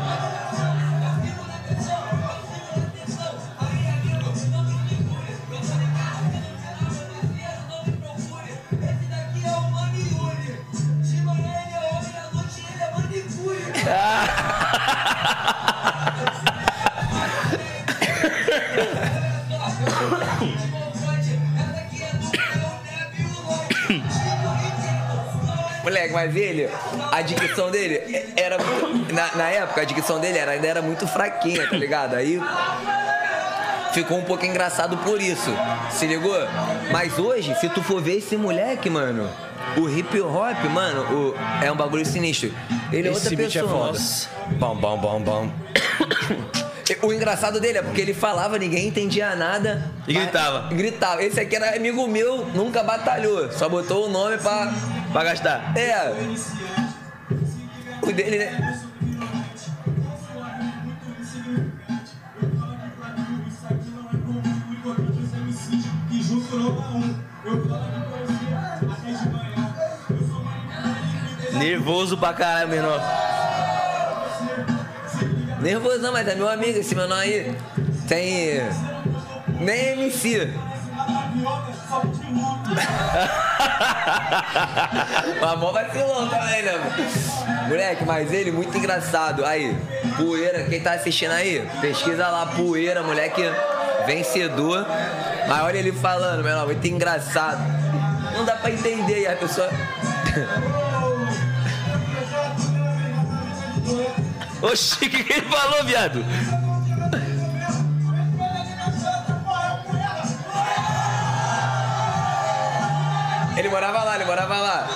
Moleque, 25.84 26.14
mas 26.14 26.36
ele, 26.36 26.68
a 27.12 27.22
dicção 27.22 27.70
dele 27.70 28.02
era. 28.36 28.58
Na, 29.14 29.36
na 29.36 29.50
época, 29.50 29.82
a 29.82 29.86
dicção 29.86 30.20
dele 30.20 30.40
era, 30.40 30.54
ainda 30.54 30.68
era 30.68 30.82
muito 30.82 31.06
fraquinha, 31.06 31.70
tá 31.70 31.78
ligado? 31.78 32.16
Aí 32.16 32.42
ficou 33.94 34.18
um 34.18 34.24
pouco 34.24 34.44
engraçado 34.46 34.98
por 34.98 35.22
isso. 35.22 35.52
Se 35.92 36.08
ligou? 36.08 36.36
Mas 36.92 37.20
hoje, 37.20 37.54
se 37.60 37.70
tu 37.70 37.84
for 37.84 38.02
ver 38.02 38.18
esse 38.18 38.36
moleque, 38.36 38.90
mano, 38.90 39.30
o 39.78 39.90
hip 39.90 40.20
hop, 40.22 40.64
mano, 40.72 41.02
o- 41.14 41.36
é 41.64 41.72
um 41.72 41.76
bagulho 41.76 42.06
sinistro. 42.06 42.54
Ele 42.92 43.08
é 43.08 43.12
outra 43.12 43.34
é 43.34 43.38
pessoa. 43.38 43.94
foda. 43.94 44.00
Bom, 44.58 44.76
bom, 44.76 44.98
bom, 44.98 45.22
bom. 45.22 45.52
O 47.02 47.12
engraçado 47.12 47.60
dele 47.60 47.80
é 47.80 47.82
porque 47.82 48.00
ele 48.00 48.14
falava, 48.14 48.60
ninguém 48.60 48.88
entendia 48.88 49.36
nada. 49.36 49.92
E 50.08 50.14
mas- 50.14 50.24
gritava. 50.24 50.70
Gritava. 50.72 51.24
Esse 51.24 51.40
aqui 51.40 51.56
era 51.56 51.76
amigo 51.76 52.08
meu, 52.08 52.46
nunca 52.54 52.84
batalhou. 52.84 53.52
Só 53.52 53.68
botou 53.68 54.06
o 54.06 54.10
nome 54.10 54.38
pra. 54.38 54.72
Pra 55.12 55.24
gastar. 55.24 55.76
É. 55.76 56.14
O 58.04 58.14
dele, 58.14 58.38
né? 58.38 58.82
Nervoso 71.58 72.18
pra 72.18 72.34
caralho, 72.34 72.70
menor. 72.70 73.02
Nervosão, 75.62 76.12
mas 76.12 76.28
é 76.28 76.36
meu 76.36 76.48
amigo, 76.48 76.80
esse 76.80 76.94
menor 76.94 77.18
aí. 77.18 77.56
Tem. 78.08 78.62
Nem 79.60 80.04
MC. 80.04 80.48
Mas 85.42 85.60
mó 85.60 85.72
vacilão 85.72 86.28
também, 86.28 86.64
né? 86.64 86.72
mano? 86.74 87.70
Moleque, 87.70 88.06
mas 88.06 88.32
ele 88.32 88.52
muito 88.52 88.78
engraçado. 88.78 89.46
Aí, 89.46 89.76
poeira, 90.18 90.64
quem 90.64 90.82
tá 90.82 90.94
assistindo 90.94 91.32
aí, 91.32 91.68
pesquisa 91.82 92.28
lá, 92.28 92.46
poeira, 92.48 93.04
moleque 93.04 93.44
vencedor. 94.06 94.86
Mas 95.48 95.64
olha 95.64 95.78
ele 95.78 95.92
falando, 95.92 96.44
menor, 96.44 96.66
muito 96.66 96.86
engraçado. 96.88 97.62
Não 98.34 98.46
dá 98.46 98.56
pra 98.56 98.72
entender, 98.72 99.22
e 99.22 99.28
a 99.28 99.36
pessoa. 99.36 99.70
Oxi, 104.62 104.96
o 104.96 104.98
que, 104.98 105.24
que 105.24 105.34
ele 105.34 105.50
falou, 105.50 105.84
viado? 105.84 106.26
Ele 113.58 113.70
morava 113.70 114.04
lá, 114.04 114.16
ele 114.16 114.26
morava 114.26 114.58
lá. 114.58 114.88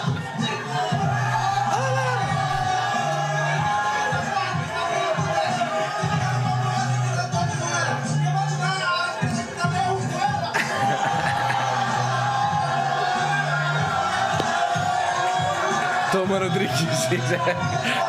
Tomando 16.30 16.52
drink, 16.52 16.72
vocês 16.86 17.32
é 17.32 17.38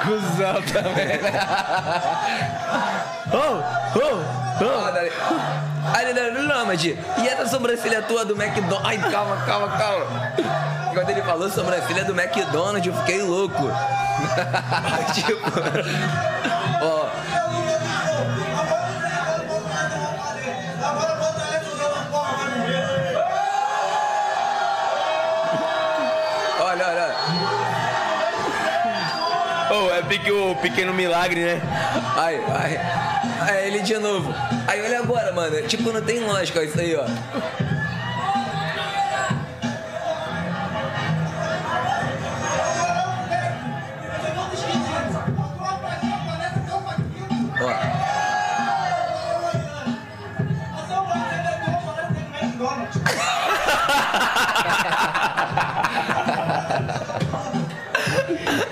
cuzão 0.05 0.61
também, 0.71 1.07
né? 1.23 1.33
Oh, 3.33 3.63
oh, 3.99 4.91
Dali- 4.93 5.11
Aí 5.95 6.05
ele 6.11 6.13
mas 6.67 6.83
e 6.85 7.27
essa 7.27 7.47
sobrancelha 7.47 8.03
tua 8.03 8.23
do 8.27 8.35
McDonald's? 8.35 8.85
Ai, 8.87 8.99
calma, 9.11 9.37
calma, 9.47 9.69
calma. 9.69 10.05
Quando 10.93 11.09
ele 11.09 11.23
falou 11.23 11.49
sobrancelha 11.49 12.05
do 12.05 12.13
McDonald's, 12.13 12.87
eu 12.87 12.93
fiquei 13.01 13.23
louco. 13.23 13.71
tipo, 15.15 15.41
pique, 30.21 30.31
o 30.31 30.55
pequeno 30.57 30.93
milagre, 30.93 31.45
né? 31.45 31.63
Ai, 32.17 32.41
ai. 32.49 32.81
Aí 33.41 33.67
ele 33.69 33.81
de 33.81 33.99
novo. 33.99 34.35
Aí 34.67 34.83
olha 34.83 35.01
agora, 35.01 35.33
mano. 35.33 35.63
Tipo, 35.63 35.93
não 35.93 36.03
tem 36.03 36.21
lógica 36.21 36.63
isso 36.63 36.79
aí. 36.79 36.97
Ó. 36.97 37.07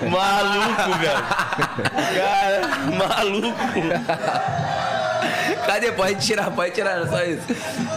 Maluco, 0.09 0.99
velho. 0.99 1.38
Cara, 1.63 2.67
maluco. 2.97 3.57
Cadê? 5.65 5.91
Pode 5.91 6.25
tirar, 6.25 6.51
pode 6.51 6.73
tirar, 6.73 6.91
era 6.91 7.07
só 7.07 7.23
isso. 7.23 7.43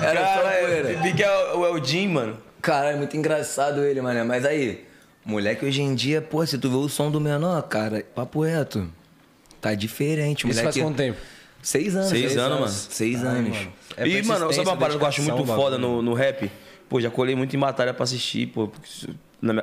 Era 0.02 0.20
só 0.20 0.42
Cara, 0.42 0.58
poeira. 0.60 1.02
vi 1.02 1.12
que 1.14 1.22
é 1.22 1.54
o 1.54 1.66
Eldin, 1.66 2.08
mano. 2.08 2.38
Cara, 2.60 2.90
é 2.92 2.96
muito 2.96 3.16
engraçado 3.16 3.82
ele, 3.84 4.00
mano. 4.00 4.24
Mas 4.24 4.44
aí, 4.44 4.84
moleque 5.24 5.64
hoje 5.64 5.82
em 5.82 5.94
dia, 5.94 6.20
pô, 6.22 6.44
se 6.46 6.58
tu 6.58 6.68
vê 6.70 6.76
o 6.76 6.88
som 6.88 7.10
do 7.10 7.20
menor, 7.20 7.62
cara, 7.62 8.04
papo 8.14 8.42
reto. 8.42 8.88
Tá 9.60 9.74
diferente, 9.74 10.40
Isso 10.40 10.48
moleque. 10.48 10.64
faz 10.64 10.76
quanto 10.86 10.96
tempo? 10.96 11.18
Seis 11.62 11.94
anos. 11.94 12.08
Seis 12.08 12.36
anos, 12.36 12.58
mano. 12.60 12.72
Seis 12.72 13.24
anos. 13.24 13.56
É 13.96 14.06
e, 14.08 14.22
mano, 14.24 14.52
sabe 14.52 14.68
uma 14.68 14.76
parada 14.76 14.98
que 14.98 15.04
eu 15.04 15.08
acho 15.08 15.22
muito 15.22 15.44
foda 15.46 15.78
no, 15.78 16.02
no 16.02 16.14
rap? 16.14 16.50
Pô, 16.88 17.00
já 17.00 17.10
colei 17.10 17.34
muito 17.36 17.54
em 17.54 17.58
batalha 17.58 17.94
pra 17.94 18.04
assistir, 18.04 18.48
pô. 18.48 18.70
isso- 18.84 19.08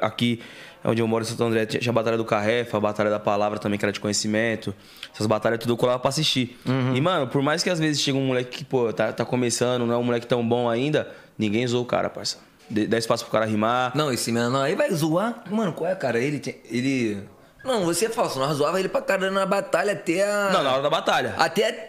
Aqui, 0.02 0.42
onde 0.84 1.02
eu 1.02 1.08
moro, 1.08 1.24
em 1.24 1.28
Santo 1.28 1.44
André, 1.44 1.66
tinha 1.66 1.80
tinha 1.80 1.92
a 1.92 1.94
Batalha 1.94 2.18
do 2.18 2.26
Carrefa, 2.26 2.78
a 2.78 2.80
Batalha 2.80 3.10
da 3.10 3.20
Palavra 3.20 3.60
também, 3.60 3.78
que 3.78 3.86
era 3.86 3.92
de 3.92 4.00
conhecimento. 4.00 4.74
Essas 5.14 5.28
batalhas 5.28 5.60
tudo 5.60 5.74
eu 5.74 5.78
colava 5.78 6.00
pra 6.00 6.10
assistir. 6.10 6.58
Uhum. 6.66 6.96
E, 6.96 7.02
mano, 7.02 7.28
por 7.28 7.42
mais 7.42 7.62
que 7.64 7.70
às 7.70 7.80
vezes 7.80 8.02
chega 8.02 8.18
um 8.18 8.26
moleque 8.26 8.60
que, 8.60 8.64
pô, 8.66 8.92
tá, 8.94 9.12
tá 9.12 9.26
começando, 9.26 9.86
não 9.86 9.94
é 9.94 9.98
um 9.98 10.04
moleque 10.04 10.28
tão 10.28 10.48
bom 10.48 10.70
ainda, 10.70 11.10
ninguém 11.38 11.66
zoou 11.68 11.84
o 11.84 11.86
cara, 11.86 12.10
parça. 12.10 12.38
Dá 12.70 12.98
espaço 13.00 13.24
pro 13.24 13.32
cara 13.32 13.46
rimar. 13.46 13.92
Não, 13.96 14.12
esse 14.12 14.32
menor 14.32 14.64
aí 14.64 14.76
vai 14.76 14.92
zoar. 14.92 15.44
Mano, 15.50 15.74
qual 15.74 15.90
é, 15.90 15.96
cara? 15.96 16.20
Ele. 16.20 16.40
tem- 16.40 16.58
ele... 16.70 17.18
Não, 17.66 17.84
você 17.84 18.06
é 18.06 18.10
falso. 18.10 18.38
Nós 18.38 18.58
zoava 18.58 18.80
ele 18.80 18.88
pra 18.88 19.02
caramba 19.02 19.32
na 19.40 19.46
batalha 19.46 19.94
até 19.94 20.24
a. 20.24 20.52
Não, 20.54 20.64
na 20.64 20.74
hora 20.74 20.84
da 20.84 20.90
batalha. 20.90 21.34
Até 21.38 21.88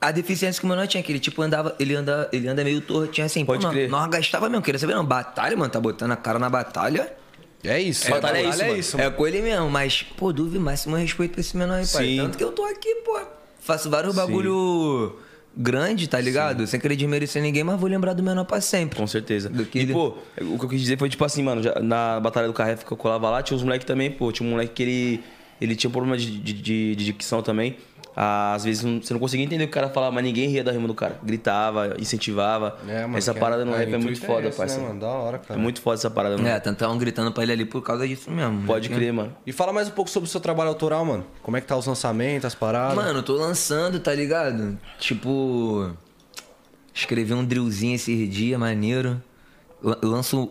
a 0.00 0.10
deficiência 0.10 0.58
que 0.58 0.66
o 0.66 0.68
menor 0.70 0.86
tinha, 0.86 1.02
que 1.02 1.12
ele 1.12 1.20
tipo 1.20 1.42
andava, 1.42 1.76
ele 1.78 1.94
anda, 1.94 2.28
ele 2.32 2.48
anda 2.48 2.64
meio 2.64 2.80
tortinho 2.80 3.26
assim. 3.26 3.44
Pode 3.44 3.64
pô, 3.66 3.70
crer. 3.70 3.90
Nós, 3.90 4.00
nós 4.00 4.10
gastava 4.10 4.48
mesmo, 4.48 4.62
queria 4.64 4.78
saber 4.78 4.94
não. 4.94 5.04
Batalha, 5.04 5.54
mano, 5.54 5.70
tá 5.70 5.78
botando 5.78 6.12
a 6.12 6.16
cara 6.16 6.38
na 6.38 6.48
batalha. 6.48 7.12
É 7.66 7.80
isso. 7.80 8.08
Batalha 8.10 8.38
é 8.38 8.48
isso, 8.48 8.62
é 8.62 8.66
mano. 8.68 8.78
isso, 8.78 9.00
É 9.00 9.10
com 9.10 9.26
ele 9.26 9.42
mesmo, 9.42 9.68
mas, 9.70 10.02
pô, 10.02 10.32
duvido 10.32 10.60
máximo 10.60 10.96
respeito 10.96 11.32
pra 11.32 11.40
esse 11.40 11.56
menor 11.56 11.74
aí, 11.74 11.86
pai. 11.86 12.04
Sim. 12.06 12.16
Tanto 12.18 12.38
que 12.38 12.44
eu 12.44 12.52
tô 12.52 12.64
aqui, 12.64 12.94
pô. 13.04 13.20
Faço 13.60 13.90
vários 13.90 14.14
bagulho 14.14 15.16
grande, 15.56 16.06
tá 16.08 16.20
ligado? 16.20 16.66
Sem 16.66 16.78
querer 16.78 16.96
desmerecer 16.96 17.42
ninguém, 17.42 17.64
mas 17.64 17.80
vou 17.80 17.88
lembrar 17.88 18.12
do 18.12 18.22
menor 18.22 18.44
pra 18.44 18.60
sempre. 18.60 18.98
Com 18.98 19.06
certeza. 19.06 19.48
Do 19.48 19.64
que 19.64 19.78
e, 19.78 19.82
ele- 19.82 19.92
pô, 19.92 20.14
o 20.40 20.58
que 20.58 20.64
eu 20.64 20.68
quis 20.68 20.80
dizer 20.80 20.98
foi, 20.98 21.08
tipo 21.08 21.24
assim, 21.24 21.42
mano, 21.42 21.62
já- 21.62 21.80
na 21.80 22.20
Batalha 22.20 22.46
do 22.46 22.52
Carrefa 22.52 22.84
que 22.84 22.92
eu 22.92 22.96
colava 22.96 23.30
lá, 23.30 23.42
tinha 23.42 23.56
uns 23.56 23.62
moleques 23.62 23.86
também, 23.86 24.10
pô, 24.10 24.30
tinha 24.30 24.46
um 24.46 24.50
moleque 24.52 24.72
que 24.74 24.82
ele, 24.82 25.24
ele 25.60 25.74
tinha 25.74 25.88
um 25.88 25.92
problema 25.92 26.16
de, 26.16 26.30
de, 26.38 26.52
de- 26.52 26.94
de 26.94 27.04
dicção 27.06 27.42
também. 27.42 27.76
Ah, 28.18 28.54
Às 28.54 28.64
vezes 28.64 28.82
não- 28.82 29.02
você 29.02 29.12
não 29.12 29.20
conseguia 29.20 29.44
entender 29.44 29.64
o 29.64 29.66
que 29.66 29.72
o 29.72 29.74
cara 29.74 29.90
falava, 29.90 30.10
mas 30.10 30.24
ninguém 30.24 30.48
ria 30.48 30.64
da 30.64 30.72
rima 30.72 30.88
do 30.88 30.94
cara. 30.94 31.18
Gritava, 31.22 31.94
incentivava. 31.98 32.78
É, 32.88 33.02
mano, 33.02 33.18
essa 33.18 33.34
parada 33.34 33.62
no 33.62 33.72
rap 33.72 33.92
é 33.92 33.98
muito 33.98 34.18
foda, 34.24 34.48
esse, 34.48 34.56
parça. 34.56 34.78
Né, 34.80 34.86
mano? 34.88 35.00
Da 35.00 35.06
hora, 35.08 35.38
cara. 35.38 35.60
É 35.60 35.62
muito 35.62 35.82
foda 35.82 35.96
essa 35.96 36.08
parada, 36.08 36.36
mano. 36.38 36.48
É, 36.48 36.58
tanto 36.58 36.76
estavam 36.76 36.96
gritando 36.96 37.30
pra 37.30 37.42
ele 37.42 37.52
ali 37.52 37.64
por 37.66 37.82
causa 37.82 38.08
disso 38.08 38.30
mesmo. 38.30 38.66
Pode 38.66 38.88
né? 38.88 38.96
crer, 38.96 39.12
mano. 39.12 39.36
E 39.46 39.52
fala 39.52 39.70
mais 39.70 39.88
um 39.88 39.90
pouco 39.90 40.10
sobre 40.10 40.26
o 40.26 40.30
seu 40.32 40.40
trabalho 40.40 40.70
autoral, 40.70 41.04
mano. 41.04 41.26
Como 41.42 41.58
é 41.58 41.60
que 41.60 41.66
tá 41.66 41.76
os 41.76 41.84
lançamentos, 41.86 42.46
as 42.46 42.54
paradas? 42.54 42.96
Mano, 42.96 43.22
tô 43.22 43.34
lançando, 43.34 44.00
tá 44.00 44.14
ligado? 44.14 44.78
Tipo. 44.98 45.94
Escrevi 46.94 47.34
um 47.34 47.44
drillzinho 47.44 47.94
esses 47.96 48.30
dias, 48.34 48.58
maneiro. 48.58 49.22
Lan- 49.82 49.98
Lanço 50.02 50.50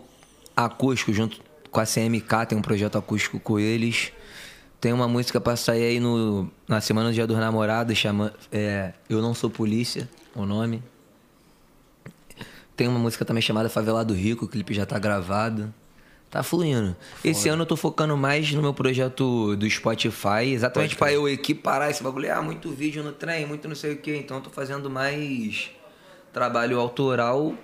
acústico 0.56 1.12
junto 1.12 1.40
com 1.70 1.80
a 1.80 1.84
CMK, 1.84 2.46
tem 2.46 2.56
um 2.56 2.62
projeto 2.62 2.96
acústico 2.96 3.40
com 3.40 3.58
eles. 3.58 4.12
Tem 4.86 4.92
uma 4.92 5.08
música 5.08 5.40
pra 5.40 5.56
sair 5.56 5.82
aí 5.82 5.98
no, 5.98 6.48
na 6.68 6.80
Semana 6.80 7.08
do 7.08 7.12
Dia 7.12 7.26
dos 7.26 7.36
Namorados, 7.36 7.98
chama. 7.98 8.32
É, 8.52 8.92
Eu 9.10 9.20
Não 9.20 9.34
Sou 9.34 9.50
Polícia, 9.50 10.08
o 10.32 10.46
nome. 10.46 10.80
Tem 12.76 12.86
uma 12.86 13.00
música 13.00 13.24
também 13.24 13.42
chamada 13.42 13.68
Favelado 13.68 14.14
Rico, 14.14 14.44
o 14.44 14.48
clipe 14.48 14.72
já 14.72 14.86
tá 14.86 14.96
gravado. 14.96 15.74
Tá 16.30 16.40
fluindo. 16.44 16.94
Esse 17.24 17.48
ano 17.48 17.62
eu 17.62 17.66
tô 17.66 17.74
focando 17.74 18.16
mais 18.16 18.52
no 18.52 18.62
meu 18.62 18.72
projeto 18.72 19.56
do 19.56 19.68
Spotify, 19.68 20.52
exatamente 20.52 20.94
pra 20.94 21.12
eu 21.12 21.28
equiparar 21.28 21.90
esse 21.90 22.00
bagulho. 22.00 22.32
Ah, 22.32 22.40
muito 22.40 22.70
vídeo 22.70 23.02
no 23.02 23.10
trem, 23.10 23.44
muito 23.44 23.66
não 23.66 23.74
sei 23.74 23.94
o 23.94 23.96
quê. 23.96 24.16
Então 24.16 24.36
eu 24.36 24.42
tô 24.44 24.50
fazendo 24.50 24.88
mais 24.88 25.68
trabalho 26.32 26.78
autoral 26.78 27.56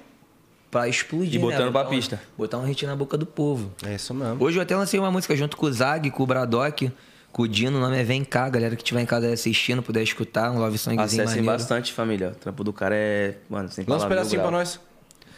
pra 0.72 0.88
explodir. 0.88 1.36
E 1.36 1.38
botando 1.38 1.66
né? 1.66 1.70
pra 1.70 1.84
pista. 1.84 2.20
Botar 2.36 2.58
um 2.58 2.64
hit 2.64 2.84
na 2.84 2.96
boca 2.96 3.16
do 3.16 3.26
povo. 3.26 3.70
É 3.86 3.94
isso 3.94 4.12
mesmo. 4.12 4.42
Hoje 4.42 4.58
eu 4.58 4.62
até 4.64 4.74
lancei 4.74 4.98
uma 4.98 5.12
música 5.12 5.36
junto 5.36 5.56
com 5.56 5.66
o 5.66 5.72
Zag, 5.72 6.10
com 6.10 6.24
o 6.24 6.26
Bradock, 6.26 6.90
com 7.32 7.42
o 7.44 7.70
nome 7.70 7.98
é 7.98 8.04
Vem 8.04 8.22
Cá, 8.24 8.48
galera 8.48 8.76
que 8.76 8.84
tiver 8.84 9.00
em 9.00 9.06
casa 9.06 9.32
assistindo, 9.32 9.82
puder 9.82 10.02
escutar, 10.02 10.50
um 10.50 10.58
love 10.58 10.76
songzinho 10.76 11.02
Acessem 11.02 11.24
maneiro. 11.24 11.46
bastante, 11.46 11.92
família. 11.92 12.28
O 12.28 12.34
trampo 12.34 12.62
do 12.62 12.72
cara 12.72 12.94
é. 12.94 13.36
Mano, 13.48 13.70
sem 13.70 13.84
Lança 13.88 14.04
um 14.04 14.08
pedacinho 14.08 14.42
pra 14.42 14.50
nós. 14.50 14.78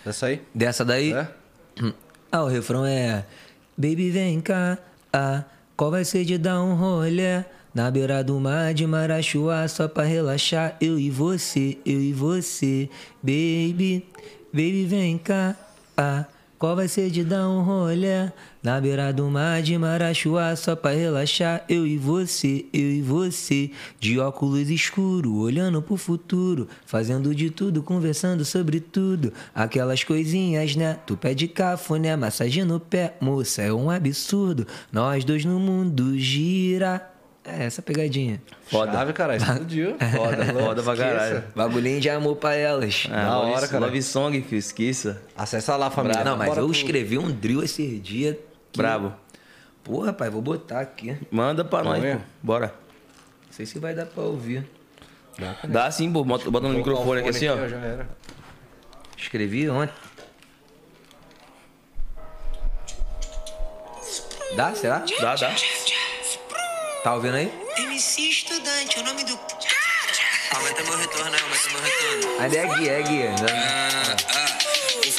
Dessa 0.04 0.26
aí? 0.26 0.42
Dessa 0.52 0.84
daí. 0.84 1.12
É? 1.12 1.28
Ah, 2.30 2.42
o 2.42 2.48
refrão 2.48 2.84
é 2.84 3.24
Baby 3.76 4.10
vem 4.10 4.40
cá, 4.40 4.76
ah, 5.12 5.44
qual 5.76 5.90
vai 5.90 6.04
ser 6.04 6.24
de 6.24 6.36
dar 6.36 6.60
um 6.62 6.74
rolê 6.74 7.44
Na 7.72 7.90
beira 7.90 8.22
do 8.22 8.38
mar 8.38 8.72
de 8.74 8.86
Marachuá 8.86 9.66
Só 9.66 9.88
pra 9.88 10.04
relaxar, 10.04 10.76
eu 10.80 10.98
e 10.98 11.10
você, 11.10 11.78
eu 11.84 12.00
e 12.00 12.12
você 12.12 12.88
Baby, 13.22 14.06
baby 14.52 14.84
vem 14.84 15.18
cá, 15.18 15.56
ah, 15.96 16.24
qual 16.64 16.76
vai 16.76 16.88
ser 16.88 17.10
de 17.10 17.22
dar 17.22 17.46
um 17.46 17.62
rolê 17.62 18.30
Na 18.62 18.80
beira 18.80 19.12
do 19.12 19.28
mar 19.28 19.60
de 19.60 19.76
Marachuá? 19.76 20.56
Só 20.56 20.74
pra 20.74 20.92
relaxar, 20.92 21.62
eu 21.68 21.86
e 21.86 21.98
você, 21.98 22.64
eu 22.72 22.90
e 22.90 23.02
você. 23.02 23.70
De 24.00 24.18
óculos 24.18 24.70
escuro, 24.70 25.36
olhando 25.36 25.82
pro 25.82 25.98
futuro 25.98 26.66
Fazendo 26.86 27.34
de 27.34 27.50
tudo, 27.50 27.82
conversando 27.82 28.46
sobre 28.46 28.80
tudo. 28.80 29.30
Aquelas 29.54 30.04
coisinhas, 30.04 30.74
né? 30.74 30.96
Tu 31.06 31.18
pede 31.18 31.48
cafuné, 31.48 32.16
massagem 32.16 32.64
no 32.64 32.80
pé. 32.80 33.14
Moça, 33.20 33.60
é 33.60 33.70
um 33.70 33.90
absurdo. 33.90 34.66
Nós 34.90 35.22
dois 35.22 35.44
no 35.44 35.60
mundo 35.60 36.18
gira 36.18 37.13
É 37.46 37.64
essa 37.64 37.82
pegadinha 37.82 38.40
Foda. 38.66 38.92
Chave, 38.92 39.12
cara. 39.12 39.36
Explodiu. 39.36 39.96
Foda, 39.98 40.44
foda 40.46 40.82
pra 40.82 40.96
caralho. 40.96 41.44
Bagulhinho 41.54 42.00
de 42.00 42.08
amor 42.08 42.36
pra 42.36 42.54
elas 42.54 43.06
Da 43.06 43.38
love, 43.38 43.52
hora, 43.52 43.68
cara. 43.68 43.84
Love 43.86 44.02
Song, 44.02 44.40
filho, 44.42 44.58
esqueça. 44.58 45.20
Acessa 45.36 45.76
lá, 45.76 45.90
família. 45.90 46.24
Não, 46.24 46.36
mas 46.38 46.48
Bora 46.48 46.60
eu 46.60 46.66
pro- 46.66 46.74
escrevi 46.74 47.18
um 47.18 47.30
drill 47.30 47.62
esse 47.62 47.98
dia 47.98 48.38
que- 48.72 48.78
Brabo. 48.78 49.12
Porra, 49.82 50.12
pai, 50.14 50.30
vou 50.30 50.40
botar 50.40 50.80
aqui 50.80 51.14
Manda 51.30 51.62
pra 51.64 51.82
nós, 51.84 52.00
ver? 52.00 52.16
pô. 52.16 52.22
Bora. 52.42 52.68
Não 53.46 53.52
sei 53.52 53.66
se 53.66 53.78
vai 53.78 53.94
dar 53.94 54.06
pra 54.06 54.22
ouvir 54.24 54.66
Dá 55.68 55.90
sim, 55.90 56.10
pô. 56.10 56.24
Bota, 56.24 56.50
bota 56.50 56.66
no 56.68 56.74
microfone 56.74 57.20
aqui 57.20 57.28
assim, 57.28 57.48
ó. 57.48 57.68
Já 57.68 57.76
era. 57.76 58.08
Escrevi 59.18 59.68
ontem 59.68 59.92
Dá, 64.56 64.72
será? 64.74 65.02
Dá, 65.20 65.34
dá. 65.34 65.54
Tá 67.04 67.12
ouvindo 67.12 67.36
aí? 67.36 67.52
MC 67.76 68.30
Estudante, 68.30 68.98
o 68.98 69.02
nome 69.02 69.24
do. 69.24 69.38
Aumenta 70.56 70.82
meu 70.84 70.96
retorno, 70.96 71.36
aumenta 71.36 71.68
meu 71.70 71.82
retorno. 71.82 72.40
Ainda 72.40 72.56
é 72.56 72.78
guia, 72.78 72.92
é 72.92 73.02
guia. 73.02 73.34
Ah, 73.46 74.16
ah. 74.30 74.33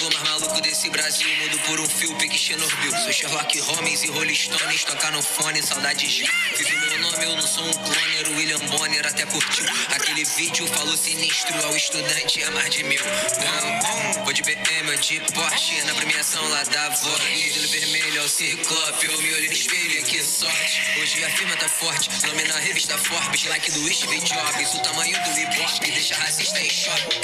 Flow 0.06 0.14
mais 0.14 0.30
maluco 0.30 0.62
desse 0.62 0.90
Brasil, 0.90 1.28
mudo 1.38 1.58
por 1.60 1.80
um 1.80 1.88
fio, 1.88 2.14
pique 2.16 2.38
Chernobyl. 2.38 2.92
Sou 3.04 3.12
Sherlock 3.12 3.60
Holmes 3.60 4.04
e 4.04 4.08
Rolling 4.08 4.36
Stones, 4.36 4.84
tocar 4.84 5.12
no 5.12 5.22
fone, 5.22 5.62
saudade 5.64 6.08
de. 6.08 6.30
Vive 6.58 6.78
meu 6.78 7.00
nome, 7.00 7.26
eu 7.26 7.36
não 7.36 7.42
sou 7.42 7.66
um 7.66 7.74
cloner, 7.74 8.30
o 8.30 8.36
William 8.36 8.60
Bonner 8.70 9.08
até 9.08 9.26
curtiu. 9.26 9.66
Aquele 9.96 10.24
vídeo 10.24 10.68
falou 10.68 10.96
sinistro, 10.96 11.56
ao 11.66 11.76
estudante 11.76 12.44
é 12.44 12.50
mais 12.52 12.70
de 12.70 12.84
mil. 12.84 13.02
Vou 14.24 14.34
de 14.34 14.44
BM, 14.44 14.98
de 15.00 15.20
Porsche, 15.34 15.82
na 15.84 15.96
premiação 15.96 16.48
lá 16.50 16.64
da 16.64 16.90
Vogue. 16.90 17.48
Ídolo 17.48 17.68
vermelho 17.68 18.22
ao 18.22 18.28
ciclope, 18.28 19.06
eu 19.08 19.22
me 19.22 19.34
olho 19.34 19.48
no 19.48 19.54
espelho, 19.54 20.04
que 20.04 20.24
sorte. 20.24 20.82
Hoje 21.00 21.24
a 21.24 21.30
firma 21.32 21.56
tá 21.58 21.68
forte, 21.68 22.10
nome 22.28 22.44
na 22.44 22.60
revista 22.60 22.98
Forbes, 22.98 23.46
like 23.46 23.72
do 23.72 23.94
Steve 23.94 24.20
Jobs. 24.20 24.74
O 24.76 24.80
tamanho 24.80 25.18
do 25.24 25.40
hip 25.40 25.62
hop 25.62 25.80
deixa 25.82 26.16
racista 26.16 26.60
em 26.60 26.70
choque. 26.70 27.22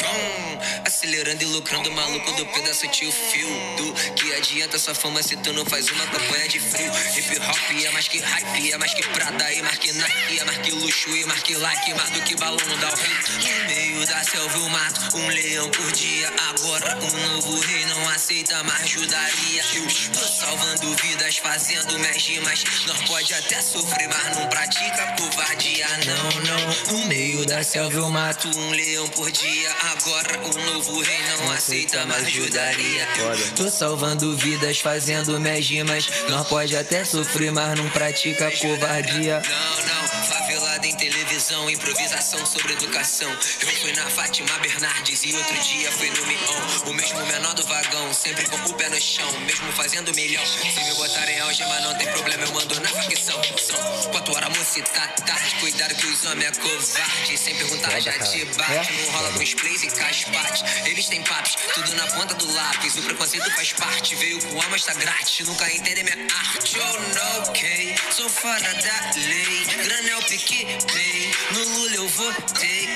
Acelerando 0.86 1.44
e 1.44 1.46
lucrando, 1.46 1.92
maluco 1.92 2.32
do 2.34 2.46
pedaço 2.48 2.71
tio 2.88 3.12
fio. 3.12 3.50
Do 3.78 3.94
que 4.14 4.34
adianta 4.34 4.80
sua 4.80 4.96
fama 4.96 5.22
se 5.22 5.36
tu 5.38 5.52
não 5.54 5.66
faz 5.66 5.90
uma 5.92 6.06
campanha 6.08 6.48
de 6.48 6.60
frio? 6.60 6.92
Hip 7.16 7.40
hop 7.40 7.86
é 7.86 7.92
mais 7.92 8.08
que 8.08 8.20
hype, 8.20 8.72
é 8.72 8.78
mais 8.78 8.94
que 8.94 9.02
Prada 9.12 9.52
e 9.54 9.62
mais 9.62 9.78
que 9.78 9.92
Nike, 9.92 10.40
é 10.40 10.44
mais 10.46 10.58
que 10.60 10.72
luxo 10.72 11.10
e 11.10 11.26
mais 11.26 11.44
que 11.44 11.56
like, 11.56 11.94
mais 11.94 12.10
do 12.12 12.22
que 12.22 12.36
balão 12.38 12.58
da 12.58 12.90
No 12.90 13.66
meio 13.68 14.08
da 14.08 14.24
selva 14.24 14.58
eu 14.58 14.70
mato 14.70 15.18
um 15.18 15.28
leão 15.28 15.70
por 15.70 15.92
dia. 15.92 16.32
Agora 16.50 16.98
um 17.02 17.34
novo 17.34 17.60
rei 17.60 17.86
não 17.86 18.10
aceita 18.10 18.64
mais 18.64 18.84
ajudaria. 18.84 19.64
Eu 19.76 19.88
tô 20.14 20.26
salvando 20.28 20.96
vidas, 20.96 21.38
fazendo 21.38 22.00
minhas 22.00 22.26
rimas. 22.26 22.64
Nós 22.88 23.02
pode 23.08 23.34
até 23.34 23.62
sofrer, 23.62 24.08
mas 24.08 24.38
não 24.38 24.48
pratica 24.48 25.16
covardia. 25.18 25.88
Não, 26.06 26.32
não. 26.42 27.00
No 27.00 27.06
meio 27.08 27.46
da 27.46 27.64
selva 27.64 27.98
eu 27.98 28.10
mato 28.10 28.48
um 28.58 28.72
leão 28.72 29.08
por 29.10 29.30
dia. 29.32 29.72
Agora 29.92 30.40
um 30.40 30.74
novo 30.74 31.02
rei 31.02 31.20
não 31.38 31.52
aceita 31.52 32.06
mais 32.06 32.26
ajudaria. 32.28 32.51
Eu 32.54 33.56
tô 33.56 33.70
salvando 33.70 34.36
vidas, 34.36 34.80
fazendo 34.80 35.40
minhas 35.40 35.66
rimas. 35.66 36.08
Nós 36.30 36.48
pode 36.48 36.76
até 36.76 37.06
sofrer, 37.06 37.52
mas 37.52 37.80
não 37.80 37.90
pratica 37.90 38.52
covardia. 38.52 39.42
Não, 39.42 39.86
não. 39.86 40.02
Favelada 40.12 40.86
em 40.86 40.96
televisão, 40.96 41.70
improvisação 41.70 42.46
sobre 42.46 42.74
educação. 42.74 43.30
Eu 43.62 43.68
fui 43.82 43.94
na 43.94 44.10
Fátima 44.10 44.60
Bernardes 44.60 45.24
e 45.24 45.34
outro 45.34 45.58
dia 45.60 45.92
fui 45.94 46.10
no 46.10 46.26
Mion. 46.26 46.90
O 46.90 46.94
mesmo 46.94 47.26
menor 47.26 47.54
do 47.54 47.64
vagão, 47.64 48.14
sempre 48.14 48.46
com 48.50 48.58
o 48.58 48.74
pé 48.74 48.90
no 48.90 49.00
chão, 49.00 49.32
mesmo 49.42 49.72
fazendo 49.72 50.14
milhão. 50.14 50.46
Se 50.46 50.84
me 50.84 50.94
botarem 50.96 51.40
algema, 51.40 51.80
não 51.82 51.98
tem 51.98 52.08
problema, 52.12 52.44
eu 52.44 52.52
mando 52.52 52.80
na 52.82 52.90
facção. 52.90 53.42
São 53.58 53.82
se 54.72 54.82
tá 54.84 55.06
tarde. 55.26 55.56
Cuidado 55.60 55.94
que 55.96 56.08
os 56.08 56.26
homens 56.26 56.58
é 56.58 56.62
covarde. 56.62 57.38
Sem 57.38 57.56
perguntar 57.56 58.00
já 58.00 58.14
te 58.20 58.46
bate. 58.46 58.94
Não 58.94 59.12
rola 59.12 59.34
com 59.34 59.44
os 59.44 59.54
plays 59.54 59.84
e 59.84 59.88
caspate. 59.88 60.64
Eles 60.86 61.08
têm 61.08 61.22
papos, 61.24 61.56
tudo 61.74 61.94
na 61.96 62.08
ponta 62.08 62.34
do 62.36 62.41
lápis. 62.46 62.96
O 62.98 63.02
preconceito 63.02 63.52
faz 63.52 63.74
parte. 63.74 64.16
Veio 64.16 64.40
com 64.42 64.62
alma, 64.62 64.76
está 64.76 64.94
grátis. 64.94 65.48
Nunca 65.48 65.72
entendem 65.72 66.04
minha 66.04 66.28
arte. 66.56 66.78
Oh, 66.80 67.00
no, 67.00 67.50
ok. 67.50 67.96
Sou 68.12 68.30
fora 68.30 68.60
da 68.60 69.12
lei. 69.16 69.66
Granel 69.84 70.22
pique, 70.24 70.66
pay. 70.92 71.36
No 71.52 71.64
Lula 71.64 71.96
eu 71.96 72.08
votei. 72.08 72.90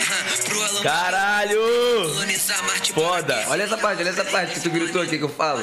Pro 0.46 0.64
Elon 0.64 0.82
Caralho! 0.82 1.60
Foda. 2.94 3.46
Olha 3.50 3.64
essa 3.64 3.78
parte, 3.78 4.02
olha 4.02 4.10
essa 4.10 4.26
parte 4.26 4.54
que 4.54 4.60
tu 4.62 4.70
gritou 4.70 5.02
aqui 5.02 5.18
que 5.18 5.24
eu 5.24 5.30
falo. 5.30 5.62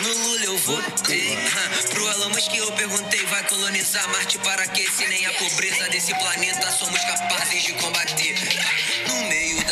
No 0.00 0.12
Lula 0.12 0.44
eu 0.44 0.58
votei. 0.58 1.38
Pro 1.90 2.06
Elon 2.08 2.28
Musk 2.30 2.54
eu 2.54 2.72
perguntei: 2.72 3.24
vai 3.26 3.42
colonizar 3.44 4.08
Marte 4.08 4.38
para 4.38 4.66
que? 4.68 4.90
Se 4.90 5.06
nem 5.06 5.26
a 5.26 5.32
pobreza 5.34 5.88
desse 5.88 6.14
planeta 6.14 6.70
somos 6.72 7.00
capazes 7.00 7.62
de 7.62 7.72
combater. 7.74 8.34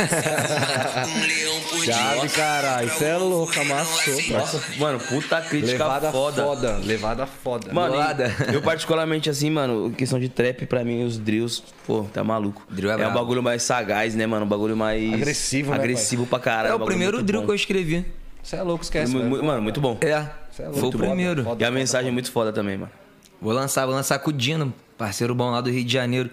um 1.07 1.21
leão 1.27 1.61
por 1.69 1.85
Chave, 1.85 2.29
caralho. 2.31 2.91
Cê 2.91 3.05
é 3.07 3.17
louco, 3.17 3.59
amassou. 3.61 4.15
Nossa, 4.31 4.63
mano, 4.79 4.99
puta 5.01 5.41
crítica 5.41 5.73
Levada 5.73 6.11
foda. 6.13 6.43
foda. 6.43 6.77
Levada 6.85 7.27
foda. 7.27 7.73
Mano, 7.73 7.97
e 7.97 8.01
eu 8.55 8.63
particularmente 8.63 9.29
assim, 9.31 9.51
mano, 9.51 9.91
questão 9.97 10.19
de 10.19 10.29
trap, 10.29 10.67
pra 10.67 10.85
mim, 10.85 11.05
os 11.05 11.19
drills, 11.19 11.63
pô, 11.87 12.05
tá 12.13 12.23
maluco. 12.25 12.63
Drill 12.71 12.91
é 12.91 12.95
um 12.95 12.99
brabo. 12.99 13.15
bagulho 13.19 13.43
mais 13.43 13.63
sagaz, 13.63 14.15
né, 14.15 14.27
mano? 14.27 14.45
Um 14.45 14.49
bagulho 14.49 14.77
mais. 14.77 15.13
Agressivo, 15.15 15.71
né, 15.73 15.77
Agressivo 15.79 16.27
pra 16.27 16.39
caralho. 16.39 16.73
É 16.73 16.77
um 16.77 16.83
o 16.83 16.85
primeiro 16.87 17.23
drill 17.23 17.41
bom. 17.41 17.47
que 17.47 17.53
eu 17.53 17.57
escrevi. 17.57 18.05
Você 18.43 18.57
é 18.57 18.63
louco, 18.63 18.83
esquece. 18.85 19.13
Velho. 19.13 19.25
mu- 19.29 19.43
Mano, 19.43 19.61
muito 19.63 19.81
bom. 19.81 19.99
É, 20.01 20.27
Cê 20.51 20.63
é 20.63 20.67
foi 20.67 20.67
o 20.67 20.81
louco, 20.83 20.99
primeiro. 20.99 21.45
foda, 21.45 21.63
E 21.63 21.65
a 21.65 21.69
foda, 21.69 21.79
mensagem 21.79 22.07
é 22.07 22.11
foda. 22.11 22.13
muito 22.15 22.33
foda 22.33 22.53
também, 22.53 22.77
mano. 22.79 22.93
Vou 23.41 23.53
lançar, 23.53 23.87
vou 23.87 23.95
lançar 23.95 24.19
com 24.19 24.31
o 24.31 24.33
Dino, 24.33 24.73
parceiro 24.99 25.35
bom 25.35 25.51
lá 25.51 25.61
do 25.61 25.71
Rio 25.71 25.85
de 25.85 25.93
Janeiro. 25.93 26.31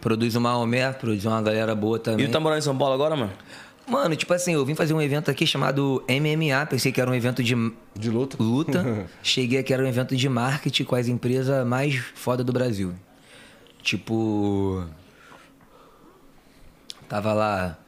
Produz 0.00 0.34
o 0.36 0.40
Maomé, 0.40 0.92
produz 0.92 1.24
uma 1.24 1.42
galera 1.42 1.74
boa 1.74 1.96
E 1.96 2.00
também. 2.00 2.26
tu 2.26 2.32
tá 2.32 2.38
morando 2.40 2.58
em 2.58 2.62
São 2.62 2.76
Paulo 2.76 2.94
agora, 2.94 3.16
mano? 3.16 3.32
Mano, 3.86 4.14
tipo 4.14 4.32
assim, 4.34 4.52
eu 4.52 4.64
vim 4.66 4.74
fazer 4.74 4.92
um 4.92 5.00
evento 5.00 5.30
aqui 5.30 5.46
chamado 5.46 6.04
MMA, 6.08 6.66
pensei 6.66 6.92
que 6.92 7.00
era 7.00 7.10
um 7.10 7.14
evento 7.14 7.42
de 7.42 7.54
De 7.96 8.10
luta? 8.10 8.36
luta. 8.38 9.06
Cheguei 9.22 9.58
aqui, 9.58 9.72
era 9.72 9.82
um 9.82 9.86
evento 9.86 10.14
de 10.14 10.28
marketing 10.28 10.84
com 10.84 10.94
as 10.94 11.08
empresas 11.08 11.66
mais 11.66 11.96
foda 12.14 12.44
do 12.44 12.52
Brasil. 12.52 12.92
Tipo. 13.82 14.84
Tava 17.08 17.32
lá. 17.32 17.78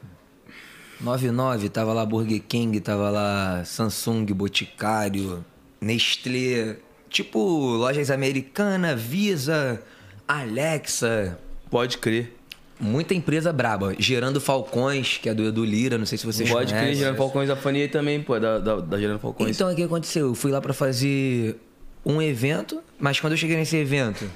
99, 1.00 1.68
tava 1.70 1.92
lá 1.94 2.04
Burger 2.04 2.42
King, 2.46 2.78
tava 2.80 3.08
lá 3.10 3.62
Samsung, 3.64 4.24
Boticário, 4.26 5.44
Nestlé. 5.80 6.76
Tipo, 7.08 7.38
lojas 7.38 8.10
americanas, 8.10 9.00
Visa, 9.00 9.82
Alexa. 10.26 11.38
Pode 11.70 11.98
crer. 11.98 12.36
Muita 12.78 13.14
empresa 13.14 13.52
braba. 13.52 13.94
Gerando 13.98 14.40
Falcões, 14.40 15.18
que 15.18 15.28
é 15.28 15.34
do 15.34 15.44
Edu 15.44 15.64
Lira, 15.64 15.98
não 15.98 16.06
sei 16.06 16.16
se 16.16 16.26
vocês 16.26 16.50
Pode 16.50 16.68
crer, 16.68 16.80
conhecem. 16.80 17.00
Gerando 17.00 17.16
Falcões 17.16 17.48
da 17.48 17.56
Fania 17.56 17.88
também, 17.88 18.22
pô, 18.22 18.38
da, 18.40 18.58
da, 18.58 18.76
da 18.80 18.98
Gerando 18.98 19.18
Falcões. 19.18 19.54
Então, 19.54 19.70
o 19.70 19.76
que 19.76 19.82
aconteceu? 19.82 20.28
Eu 20.28 20.34
fui 20.34 20.50
lá 20.50 20.60
pra 20.60 20.72
fazer 20.72 21.56
um 22.04 22.20
evento, 22.20 22.82
mas 22.98 23.20
quando 23.20 23.34
eu 23.34 23.36
cheguei 23.36 23.56
nesse 23.56 23.76
evento, 23.76 24.28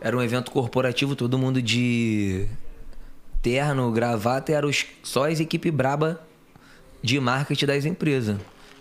era 0.00 0.16
um 0.16 0.22
evento 0.22 0.50
corporativo, 0.50 1.16
todo 1.16 1.38
mundo 1.38 1.62
de 1.62 2.46
terno, 3.42 3.90
gravata, 3.90 4.52
e 4.52 4.54
era 4.54 4.66
os, 4.66 4.86
só 5.02 5.28
as 5.28 5.40
equipe 5.40 5.70
braba 5.70 6.20
de 7.02 7.18
marketing 7.18 7.66
das 7.66 7.84
empresas. 7.86 8.36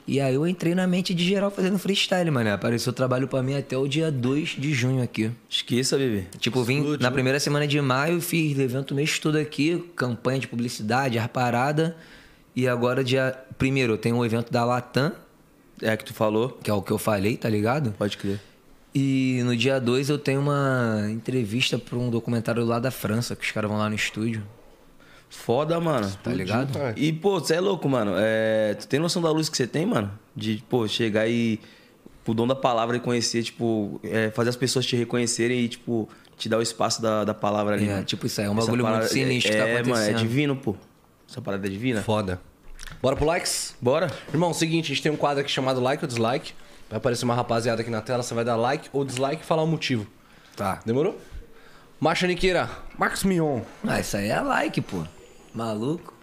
E 0.09 0.19
aí 0.19 0.33
eu 0.33 0.47
entrei 0.47 0.73
na 0.73 0.87
mente 0.87 1.13
de 1.13 1.23
geral 1.23 1.51
fazendo 1.51 1.77
freestyle, 1.77 2.31
mano. 2.31 2.51
Apareceu 2.51 2.91
trabalho 2.91 3.27
pra 3.27 3.43
mim 3.43 3.53
até 3.53 3.77
o 3.77 3.87
dia 3.87 4.11
2 4.11 4.55
de 4.57 4.73
junho 4.73 5.03
aqui. 5.03 5.29
Esqueça, 5.47 5.99
bebê. 5.99 6.23
Tipo, 6.39 6.63
vim 6.63 6.97
na 6.99 7.11
primeira 7.11 7.39
semana 7.39 7.67
de 7.67 7.79
maio, 7.79 8.19
fiz 8.19 8.57
evento 8.57 8.89
o 8.89 8.95
mês 8.95 9.19
todo 9.19 9.37
aqui, 9.37 9.85
campanha 9.95 10.39
de 10.39 10.47
publicidade, 10.47 11.19
as 11.19 11.27
parada. 11.27 11.95
E 12.55 12.67
agora, 12.67 13.03
dia 13.03 13.37
primeiro, 13.59 13.93
eu 13.93 13.97
tenho 13.99 14.15
um 14.15 14.25
evento 14.25 14.51
da 14.51 14.65
Latam, 14.65 15.11
É 15.79 15.95
que 15.95 16.03
tu 16.03 16.13
falou. 16.15 16.57
que 16.63 16.71
é 16.71 16.73
o 16.73 16.81
que 16.81 16.91
eu 16.91 16.97
falei, 16.97 17.37
tá 17.37 17.47
ligado? 17.47 17.91
Pode 17.91 18.17
crer. 18.17 18.41
E 18.95 19.41
no 19.45 19.55
dia 19.55 19.79
2 19.79 20.09
eu 20.09 20.17
tenho 20.17 20.41
uma 20.41 21.05
entrevista 21.11 21.77
pra 21.77 21.95
um 21.95 22.09
documentário 22.09 22.65
lá 22.65 22.79
da 22.79 22.89
França, 22.89 23.35
que 23.35 23.45
os 23.45 23.51
caras 23.51 23.69
vão 23.69 23.79
lá 23.79 23.87
no 23.87 23.95
estúdio, 23.95 24.41
Foda, 25.29 25.79
mano. 25.79 26.09
tá 26.23 26.31
ligado? 26.31 26.71
E, 26.95 27.13
pô, 27.13 27.39
você 27.39 27.55
é 27.55 27.59
louco, 27.59 27.87
mano. 27.87 28.13
É, 28.17 28.73
tu 28.79 28.87
tem 28.87 28.99
noção 28.99 29.21
da 29.21 29.29
luz 29.31 29.47
que 29.49 29.55
você 29.57 29.67
tem, 29.67 29.85
mano? 29.85 30.11
De, 30.35 30.63
pô, 30.69 30.87
chegar 30.87 31.27
e. 31.27 31.59
O 32.27 32.33
dom 32.33 32.45
da 32.45 32.53
palavra 32.55 32.95
e 32.95 32.99
conhecer, 32.99 33.41
tipo, 33.41 33.99
é, 34.03 34.29
fazer 34.29 34.49
as 34.51 34.55
pessoas 34.55 34.85
te 34.85 34.95
reconhecerem 34.95 35.61
e, 35.61 35.67
tipo, 35.67 36.07
te 36.37 36.47
dar 36.47 36.59
o 36.59 36.61
espaço 36.61 37.01
da, 37.01 37.23
da 37.23 37.33
palavra 37.33 37.73
ali. 37.75 37.87
É, 37.89 37.93
mano. 37.93 38.03
tipo, 38.05 38.27
isso 38.27 38.39
aí 38.39 38.45
é 38.45 38.49
um 38.49 38.53
Essa 38.53 38.67
bagulho 38.67 38.83
muito 38.83 38.93
parada- 38.93 39.11
sinistro 39.11 39.51
que 39.51 39.57
é, 39.57 39.61
tá 39.61 39.67
É, 39.67 39.73
mano, 39.77 39.89
é 39.89 39.91
acontecendo. 39.93 40.17
divino, 40.19 40.55
pô. 40.55 40.75
Essa 41.27 41.41
parada 41.41 41.65
é 41.65 41.69
divina. 41.71 42.03
Foda. 42.03 42.39
Bora 43.01 43.15
pro 43.15 43.25
likes? 43.25 43.75
Bora? 43.81 44.11
Irmão, 44.31 44.53
seguinte, 44.53 44.85
a 44.85 44.87
gente 44.89 45.01
tem 45.01 45.11
um 45.11 45.15
quadro 45.15 45.41
aqui 45.41 45.49
chamado 45.49 45.79
like 45.81 46.03
ou 46.03 46.07
dislike. 46.07 46.53
Vai 46.87 46.97
aparecer 46.97 47.25
uma 47.25 47.33
rapaziada 47.33 47.81
aqui 47.81 47.89
na 47.89 48.01
tela, 48.01 48.21
você 48.21 48.33
vai 48.35 48.45
dar 48.45 48.55
like 48.57 48.89
ou 48.93 49.03
dislike 49.03 49.41
e 49.41 49.45
falar 49.45 49.63
o 49.63 49.67
motivo. 49.67 50.05
Tá. 50.55 50.81
Demorou? 50.85 51.19
Marcha 51.99 52.27
Niqueira, 52.27 52.69
Marcos 52.95 53.23
Mion. 53.23 53.61
Ah, 53.87 53.99
isso 53.99 54.15
aí 54.17 54.29
é 54.29 54.39
like, 54.39 54.81
pô. 54.81 55.03
Maluco. 55.53 56.13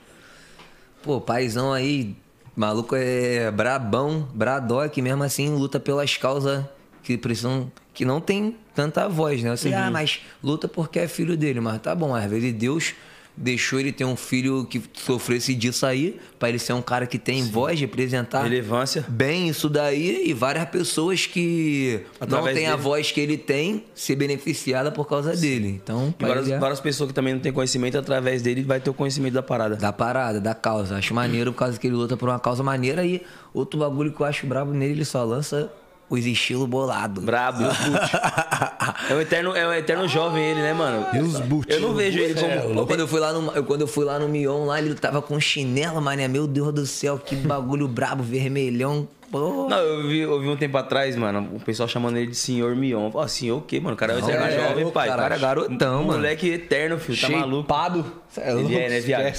Pô, 1.03 1.21
paizão 1.21 1.73
aí, 1.73 2.17
maluco 2.55 2.97
é 2.97 3.51
brabão, 3.51 4.29
bradock, 4.35 5.01
mesmo 5.01 5.23
assim 5.23 5.49
luta 5.51 5.79
pelas 5.79 6.17
causas 6.17 6.65
que 7.03 7.17
precisam. 7.17 7.71
que 7.95 8.05
não 8.05 8.21
tem 8.21 8.57
tanta 8.75 9.09
voz, 9.09 9.43
né? 9.43 9.51
Eu 9.51 9.57
sei, 9.57 9.73
ah, 9.73 9.91
mas 9.91 10.21
luta 10.43 10.67
porque 10.67 10.99
é 10.99 11.09
filho 11.09 11.37
dele. 11.37 11.61
Mas 11.61 11.81
tá 11.81 11.95
bom, 11.95 12.15
às 12.15 12.29
vezes 12.29 12.53
Deus 12.53 12.95
deixou 13.37 13.79
ele 13.79 13.93
ter 13.93 14.05
um 14.05 14.17
filho 14.17 14.65
que 14.65 14.83
sofresse 14.95 15.55
disso 15.55 15.85
aí, 15.85 16.19
pra 16.39 16.49
ele 16.49 16.59
ser 16.59 16.73
um 16.73 16.81
cara 16.81 17.07
que 17.07 17.19
tem 17.19 17.45
voz, 17.45 17.79
representar 17.79 18.43
Relevância. 18.43 19.05
bem 19.09 19.49
isso 19.49 19.69
daí 19.69 20.29
e 20.29 20.33
várias 20.33 20.69
pessoas 20.71 21.27
que 21.27 22.01
não 22.21 22.25
Através 22.39 22.57
têm 22.57 22.67
a 22.67 22.71
dele. 22.71 22.83
voz 22.83 23.13
que 23.13 23.21
ele 23.21 23.37
tem 23.37 23.85
ser 23.95 24.17
beneficiada 24.17 24.91
por 24.91 25.07
causa 25.07 25.37
dele. 25.37 25.69
Então, 25.69 26.15
várias, 26.19 26.47
ele 26.47 26.55
é- 26.55 26.59
várias 26.59 26.81
pessoas 26.81 27.09
que 27.09 27.15
também 27.15 27.35
não 27.35 27.41
têm 27.41 27.53
conhecimento, 27.53 27.99
através 27.99 28.41
dele 28.43 28.63
vai 28.63 28.81
ter 28.81 28.89
o 28.91 28.95
conhecimento 28.95 29.35
da 29.35 29.43
parada. 29.43 29.77
da 29.77 29.93
parada, 29.93 30.41
da 30.41 30.55
causa. 30.55 30.97
Acho 30.97 31.13
maneiro 31.15 31.53
por 31.53 31.59
causa 31.59 31.79
que 31.79 31.87
ele 31.87 31.97
luta 31.97 32.17
por 32.17 32.29
uma 32.29 32.39
causa 32.41 32.63
maneira 32.63 33.05
e 33.05 33.23
outro 33.53 33.79
bagulho 33.81 34.13
que 34.13 34.21
eu 34.21 34.27
acho 34.27 34.47
brabo 34.47 34.73
nele, 34.73 34.93
ele 34.93 35.05
só 35.05 35.23
lança 35.25 35.71
os 36.09 36.25
estilos 36.25 36.67
bolados. 36.69 37.23
Brabo, 37.25 37.63
e 37.63 37.67
os 37.67 37.77
boot. 37.79 38.11
é, 39.11 39.15
o 39.15 39.21
eterno, 39.21 39.57
é 39.57 39.67
o 39.67 39.73
eterno 39.73 40.07
jovem 40.09 40.45
ele, 40.45 40.63
né, 40.63 40.73
mano? 40.73 41.07
E 41.13 41.19
os 41.19 41.41
boot. 41.41 41.71
Eu 41.71 41.81
não 41.81 41.95
vejo 41.95 42.19
ele 42.19 42.35
como. 42.35 42.81
Ou 42.81 42.87
quando 42.87 43.01
eu 43.01 43.09
fui 43.09 43.21
lá 43.21 43.33
no, 43.33 43.53
eu- 43.53 43.65
quando 43.65 43.81
eu 43.83 43.87
fui 43.89 44.05
lá 44.05 44.19
no 44.19 44.29
Mion, 44.29 44.65
lá 44.67 44.79
ele 44.79 44.95
tava 44.95 45.21
com 45.21 45.39
chinelo, 45.41 46.01
mané. 46.01 46.29
Meu 46.29 46.47
Deus 46.47 46.73
do 46.73 46.87
céu, 46.87 47.19
que 47.19 47.35
bagulho 47.35 47.89
brabo, 47.89 48.23
vermelhão. 48.23 49.09
Pô. 49.31 49.69
Não, 49.69 49.79
eu 49.79 50.07
vi, 50.07 50.21
eu 50.21 50.41
vi 50.41 50.49
um 50.49 50.57
tempo 50.57 50.77
atrás, 50.79 51.17
mano, 51.17 51.51
o 51.53 51.59
pessoal 51.59 51.89
chamando 51.89 52.17
ele 52.17 52.29
de 52.29 52.37
senhor 52.37 52.77
Mion. 52.77 53.11
Senhor 53.27 53.59
o 53.59 53.61
quê, 53.61 53.81
mano? 53.81 53.95
O 53.95 53.99
cara 53.99 54.13
é 54.13 54.17
o 54.17 54.19
eterno 54.21 54.47
é, 54.47 54.69
jovem, 54.69 54.85
o 54.85 54.93
pai. 54.93 55.09
cara 55.09 55.35
é 55.35 55.39
garotão, 55.39 56.05
mano. 56.05 56.13
Moleque 56.19 56.49
eterno, 56.49 56.99
filho. 56.99 57.21
Tá 57.21 57.29
maluco. 57.29 58.13
Cê 58.29 58.41
é 58.43 58.53
Ele 58.53 58.77
é, 58.77 58.89
né, 58.89 59.01
viado? 59.01 59.35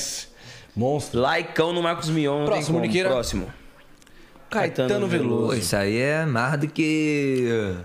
Monstro. 0.75 1.21
Laicão 1.21 1.71
no 1.71 1.81
Marcos 1.81 2.09
Mion. 2.09 2.45
Próximo. 2.45 2.79
Niqueira. 2.81 3.09
Próximo. 3.09 3.47
Caetano 4.49 5.07
Veloso. 5.07 5.47
Pô, 5.47 5.53
isso 5.53 5.75
aí 5.75 5.97
é 5.97 6.25
mais 6.25 6.59
do 6.59 6.67
que. 6.67 7.75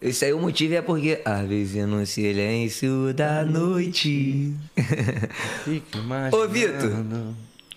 Esse 0.00 0.24
aí 0.24 0.32
o 0.32 0.38
motivo 0.38 0.74
é 0.74 0.82
porque. 0.82 1.20
Às 1.24 1.46
vezes 1.48 1.86
no 1.86 2.04
silêncio 2.06 3.12
da 3.14 3.44
noite. 3.44 4.54
Fica 5.64 5.98
imaginando. 5.98 6.36
Ô, 6.42 6.48
Vitor, 6.48 6.90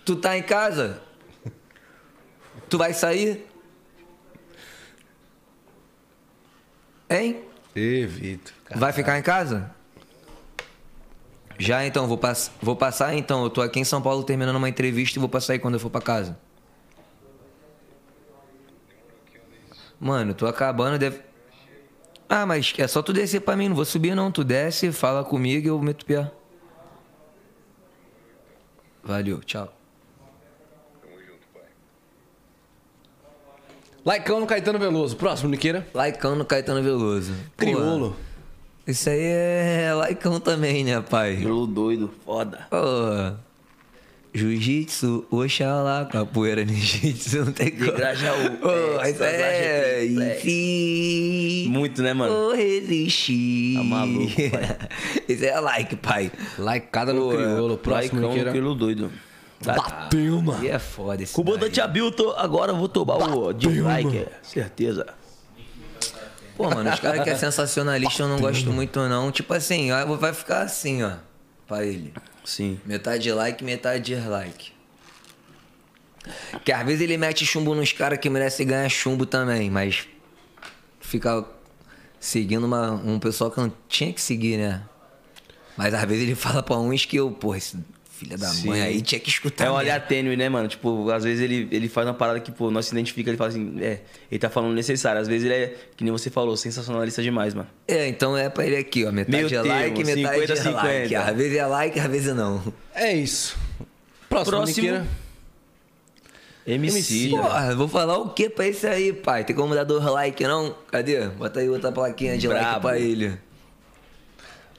tu 0.04 0.16
tá 0.16 0.36
em 0.36 0.42
casa? 0.42 1.00
Tu 2.68 2.78
vai 2.78 2.92
sair? 2.92 3.46
Hein? 7.08 7.40
Ê, 7.74 8.06
Vitor. 8.06 8.52
Vai 8.74 8.92
ficar 8.92 9.18
em 9.18 9.22
casa? 9.22 9.70
Já 11.58 11.86
então, 11.86 12.06
vou, 12.06 12.18
pass 12.18 12.50
vou 12.60 12.76
passar 12.76 13.14
então. 13.14 13.44
Eu 13.44 13.50
tô 13.50 13.62
aqui 13.62 13.80
em 13.80 13.84
São 13.84 14.02
Paulo 14.02 14.24
terminando 14.24 14.56
uma 14.56 14.68
entrevista 14.68 15.18
e 15.18 15.20
vou 15.20 15.28
passar 15.28 15.54
aí 15.54 15.58
quando 15.58 15.74
eu 15.74 15.80
for 15.80 15.90
pra 15.90 16.00
casa. 16.00 16.36
Mano, 19.98 20.34
tô 20.34 20.46
acabando, 20.46 20.98
deve. 20.98 21.20
Ah, 22.28 22.44
mas 22.44 22.72
é 22.76 22.86
só 22.86 23.02
tu 23.02 23.12
descer 23.12 23.40
pra 23.40 23.56
mim, 23.56 23.68
não 23.68 23.76
vou 23.76 23.84
subir 23.84 24.14
não. 24.14 24.30
Tu 24.30 24.44
desce, 24.44 24.92
fala 24.92 25.24
comigo 25.24 25.66
e 25.66 25.70
eu 25.70 25.80
meto 25.80 26.02
o 26.02 26.06
pé. 26.06 26.30
Valeu, 29.02 29.40
tchau. 29.40 29.72
Laicão 34.04 34.38
no 34.38 34.46
Caetano 34.46 34.78
Veloso. 34.78 35.16
Próximo, 35.16 35.48
Niqueira. 35.48 35.86
Laicão 35.92 36.36
no 36.36 36.44
Caetano 36.44 36.82
Veloso. 36.82 37.32
Pô, 37.56 37.64
Criolo. 37.64 38.16
Isso 38.86 39.10
aí 39.10 39.20
é 39.20 39.92
laicão 39.94 40.38
também, 40.38 40.84
né, 40.84 41.00
pai? 41.00 41.38
Pelo 41.38 41.66
doido, 41.66 42.12
foda. 42.24 42.68
Pô. 42.70 43.36
Jiu-jitsu, 44.36 45.26
Oxalá, 45.30 46.04
capoeira 46.04 46.64
ninjitsu, 46.64 47.44
não 47.44 47.52
tem 47.52 47.70
como. 47.70 47.92
Grajaú. 47.92 48.50
Pô, 48.60 48.70
É, 48.70 50.04
é... 50.04 50.08
Black. 50.08 50.38
Enfim... 50.38 51.68
Muito, 51.70 52.02
né, 52.02 52.12
mano? 52.12 52.32
Vou 52.32 52.54
resistir. 52.54 53.76
Tá 53.76 53.82
maluco, 53.82 54.34
pai. 54.50 54.76
Esse 55.28 55.46
é 55.46 55.60
like, 55.60 55.96
pai. 55.96 56.30
Likeada 56.58 57.12
no 57.12 57.22
Pô, 57.22 57.28
crioulo. 57.30 57.74
é, 57.74 57.76
Próximo 57.78 58.20
Laicão 58.20 58.44
no 58.44 58.50
crioulo 58.50 58.74
doido. 58.74 59.12
Bateu, 59.64 60.42
mano. 60.42 60.62
E 60.62 60.68
é 60.68 60.78
foda 60.78 61.22
esse 61.22 61.32
Comandante. 61.32 61.80
Abilton, 61.80 62.34
agora 62.36 62.72
eu 62.72 62.76
vou 62.76 62.88
tomar 62.88 63.16
o 63.16 63.52
dislike. 63.54 64.26
Certeza. 64.42 65.06
Pô, 66.56 66.68
mano, 66.70 66.90
os 66.90 67.00
caras 67.00 67.22
que 67.22 67.30
é 67.30 67.34
sensacionalista 67.36 68.22
eu 68.22 68.28
não 68.28 68.38
gosto 68.38 68.70
muito, 68.70 68.98
não. 69.08 69.30
Tipo 69.32 69.54
assim, 69.54 69.90
ó, 69.92 70.04
vai 70.16 70.32
ficar 70.32 70.60
assim, 70.62 71.02
ó. 71.02 71.12
Pra 71.66 71.84
ele. 71.84 72.12
Sim. 72.46 72.80
Metade 72.86 73.30
like, 73.32 73.64
metade 73.64 74.14
dislike. 74.14 74.72
Que 76.64 76.70
às 76.70 76.86
vezes 76.86 77.00
ele 77.00 77.18
mete 77.18 77.44
chumbo 77.44 77.74
nos 77.74 77.92
caras 77.92 78.20
que 78.20 78.30
merecem 78.30 78.64
ganhar 78.64 78.88
chumbo 78.88 79.26
também, 79.26 79.68
mas 79.68 80.06
fica 81.00 81.44
seguindo 82.20 82.64
uma, 82.64 82.92
um 82.92 83.18
pessoal 83.18 83.50
que 83.50 83.58
não 83.58 83.72
tinha 83.88 84.12
que 84.12 84.20
seguir, 84.20 84.58
né? 84.58 84.82
Mas 85.76 85.92
às 85.92 86.04
vezes 86.04 86.22
ele 86.22 86.34
fala 86.36 86.62
pra 86.62 86.78
uns 86.78 87.04
que 87.04 87.16
eu, 87.16 87.32
pô, 87.32 87.52
esse 87.52 87.76
filho 88.16 88.38
da 88.38 88.48
Sim. 88.48 88.68
mãe 88.68 88.80
aí 88.80 89.02
tinha 89.02 89.20
que 89.20 89.28
escutar. 89.28 89.66
É 89.66 89.70
um 89.70 89.74
olhar 89.74 90.00
tênue, 90.06 90.36
né, 90.36 90.48
mano? 90.48 90.66
Tipo, 90.68 91.10
às 91.10 91.24
vezes 91.24 91.42
ele, 91.42 91.68
ele 91.70 91.88
faz 91.88 92.06
uma 92.06 92.14
parada 92.14 92.40
que, 92.40 92.50
pô, 92.50 92.70
nós 92.70 92.86
se 92.86 92.92
identifica, 92.92 93.30
ele 93.30 93.36
fala 93.36 93.50
assim, 93.50 93.76
é, 93.80 94.00
ele 94.30 94.38
tá 94.38 94.48
falando 94.48 94.74
necessário. 94.74 95.20
Às 95.20 95.28
vezes 95.28 95.44
ele 95.44 95.54
é, 95.54 95.74
que 95.96 96.02
nem 96.02 96.12
você 96.12 96.30
falou, 96.30 96.56
sensacionalista 96.56 97.22
demais, 97.22 97.52
mano. 97.54 97.68
É, 97.86 98.08
então 98.08 98.36
é 98.36 98.48
pra 98.48 98.66
ele 98.66 98.76
aqui, 98.76 99.04
ó. 99.04 99.12
Metade 99.12 99.44
Meio 99.44 99.54
é 99.54 99.62
like, 99.62 100.02
termo, 100.02 100.22
metade 100.22 100.46
50, 100.46 100.52
é 100.52 100.72
like. 100.72 101.08
50. 101.08 101.30
Às 101.30 101.36
vezes 101.36 101.58
é 101.58 101.66
like, 101.66 102.00
às 102.00 102.06
vezes 102.10 102.34
não. 102.34 102.74
É 102.94 103.14
isso. 103.14 103.56
Próximo, 104.28 104.56
Próximo. 104.56 105.06
MC. 106.66 107.28
Porra, 107.30 107.76
vou 107.76 107.86
falar 107.86 108.18
o 108.18 108.30
que 108.30 108.50
pra 108.50 108.66
esse 108.66 108.86
aí, 108.88 109.12
pai? 109.12 109.44
Tem 109.44 109.54
como 109.54 109.72
dar 109.74 109.84
dois 109.84 110.04
like, 110.04 110.42
não? 110.42 110.74
Cadê? 110.90 111.28
Bota 111.28 111.60
aí 111.60 111.68
outra 111.70 111.92
plaquinha 111.92 112.36
de 112.36 112.48
like 112.48 112.60
Brabo. 112.60 112.80
pra 112.80 112.98
ele. 112.98 113.38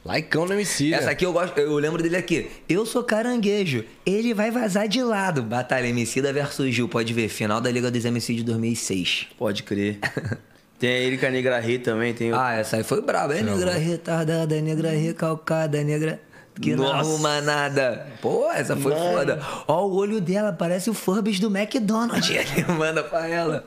Likeão 0.08 0.46
no 0.46 0.54
MC. 0.54 0.94
Essa 0.94 1.12
aqui 1.12 1.26
eu 1.26 1.34
gosto, 1.34 1.58
eu 1.60 1.76
lembro 1.76 2.02
dele 2.02 2.16
aqui. 2.16 2.50
Eu 2.70 2.86
sou 2.86 3.04
caranguejo, 3.04 3.84
ele 4.06 4.34
vai 4.34 4.50
vazar 4.50 4.88
de 4.88 5.04
lado. 5.04 5.44
Batalha 5.44 5.86
Emicida 5.88 6.32
versus 6.32 6.74
Gil, 6.74 6.88
pode 6.88 7.14
ver. 7.14 7.28
Final 7.28 7.60
da 7.60 7.70
Liga 7.70 7.92
dos 7.92 8.06
MC 8.06 8.34
de 8.34 8.44
2006. 8.44 9.28
Pode 9.38 9.64
crer. 9.64 10.00
tem 10.80 10.90
a 10.90 11.00
Erika 11.00 11.30
Negra 11.30 11.60
Rê 11.60 11.78
também, 11.78 12.14
tem 12.14 12.32
o... 12.32 12.40
Ah, 12.40 12.54
essa 12.54 12.78
aí 12.78 12.84
foi 12.84 13.02
braba. 13.02 13.36
É 13.36 13.44
negra 13.44 13.74
retardada, 13.74 14.56
é 14.56 14.62
negra 14.62 14.92
recalcada, 14.92 15.78
é 15.78 15.84
negra 15.84 16.22
que 16.62 16.76
não 16.76 16.86
Nossa. 16.86 17.00
arruma 17.00 17.42
nada. 17.42 18.08
Pô, 18.22 18.50
essa 18.52 18.76
foi 18.76 18.94
foda. 18.96 19.42
Ó, 19.68 19.86
o 19.86 19.96
olho 19.96 20.22
dela 20.22 20.54
parece 20.54 20.90
o 20.90 20.94
Furbis 20.94 21.40
do 21.40 21.56
McDonald's. 21.56 22.30
Ele 22.32 22.66
manda 22.78 23.04
pra 23.04 23.28
ela. 23.28 23.66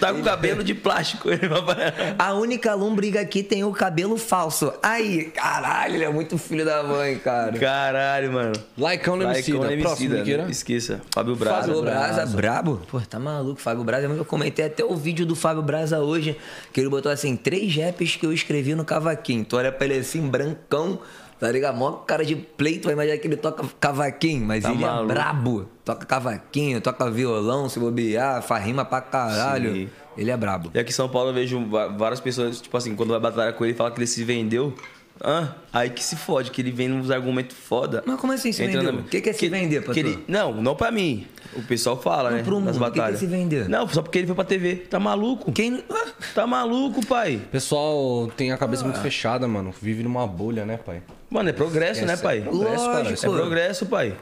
Tá 0.00 0.12
com 0.12 0.22
cabelo 0.22 0.62
de 0.64 0.74
plástico. 0.74 1.30
Ele 1.30 1.46
vai 1.48 1.62
pra- 1.62 1.92
A 2.18 2.34
única 2.34 2.74
lombriga 2.74 3.20
aqui 3.20 3.42
tem 3.42 3.64
o 3.64 3.72
cabelo 3.72 4.16
falso. 4.16 4.72
Aí, 4.82 5.24
caralho, 5.26 5.94
ele 5.94 6.04
é 6.04 6.08
muito 6.10 6.36
filho 6.38 6.64
da 6.64 6.82
mãe, 6.82 7.18
cara. 7.18 7.58
Caralho, 7.58 8.32
mano. 8.32 8.52
Likeão 8.76 9.16
no. 9.16 9.24
Laicão 9.24 9.64
no 9.64 9.82
Próximo, 9.82 10.14
né? 10.14 10.46
Esqueça. 10.50 11.00
Fábio 11.12 11.36
Braza. 11.36 11.60
Fábio 11.68 11.82
Braza, 11.82 12.14
Braza. 12.14 12.36
brabo? 12.36 12.82
Pô, 12.90 13.00
tá 13.00 13.18
maluco, 13.18 13.60
Fábio 13.60 13.84
Braza. 13.84 14.06
Eu 14.06 14.24
comentei 14.24 14.64
até 14.66 14.84
o 14.84 14.96
vídeo 14.96 15.24
do 15.26 15.34
Fábio 15.36 15.62
Braza 15.62 16.00
hoje, 16.00 16.36
que 16.72 16.80
ele 16.80 16.88
botou 16.88 17.10
assim, 17.10 17.36
três 17.36 17.74
raps 17.76 18.16
que 18.16 18.26
eu 18.26 18.32
escrevi 18.32 18.74
no 18.74 18.84
cavaquinho. 18.84 19.44
Tu 19.44 19.56
olha 19.56 19.70
pra 19.72 19.86
ele 19.86 19.98
assim, 19.98 20.20
brancão, 20.26 20.98
tá 21.38 21.50
ligado? 21.50 21.76
Mó 21.76 21.92
cara 21.92 22.24
de 22.24 22.34
pleito, 22.36 22.84
vai 22.84 22.94
imaginar 22.94 23.18
que 23.18 23.26
ele 23.26 23.36
toca 23.36 23.64
cavaquinho, 23.80 24.44
mas 24.46 24.62
Tá 24.62 24.70
ele 24.72 24.80
maluco. 24.84 25.10
é 25.10 25.14
brabo. 25.14 25.68
Toca 25.84 26.06
cavaquinho, 26.06 26.80
toca 26.80 27.10
violão, 27.10 27.68
se 27.68 27.78
bobear, 27.78 28.42
faz 28.42 28.64
rima 28.64 28.84
pra 28.84 29.00
caralho. 29.00 29.72
Sim. 29.72 29.88
Ele 30.16 30.30
é 30.30 30.36
brabo. 30.36 30.70
E 30.74 30.78
aqui 30.78 30.90
em 30.90 30.94
São 30.94 31.08
Paulo 31.08 31.30
eu 31.30 31.34
vejo 31.34 31.64
várias 31.96 32.20
pessoas, 32.20 32.60
tipo 32.60 32.76
assim, 32.76 32.94
quando 32.94 33.10
vai 33.10 33.20
batalhar 33.20 33.52
com 33.54 33.64
ele, 33.64 33.74
fala 33.74 33.90
que 33.90 33.98
ele 33.98 34.06
se 34.06 34.22
vendeu. 34.24 34.72
Ah, 35.20 35.50
aí 35.72 35.90
que 35.90 36.02
se 36.02 36.16
fode, 36.16 36.50
que 36.50 36.60
ele 36.60 36.72
vem 36.72 36.88
nos 36.88 37.08
argumentos 37.08 37.56
foda. 37.56 38.02
Mas 38.04 38.18
como 38.20 38.32
assim 38.32 38.50
se 38.50 38.66
vendeu? 38.66 38.82
na- 38.92 38.98
O 39.00 39.04
que 39.04 39.20
que 39.20 39.30
é 39.30 39.32
se 39.32 39.48
vender, 39.48 39.80
que 39.80 39.86
pastor? 39.86 40.04
ele- 40.04 40.24
Não, 40.26 40.52
não 40.60 40.74
pra 40.74 40.90
mim. 40.90 41.24
O 41.54 41.62
pessoal 41.62 41.96
fala, 42.00 42.30
Não, 42.30 42.36
né? 42.38 42.42
pro 42.42 42.58
nas 42.58 42.76
mundo. 42.76 42.82
O 42.82 42.86
que 42.86 42.90
que 42.94 42.98
é 42.98 43.00
batalhas. 43.02 43.20
se 43.20 43.26
vender? 43.26 43.68
Não, 43.68 43.86
só 43.88 44.02
porque 44.02 44.18
ele 44.18 44.26
foi 44.26 44.34
pra 44.34 44.44
TV. 44.44 44.74
Tá 44.74 44.98
maluco? 44.98 45.52
Quem... 45.52 45.84
Ah, 45.88 46.08
Tá 46.34 46.46
maluco, 46.48 47.04
pai? 47.06 47.36
O 47.36 47.48
pessoal 47.48 48.28
tem 48.36 48.50
a 48.50 48.58
cabeça 48.58 48.82
muito 48.82 48.98
fechada, 49.00 49.46
mano. 49.46 49.72
Vive 49.80 50.02
numa 50.02 50.26
bolha, 50.26 50.64
né, 50.66 50.76
pai? 50.78 51.00
Mano, 51.34 51.48
é 51.48 51.52
progresso, 51.52 52.06
né, 52.06 52.16
pai? 52.16 52.40
Progresso, 52.42 52.84
cara, 52.86 53.10
Isso 53.10 53.26
é 53.26 53.28
Lógico. 53.28 53.32
progresso, 53.48 53.86
pai. 53.86 54.16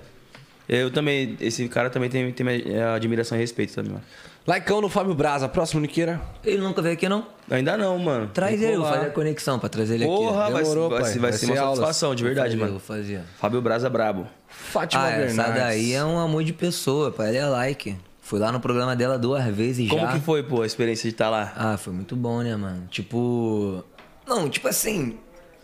Eu 0.68 0.90
também, 0.90 1.36
esse 1.40 1.68
cara 1.68 1.90
também 1.90 2.08
tem, 2.08 2.32
tem 2.32 2.46
minha 2.46 2.94
admiração 2.94 3.36
e 3.36 3.40
respeito 3.40 3.74
também, 3.74 3.92
mano. 3.92 4.04
Likeão 4.48 4.80
no 4.80 4.88
Fábio 4.88 5.14
Braza. 5.14 5.46
Próximo, 5.48 5.80
Niqueira. 5.82 6.20
Ele 6.42 6.62
nunca 6.62 6.80
veio 6.80 6.94
aqui, 6.94 7.08
não? 7.08 7.26
Ainda 7.50 7.76
não, 7.76 7.98
mano. 7.98 8.30
Traz 8.32 8.60
ele, 8.62 8.72
eu 8.76 8.80
vou 8.80 8.88
fazer 8.90 9.06
a 9.06 9.10
conexão 9.10 9.58
pra 9.58 9.68
trazer 9.68 9.94
ele 9.96 10.06
Porra, 10.06 10.44
aqui. 10.44 10.52
vai, 10.52 10.62
Demorou, 10.62 10.88
vai, 10.90 11.02
vai 11.02 11.18
Vai 11.18 11.32
ser 11.34 11.46
uma 11.46 11.60
aulas. 11.60 11.78
satisfação, 11.78 12.14
de 12.14 12.24
verdade, 12.24 12.56
Vou 12.56 12.58
fazer, 12.58 12.72
mano. 12.72 12.72
Vou 12.72 12.80
fazer. 12.80 13.20
Fábio 13.38 13.60
Braza 13.60 13.90
brabo. 13.90 14.26
Fátima 14.48 15.02
Ah, 15.02 15.10
Bernardes. 15.10 15.38
essa 15.38 15.50
daí 15.52 15.92
é 15.92 16.04
um 16.04 16.18
amor 16.18 16.42
de 16.42 16.52
pessoa, 16.54 17.10
pai. 17.12 17.28
Ele 17.28 17.38
é 17.38 17.46
like. 17.46 17.94
Fui 18.20 18.40
lá 18.40 18.50
no 18.50 18.58
programa 18.58 18.96
dela 18.96 19.18
duas 19.18 19.44
vezes 19.54 19.88
Como 19.88 20.00
já. 20.00 20.12
que 20.12 20.20
foi, 20.20 20.42
pô, 20.42 20.62
a 20.62 20.66
experiência 20.66 21.08
de 21.08 21.14
estar 21.14 21.28
lá? 21.28 21.52
Ah, 21.54 21.76
foi 21.76 21.92
muito 21.92 22.16
bom, 22.16 22.40
né, 22.40 22.56
mano? 22.56 22.86
Tipo. 22.90 23.84
Não, 24.26 24.48
tipo 24.48 24.66
assim. 24.68 25.18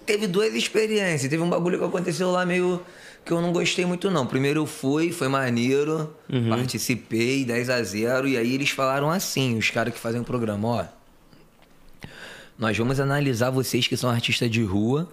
Teve 0.08 0.26
duas 0.26 0.54
experiências. 0.54 1.28
Teve 1.28 1.42
um 1.42 1.50
bagulho 1.50 1.78
que 1.78 1.84
aconteceu 1.84 2.30
lá 2.30 2.46
meio 2.46 2.80
que 3.26 3.30
eu 3.30 3.42
não 3.42 3.52
gostei 3.52 3.84
muito, 3.84 4.10
não. 4.10 4.26
Primeiro 4.26 4.60
eu 4.60 4.66
fui, 4.66 5.12
foi 5.12 5.28
maneiro. 5.28 6.10
Participei, 6.48 7.44
10 7.44 7.68
a 7.68 7.82
0 7.82 8.26
E 8.26 8.38
aí 8.38 8.54
eles 8.54 8.70
falaram 8.70 9.10
assim, 9.10 9.58
os 9.58 9.68
caras 9.68 9.92
que 9.92 10.00
fazem 10.00 10.22
o 10.22 10.24
programa, 10.24 10.66
ó. 10.66 10.84
Nós 12.58 12.74
vamos 12.78 12.98
analisar 12.98 13.50
vocês 13.50 13.86
que 13.86 13.98
são 13.98 14.08
artistas 14.08 14.50
de 14.50 14.62
rua. 14.64 15.06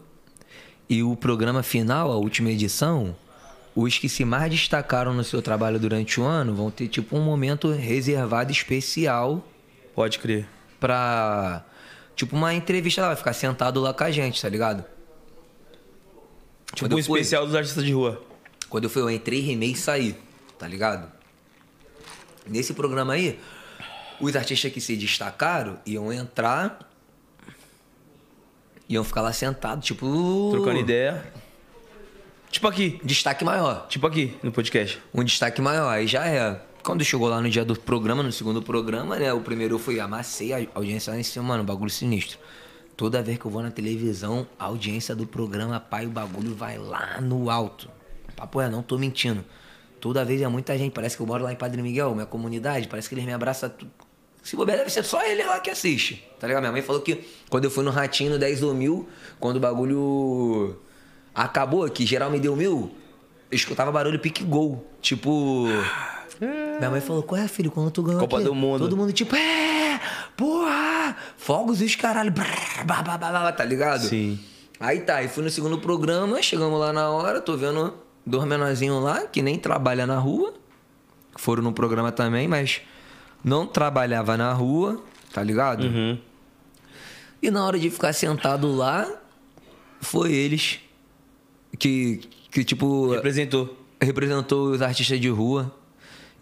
E 0.90 1.04
o 1.04 1.14
programa 1.18 1.62
final, 1.62 2.10
a 2.10 2.16
última 2.16 2.50
edição, 2.50 3.14
os 3.76 3.98
que 3.98 4.08
se 4.08 4.24
mais 4.24 4.50
destacaram 4.50 5.14
no 5.14 5.26
seu 5.26 5.42
trabalho 5.42 5.78
durante 5.78 6.22
o 6.22 6.24
ano 6.24 6.56
vão 6.56 6.72
ter 6.72 6.88
tipo 6.88 7.18
um 7.18 7.22
momento 7.22 7.70
reservado 7.70 8.50
especial 8.50 9.46
Pode 9.94 10.20
crer. 10.20 10.48
pra. 10.80 11.66
Tipo, 12.16 12.36
uma 12.36 12.54
entrevista 12.54 13.02
lá, 13.02 13.08
vai 13.08 13.16
ficar 13.18 13.34
sentado 13.34 13.80
lá 13.82 13.94
com 13.94 14.04
a 14.04 14.12
gente, 14.12 14.42
tá 14.42 14.48
ligado? 14.50 14.84
Tipo 16.74 16.86
Quando 16.86 16.98
um 16.98 17.04
fui- 17.04 17.20
especial 17.20 17.46
dos 17.46 17.56
artistas 17.56 17.84
de 17.84 17.92
rua. 17.94 18.22
Quando 18.70 18.86
eu 18.86 18.90
fui, 18.90 19.02
eu 19.02 19.10
entrei, 19.10 19.40
rimei 19.42 19.72
e 19.72 19.76
saí, 19.76 20.16
tá 20.58 20.68
ligado? 20.68 21.12
Nesse 22.48 22.74
programa 22.74 23.14
aí, 23.14 23.40
os 24.20 24.36
artistas 24.36 24.72
que 24.72 24.80
se 24.82 24.96
destacaram 24.96 25.80
iam 25.86 26.12
entrar. 26.12 26.80
Iam 28.88 29.04
ficar 29.04 29.22
lá 29.22 29.34
sentados, 29.34 29.86
tipo. 29.86 30.50
Trocando 30.52 30.80
ideia. 30.80 31.26
Tipo 32.52 32.68
aqui. 32.68 33.00
Destaque 33.04 33.44
maior. 33.44 33.88
Tipo 33.88 34.06
aqui, 34.08 34.38
no 34.44 34.52
podcast. 34.52 35.02
um 35.14 35.24
destaque 35.24 35.62
maior. 35.62 35.90
Aí 35.90 36.08
já 36.08 36.26
é. 36.26 36.62
Quando 36.86 37.04
chegou 37.04 37.28
lá 37.28 37.42
no 37.42 37.50
dia 37.50 37.66
do 37.66 37.76
programa, 37.76 38.22
no 38.22 38.32
segundo 38.32 38.62
programa, 38.62 39.18
né? 39.18 39.34
O 39.34 39.42
primeiro 39.42 39.74
eu 39.74 39.80
fui, 39.80 40.00
amassei 40.00 40.54
a 40.54 40.68
audiência 40.76 41.12
lá 41.12 41.20
em 41.20 41.24
cima, 41.24 41.44
mano, 41.44 41.64
bagulho 41.64 41.90
sinistro. 41.90 42.38
Toda 42.96 43.24
vez 43.24 43.40
que 43.40 43.46
eu 43.46 43.50
vou 43.50 43.64
na 43.64 43.72
televisão, 43.72 44.46
a 44.60 44.66
audiência 44.66 45.16
do 45.16 45.26
programa, 45.26 45.80
pai, 45.80 46.06
o 46.06 46.12
bagulho 46.12 46.54
vai 46.54 46.78
lá 46.78 47.20
no 47.20 47.50
alto. 47.50 47.90
Papo 48.36 48.62
é, 48.62 48.70
não 48.70 48.84
tô 48.84 49.00
mentindo. 49.00 49.44
Toda 50.00 50.24
vez 50.24 50.40
é 50.44 50.48
muita 50.48 50.78
gente. 50.78 50.94
Parece 50.94 51.18
que 51.18 51.24
eu 51.24 51.26
moro 51.26 51.44
lá 51.44 51.52
em 51.52 51.56
Padre 51.56 51.82
Miguel, 51.82 52.14
minha 52.14 52.28
comunidade. 52.28 52.88
Parece 52.88 53.10
que 53.10 53.16
eles 53.16 53.26
me 53.26 53.34
abraçam. 53.34 53.74
Se 54.44 54.56
bobear, 54.56 54.78
deve 54.78 54.92
ser 54.92 55.04
só 55.04 55.26
ele 55.26 55.44
lá 55.44 55.60
que 55.60 55.72
assiste. 55.72 56.24
Tá 56.40 56.46
ligado? 56.46 56.62
Minha 56.62 56.72
mãe 56.72 56.84
falou 56.84 57.02
que 57.02 57.26
quando 57.50 57.64
eu 57.64 57.72
fui 57.72 57.84
no 57.84 57.90
Ratinho 57.90 58.30
no 58.30 58.38
10 58.38 58.60
do 58.60 58.76
mil, 58.76 59.10
quando 59.40 59.58
o 59.58 59.60
bagulho 59.60 60.80
acabou, 61.34 61.90
que 61.90 62.06
geral 62.06 62.30
me 62.30 62.40
deu 62.40 62.56
mil, 62.56 62.96
eu 63.50 63.56
escutava 63.56 63.92
barulho 63.92 64.20
pique 64.20 64.44
gol. 64.44 64.88
Tipo. 65.02 65.66
Minha 66.40 66.90
mãe 66.90 67.02
falou, 67.02 67.24
qual 67.24 67.40
é, 67.40 67.48
filho? 67.48 67.72
Quando 67.72 67.92
tu 67.92 68.04
ganhou 68.04 68.20
Copa 68.22 68.38
aqui?" 68.38 68.46
do 68.46 68.56
Mundo. 68.56 68.80
Todo 68.80 68.98
mundo 68.98 69.12
tipo, 69.14 69.36
é, 69.36 70.00
porra, 70.36 71.16
fogos 71.38 71.82
e 71.82 71.86
os 71.86 71.96
caralho, 71.96 72.32
brrr, 72.32 72.86
bah, 72.86 73.02
bah, 73.02 73.18
bah, 73.18 73.32
bah, 73.32 73.52
tá 73.52 73.64
ligado? 73.64 74.02
Sim. 74.02 74.40
Aí 74.80 75.00
tá, 75.02 75.16
aí 75.18 75.28
fui 75.28 75.44
no 75.44 75.50
segundo 75.50 75.78
programa, 75.78 76.42
chegamos 76.42 76.80
lá 76.80 76.92
na 76.92 77.10
hora, 77.10 77.40
tô 77.40 77.56
vendo 77.56 77.94
dois 78.26 78.46
menorzinhos 78.46 79.02
lá, 79.04 79.22
que 79.28 79.42
nem 79.42 79.58
trabalha 79.58 80.06
na 80.06 80.18
rua, 80.18 80.54
foram 81.38 81.64
no 81.64 81.72
programa 81.72 82.12
também, 82.12 82.48
mas 82.48 82.82
não 83.44 83.66
trabalhava 83.66 84.36
na 84.36 84.52
rua, 84.52 85.02
tá 85.32 85.42
ligado? 85.42 85.84
Uhum. 85.86 86.18
E 87.42 87.52
na 87.52 87.66
hora 87.66 87.78
de 87.80 87.90
ficar 87.90 88.12
sentado 88.12 88.76
lá, 88.76 89.08
foi 90.02 90.34
eles 90.34 90.80
que, 91.78 92.22
que 92.52 92.64
tipo, 92.64 93.12
Representou. 93.12 93.78
representou 94.02 94.72
os 94.72 94.82
artistas 94.82 95.20
de 95.20 95.30
rua. 95.30 95.72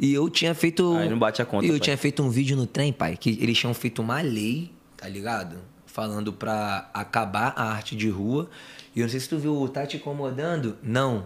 E 0.03 0.13
eu 0.13 0.30
tinha 0.30 0.53
feito. 0.53 0.97
Aí 0.97 1.07
não 1.09 1.17
bate 1.17 1.41
a 1.41 1.45
conta, 1.45 1.65
E 1.65 1.69
eu 1.69 1.73
pai. 1.75 1.80
tinha 1.80 1.97
feito 1.97 2.21
um 2.21 2.30
vídeo 2.30 2.57
no 2.57 2.67
trem, 2.67 2.91
pai, 2.91 3.15
que 3.15 3.30
eles 3.41 3.57
tinham 3.57 3.73
feito 3.73 4.01
uma 4.01 4.19
lei, 4.21 4.69
tá 4.97 5.07
ligado? 5.07 5.55
Falando 5.85 6.34
pra 6.34 6.89
acabar 6.93 7.53
a 7.55 7.71
arte 7.71 7.95
de 7.95 8.09
rua. 8.09 8.49
E 8.93 8.99
eu 8.99 9.03
não 9.03 9.09
sei 9.09 9.19
se 9.21 9.30
tu 9.30 9.38
viu 9.38 9.55
o 9.55 9.69
Tá 9.69 9.85
Te 9.85 9.95
Incomodando. 9.95 10.75
Não. 10.84 11.23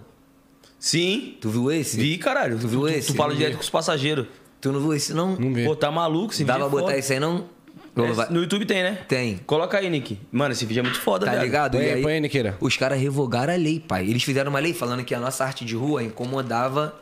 Sim. 0.79 1.37
Tu 1.41 1.49
viu 1.49 1.71
esse? 1.71 1.97
Vi, 1.97 2.17
caralho. 2.19 2.59
Tu 2.59 2.67
viu 2.67 2.81
tu, 2.81 2.87
esse? 2.89 3.07
tu 3.07 3.15
fala 3.15 3.33
direto 3.33 3.55
com 3.55 3.61
os 3.63 3.69
passageiros. 3.69 4.27
Tu 4.61 4.71
não 4.71 4.79
viu 4.79 4.93
esse, 4.93 5.11
não? 5.13 5.35
Não 5.35 5.51
vi. 5.53 5.65
Pô, 5.65 5.75
tá 5.75 5.89
maluco? 5.91 6.31
Esse 6.33 6.43
Dava 6.43 6.59
vídeo 6.65 6.69
pra 6.69 6.77
é 6.77 6.81
botar 6.81 6.91
foda. 6.93 6.99
isso 6.99 7.13
aí, 7.13 7.19
não? 7.19 7.45
É, 7.97 8.31
No 8.31 8.41
YouTube 8.41 8.65
tem, 8.65 8.83
né? 8.83 8.99
Tem. 9.07 9.37
Coloca 9.47 9.75
aí, 9.79 9.89
Nick. 9.89 10.19
Mano, 10.31 10.51
esse 10.51 10.65
vídeo 10.67 10.81
é 10.81 10.83
muito 10.83 10.99
foda, 10.99 11.25
Tá 11.25 11.31
velho. 11.31 11.43
ligado? 11.45 11.71
Põe 11.77 11.81
E 11.81 11.85
aí, 11.89 11.93
aí, 11.95 12.01
põe 12.03 12.13
aí, 12.13 12.19
Niqueira. 12.21 12.55
Os 12.61 12.77
caras 12.77 12.99
revogaram 13.01 13.53
a 13.53 13.57
lei, 13.57 13.79
pai. 13.79 14.07
Eles 14.07 14.21
fizeram 14.23 14.51
uma 14.51 14.59
lei 14.59 14.71
falando 14.73 15.03
que 15.03 15.15
a 15.15 15.19
nossa 15.19 15.43
arte 15.43 15.65
de 15.65 15.75
rua 15.75 16.03
incomodava 16.03 16.93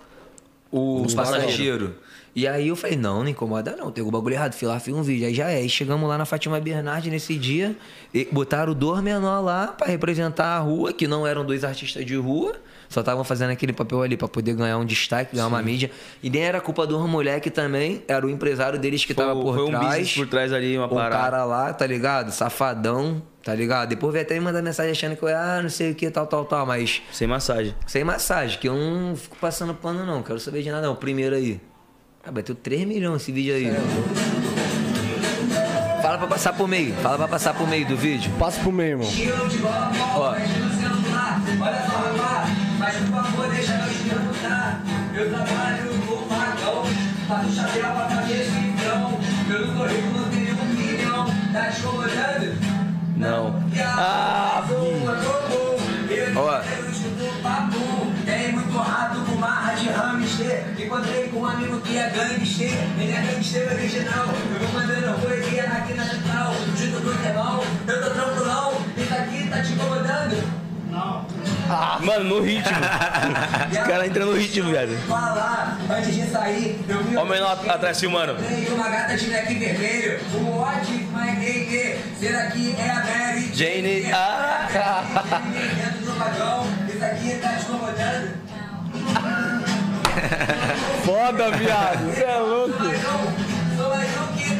o 0.72 1.02
Os 1.04 1.14
passageiro. 1.14 1.96
E 2.36 2.46
aí 2.46 2.68
eu 2.68 2.76
falei, 2.76 2.98
não, 2.98 3.22
não 3.22 3.30
incomoda 3.30 3.78
não, 3.78 3.90
tem 3.90 4.02
algum 4.02 4.12
bagulho 4.12 4.34
errado. 4.34 4.54
Fui 4.54 4.68
lá, 4.68 4.78
fiz 4.78 4.94
um 4.94 5.02
vídeo. 5.02 5.26
Aí 5.26 5.34
já 5.34 5.50
é. 5.50 5.56
Aí 5.58 5.70
chegamos 5.70 6.08
lá 6.08 6.18
na 6.18 6.26
Fátima 6.26 6.60
Bernardes 6.60 7.10
nesse 7.10 7.38
dia, 7.38 7.78
e 8.14 8.26
botaram 8.26 8.74
dois 8.74 9.02
menor 9.02 9.40
lá 9.40 9.68
pra 9.68 9.88
representar 9.88 10.58
a 10.58 10.60
rua, 10.60 10.92
que 10.92 11.08
não 11.08 11.26
eram 11.26 11.46
dois 11.46 11.64
artistas 11.64 12.06
de 12.06 12.16
rua. 12.16 12.56
Só 12.90 13.00
estavam 13.02 13.24
fazendo 13.24 13.50
aquele 13.52 13.74
papel 13.74 14.02
ali 14.02 14.16
pra 14.18 14.28
poder 14.28 14.54
ganhar 14.54 14.78
um 14.78 14.86
destaque, 14.86 15.36
ganhar 15.36 15.48
uma 15.48 15.62
mídia. 15.62 15.90
E 16.24 16.30
nem 16.30 16.44
era 16.44 16.62
culpa 16.62 16.86
do 16.88 17.00
moleque 17.08 17.50
também, 17.50 18.04
era 18.08 18.26
o 18.26 18.30
empresário 18.30 18.80
deles 18.80 19.04
que 19.06 19.14
Foi- 19.14 19.26
tava 19.26 19.40
por 19.40 19.56
foi 19.56 19.64
um 19.66 19.70
trás. 19.70 19.86
business 19.88 20.14
por 20.14 20.28
trás 20.28 20.54
ali, 20.54 20.78
uma 20.78 20.86
um 20.88 20.90
parada. 20.90 21.16
cara 21.24 21.46
lá, 21.46 21.74
tá 21.74 21.86
ligado? 21.86 22.32
Safadão, 22.32 23.22
tá 23.44 23.54
ligado? 23.56 23.90
Depois 23.90 24.14
veio 24.14 24.24
até 24.26 24.36
me 24.36 24.42
mandar 24.42 24.62
mensagem 24.62 24.92
achando 24.92 25.16
que 25.16 25.24
eu, 25.24 25.28
ah, 25.30 25.60
não 25.62 25.70
sei 25.70 25.92
o 25.92 25.96
que, 25.96 26.10
tal, 26.10 26.28
tal, 26.28 26.46
tal, 26.46 26.66
mas 26.66 27.02
Sem 27.12 27.28
massagem. 27.28 27.76
sem 27.88 28.04
massagem, 28.04 28.60
que 28.60 28.68
eu 28.70 28.76
não 28.76 29.16
fico 29.16 29.36
passando 29.42 29.74
pano 29.74 30.06
não, 30.06 30.22
quero 30.24 30.40
saber 30.40 30.62
de 30.64 30.72
nada 30.72 30.86
não. 30.88 30.94
O 30.94 30.98
primeiro 30.98 31.36
aí. 31.36 31.60
Ah, 32.24 32.32
bateu 32.32 32.56
3 32.56 32.86
milhões 32.86 33.22
esse 33.22 33.32
vídeo 33.32 33.54
aí. 33.54 33.72
Fala 36.02 36.18
pra 36.20 36.28
passar 36.28 36.54
pro 36.54 36.68
meio, 36.68 36.94
fala 36.96 37.18
pra 37.18 37.28
passar 37.28 37.54
pro 37.54 37.66
meio 37.68 37.88
do 37.88 37.96
vídeo. 37.98 38.32
Passa 38.40 38.60
pro 38.62 38.72
meio, 38.72 38.92
irmão. 38.92 39.08
Ó, 40.16 40.34
Olha 41.62 41.88
só, 41.88 42.05
Eu 45.18 45.30
trabalho 45.30 45.94
no 45.94 46.26
vagão, 46.28 46.84
faço 47.26 47.56
chapéu 47.56 47.84
pra 47.84 48.06
cabeça 48.06 48.52
então. 48.60 49.18
Pelo 49.48 49.68
currículo 49.74 50.26
tenho 50.30 50.62
um 50.62 50.66
milhão, 50.66 51.26
tá 51.54 51.68
te 51.72 51.80
incomodando? 51.80 52.58
Não. 53.16 53.64
Ah, 53.98 54.62
Eu 54.70 56.38
Ó. 56.38 56.58
eu 56.58 56.90
escuto 56.92 57.42
papo, 57.42 57.80
tem 58.26 58.52
muito 58.52 58.78
rato 58.78 59.22
com 59.22 59.36
marra 59.38 59.74
de 59.76 59.88
hamster. 59.88 60.66
Encontrei 60.78 61.30
com 61.30 61.40
um 61.40 61.46
amigo 61.46 61.80
que 61.80 61.98
é 61.98 62.10
gangster, 62.10 62.74
ele 63.00 63.14
é 63.14 63.22
gangster 63.22 63.72
original. 63.72 64.26
Eu 64.54 64.68
vou 64.68 64.82
mandando 64.82 65.20
poesia 65.22 65.64
aqui 65.64 65.94
na 65.94 66.04
central, 66.04 66.54
junto 66.76 67.02
com 67.02 67.08
o 67.08 67.26
irmão. 67.26 67.64
Eu 67.88 68.04
tô 68.04 68.10
tranquilão, 68.10 68.74
isso 68.98 69.14
aqui 69.14 69.48
tá 69.48 69.62
te 69.62 69.72
incomodando? 69.72 70.66
Mano, 72.02 72.24
no 72.24 72.42
ritmo. 72.42 72.78
Os 73.72 73.78
caras 73.88 74.08
entram 74.08 74.26
no 74.28 74.34
ritmo, 74.34 74.70
viado. 74.70 74.98
falar 75.08 75.78
antes 75.90 76.14
de 76.16 76.28
sair. 76.28 76.80
Eu 76.88 77.04
vi 77.04 77.18
Ó 77.18 77.24
o 77.24 77.26
menor 77.26 77.58
atrás 77.68 78.00
filmando. 78.00 78.36
De. 78.36 78.44
O? 80.36 80.66
Será 82.20 82.48
que 82.52 82.76
é 82.78 82.90
a 82.90 82.96
Mary 82.96 83.52
Jane, 83.54 84.12
ah. 84.12 85.04
Foda, 91.04 91.52
viado. 91.52 92.06
Você 92.06 92.24
é 92.24 92.38
louco. 92.38 92.74
Sou 93.78 93.90
mais 93.90 94.10
um 94.18 94.28
que. 94.38 94.56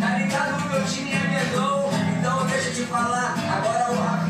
Tá 0.00 0.18
ligado? 0.18 0.70
Meu 0.70 0.84
time 0.84 1.12
é 1.12 1.18
medão. 1.28 1.90
Então 2.18 2.46
deixa 2.46 2.68
eu 2.68 2.74
te 2.74 2.82
falar. 2.82 3.34
Agora 3.36 3.90
o 3.90 4.02
Rafinha 4.02 4.21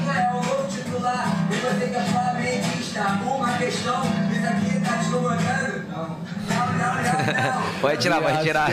E 1.50 1.56
você 1.56 1.86
que 1.88 1.96
é 1.96 2.04
flamenguista. 2.04 3.00
Uma 3.24 3.58
questão. 3.58 4.02
Isso 4.30 4.46
aqui 4.46 4.80
tá 4.80 4.98
te 4.98 5.08
incomodando? 5.08 5.88
Não. 5.88 6.22
Pode 7.80 8.00
tirar, 8.00 8.20
pode 8.20 8.42
tirar. 8.42 8.70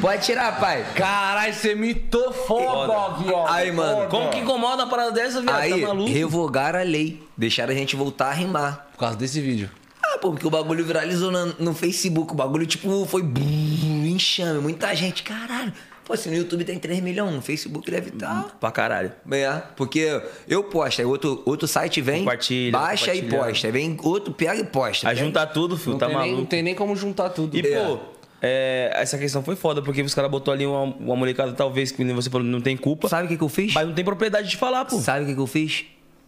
Pode 0.00 0.22
tirar, 0.24 0.60
pai. 0.60 0.84
Caralho, 0.94 1.54
você 1.54 1.74
mitou 1.74 2.32
foda, 2.32 3.16
viado. 3.18 3.48
Aí, 3.48 3.72
mano, 3.72 4.08
Como 4.08 4.30
que 4.30 4.38
incomoda 4.38 4.84
uma 4.84 4.90
parada 4.90 5.12
dessa, 5.12 5.40
viado? 5.40 5.56
Aí, 5.56 5.80
tá 5.80 5.88
maluco? 5.88 6.10
revogaram 6.10 6.80
a 6.80 6.82
lei, 6.82 7.22
deixaram 7.36 7.72
a 7.72 7.76
gente 7.76 7.96
voltar 7.96 8.28
a 8.28 8.32
rimar. 8.32 8.86
Por 8.92 8.98
causa 8.98 9.16
desse 9.16 9.40
vídeo. 9.40 9.70
Ah, 10.02 10.18
pô, 10.18 10.30
porque 10.30 10.46
o 10.46 10.50
bagulho 10.50 10.84
viralizou 10.84 11.30
no, 11.30 11.46
no 11.58 11.74
Facebook. 11.74 12.32
O 12.32 12.36
bagulho, 12.36 12.66
tipo, 12.66 13.06
foi 13.06 13.22
enxame. 13.22 14.60
Muita 14.60 14.94
gente, 14.94 15.22
caralho. 15.22 15.72
Pô, 16.04 16.16
se 16.16 16.28
no 16.28 16.34
YouTube 16.36 16.64
tem 16.64 16.78
3 16.78 17.00
milhões, 17.00 17.32
no 17.32 17.40
Facebook 17.40 17.88
deve 17.90 18.10
estar. 18.10 18.56
Pra 18.58 18.72
caralho. 18.72 19.12
É, 19.30 19.62
porque 19.76 20.20
eu 20.48 20.64
posto, 20.64 21.00
aí 21.00 21.06
outro, 21.06 21.42
outro 21.46 21.68
site 21.68 22.00
vem, 22.00 22.20
Compartilha, 22.20 22.72
baixa 22.72 23.14
e 23.14 23.22
compartilha. 23.22 23.44
posta. 23.44 23.66
Aí 23.68 23.72
vem 23.72 23.96
outro, 24.02 24.34
pega 24.34 24.56
e 24.56 24.64
posta. 24.64 25.08
Aí 25.08 25.14
juntar 25.16 25.46
tudo, 25.46 25.76
filho, 25.76 25.92
Não, 25.92 25.98
tá 25.98 26.06
tem 26.06 26.16
nem, 26.16 26.24
não 26.26 26.32
maluco. 26.32 26.50
tem 26.50 26.62
nem 26.62 26.74
como 26.74 26.96
juntar 26.96 27.30
tudo. 27.30 27.56
E, 27.56 27.62
pô, 27.62 27.98
é, 28.42 28.90
essa 28.94 29.16
questão 29.18 29.42
foi 29.42 29.54
foda, 29.54 29.82
porque 29.82 30.02
os 30.02 30.12
caras 30.14 30.30
botou 30.30 30.52
ali 30.52 30.66
uma, 30.66 30.82
uma 30.82 31.14
molecada, 31.14 31.52
talvez, 31.52 31.92
que 31.92 32.02
nem 32.02 32.14
você 32.14 32.28
falou, 32.28 32.44
não 32.46 32.60
tem 32.60 32.76
culpa. 32.76 33.08
Sabe 33.08 33.26
o 33.26 33.28
que, 33.28 33.36
que 33.36 33.44
eu 33.44 33.48
fiz? 33.48 33.72
Mas 33.72 33.86
não 33.86 33.94
tem 33.94 34.04
propriedade 34.04 34.48
de 34.48 34.56
falar, 34.56 34.84
pô. 34.86 34.98
Sabe 34.98 35.24
o 35.24 35.28
que, 35.28 35.34
que 35.34 35.40
eu 35.40 35.46
fiz? 35.46 35.84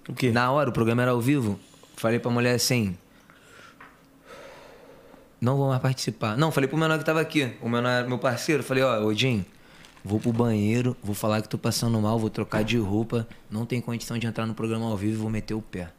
O 0.09 0.13
quê? 0.15 0.31
Na 0.31 0.53
hora, 0.53 0.71
o 0.71 0.73
programa 0.73 1.03
era 1.03 1.11
ao 1.11 1.21
vivo. 1.21 1.59
Falei 1.97 2.19
pra 2.21 2.31
mulher 2.31 2.55
assim. 2.55 2.97
Não 5.41 5.57
vou 5.57 5.69
mais 5.69 5.81
participar. 5.83 6.37
Não, 6.37 6.53
falei 6.53 6.69
pro 6.69 6.79
menor 6.79 6.99
que 6.99 7.05
tava 7.05 7.21
aqui. 7.21 7.53
O 7.61 7.69
menor 7.69 7.89
era 7.89 8.07
meu 8.07 8.19
parceiro. 8.19 8.63
Falei, 8.63 8.83
ó, 8.85 9.03
Odin, 9.05 9.45
vou 10.05 10.21
pro 10.21 10.33
banheiro, 10.33 10.97
vou 11.03 11.15
falar 11.15 11.43
que 11.43 11.49
tô 11.49 11.59
passando 11.59 12.01
mal, 12.01 12.19
vou 12.19 12.31
trocar 12.31 12.65
de 12.65 12.77
roupa. 12.79 13.27
Não 13.51 13.65
tem 13.67 13.81
condição 13.81 14.19
de 14.19 14.27
entrar 14.27 14.47
no 14.47 14.55
programa 14.55 14.87
ao 14.87 14.97
vivo, 14.97 15.23
vou 15.23 15.31
meter 15.31 15.55
o 15.55 15.63
pé. 15.63 15.91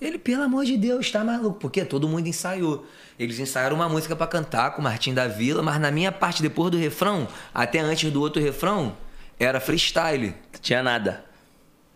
Ele, 0.00 0.18
pelo 0.18 0.42
amor 0.42 0.64
de 0.64 0.76
Deus, 0.76 1.10
tá 1.10 1.24
maluco? 1.24 1.58
Porque 1.58 1.84
todo 1.84 2.06
mundo 2.06 2.26
ensaiou. 2.26 2.86
Eles 3.18 3.38
ensaiaram 3.38 3.76
uma 3.76 3.88
música 3.88 4.14
pra 4.14 4.26
cantar 4.26 4.72
com 4.72 4.80
o 4.80 4.84
Martim 4.84 5.14
da 5.14 5.26
Vila, 5.26 5.62
mas 5.62 5.80
na 5.80 5.90
minha 5.90 6.12
parte, 6.12 6.42
depois 6.42 6.70
do 6.70 6.76
refrão, 6.76 7.26
até 7.54 7.80
antes 7.80 8.10
do 8.12 8.20
outro 8.20 8.42
refrão, 8.42 8.94
era 9.38 9.58
freestyle. 9.58 10.34
Tinha 10.60 10.82
nada. 10.82 11.24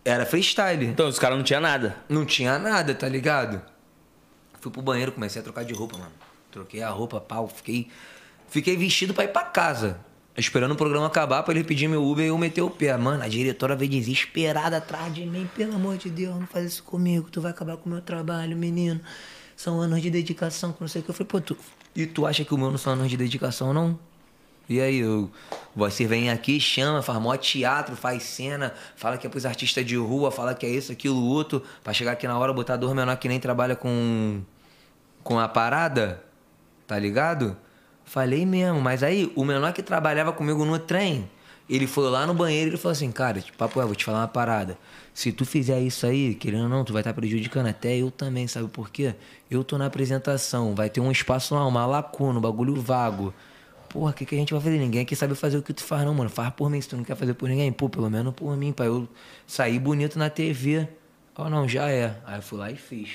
Era 0.03 0.25
freestyle. 0.25 0.85
Então, 0.85 1.07
os 1.07 1.19
caras 1.19 1.37
não 1.37 1.43
tinha 1.43 1.59
nada. 1.59 1.95
Não 2.09 2.25
tinha 2.25 2.57
nada, 2.57 2.95
tá 2.95 3.07
ligado? 3.07 3.61
Fui 4.59 4.71
pro 4.71 4.81
banheiro, 4.81 5.11
comecei 5.11 5.39
a 5.39 5.43
trocar 5.43 5.63
de 5.63 5.73
roupa, 5.73 5.97
mano. 5.97 6.11
Troquei 6.51 6.81
a 6.81 6.89
roupa, 6.89 7.21
pau, 7.21 7.47
fiquei. 7.47 7.87
Fiquei 8.47 8.75
vestido 8.75 9.13
pra 9.13 9.25
ir 9.25 9.29
pra 9.29 9.43
casa. 9.43 9.99
Esperando 10.37 10.71
o 10.71 10.75
programa 10.75 11.07
acabar 11.07 11.43
pra 11.43 11.53
ele 11.53 11.63
pedir 11.63 11.87
meu 11.89 12.03
Uber 12.03 12.25
e 12.25 12.29
eu 12.29 12.37
meter 12.37 12.61
o 12.61 12.69
pé. 12.69 12.95
Mano, 12.95 13.21
a 13.21 13.27
diretora 13.27 13.75
veio 13.75 13.91
desesperada 13.91 14.77
atrás 14.77 15.13
de 15.13 15.25
mim. 15.25 15.49
Pelo 15.55 15.75
amor 15.75 15.97
de 15.97 16.09
Deus, 16.09 16.39
não 16.39 16.47
faz 16.47 16.65
isso 16.65 16.83
comigo. 16.83 17.29
Tu 17.29 17.41
vai 17.41 17.51
acabar 17.51 17.75
com 17.75 17.89
o 17.89 17.93
meu 17.93 18.01
trabalho, 18.01 18.55
menino. 18.55 19.01
São 19.57 19.81
anos 19.81 20.01
de 20.01 20.09
dedicação, 20.09 20.71
que 20.71 20.79
não 20.79 20.87
sei 20.87 21.01
o 21.01 21.03
que. 21.03 21.11
Eu 21.11 21.15
falei, 21.15 21.27
pô, 21.27 21.41
tu. 21.41 21.57
E 21.95 22.05
tu 22.05 22.25
acha 22.25 22.45
que 22.45 22.53
o 22.53 22.57
meu 22.57 22.71
não 22.71 22.77
são 22.77 22.93
anos 22.93 23.09
de 23.09 23.17
dedicação, 23.17 23.73
não? 23.73 23.99
E 24.69 24.79
aí, 24.79 24.99
eu, 24.99 25.29
você 25.75 26.07
vem 26.07 26.29
aqui, 26.29 26.57
chama, 26.57 27.01
faz 27.01 27.19
mó 27.19 27.35
teatro, 27.35 27.93
faz 27.93 28.23
cena, 28.23 28.73
fala 28.95 29.17
que 29.17 29.27
é 29.27 29.29
pros 29.29 29.45
artistas 29.45 29.85
de 29.85 29.97
rua, 29.97 30.31
fala 30.31 30.55
que 30.55 30.65
é 30.65 30.69
isso, 30.69 30.93
aquilo, 30.93 31.21
outro, 31.25 31.61
pra 31.83 31.91
chegar 31.91 32.13
aqui 32.13 32.25
na 32.25 32.39
hora, 32.39 32.53
botar 32.53 32.77
dois 32.77 32.93
menor 32.93 33.17
que 33.17 33.27
nem 33.27 33.37
trabalha 33.37 33.75
com, 33.75 34.41
com 35.23 35.37
a 35.37 35.47
parada, 35.49 36.23
tá 36.87 36.97
ligado? 36.97 37.57
Falei 38.11 38.45
mesmo, 38.45 38.81
mas 38.81 39.03
aí, 39.03 39.31
o 39.37 39.45
menor 39.45 39.71
que 39.71 39.81
trabalhava 39.81 40.33
comigo 40.33 40.65
no 40.65 40.77
trem, 40.77 41.29
ele 41.69 41.87
foi 41.87 42.09
lá 42.09 42.27
no 42.27 42.33
banheiro 42.33 42.75
e 42.75 42.77
falou 42.77 42.91
assim, 42.91 43.09
cara, 43.09 43.39
tipo, 43.39 43.57
papo 43.57 43.81
é, 43.81 43.85
vou 43.85 43.95
te 43.95 44.03
falar 44.03 44.19
uma 44.19 44.27
parada. 44.27 44.77
Se 45.13 45.31
tu 45.31 45.45
fizer 45.45 45.79
isso 45.79 46.05
aí, 46.05 46.35
querendo 46.35 46.63
ou 46.63 46.69
não, 46.69 46.83
tu 46.83 46.91
vai 46.91 46.99
estar 46.99 47.13
prejudicando 47.13 47.67
até 47.67 47.95
eu 47.95 48.11
também, 48.11 48.49
sabe 48.49 48.67
por 48.67 48.89
quê? 48.89 49.15
Eu 49.49 49.63
tô 49.63 49.77
na 49.77 49.85
apresentação, 49.85 50.75
vai 50.75 50.89
ter 50.89 50.99
um 50.99 51.09
espaço 51.09 51.55
lá, 51.55 51.65
uma 51.65 51.85
lacuna, 51.85 52.37
um 52.37 52.41
bagulho 52.41 52.75
vago. 52.75 53.33
Porra, 53.87 54.11
o 54.11 54.13
que, 54.13 54.25
que 54.25 54.35
a 54.35 54.37
gente 54.37 54.51
vai 54.51 54.61
fazer? 54.61 54.77
Ninguém 54.77 55.03
aqui 55.03 55.15
sabe 55.15 55.33
fazer 55.33 55.57
o 55.59 55.63
que 55.63 55.71
tu 55.71 55.81
faz, 55.81 56.03
não, 56.03 56.13
mano. 56.13 56.29
Faz 56.29 56.53
por 56.53 56.69
mim, 56.69 56.81
se 56.81 56.89
tu 56.89 56.97
não 56.97 57.05
quer 57.05 57.15
fazer 57.15 57.33
por 57.33 57.47
ninguém. 57.47 57.71
Pô, 57.71 57.87
pelo 57.87 58.09
menos 58.09 58.33
por 58.33 58.57
mim, 58.57 58.73
pra 58.73 58.87
eu 58.87 59.07
sair 59.47 59.79
bonito 59.79 60.19
na 60.19 60.29
TV. 60.29 60.85
Ó, 61.33 61.49
não, 61.49 61.65
já 61.65 61.89
é. 61.89 62.17
Aí 62.25 62.39
eu 62.39 62.41
fui 62.41 62.59
lá 62.59 62.69
e 62.69 62.75
fiz. 62.75 63.09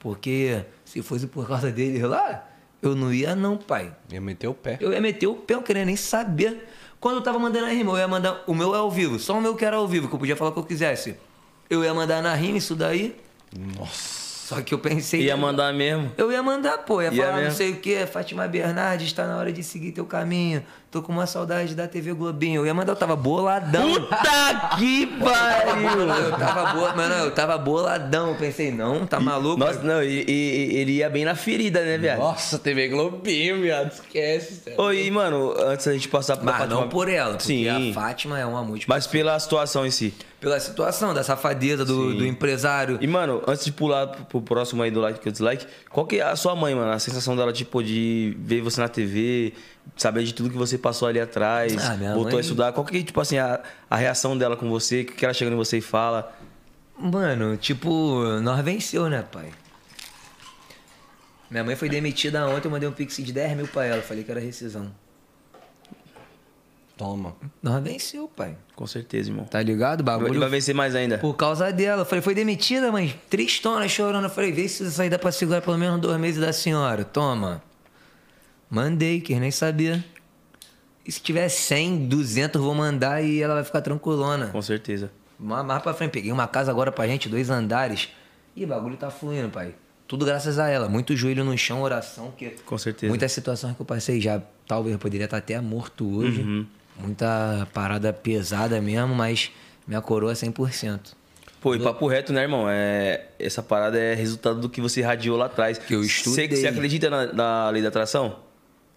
Porque 0.00 0.64
se 0.84 1.02
fosse 1.02 1.28
por 1.28 1.46
causa 1.46 1.70
dele 1.70 2.04
lá, 2.04 2.48
eu 2.86 2.94
não 2.94 3.12
ia 3.12 3.34
não, 3.34 3.56
pai. 3.56 3.92
Ia 4.10 4.20
meter 4.20 4.48
o 4.48 4.54
pé. 4.54 4.78
Eu 4.80 4.92
ia 4.92 5.00
meter 5.00 5.26
o 5.26 5.34
pé, 5.34 5.54
eu 5.54 5.62
queria 5.62 5.84
nem 5.84 5.96
saber. 5.96 6.68
Quando 7.00 7.16
eu 7.16 7.22
tava 7.22 7.38
mandando 7.38 7.66
a 7.66 7.68
rima, 7.68 7.92
eu 7.92 7.98
ia 7.98 8.08
mandar. 8.08 8.42
O 8.46 8.54
meu 8.54 8.74
é 8.74 8.78
ao 8.78 8.90
vivo, 8.90 9.18
só 9.18 9.36
o 9.38 9.40
meu 9.40 9.54
que 9.54 9.64
era 9.64 9.76
ao 9.76 9.86
vivo, 9.86 10.08
que 10.08 10.14
eu 10.14 10.18
podia 10.18 10.36
falar 10.36 10.50
o 10.50 10.52
que 10.54 10.58
eu 10.60 10.64
quisesse. 10.64 11.16
Eu 11.68 11.84
ia 11.84 11.92
mandar 11.92 12.22
na 12.22 12.34
rima 12.34 12.58
isso 12.58 12.74
daí. 12.74 13.16
Nossa. 13.76 14.24
Só 14.44 14.60
que 14.60 14.74
eu 14.74 14.78
pensei. 14.78 15.22
Ia 15.22 15.36
mandar 15.38 15.72
mesmo. 15.72 16.12
Eu 16.18 16.30
ia 16.30 16.42
mandar, 16.42 16.78
pô, 16.78 17.00
ia, 17.00 17.10
Ia 17.10 17.22
falar 17.22 17.36
não 17.36 17.42
mesmo? 17.44 17.56
sei 17.56 17.72
o 17.72 17.76
que, 17.76 18.04
Fátima 18.06 18.46
Bernardes, 18.46 19.06
está 19.06 19.26
na 19.26 19.38
hora 19.38 19.50
de 19.50 19.62
seguir 19.62 19.92
teu 19.92 20.04
caminho. 20.04 20.62
Tô 20.94 21.02
com 21.02 21.10
uma 21.10 21.26
saudade 21.26 21.74
da 21.74 21.88
TV 21.88 22.12
Globinho. 22.12 22.60
Eu 22.60 22.66
ia 22.66 22.72
mandar, 22.72 22.92
eu 22.92 22.96
tava 22.96 23.16
boladão. 23.16 23.94
Puta 23.94 24.76
que 24.78 25.06
pariu! 25.18 26.02
Eu 26.08 26.30
tava 26.38 26.72
boa, 26.72 26.94
mano, 26.94 27.14
eu 27.16 27.30
tava 27.32 27.58
boladão. 27.58 28.28
Eu 28.28 28.36
pensei, 28.36 28.70
não, 28.70 29.04
tá 29.04 29.18
maluco? 29.18 29.58
Nossa, 29.58 29.82
não, 29.82 30.00
e, 30.00 30.24
e- 30.24 30.76
ele 30.76 30.92
ia 30.92 31.10
bem 31.10 31.24
na 31.24 31.34
ferida, 31.34 31.82
né, 31.82 31.98
viado? 31.98 32.20
Nossa, 32.20 32.60
TV 32.60 32.86
Globinho, 32.86 33.60
viado. 33.60 33.90
Esquece. 33.90 34.54
sério. 34.62 34.80
Oi, 34.80 35.10
mano, 35.10 35.52
antes 35.66 35.84
da 35.84 35.92
gente 35.94 36.06
passar 36.06 36.36
pra 36.36 36.44
Mas 36.44 36.58
Fátima- 36.58 36.80
não 36.82 36.88
por 36.88 37.08
ela, 37.08 37.30
porque 37.32 37.44
Sim. 37.44 37.90
a 37.90 37.92
Fátima 37.92 38.38
é 38.38 38.46
um 38.46 38.56
amor 38.56 38.78
de 38.78 38.88
Mas 38.88 39.04
pela 39.08 39.36
situação 39.40 39.84
em 39.84 39.90
si. 39.90 40.14
Pela 40.40 40.60
situação 40.60 41.12
da 41.14 41.24
safadeza 41.24 41.84
do, 41.86 42.14
do 42.14 42.24
empresário. 42.26 42.98
E, 43.00 43.06
mano, 43.08 43.42
antes 43.48 43.64
de 43.64 43.72
pular 43.72 44.06
pro 44.08 44.42
próximo 44.42 44.82
aí 44.82 44.90
do 44.92 45.00
like 45.00 45.18
e 45.24 45.28
o 45.28 45.32
dislike, 45.32 45.66
qual 45.90 46.06
que 46.06 46.20
é 46.20 46.22
a 46.22 46.36
sua 46.36 46.54
mãe, 46.54 46.74
mano? 46.74 46.92
A 46.92 46.98
sensação 46.98 47.34
dela, 47.34 47.50
tipo, 47.52 47.82
de 47.82 48.36
ver 48.38 48.60
você 48.60 48.78
na 48.80 48.86
TV, 48.88 49.54
saber 49.96 50.24
de 50.24 50.34
tudo 50.34 50.50
que 50.50 50.56
você 50.56 50.76
passou 50.78 51.06
ali 51.08 51.20
atrás, 51.20 51.76
Ah, 51.78 51.96
voltou 51.96 52.24
mãe- 52.24 52.36
a 52.36 52.40
estudar. 52.40 52.72
Qual 52.72 52.84
que 52.84 52.98
é, 52.98 53.02
tipo 53.02 53.20
assim, 53.20 53.38
a, 53.38 53.60
a 53.88 53.96
reação 53.96 54.36
dela 54.36 54.56
com 54.56 54.68
você? 54.68 55.02
O 55.02 55.06
que 55.06 55.24
ela 55.24 55.34
chega 55.34 55.50
em 55.50 55.56
você 55.56 55.78
e 55.78 55.80
fala? 55.80 56.34
Mano, 56.98 57.56
tipo, 57.56 58.22
nós 58.42 58.64
venceu, 58.64 59.08
né, 59.08 59.22
pai? 59.30 59.50
Minha 61.50 61.62
mãe 61.64 61.76
foi 61.76 61.88
demitida 61.88 62.46
ontem, 62.48 62.66
eu 62.66 62.70
mandei 62.70 62.88
um 62.88 62.92
pix 62.92 63.16
de 63.16 63.32
10 63.32 63.56
mil 63.56 63.68
pra 63.68 63.84
ela. 63.84 64.02
Falei 64.02 64.24
que 64.24 64.30
era 64.30 64.40
rescisão. 64.40 64.90
Toma. 66.96 67.34
Nós 67.60 67.82
venceu, 67.82 68.28
pai. 68.28 68.56
Com 68.76 68.86
certeza, 68.86 69.28
irmão. 69.28 69.44
Tá 69.46 69.60
ligado? 69.60 70.00
O 70.00 70.02
Ele 70.02 70.06
Bagulho 70.18 70.40
vai 70.40 70.48
vencer 70.48 70.74
mais 70.74 70.94
ainda. 70.94 71.18
Por 71.18 71.34
causa 71.34 71.72
dela. 71.72 72.02
Eu 72.02 72.06
falei, 72.06 72.22
foi 72.22 72.34
demitida, 72.34 72.90
mãe. 72.92 73.20
Tristona, 73.28 73.88
chorando. 73.88 74.24
Eu 74.24 74.30
falei, 74.30 74.52
vê 74.52 74.68
se 74.68 74.84
isso 74.84 75.02
aí 75.02 75.10
dá 75.10 75.18
pra 75.18 75.32
segurar 75.32 75.60
pelo 75.60 75.76
menos 75.76 76.00
dois 76.00 76.18
meses 76.20 76.40
da 76.40 76.52
senhora. 76.52 77.04
Toma. 77.04 77.60
Mandei, 78.74 79.20
quis 79.20 79.38
nem 79.38 79.50
saber. 79.52 80.04
E 81.06 81.12
se 81.12 81.20
tiver 81.20 81.48
100, 81.48 82.08
200, 82.08 82.58
eu 82.58 82.64
vou 82.64 82.74
mandar 82.74 83.22
e 83.22 83.40
ela 83.40 83.54
vai 83.54 83.64
ficar 83.64 83.80
tranquilona. 83.80 84.46
Com 84.48 84.60
certeza. 84.62 85.12
Mais 85.38 85.80
pra 85.82 85.94
frente, 85.94 86.10
peguei 86.10 86.32
uma 86.32 86.48
casa 86.48 86.72
agora 86.72 86.90
pra 86.90 87.06
gente, 87.06 87.28
dois 87.28 87.50
andares. 87.50 88.08
E 88.56 88.64
o 88.64 88.66
bagulho 88.66 88.96
tá 88.96 89.10
fluindo, 89.10 89.48
pai. 89.48 89.74
Tudo 90.08 90.24
graças 90.26 90.58
a 90.58 90.68
ela. 90.68 90.88
Muito 90.88 91.14
joelho 91.16 91.44
no 91.44 91.56
chão, 91.56 91.82
oração, 91.82 92.32
que 92.36 92.50
Com 92.66 92.76
certeza. 92.76 93.08
muitas 93.10 93.30
situações 93.30 93.76
que 93.76 93.80
eu 93.82 93.86
passei 93.86 94.20
já, 94.20 94.42
talvez 94.66 94.92
eu 94.92 94.98
poderia 94.98 95.26
estar 95.26 95.36
até 95.36 95.60
morto 95.60 96.18
hoje. 96.18 96.40
Uhum. 96.42 96.66
Muita 96.98 97.68
parada 97.72 98.12
pesada 98.12 98.80
mesmo, 98.80 99.14
mas 99.14 99.52
minha 99.86 100.00
coroa 100.00 100.32
é 100.32 100.34
100%. 100.34 101.12
Pô, 101.60 101.74
e 101.74 101.78
papo 101.80 102.06
reto, 102.08 102.32
né, 102.32 102.42
irmão? 102.42 102.66
É, 102.68 103.26
essa 103.38 103.62
parada 103.62 103.98
é 103.98 104.14
resultado 104.14 104.60
do 104.60 104.68
que 104.68 104.80
você 104.80 105.00
irradiou 105.00 105.36
lá 105.36 105.46
atrás. 105.46 105.78
Que 105.78 105.94
eu 105.94 106.02
Você, 106.02 106.08
estudei. 106.08 106.48
você 106.56 106.66
acredita 106.66 107.08
na, 107.08 107.32
na 107.32 107.70
lei 107.70 107.80
da 107.82 107.88
atração? 107.88 108.36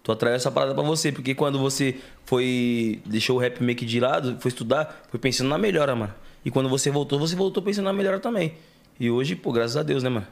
Tu 0.08 0.12
atraiu 0.12 0.36
essa 0.36 0.50
parada 0.50 0.74
pra 0.74 0.82
você, 0.82 1.12
porque 1.12 1.34
quando 1.34 1.58
você 1.58 1.96
foi. 2.24 2.98
deixou 3.04 3.36
o 3.36 3.38
rap 3.38 3.62
meio 3.62 3.76
que 3.76 3.84
de 3.84 4.00
lado, 4.00 4.38
foi 4.40 4.48
estudar, 4.48 5.02
foi 5.10 5.20
pensando 5.20 5.50
na 5.50 5.58
melhora, 5.58 5.94
mano. 5.94 6.14
E 6.42 6.50
quando 6.50 6.66
você 6.66 6.90
voltou, 6.90 7.18
você 7.18 7.36
voltou 7.36 7.62
pensando 7.62 7.84
na 7.84 7.92
melhora 7.92 8.18
também. 8.18 8.54
E 8.98 9.10
hoje, 9.10 9.36
pô, 9.36 9.52
graças 9.52 9.76
a 9.76 9.82
Deus, 9.82 10.02
né, 10.02 10.08
mano? 10.08 10.26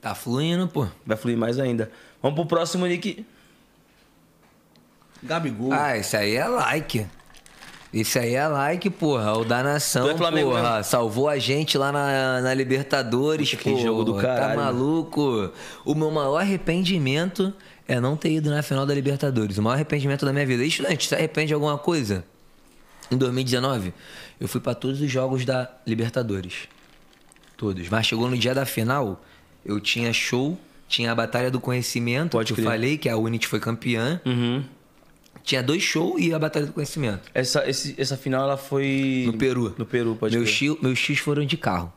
Tá 0.00 0.16
fluindo, 0.16 0.66
pô. 0.66 0.84
Vai 1.06 1.16
fluir 1.16 1.38
mais 1.38 1.60
ainda. 1.60 1.92
Vamos 2.20 2.34
pro 2.40 2.46
próximo, 2.46 2.86
Nick. 2.88 3.24
Gabigol. 5.22 5.72
Ah, 5.72 5.96
isso 5.96 6.16
aí 6.16 6.34
é 6.34 6.48
like. 6.48 7.06
Isso 7.92 8.18
aí 8.18 8.34
é 8.34 8.48
like, 8.48 8.90
porra. 8.90 9.38
O 9.38 9.44
da 9.44 9.62
nação, 9.62 10.10
é 10.10 10.16
Flamengo 10.16 10.50
porra. 10.50 10.70
mesmo? 10.78 10.84
Salvou 10.84 11.28
a 11.28 11.38
gente 11.38 11.78
lá 11.78 11.92
na, 11.92 12.40
na 12.40 12.52
Libertadores, 12.52 13.50
Puta, 13.50 13.62
que 13.62 13.70
porra. 13.70 13.82
jogo 13.82 14.02
do 14.02 14.14
caralho, 14.16 14.56
Tá 14.58 14.64
maluco? 14.64 15.52
O 15.84 15.94
meu 15.94 16.10
maior 16.10 16.38
arrependimento 16.38 17.54
é 17.88 17.98
não 17.98 18.16
ter 18.16 18.30
ido 18.30 18.50
na 18.50 18.62
final 18.62 18.84
da 18.86 18.94
Libertadores. 18.94 19.58
O 19.58 19.62
maior 19.62 19.74
arrependimento 19.74 20.24
da 20.26 20.32
minha 20.32 20.46
vida. 20.46 20.62
E, 20.62 20.68
Estudante, 20.68 21.08
se 21.08 21.14
arrepende 21.14 21.48
de 21.48 21.54
alguma 21.54 21.76
coisa? 21.78 22.22
Em 23.10 23.16
2019, 23.16 23.92
eu 24.38 24.46
fui 24.46 24.60
pra 24.60 24.74
todos 24.74 25.00
os 25.00 25.10
jogos 25.10 25.44
da 25.46 25.68
Libertadores. 25.86 26.68
Todos. 27.56 27.88
Mas 27.88 28.06
chegou 28.06 28.28
no 28.28 28.36
dia 28.36 28.54
da 28.54 28.66
final, 28.66 29.24
eu 29.64 29.80
tinha 29.80 30.12
show, 30.12 30.60
tinha 30.86 31.10
a 31.10 31.14
Batalha 31.14 31.50
do 31.50 31.58
Conhecimento, 31.58 32.32
Pode 32.32 32.52
que 32.52 32.60
eu 32.60 32.64
falei, 32.64 32.98
que 32.98 33.08
a 33.08 33.16
Unity 33.16 33.46
foi 33.48 33.58
campeã. 33.58 34.20
Uhum. 34.24 34.62
Tinha 35.42 35.62
dois 35.62 35.82
shows 35.82 36.20
e 36.20 36.34
a 36.34 36.38
Batalha 36.38 36.66
do 36.66 36.72
Conhecimento. 36.74 37.30
Essa, 37.32 37.68
esse- 37.68 37.94
essa 37.96 38.16
final, 38.16 38.42
ela 38.44 38.56
foi. 38.58 39.24
No 39.26 39.32
Peru. 39.38 39.74
No 39.78 39.86
Peru, 39.86 40.14
pode 40.14 40.36
meus, 40.36 40.56
crer. 40.58 40.76
Meus 40.82 40.98
X 40.98 41.18
foram 41.20 41.44
de 41.46 41.56
carro. 41.56 41.90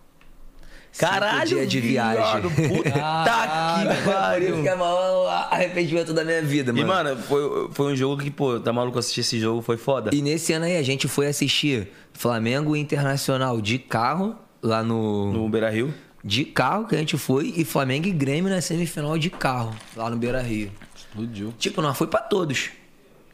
Caralho, 0.97 1.47
Cinco 1.47 1.59
dias 1.59 1.71
de 1.71 1.79
viado, 1.79 2.17
viagem. 2.17 2.67
Puta 2.69 2.91
que 2.91 4.09
pariu. 4.09 4.53
Isso 4.53 4.61
que 4.63 4.67
é 4.69 4.75
o 4.75 4.79
maior 4.79 5.47
arrependimento 5.51 6.13
da 6.13 6.23
minha 6.23 6.41
vida, 6.41 6.73
mano. 6.73 6.85
E, 6.85 6.87
mano, 6.87 7.17
foi, 7.23 7.69
foi 7.71 7.93
um 7.93 7.95
jogo 7.95 8.21
que, 8.21 8.29
pô, 8.29 8.59
tá 8.59 8.73
maluco 8.73 8.99
assistir 8.99 9.21
esse 9.21 9.39
jogo, 9.39 9.61
foi 9.61 9.77
foda. 9.77 10.11
E 10.13 10.21
nesse 10.21 10.53
ano 10.53 10.65
aí 10.65 10.77
a 10.77 10.83
gente 10.83 11.07
foi 11.07 11.27
assistir 11.27 11.89
Flamengo 12.13 12.75
Internacional 12.75 13.61
de 13.61 13.79
carro, 13.79 14.35
lá 14.61 14.83
no. 14.83 15.31
No 15.31 15.49
Beira 15.49 15.69
Rio. 15.69 15.93
De 16.23 16.45
carro 16.45 16.85
que 16.85 16.95
a 16.95 16.99
gente 16.99 17.17
foi, 17.17 17.51
e 17.55 17.65
Flamengo 17.65 18.07
e 18.07 18.11
Grêmio 18.11 18.49
na 18.51 18.61
semifinal 18.61 19.17
de 19.17 19.29
carro, 19.29 19.73
lá 19.95 20.09
no 20.09 20.17
Beira 20.17 20.41
Rio. 20.41 20.71
Explodiu. 20.95 21.53
Tipo, 21.57 21.81
nós 21.81 21.97
foi 21.97 22.05
pra 22.07 22.19
todos. 22.19 22.69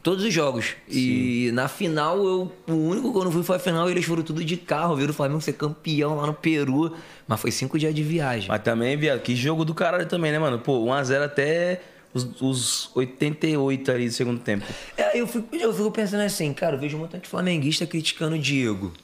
Todos 0.08 0.24
os 0.24 0.32
jogos. 0.32 0.74
E 0.88 1.50
na 1.52 1.68
final, 1.68 2.16
eu, 2.16 2.50
o 2.66 2.72
único 2.72 3.12
que 3.12 3.18
eu 3.18 3.24
não 3.24 3.30
fui 3.30 3.42
foi 3.42 3.56
a 3.56 3.58
final, 3.58 3.90
eles 3.90 4.06
foram 4.06 4.22
tudo 4.22 4.42
de 4.42 4.56
carro, 4.56 4.96
viram 4.96 5.10
o 5.10 5.12
Flamengo 5.12 5.38
ser 5.42 5.52
campeão 5.52 6.16
lá 6.16 6.26
no 6.26 6.32
Peru. 6.32 6.96
Mas 7.26 7.38
foi 7.38 7.50
cinco 7.50 7.78
dias 7.78 7.94
de 7.94 8.02
viagem. 8.02 8.48
Mas 8.48 8.62
também, 8.62 8.96
viado, 8.96 9.20
que 9.20 9.36
jogo 9.36 9.66
do 9.66 9.74
caralho 9.74 10.06
também, 10.06 10.32
né, 10.32 10.38
mano? 10.38 10.60
Pô, 10.60 10.82
1x0 10.86 11.22
até 11.22 11.82
os, 12.14 12.26
os 12.40 12.90
88 12.96 13.90
ali 13.90 14.06
do 14.06 14.14
segundo 14.14 14.40
tempo. 14.40 14.64
É, 14.96 15.20
eu 15.20 15.26
fico, 15.26 15.54
eu 15.54 15.74
fico 15.74 15.90
pensando 15.90 16.22
assim, 16.22 16.54
cara, 16.54 16.76
eu 16.76 16.80
vejo 16.80 16.96
um 16.96 17.00
montão 17.00 17.20
de 17.20 17.28
flamenguista 17.28 17.86
criticando 17.86 18.34
o 18.36 18.38
Diego. 18.38 18.94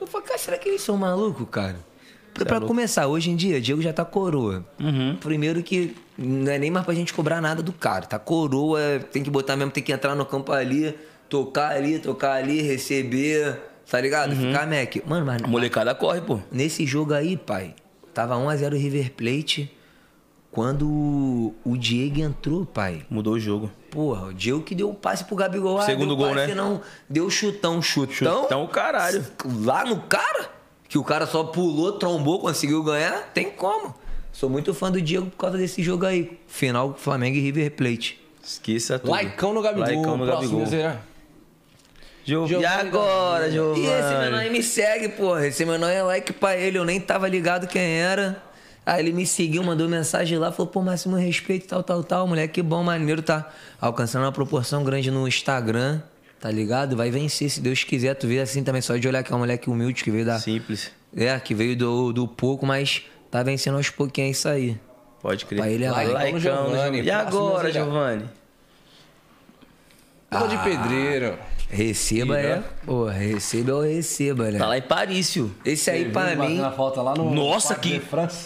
Eu 0.00 0.08
falo, 0.08 0.24
cara, 0.24 0.38
será 0.38 0.58
que 0.58 0.68
eles 0.68 0.82
são 0.82 0.96
malucos, 0.96 1.46
cara? 1.52 1.78
Pra, 2.34 2.44
pra 2.46 2.60
começar, 2.60 3.06
hoje 3.06 3.30
em 3.30 3.36
dia, 3.36 3.60
Diego 3.60 3.82
já 3.82 3.92
tá 3.92 4.04
coroa. 4.04 4.64
Primeiro 5.20 5.62
que 5.62 5.94
não 6.16 6.50
é 6.50 6.58
nem 6.58 6.70
mais 6.70 6.84
pra 6.84 6.94
gente 6.94 7.12
cobrar 7.12 7.40
nada 7.40 7.62
do 7.62 7.72
cara. 7.72 8.06
Tá 8.06 8.18
coroa, 8.18 8.80
tem 9.12 9.22
que 9.22 9.30
botar 9.30 9.56
mesmo, 9.56 9.70
tem 9.70 9.82
que 9.82 9.92
entrar 9.92 10.14
no 10.14 10.24
campo 10.24 10.52
ali, 10.52 10.94
tocar 11.28 11.72
ali, 11.72 11.98
tocar 11.98 12.32
ali, 12.32 12.62
receber, 12.62 13.60
tá 13.90 14.00
ligado? 14.00 14.34
Ficar 14.34 14.66
Mac. 14.66 14.96
Mano, 15.06 15.26
mas 15.26 15.42
A 15.42 15.46
molecada 15.46 15.94
corre, 15.94 16.20
pô. 16.20 16.40
Nesse 16.50 16.86
jogo 16.86 17.12
aí, 17.14 17.36
pai, 17.36 17.74
tava 18.14 18.34
1x0 18.36 18.76
River 18.76 19.12
Plate. 19.12 19.70
Quando 20.50 21.54
o 21.64 21.76
Diego 21.78 22.20
entrou, 22.20 22.66
pai, 22.66 23.06
Mudou 23.08 23.34
o 23.34 23.40
jogo. 23.40 23.70
Porra, 23.90 24.26
o 24.26 24.34
Diego 24.34 24.60
que 24.62 24.74
deu 24.74 24.90
o 24.90 24.94
passe 24.94 25.24
pro 25.24 25.34
Gabigol. 25.34 25.78
Ah, 25.78 25.82
Segundo 25.86 26.08
deu 26.08 26.16
gol, 26.16 26.34
passe, 26.34 26.48
né? 26.48 26.54
Não, 26.54 26.82
deu 27.08 27.30
chutão, 27.30 27.80
chutão. 27.80 28.42
Chutão, 28.42 28.66
caralho. 28.66 29.24
Lá 29.64 29.82
no 29.86 30.00
cara, 30.02 30.50
que 30.92 30.98
o 30.98 31.02
cara 31.04 31.26
só 31.26 31.42
pulou, 31.42 31.92
trombou, 31.92 32.38
conseguiu 32.38 32.82
ganhar, 32.82 33.30
tem 33.32 33.48
como. 33.50 33.94
Sou 34.30 34.50
muito 34.50 34.74
fã 34.74 34.90
do 34.92 35.00
Diego 35.00 35.24
por 35.30 35.38
causa 35.38 35.56
desse 35.56 35.82
jogo 35.82 36.04
aí. 36.04 36.38
Final 36.46 36.94
Flamengo 36.98 37.34
e 37.38 37.40
River 37.40 37.70
Plate. 37.70 38.20
Esqueça 38.44 38.98
tudo. 38.98 39.10
Laicão 39.10 39.54
no 39.54 39.62
Gabigol. 39.62 39.86
Laicão 39.86 40.16
no 40.18 40.26
Próximo, 40.26 40.58
Gabigol. 40.58 40.66
Zé. 40.70 40.98
Jo- 42.26 42.44
E 42.44 42.48
Giovanni 42.48 42.66
agora. 42.88 43.50
Giovanni? 43.50 43.86
E 43.86 43.88
esse 43.88 44.14
menor 44.18 44.38
aí 44.38 44.50
me 44.50 44.62
segue, 44.62 45.08
porra. 45.08 45.46
Esse 45.46 45.64
menor 45.64 45.88
é 45.88 46.02
like 46.02 46.30
pra 46.34 46.56
ele. 46.58 46.76
Eu 46.78 46.84
nem 46.84 47.00
tava 47.00 47.26
ligado 47.26 47.66
quem 47.66 47.82
era. 47.98 48.42
Aí 48.84 49.00
ele 49.00 49.12
me 49.12 49.24
seguiu, 49.26 49.62
mandou 49.62 49.88
mensagem 49.88 50.36
lá, 50.36 50.52
falou, 50.52 50.70
pô, 50.70 50.82
máximo 50.82 51.16
respeito, 51.16 51.68
tal, 51.68 51.82
tal, 51.82 52.04
tal. 52.04 52.26
Moleque, 52.28 52.54
que 52.54 52.62
bom, 52.62 52.82
maneiro, 52.82 53.22
tá 53.22 53.50
alcançando 53.80 54.24
uma 54.24 54.32
proporção 54.32 54.84
grande 54.84 55.10
no 55.10 55.26
Instagram, 55.26 56.02
tá 56.42 56.50
ligado? 56.50 56.96
Vai 56.96 57.08
vencer, 57.08 57.48
se 57.48 57.60
Deus 57.60 57.84
quiser. 57.84 58.14
Tu 58.14 58.26
vê 58.26 58.40
assim 58.40 58.64
também, 58.64 58.82
só 58.82 58.96
de 58.96 59.06
olhar 59.06 59.22
que 59.22 59.32
é 59.32 59.36
um 59.36 59.38
moleque 59.38 59.70
humilde 59.70 60.02
que 60.02 60.10
veio 60.10 60.26
da. 60.26 60.40
Simples. 60.40 60.90
É, 61.16 61.38
que 61.38 61.54
veio 61.54 61.76
do, 61.76 62.12
do 62.12 62.26
pouco, 62.26 62.66
mas 62.66 63.02
tá 63.30 63.44
vencendo 63.44 63.76
aos 63.76 63.88
pouquinhos, 63.88 64.28
é 64.28 64.30
isso 64.32 64.48
aí. 64.48 64.80
Pode 65.22 65.46
crer. 65.46 65.60
Pra 65.60 65.70
ele 65.70 65.84
é 65.84 65.90
Laicão, 65.90 66.32
no 66.32 66.40
Giovanni. 66.40 67.02
E 67.02 67.10
agora. 67.12 67.70
Giovanni? 67.70 68.24
Luva 70.32 70.48
de 70.48 70.58
pedreiro. 70.58 71.38
Receba 71.70 72.38
é. 72.38 72.56
né? 72.56 72.64
Pô, 72.84 73.06
receba 73.06 73.74
ou 73.74 73.82
receba, 73.82 74.50
né? 74.50 74.58
Tá 74.58 74.66
lá 74.66 74.76
em 74.76 74.82
Parício. 74.82 75.54
Esse 75.64 75.90
aí 75.90 76.10
pra 76.10 76.34
mim. 76.34 76.60
Falta 76.76 77.00
lá 77.00 77.14
no 77.14 77.32
Nossa, 77.32 77.76
que-. 77.76 78.02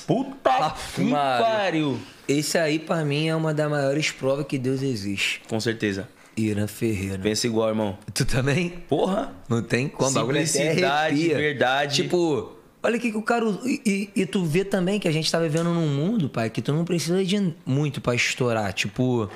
Puta 0.07 0.75
que 0.95 1.03
Maria. 1.03 1.47
pariu. 1.47 1.99
Esse 2.29 2.59
aí 2.59 2.79
pra 2.79 3.05
mim 3.05 3.29
é 3.29 3.35
uma 3.35 3.55
das 3.55 3.71
maiores 3.71 4.11
provas 4.11 4.47
que 4.47 4.59
Deus 4.59 4.83
existe. 4.83 5.41
Com 5.49 5.59
certeza. 5.59 6.09
Irã 6.37 6.67
Ferreira. 6.67 7.19
Pensa 7.19 7.47
igual, 7.47 7.69
irmão. 7.71 7.99
Tu 8.13 8.25
também? 8.25 8.69
Porra. 8.71 9.33
Não 9.49 9.63
tem 9.63 9.89
como. 9.89 10.11
até 10.11 10.45
Simplicidade, 10.47 11.29
verdade. 11.29 12.03
Tipo, 12.03 12.53
olha 12.83 12.97
o 12.97 13.01
que, 13.01 13.11
que 13.11 13.17
o 13.17 13.23
cara. 13.23 13.47
E, 13.65 13.81
e- 14.15 14.21
e 14.23 14.27
tu 14.27 14.45
vê 14.45 14.65
também 14.65 15.01
que 15.01 15.09
a 15.09 15.13
gente 15.13 15.31
tá 15.33 15.39
vivendo 15.41 15.73
num 15.73 15.89
mundo, 15.89 16.29
pai, 16.29 16.51
que 16.51 16.61
tu 16.61 16.73
não 16.73 16.85
precisa 16.85 17.25
de 17.25 17.55
muito 17.65 18.01
pra 18.01 18.15
estourar. 18.15 18.73
Tipo, 18.73 19.31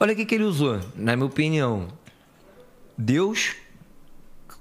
olha 0.00 0.12
o 0.12 0.16
que, 0.16 0.24
que 0.24 0.34
ele 0.34 0.44
usou, 0.44 0.80
na 0.96 1.14
minha 1.14 1.26
opinião. 1.26 1.88
Deus. 2.98 3.54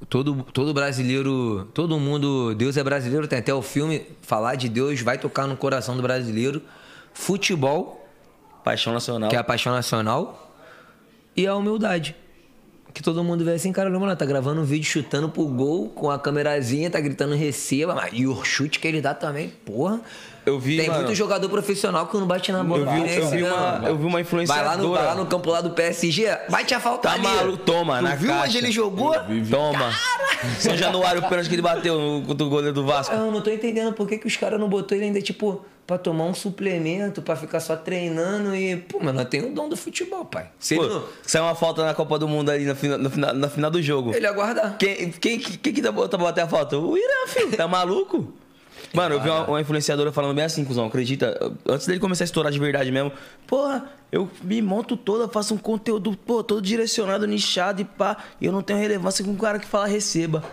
Todo, 0.10 0.44
todo 0.52 0.74
brasileiro, 0.74 1.70
todo 1.76 2.00
mundo, 2.00 2.56
Deus 2.56 2.76
é 2.76 2.84
brasileiro, 2.84 3.28
tem 3.28 3.38
até 3.38 3.54
o 3.54 3.62
filme, 3.62 4.02
falar 4.24 4.56
de 4.56 4.68
Deus 4.68 5.00
vai 5.02 5.20
tocar 5.20 5.46
no 5.46 5.56
coração 5.56 5.96
do 5.96 6.02
brasileiro. 6.02 6.60
Futebol, 7.14 8.04
Paixão 8.64 8.94
nacional. 8.94 9.30
que 9.30 9.36
é 9.36 9.40
a 9.40 9.44
paixão 9.44 9.72
nacional, 9.74 10.51
e 11.36 11.46
a 11.48 11.56
humildade. 11.56 12.16
Que 12.94 13.02
todo 13.02 13.24
mundo 13.24 13.46
vê 13.46 13.54
assim, 13.54 13.72
cara, 13.72 13.90
mano, 13.90 14.14
tá 14.18 14.26
gravando 14.26 14.60
um 14.60 14.66
vídeo 14.66 14.84
chutando 14.86 15.30
pro 15.30 15.46
gol 15.46 15.88
com 15.88 16.12
a 16.12 16.20
câmerazinha, 16.20 16.90
tá 16.92 17.00
gritando 17.00 17.34
receba, 17.36 17.96
mas 17.96 18.10
e 18.12 18.28
o 18.28 18.44
chute 18.44 18.80
que 18.80 18.88
ele 18.88 19.00
dá 19.00 19.14
também, 19.14 19.48
porra. 19.66 20.02
Eu 20.46 20.60
vi, 20.60 20.76
Tem 20.78 20.88
mano, 20.88 21.04
muito 21.04 21.16
jogador 21.16 21.48
profissional 21.48 22.08
que 22.08 22.18
não 22.18 22.26
bate 22.28 22.52
na 22.52 22.64
bola. 22.64 22.82
Eu 22.82 22.92
vi, 22.92 23.00
nem 23.02 23.14
eu 23.16 23.30
vi 23.30 23.44
uma, 23.44 23.82
eu 23.88 23.98
vi 23.98 24.06
uma 24.06 24.10
Vai 24.10 24.10
lá, 24.12 24.12
no, 24.12 24.20
influenciadora. 24.22 24.90
vai 24.90 25.06
lá 25.06 25.16
no 25.16 25.26
campo 25.28 25.50
lá 25.52 25.62
do 25.62 25.70
PSG, 25.70 26.26
bate 26.50 26.74
a 26.74 26.80
falta 26.82 27.08
Tá 27.08 27.14
ali. 27.14 27.24
maluco, 27.24 27.58
toma, 27.60 27.98
tu 28.00 28.04
na 28.04 28.16
viu 28.16 28.30
caixa. 28.30 28.48
onde 28.48 28.58
ele 28.58 28.72
jogou? 28.72 29.14
Toma. 29.50 29.94
São 30.60 30.76
Januário, 30.76 31.22
o 31.24 31.30
pênalti 31.30 31.48
que 31.48 31.56
ele 31.56 31.62
bateu 31.62 31.98
no, 31.98 32.26
contra 32.26 32.46
o 32.46 32.50
goleiro 32.50 32.74
do 32.74 32.86
Vasco. 32.86 33.16
Eu 33.16 33.32
não 33.32 33.40
tô 33.40 33.52
entendendo 33.52 33.94
por 33.94 34.06
que, 34.08 34.18
que 34.18 34.28
os 34.28 34.36
caras 34.36 34.60
não 34.60 34.68
botou 34.68 34.98
ele 34.98 35.06
ainda, 35.06 35.22
tipo, 35.22 35.64
pra 35.92 35.98
tomar 35.98 36.24
um 36.24 36.34
suplemento, 36.34 37.22
pra 37.22 37.36
ficar 37.36 37.60
só 37.60 37.76
treinando 37.76 38.56
e. 38.56 38.78
Pô, 38.78 39.00
mas 39.02 39.14
nós 39.14 39.26
temos 39.26 39.52
o 39.52 39.54
dom 39.54 39.68
do 39.68 39.76
futebol, 39.76 40.24
pai. 40.24 40.50
Se 40.58 40.78
Pô, 40.78 40.88
não, 40.88 41.04
saiu 41.22 41.44
uma 41.44 41.56
falta 41.56 41.86
na 41.86 41.94
Copa 41.94 42.18
do 42.18 42.30
Mundo 42.30 42.50
ali 42.50 42.66
na 42.66 43.50
final 43.50 43.70
do 43.70 43.82
jogo. 43.82 44.16
ele 44.16 44.26
ia 44.26 44.32
guardar. 44.32 44.78
Quem, 44.78 45.12
quem, 45.12 45.38
quem 45.38 45.74
que 45.74 45.82
tá 45.82 45.92
bater 45.92 46.42
a 46.42 46.48
falta? 46.48 46.78
O 46.78 46.98
Irã, 46.98 47.28
filho. 47.28 47.58
Tá 47.58 47.68
maluco? 47.68 48.34
Mano, 48.96 49.16
eu 49.16 49.22
vi 49.22 49.30
uma, 49.30 49.48
uma 49.48 49.62
influenciadora 49.62 50.14
falando 50.14 50.34
bem 50.34 50.46
assim, 50.46 50.64
cuzão, 50.64 50.86
acredita? 50.86 51.38
Antes 51.68 51.86
dele 51.86 52.00
começar 52.00 52.24
a 52.24 52.26
estourar 52.26 52.52
de 52.52 52.60
verdade 52.60 52.90
mesmo, 52.90 53.12
porra, 53.46 53.90
eu 54.12 54.30
me 54.42 54.62
monto 54.62 54.96
toda, 54.96 55.28
faço 55.28 55.54
um 55.54 55.58
conteúdo, 55.58 56.18
pô, 56.26 56.42
todo 56.44 56.62
direcionado, 56.62 57.28
nichado 57.28 57.82
e 57.82 57.86
pá, 57.86 58.18
e 58.40 58.46
eu 58.46 58.52
não 58.52 58.62
tenho 58.62 58.80
relevância 58.80 59.24
com 59.24 59.32
o 59.32 59.38
cara 59.38 59.60
que 59.60 59.68
fala 59.68 59.88
receba. 59.88 60.44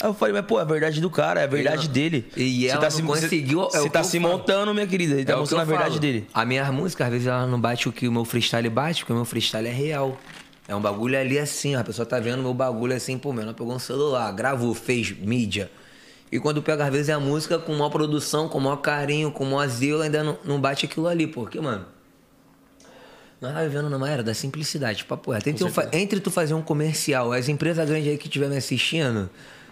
Aí 0.00 0.08
eu 0.08 0.14
falei, 0.14 0.32
mas 0.34 0.46
pô, 0.46 0.58
é 0.58 0.62
a 0.62 0.64
verdade 0.64 1.00
do 1.00 1.10
cara, 1.10 1.40
é 1.40 1.44
a 1.44 1.46
verdade 1.46 1.88
dele. 1.88 2.26
E 2.36 2.66
ela 2.66 2.88
não 2.88 3.06
conseguiu, 3.06 3.60
é 3.60 3.64
o 3.66 3.70
Você 3.70 3.82
que 3.82 3.90
tá 3.90 4.02
se 4.02 4.18
falo. 4.18 4.32
montando, 4.38 4.72
minha 4.72 4.86
querida, 4.86 5.14
ele 5.14 5.24
tá 5.24 5.34
É 5.34 5.36
mostrando 5.36 5.60
a 5.60 5.64
verdade 5.64 5.90
falo. 5.90 6.00
dele. 6.00 6.26
A 6.32 6.44
minha 6.44 6.72
música, 6.72 7.04
às 7.04 7.10
vezes, 7.10 7.26
ela 7.26 7.46
não 7.46 7.60
bate 7.60 7.88
o 7.88 7.92
que 7.92 8.08
o 8.08 8.12
meu 8.12 8.24
freestyle 8.24 8.68
bate, 8.70 9.00
porque 9.00 9.12
o 9.12 9.16
meu 9.16 9.24
freestyle 9.24 9.66
é 9.68 9.72
real. 9.72 10.18
É 10.66 10.74
um 10.74 10.80
bagulho 10.80 11.18
ali 11.18 11.38
assim, 11.38 11.76
ó, 11.76 11.80
a 11.80 11.84
pessoa 11.84 12.06
tá 12.06 12.18
vendo 12.20 12.42
meu 12.42 12.54
bagulho 12.54 12.94
assim, 12.94 13.18
pô, 13.18 13.32
meu, 13.32 13.42
ela 13.42 13.52
pegou 13.52 13.74
um 13.74 13.78
celular, 13.78 14.30
gravou, 14.32 14.72
fez 14.72 15.10
mídia. 15.10 15.70
E 16.32 16.38
quando 16.38 16.62
pega, 16.62 16.84
às 16.84 16.92
vezes, 16.92 17.08
é 17.08 17.12
a 17.12 17.18
música 17.20 17.58
com 17.58 17.72
maior 17.74 17.90
produção, 17.90 18.48
com 18.48 18.60
maior 18.60 18.76
carinho, 18.76 19.30
com 19.32 19.44
maior 19.44 19.66
zelo, 19.68 20.00
ainda 20.00 20.22
não, 20.22 20.38
não 20.44 20.60
bate 20.60 20.86
aquilo 20.86 21.08
ali, 21.08 21.26
porque, 21.26 21.60
mano. 21.60 21.84
Nós 23.40 23.52
tá 23.54 23.62
vivendo 23.62 23.88
numa 23.90 24.08
era 24.08 24.22
da 24.22 24.32
simplicidade, 24.34 25.04
papo 25.04 25.32
reto. 25.32 25.48
Entre, 25.48 25.66
entre 25.92 26.20
tu 26.20 26.30
fazer 26.30 26.54
um 26.54 26.62
comercial, 26.62 27.32
as 27.32 27.48
empresas 27.48 27.88
grandes 27.88 28.08
aí 28.08 28.18
que 28.18 28.28
estiver 28.28 28.48
me 28.48 28.56
assistindo, 28.56 29.28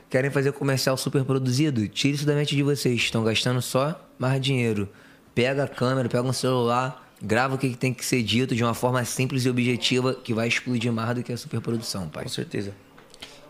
querem 0.09 0.31
fazer 0.31 0.53
comercial 0.53 0.97
super 0.97 1.25
produzido, 1.25 1.87
tire 1.89 2.15
isso 2.15 2.27
da 2.27 2.35
mente 2.35 2.57
de 2.57 2.63
vocês. 2.63 3.01
Estão 3.01 3.23
gastando 3.23 3.61
só 3.61 4.01
mais 4.19 4.41
dinheiro. 4.41 4.89
Pega 5.35 5.65
a 5.65 5.69
câmera, 5.69 6.09
pega 6.09 6.27
um 6.27 6.33
celular, 6.33 7.13
grava 7.23 7.55
o 7.55 7.59
que 7.59 7.77
tem 7.77 7.95
que 7.95 8.05
ser 8.05 8.23
dito 8.23 8.55
de 8.55 8.65
uma 8.65 8.75
forma 8.75 9.05
simples 9.05 9.45
e 9.45 9.51
objetiva 9.51 10.15
que 10.15 10.35
vai 10.35 10.49
explodir 10.49 10.93
mais 10.93 11.15
do 11.15 11.23
que 11.23 11.33
a 11.33 11.37
superprodução, 11.37 12.09
pai. 12.09 12.25
Com 12.25 12.31
certeza. 12.31 12.75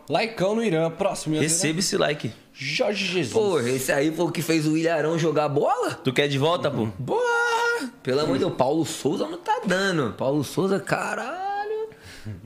Laicão 0.09 0.55
no 0.55 0.65
Irã, 0.65 0.91
próximo. 0.91 1.39
Receba 1.39 1.81
esse 1.81 1.97
like. 1.97 2.33
Jorge 2.53 3.05
Jesus. 3.05 3.33
Porra, 3.33 3.69
esse 3.71 3.93
aí 3.93 4.11
foi 4.11 4.25
o 4.25 4.33
que 4.33 4.43
fez 4.43 4.67
o 4.67 4.77
Ilharão 4.77 5.19
jogar 5.19 5.49
bola? 5.49 5.95
Tu 5.95 6.13
quer 6.13 6.29
de 6.29 6.39
volta, 6.39 6.71
pô? 6.71 6.89
Boa! 6.99 7.91
Pelo 8.03 8.21
amor 8.21 8.35
de 8.35 8.45
Deus, 8.45 8.55
Paulo 8.57 8.85
Souza 8.85 9.27
não 9.27 9.39
tá 9.39 9.61
dando. 9.65 10.15
Paulo 10.15 10.43
Souza, 10.43 10.81
caralho. 10.81 11.48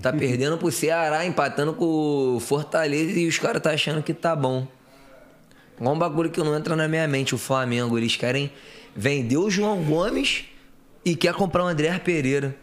Tá 0.01 0.13
perdendo 0.13 0.59
pro 0.59 0.71
Ceará, 0.71 1.25
empatando 1.25 1.73
com 1.75 2.37
o 2.37 2.41
Fortaleza 2.41 3.19
e 3.19 3.27
os 3.27 3.39
caras 3.39 3.63
tá 3.63 3.71
achando 3.71 4.03
que 4.03 4.15
tá 4.15 4.35
bom. 4.35 4.67
Igual 5.79 5.95
um 5.95 5.99
bagulho 5.99 6.31
que 6.31 6.41
não 6.41 6.57
entra 6.57 6.77
na 6.77 6.87
minha 6.87 7.09
mente, 7.09 7.35
o 7.35 7.39
Flamengo. 7.39 7.99
Eles 7.99 8.17
querem 8.17 8.53
vender 8.95 9.37
o 9.37 9.51
João 9.51 9.83
Gomes 9.83 10.45
e 11.05 11.17
quer 11.17 11.35
comprar 11.35 11.65
o 11.65 11.67
André 11.67 11.99
Pereira. 11.99 12.57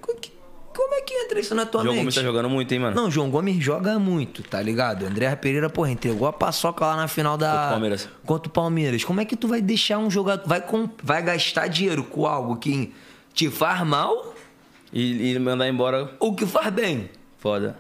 Como 0.74 0.96
é 0.96 1.02
que 1.02 1.14
entra 1.14 1.40
isso 1.40 1.54
na 1.54 1.66
tua 1.66 1.82
O 1.82 1.84
João 1.84 1.96
mente? 1.96 2.04
Gomes 2.04 2.16
tá 2.16 2.22
jogando 2.22 2.50
muito, 2.50 2.72
hein, 2.72 2.80
mano? 2.80 2.96
Não, 2.96 3.08
o 3.08 3.12
João 3.12 3.30
Gomes 3.30 3.62
joga 3.62 4.00
muito, 4.00 4.44
tá 4.44 4.62
ligado? 4.62 5.06
André 5.06 5.36
Pereira, 5.36 5.70
porra, 5.70 5.92
entregou 5.92 6.28
a 6.28 6.34
paçoca 6.34 6.86
lá 6.86 6.96
na 6.96 7.08
final 7.08 7.38
da. 7.38 7.50
Contra 7.50 7.66
o 7.66 7.70
Palmeiras. 7.72 8.10
Contra 8.26 8.48
o 8.48 8.52
Palmeiras. 8.52 9.04
Como 9.04 9.20
é 9.20 9.26
que 9.26 9.36
tu 9.36 9.48
vai 9.48 9.62
deixar 9.62 9.98
um 9.98 10.10
jogador. 10.10 10.48
Vai, 10.48 10.62
com... 10.62 10.90
vai 11.04 11.22
gastar 11.22 11.68
dinheiro 11.68 12.04
com 12.04 12.26
algo 12.26 12.56
que 12.56 12.94
te 13.34 13.50
faz 13.50 13.86
mal 13.86 14.34
E, 14.92 15.32
e 15.34 15.40
mandar 15.40 15.68
embora, 15.68 16.16
ou 16.20 16.34
que 16.36 16.46
faz 16.46 16.74
bem? 16.74 17.10
foda. 17.38 17.78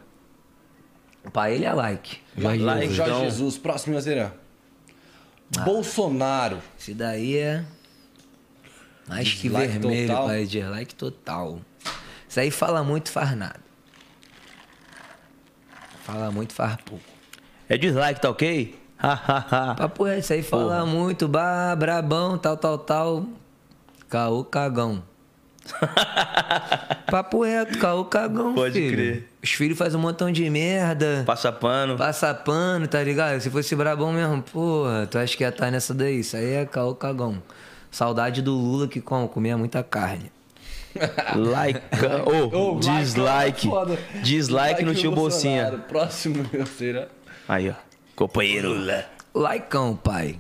Pra 1.34 1.52
ele 1.52 1.66
é 1.66 1.74
like. 1.74 2.18
Jorge 2.38 2.64
Like. 2.64 2.82
Jesus. 2.82 2.96
Jorge 2.98 3.12
Então- 3.12 3.24
Jesus, 3.26 3.58
próximo, 3.58 4.00
Zerã. 4.00 4.32
Ah. 5.58 5.62
Bolsonaro. 5.62 6.60
Esse 6.80 6.94
daí 6.94 7.38
é. 7.38 7.66
Mais 9.08 9.34
que 9.34 9.50
vermelho, 9.50 10.08
total. 10.08 10.26
pai. 10.28 10.46
Dislike 10.46 10.96
total. 10.96 11.60
Isso 12.28 12.40
aí 12.40 12.52
fala 12.52 12.84
muito, 12.84 13.12
faz 13.12 13.36
nada. 13.36 13.60
Fala 16.04 16.32
muito, 16.32 16.54
faz 16.54 16.78
pouco. 16.86 17.04
É 17.68 17.78
dislike, 17.78 18.22
tá 18.22 18.30
ok? 18.30 18.80
Papo 19.78 20.08
é, 20.08 20.20
isso 20.20 20.34
aí 20.34 20.42
fala 20.44 20.86
muito, 20.86 21.28
bah, 21.28 21.76
brabão, 21.76 22.38
tal, 22.38 22.56
tal, 22.58 22.78
tal. 22.78 23.26
Caô 24.10 24.44
cagão. 24.44 25.04
Papo 27.10 27.44
reto, 27.44 27.78
caô 27.80 28.06
cagão, 28.06 28.54
Pode 28.54 28.74
filho. 28.74 28.92
crer. 28.96 29.30
Os 29.44 29.52
filhos 29.52 29.78
fazem 29.78 29.98
um 29.98 30.02
montão 30.02 30.32
de 30.32 30.48
merda. 30.50 31.24
Passa 31.26 31.52
pano. 31.52 31.96
Passa 31.98 32.34
pano, 32.34 32.88
tá 32.88 33.02
ligado? 33.04 33.40
Se 33.40 33.50
fosse 33.50 33.76
brabão 33.76 34.12
mesmo, 34.12 34.42
porra, 34.42 35.08
tu 35.08 35.18
acha 35.18 35.36
que 35.36 35.44
ia 35.44 35.50
estar 35.50 35.72
nessa 35.72 35.94
daí? 35.94 36.20
Isso 36.20 36.36
aí 36.36 36.54
é 36.54 36.66
caô 36.66 36.94
cagão. 36.96 37.42
Saudade 37.92 38.42
do 38.42 38.54
Lula 38.54 38.88
que 38.88 39.02
como, 39.02 39.28
comia 39.28 39.58
muita 39.58 39.84
carne. 39.84 40.32
Like. 41.36 41.80
Oh, 42.26 42.76
Ô, 42.76 42.80
dislike. 42.80 43.20
laicão 43.68 43.72
é 43.72 43.86
foda. 43.86 44.00
Dislike 44.24 44.84
no 44.84 44.94
tio 44.96 45.12
Bolsinha. 45.12 45.72
Próximo, 45.88 46.46
meu 46.52 46.66
Zerã. 46.66 47.06
Aí, 47.48 47.70
ó. 47.70 47.74
Companheiro. 48.16 48.76
Laicão, 49.34 49.96
pai. 49.96 50.38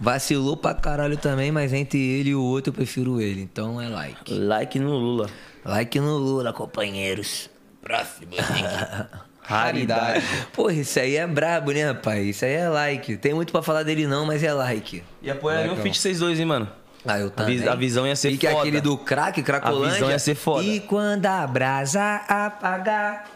Vacilou 0.00 0.56
pra 0.56 0.74
caralho 0.74 1.16
também, 1.16 1.50
mas 1.50 1.72
entre 1.72 1.98
ele 1.98 2.30
e 2.30 2.34
o 2.34 2.42
outro 2.42 2.70
eu 2.70 2.74
prefiro 2.74 3.20
ele. 3.20 3.40
Então 3.40 3.80
é 3.80 3.88
like. 3.88 4.32
Like 4.34 4.78
no 4.78 4.90
Lula. 4.96 5.28
Like 5.64 5.98
no 6.00 6.16
Lula, 6.16 6.52
companheiros. 6.52 7.48
Próximo. 7.82 8.32
Raridade. 9.42 10.24
Porra, 10.52 10.72
isso 10.72 10.98
aí 10.98 11.16
é 11.16 11.26
brabo, 11.26 11.70
né, 11.70 11.94
pai? 11.94 12.22
Isso 12.22 12.44
aí 12.44 12.52
é 12.54 12.68
like. 12.68 13.16
Tem 13.16 13.32
muito 13.32 13.52
pra 13.52 13.62
falar 13.62 13.84
dele 13.84 14.06
não, 14.06 14.26
mas 14.26 14.42
é 14.42 14.52
like. 14.52 15.02
E 15.22 15.30
apoiaria 15.30 15.72
o 15.72 15.76
Fit 15.76 15.96
62, 15.96 16.40
hein, 16.40 16.46
mano? 16.46 16.68
Ah, 17.06 17.20
eu 17.20 17.28
A, 17.28 17.30
também. 17.30 17.56
vis- 17.58 17.68
a 17.68 17.74
visão 17.76 18.04
ia 18.06 18.16
ser 18.16 18.30
E 18.30 18.38
que 18.38 18.46
é 18.46 18.50
foda. 18.50 18.62
aquele 18.62 18.80
do 18.80 18.98
crack, 18.98 19.40
cracolândia. 19.42 19.88
A 19.90 19.92
visão 19.94 20.10
ia 20.10 20.18
ser 20.18 20.34
foda. 20.34 20.64
E 20.64 20.80
quando 20.80 21.26
a 21.26 21.46
brasa 21.46 22.02
apagar, 22.28 23.26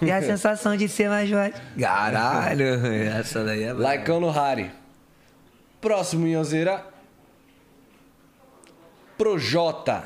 e 0.00 0.10
a 0.10 0.20
sensação 0.22 0.76
de 0.76 0.88
ser 0.88 1.08
mais 1.08 1.30
forte. 1.30 1.54
Caralho, 1.78 2.64
essa 3.16 3.44
daí 3.44 3.62
é 3.62 3.66
braba. 3.68 3.82
Laicão 3.84 4.18
no 4.18 4.28
Hari. 4.36 4.72
Próximo, 5.82 6.28
Inhozeira. 6.28 6.86
Projota. 9.18 10.04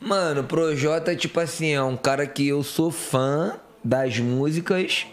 Mano, 0.00 0.44
Projota, 0.44 1.14
tipo 1.16 1.40
assim, 1.40 1.72
é 1.72 1.82
um 1.82 1.96
cara 1.96 2.24
que 2.24 2.46
eu 2.46 2.62
sou 2.62 2.92
fã 2.92 3.58
das 3.82 4.16
músicas, 4.20 5.06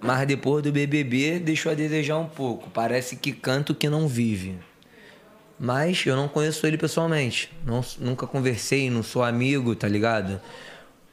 mas 0.00 0.26
depois 0.26 0.62
do 0.64 0.72
BBB 0.72 1.38
deixou 1.38 1.70
a 1.70 1.74
desejar 1.74 2.16
um 2.16 2.26
pouco. 2.28 2.70
Parece 2.70 3.16
que 3.16 3.30
canta 3.30 3.72
o 3.72 3.74
que 3.74 3.90
não 3.90 4.08
vive. 4.08 4.58
Mas 5.58 6.04
eu 6.06 6.16
não 6.16 6.28
conheço 6.28 6.66
ele 6.66 6.78
pessoalmente. 6.78 7.52
Não- 7.66 7.84
nunca 7.98 8.26
conversei, 8.26 8.88
não 8.88 9.02
sou 9.02 9.22
amigo, 9.22 9.74
tá 9.76 9.86
ligado? 9.86 10.40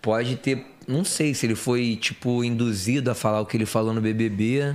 Pode 0.01 0.37
ter. 0.37 0.65
Não 0.87 1.03
sei 1.03 1.33
se 1.33 1.45
ele 1.45 1.55
foi, 1.55 1.97
tipo, 1.97 2.41
induzido 2.41 3.11
a 3.11 3.15
falar 3.15 3.41
o 3.41 3.45
que 3.45 3.57
ele 3.57 3.65
falou 3.65 3.93
no 3.93 3.99
BBB. 3.99 4.73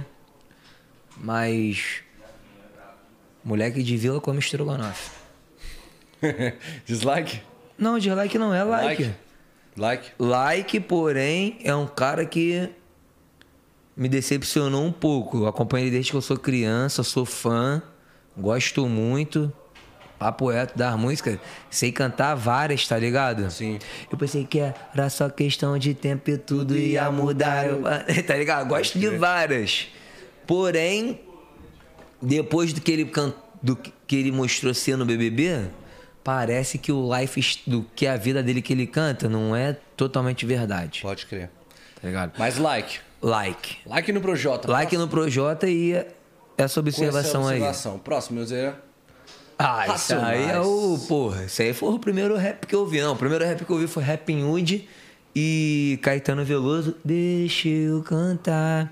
Mas. 1.20 2.03
Moleque 3.45 3.82
de 3.82 3.97
vila 3.97 4.20
come 4.20 4.39
estrogonofe. 4.39 5.11
Dislike? 6.85 7.40
Não, 7.78 7.99
dislike 7.99 8.36
não 8.39 8.53
é 8.53 8.62
like. 8.65 9.03
Like. 9.05 9.15
Like. 9.77 10.11
Like, 10.19 10.81
porém, 10.81 11.59
é 11.62 11.74
um 11.74 11.86
cara 11.86 12.27
que 12.27 12.69
me 13.97 14.09
decepcionou 14.09 14.85
um 14.85 14.93
pouco. 14.93 15.39
Eu 15.39 15.47
acompanho 15.47 15.85
ele 15.85 15.93
desde 15.93 16.11
que 16.11 16.16
eu 16.16 16.20
sou 16.23 16.36
criança, 16.36 17.03
sou 17.05 17.24
fã, 17.24 17.81
gosto 18.36 18.86
muito. 18.89 19.53
Papo 20.19 20.51
reto 20.51 20.77
das 20.77 20.97
músicas, 20.99 21.39
sei 21.70 21.93
cantar 21.93 22.35
várias, 22.35 22.85
tá 22.89 22.99
ligado? 22.99 23.49
Sim. 23.53 23.78
Eu 24.11 24.19
pensei 24.19 24.45
que 24.45 24.59
era 24.59 25.09
só 25.09 25.28
questão 25.31 25.78
de 25.78 25.95
tempo 25.95 26.28
e 26.28 26.36
tudo 26.36 26.77
ia 26.77 27.09
mudar. 27.09 27.66
Eu- 27.69 27.82
tá 28.27 28.35
ligado? 28.36 28.66
Gosto 28.66 28.99
de 28.99 29.09
várias. 29.11 29.86
Porém, 30.49 31.20
depois 32.20 32.73
do 32.73 32.81
que 32.81 32.91
ele 32.91 33.05
can... 33.05 33.33
do 33.62 33.77
que 33.77 34.16
ele 34.16 34.33
mostrou 34.33 34.73
ser 34.73 34.97
no 34.97 35.05
BBB, 35.05 35.69
parece 36.25 36.79
que 36.79 36.91
o 36.91 37.09
life 37.16 37.61
do 37.66 37.85
que 37.95 38.07
a 38.07 38.16
vida 38.16 38.43
dele 38.43 38.62
que 38.62 38.73
ele 38.73 38.87
canta 38.87 39.29
não 39.29 39.55
é 39.55 39.77
totalmente 39.95 40.47
verdade, 40.47 41.01
Pode 41.03 41.27
crer. 41.27 41.51
tá 42.01 42.09
ligado? 42.09 42.33
Mas 42.39 42.57
like. 42.57 42.99
Like. 43.20 43.77
Like 43.85 44.11
no 44.12 44.20
Projota. 44.23 44.70
Like 44.70 44.97
no 44.97 45.07
Projota 45.07 45.69
e 45.69 45.93
essa 45.93 46.07
Com 46.57 46.62
essa 46.65 46.81
observação 46.81 47.43
aí. 47.47 47.57
observação. 47.59 47.99
Próximo, 47.99 48.39
Inhozeira. 48.39 48.81
Ah, 49.59 49.95
isso 49.95 50.15
aí 50.15 50.45
é 50.51 50.61
o. 50.61 50.99
Porra, 51.09 51.45
isso 51.45 51.61
aí 51.61 51.75
foi 51.75 51.93
o 51.93 51.99
primeiro 51.99 52.37
rap 52.37 52.65
que 52.66 52.75
eu 52.75 52.87
vi. 52.87 53.01
Não, 53.01 53.12
o 53.12 53.16
primeiro 53.16 53.45
rap 53.45 53.65
que 53.65 53.70
eu 53.70 53.77
vi 53.77 53.87
foi 53.89 54.03
Rap 54.05 54.33
Hood 54.33 54.89
e 55.35 55.99
Caetano 56.01 56.45
Veloso. 56.45 56.97
Deixa 57.05 57.69
eu 57.69 58.01
cantar. 58.03 58.89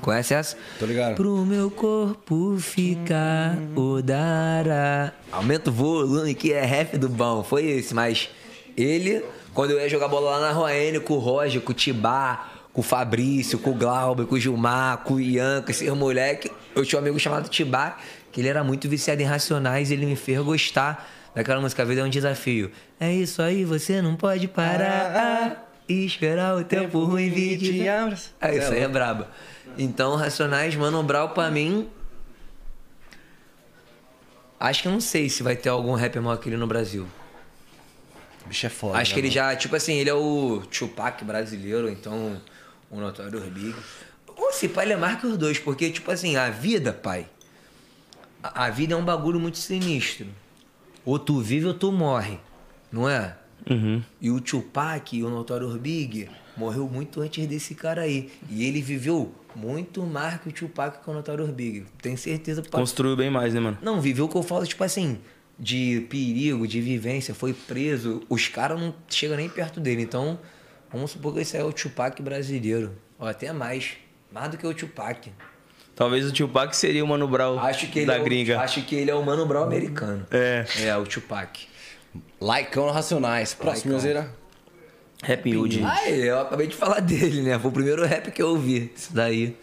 Conhece 0.00 0.34
essa? 0.34 0.56
Tô 0.78 0.86
ligado. 0.86 1.16
Pro 1.16 1.44
meu 1.44 1.70
corpo 1.70 2.56
ficar 2.58 3.56
o 3.76 4.00
dará. 4.02 5.12
Aumenta 5.30 5.70
o 5.70 5.72
volume 5.72 6.34
que 6.34 6.52
é 6.52 6.64
rap 6.64 6.96
do 6.96 7.08
bom. 7.08 7.42
Foi 7.42 7.64
esse, 7.64 7.94
mas 7.94 8.28
ele, 8.76 9.24
quando 9.52 9.72
eu 9.72 9.80
ia 9.80 9.88
jogar 9.88 10.08
bola 10.08 10.38
lá 10.38 10.40
na 10.40 10.52
Roene 10.52 11.00
com 11.00 11.14
o 11.14 11.18
Roger, 11.18 11.60
com 11.60 11.72
o 11.72 11.74
Tibá, 11.74 12.48
com 12.72 12.80
o 12.80 12.84
Fabrício, 12.84 13.58
com 13.58 13.70
o 13.70 13.74
Glauber, 13.74 14.26
com 14.26 14.34
o 14.34 14.40
Gilmar, 14.40 14.98
com 14.98 15.14
o 15.14 15.20
Ian, 15.20 15.62
com 15.62 15.70
esses 15.70 15.88
moleque. 15.90 16.50
Eu 16.74 16.84
tinha 16.84 16.98
um 16.98 17.02
amigo 17.02 17.18
chamado 17.18 17.48
Tibá, 17.48 17.98
que 18.32 18.40
ele 18.40 18.48
era 18.48 18.62
muito 18.62 18.88
viciado 18.88 19.20
em 19.20 19.24
Racionais 19.24 19.90
e 19.90 19.94
ele 19.94 20.06
me 20.06 20.16
fez 20.16 20.38
gostar 20.40 21.08
daquela 21.34 21.60
música. 21.60 21.82
A 21.82 21.84
vida 21.84 22.00
é 22.00 22.04
um 22.04 22.08
desafio. 22.10 22.70
É 22.98 23.12
isso 23.12 23.42
aí, 23.42 23.64
você 23.64 24.00
não 24.00 24.16
pode 24.16 24.46
parar 24.48 25.68
e 25.88 26.06
esperar 26.06 26.56
o 26.56 26.62
tempo 26.64 27.04
ruim 27.04 27.28
vir 27.30 27.58
te. 27.58 27.88
É, 28.40 28.56
isso 28.56 28.72
aí 28.72 28.80
é 28.80 28.88
braba. 28.88 29.28
Então, 29.78 30.16
Racionais, 30.16 30.74
Mano 30.74 31.02
Brown, 31.02 31.28
pra 31.28 31.50
mim. 31.50 31.88
Acho 34.58 34.82
que 34.82 34.88
eu 34.88 34.92
não 34.92 35.00
sei 35.00 35.28
se 35.28 35.42
vai 35.42 35.56
ter 35.56 35.70
algum 35.70 35.94
rapper 35.94 36.20
maior 36.20 36.36
que 36.36 36.48
ele 36.48 36.56
no 36.56 36.66
Brasil. 36.66 37.06
O 38.44 38.48
bicho 38.48 38.66
é 38.66 38.68
foda. 38.68 38.98
Acho 38.98 39.10
né, 39.10 39.14
que 39.14 39.20
ele 39.20 39.28
mano? 39.28 39.34
já, 39.34 39.56
tipo 39.56 39.74
assim, 39.74 39.94
ele 39.94 40.10
é 40.10 40.14
o 40.14 40.62
Tupac 40.70 41.24
brasileiro, 41.24 41.88
então 41.88 42.40
o 42.90 43.00
Notorious 43.00 43.46
Big. 43.46 43.74
Ou 44.36 44.52
se 44.52 44.68
pai, 44.68 44.84
ele 44.84 44.94
é 44.94 44.96
mais 44.96 45.18
que 45.18 45.26
os 45.26 45.38
dois, 45.38 45.58
porque, 45.58 45.90
tipo 45.90 46.10
assim, 46.10 46.36
a 46.36 46.50
vida, 46.50 46.92
pai, 46.92 47.26
a, 48.42 48.66
a 48.66 48.70
vida 48.70 48.94
é 48.94 48.96
um 48.96 49.04
bagulho 49.04 49.40
muito 49.40 49.58
sinistro. 49.58 50.26
Ou 51.04 51.18
tu 51.18 51.40
vive 51.40 51.66
ou 51.66 51.74
tu 51.74 51.90
morre, 51.90 52.38
não 52.92 53.08
é? 53.08 53.36
E 54.20 54.30
o 54.30 54.40
Tupac 54.40 55.16
e 55.16 55.22
o 55.22 55.30
Notorious 55.30 55.76
Big 55.76 56.28
morreu 56.56 56.88
muito 56.88 57.20
antes 57.20 57.46
desse 57.46 57.74
cara 57.74 58.02
aí. 58.02 58.30
E 58.48 58.64
ele 58.64 58.82
viveu 58.82 59.34
muito 59.56 60.02
mais 60.04 60.40
que 60.40 60.48
o 60.48 60.52
Tupac 60.52 60.98
e 61.06 61.10
o 61.10 61.14
Notorious 61.14 61.50
Big. 61.50 61.86
Tenho 62.02 62.16
certeza. 62.18 62.62
pra- 62.62 62.78
Construiu 62.80 63.16
bem 63.16 63.30
mais, 63.30 63.54
né, 63.54 63.60
mano? 63.60 63.78
não, 63.82 64.00
viveu 64.00 64.24
o 64.26 64.28
que 64.28 64.36
eu 64.36 64.42
falo, 64.42 64.66
tipo 64.66 64.82
assim, 64.84 65.18
de 65.58 66.06
perigo, 66.08 66.66
de 66.66 66.80
vivência, 66.80 67.34
foi 67.34 67.52
preso. 67.52 68.22
Os 68.28 68.48
caras 68.48 68.80
não 68.80 68.94
chegam 69.08 69.36
nem 69.36 69.48
perto 69.48 69.78
dele. 69.80 70.02
Então, 70.02 70.38
vamos 70.92 71.10
supor 71.10 71.34
que 71.34 71.40
esse 71.40 71.56
é 71.56 71.62
o 71.64 71.72
Tupac 71.72 72.22
brasileiro. 72.22 72.92
Ou 73.18 73.26
até 73.28 73.52
mais. 73.52 73.92
Mais 74.32 74.48
do 74.50 74.56
que 74.56 74.66
o 74.66 74.72
Tupac. 74.72 75.30
Talvez 75.94 76.24
o 76.24 76.32
Tupac 76.32 76.74
seria 76.74 77.04
o 77.04 77.06
Mano 77.08 77.28
Brown 77.28 77.58
Acho 77.58 77.86
que 77.88 77.98
ele, 77.98 78.06
da 78.06 78.16
é, 78.16 78.20
o, 78.20 78.24
gringa. 78.24 78.58
acho 78.60 78.82
que 78.86 78.94
ele 78.94 79.10
é 79.10 79.14
o 79.14 79.22
Mano 79.22 79.44
Brown 79.44 79.64
americano. 79.64 80.26
É. 80.30 80.64
É, 80.84 80.96
o 80.96 81.04
Tupac. 81.04 81.68
Laicão 82.40 82.90
Racionais. 82.90 83.52
Próximo, 83.52 83.92
Laicão. 83.92 84.10
Yozeira. 84.10 84.34
Rap 85.22 85.54
Hood. 85.54 85.82
Ah, 85.84 86.10
eu 86.10 86.40
acabei 86.40 86.66
de 86.66 86.74
falar 86.74 87.00
dele, 87.00 87.42
né? 87.42 87.58
Foi 87.58 87.70
o 87.70 87.74
primeiro 87.74 88.04
rap 88.04 88.30
que 88.30 88.40
eu 88.40 88.48
ouvi. 88.48 88.90
Isso 88.94 89.12
daí. 89.12 89.56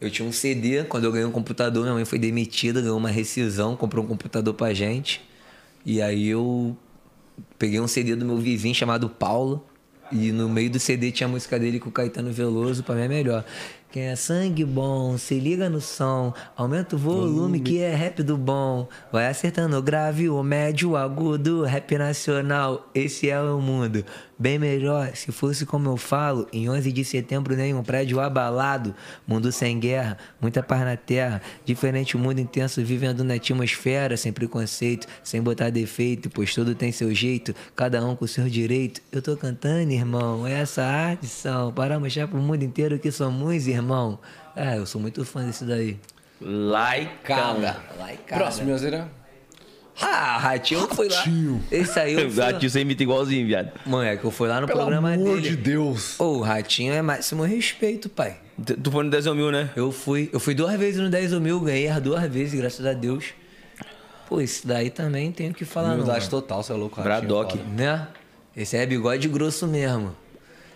Eu 0.00 0.10
tinha 0.10 0.26
um 0.26 0.32
CD, 0.32 0.84
quando 0.84 1.04
eu 1.04 1.12
ganhei 1.12 1.26
um 1.26 1.30
computador, 1.30 1.82
minha 1.82 1.94
mãe 1.94 2.06
foi 2.06 2.18
demitida, 2.18 2.80
ganhou 2.80 2.96
uma 2.96 3.10
rescisão, 3.10 3.76
comprou 3.76 4.02
um 4.04 4.08
computador 4.08 4.54
pra 4.54 4.72
gente. 4.72 5.20
E 5.84 6.00
aí 6.00 6.28
eu 6.28 6.74
peguei 7.58 7.78
um 7.78 7.86
CD 7.86 8.16
do 8.16 8.24
meu 8.24 8.38
vizinho 8.38 8.74
chamado 8.74 9.08
Paulo. 9.08 9.66
E 10.10 10.32
no 10.32 10.48
meio 10.48 10.70
do 10.70 10.80
CD 10.80 11.12
tinha 11.12 11.28
a 11.28 11.30
música 11.30 11.58
dele 11.58 11.78
com 11.78 11.88
o 11.88 11.92
Caetano 11.92 12.32
Veloso, 12.32 12.82
pra 12.82 12.96
mim 12.96 13.02
é 13.02 13.08
melhor. 13.08 13.44
Quem 13.92 14.04
é 14.04 14.16
sangue 14.16 14.64
bom, 14.64 15.18
se 15.18 15.38
liga 15.38 15.68
no 15.68 15.80
som, 15.80 16.32
aumenta 16.56 16.96
o 16.96 16.98
volume 16.98 17.60
que 17.60 17.80
é 17.80 17.94
rap 17.94 18.22
do 18.22 18.36
bom. 18.36 18.88
Vai 19.12 19.26
acertando 19.26 19.76
o 19.76 19.82
grave, 19.82 20.28
o 20.28 20.42
médio, 20.42 20.90
o 20.90 20.96
agudo, 20.96 21.62
rap 21.62 21.96
nacional, 21.98 22.88
esse 22.94 23.28
é 23.28 23.40
o 23.40 23.60
mundo. 23.60 24.04
Bem 24.40 24.58
melhor, 24.58 25.14
se 25.14 25.30
fosse 25.30 25.66
como 25.66 25.90
eu 25.90 25.98
falo, 25.98 26.48
em 26.50 26.66
11 26.66 26.90
de 26.90 27.04
setembro 27.04 27.54
nenhum 27.54 27.82
prédio 27.82 28.18
abalado, 28.18 28.94
mundo 29.28 29.52
sem 29.52 29.78
guerra, 29.78 30.16
muita 30.40 30.62
paz 30.62 30.80
na 30.80 30.96
terra, 30.96 31.42
diferente 31.62 32.16
mundo 32.16 32.40
intenso 32.40 32.82
vivendo 32.82 33.22
na 33.22 33.34
atmosfera, 33.34 34.16
sem 34.16 34.32
preconceito, 34.32 35.06
sem 35.22 35.42
botar 35.42 35.68
defeito, 35.68 36.30
pois 36.30 36.54
tudo 36.54 36.74
tem 36.74 36.90
seu 36.90 37.14
jeito, 37.14 37.54
cada 37.76 38.02
um 38.02 38.16
com 38.16 38.26
seu 38.26 38.48
direito. 38.48 39.02
Eu 39.12 39.20
tô 39.20 39.36
cantando, 39.36 39.92
irmão, 39.92 40.46
essa 40.46 40.84
arte 40.84 41.26
são, 41.26 41.70
para 41.70 42.00
mostrar 42.00 42.26
pro 42.26 42.38
mundo 42.38 42.62
inteiro 42.62 42.98
que 42.98 43.12
somos 43.12 43.66
irmão. 43.66 44.18
É, 44.56 44.78
eu 44.78 44.86
sou 44.86 45.02
muito 45.02 45.22
fã 45.22 45.44
desse 45.44 45.66
daí. 45.66 46.00
Laicão. 46.40 47.60
Laicada. 47.98 48.38
Próximo, 48.38 48.70
Yozeira. 48.70 49.19
Ah, 50.00 50.38
Ratinho 50.38 50.88
foi 50.94 51.08
lá. 51.08 51.24
Esse 51.70 51.98
aí 52.00 52.14
eu 52.14 52.28
O 52.28 52.30
fui 52.30 52.40
lá. 52.40 52.52
gatinho 52.52 52.70
você 52.70 52.80
imita 52.80 53.02
igualzinho, 53.02 53.46
viado. 53.46 53.70
Moleque, 53.84 54.24
eu 54.24 54.30
fui 54.30 54.48
lá 54.48 54.60
no 54.60 54.66
programa 54.66 55.16
dele. 55.16 55.56
Deus. 55.56 56.18
Ô, 56.18 56.38
o 56.38 56.40
Ratinho 56.40 56.92
é 56.92 57.02
máximo 57.02 57.42
respeito, 57.42 58.08
pai. 58.08 58.36
Tu 58.82 58.90
foi 58.90 59.04
no 59.04 59.10
10 59.10 59.26
mil, 59.28 59.50
né? 59.50 59.70
Eu 59.76 59.90
fui, 59.92 60.28
eu 60.32 60.40
fui 60.40 60.54
duas 60.54 60.78
vezes 60.78 61.00
no 61.00 61.08
10 61.10 61.32
mil, 61.34 61.60
ganhei 61.60 61.88
as 61.88 62.00
duas 62.02 62.22
vezes, 62.30 62.58
graças 62.58 62.84
a 62.84 62.92
Deus. 62.92 63.26
Pô, 64.28 64.40
esse 64.40 64.66
daí 64.66 64.90
também 64.90 65.32
tenho 65.32 65.52
que 65.52 65.64
falar, 65.64 65.88
não. 65.88 65.94
Humildade 65.96 66.20
mano. 66.26 66.30
total, 66.30 66.62
você 66.62 66.72
é 66.72 66.76
louco. 66.76 67.00
Ratinho, 67.00 67.28
Bradock. 67.28 67.58
foda. 67.58 67.70
Né? 67.70 68.06
Esse 68.56 68.76
é 68.76 68.86
bigode 68.86 69.28
grosso 69.28 69.66
mesmo. 69.66 70.14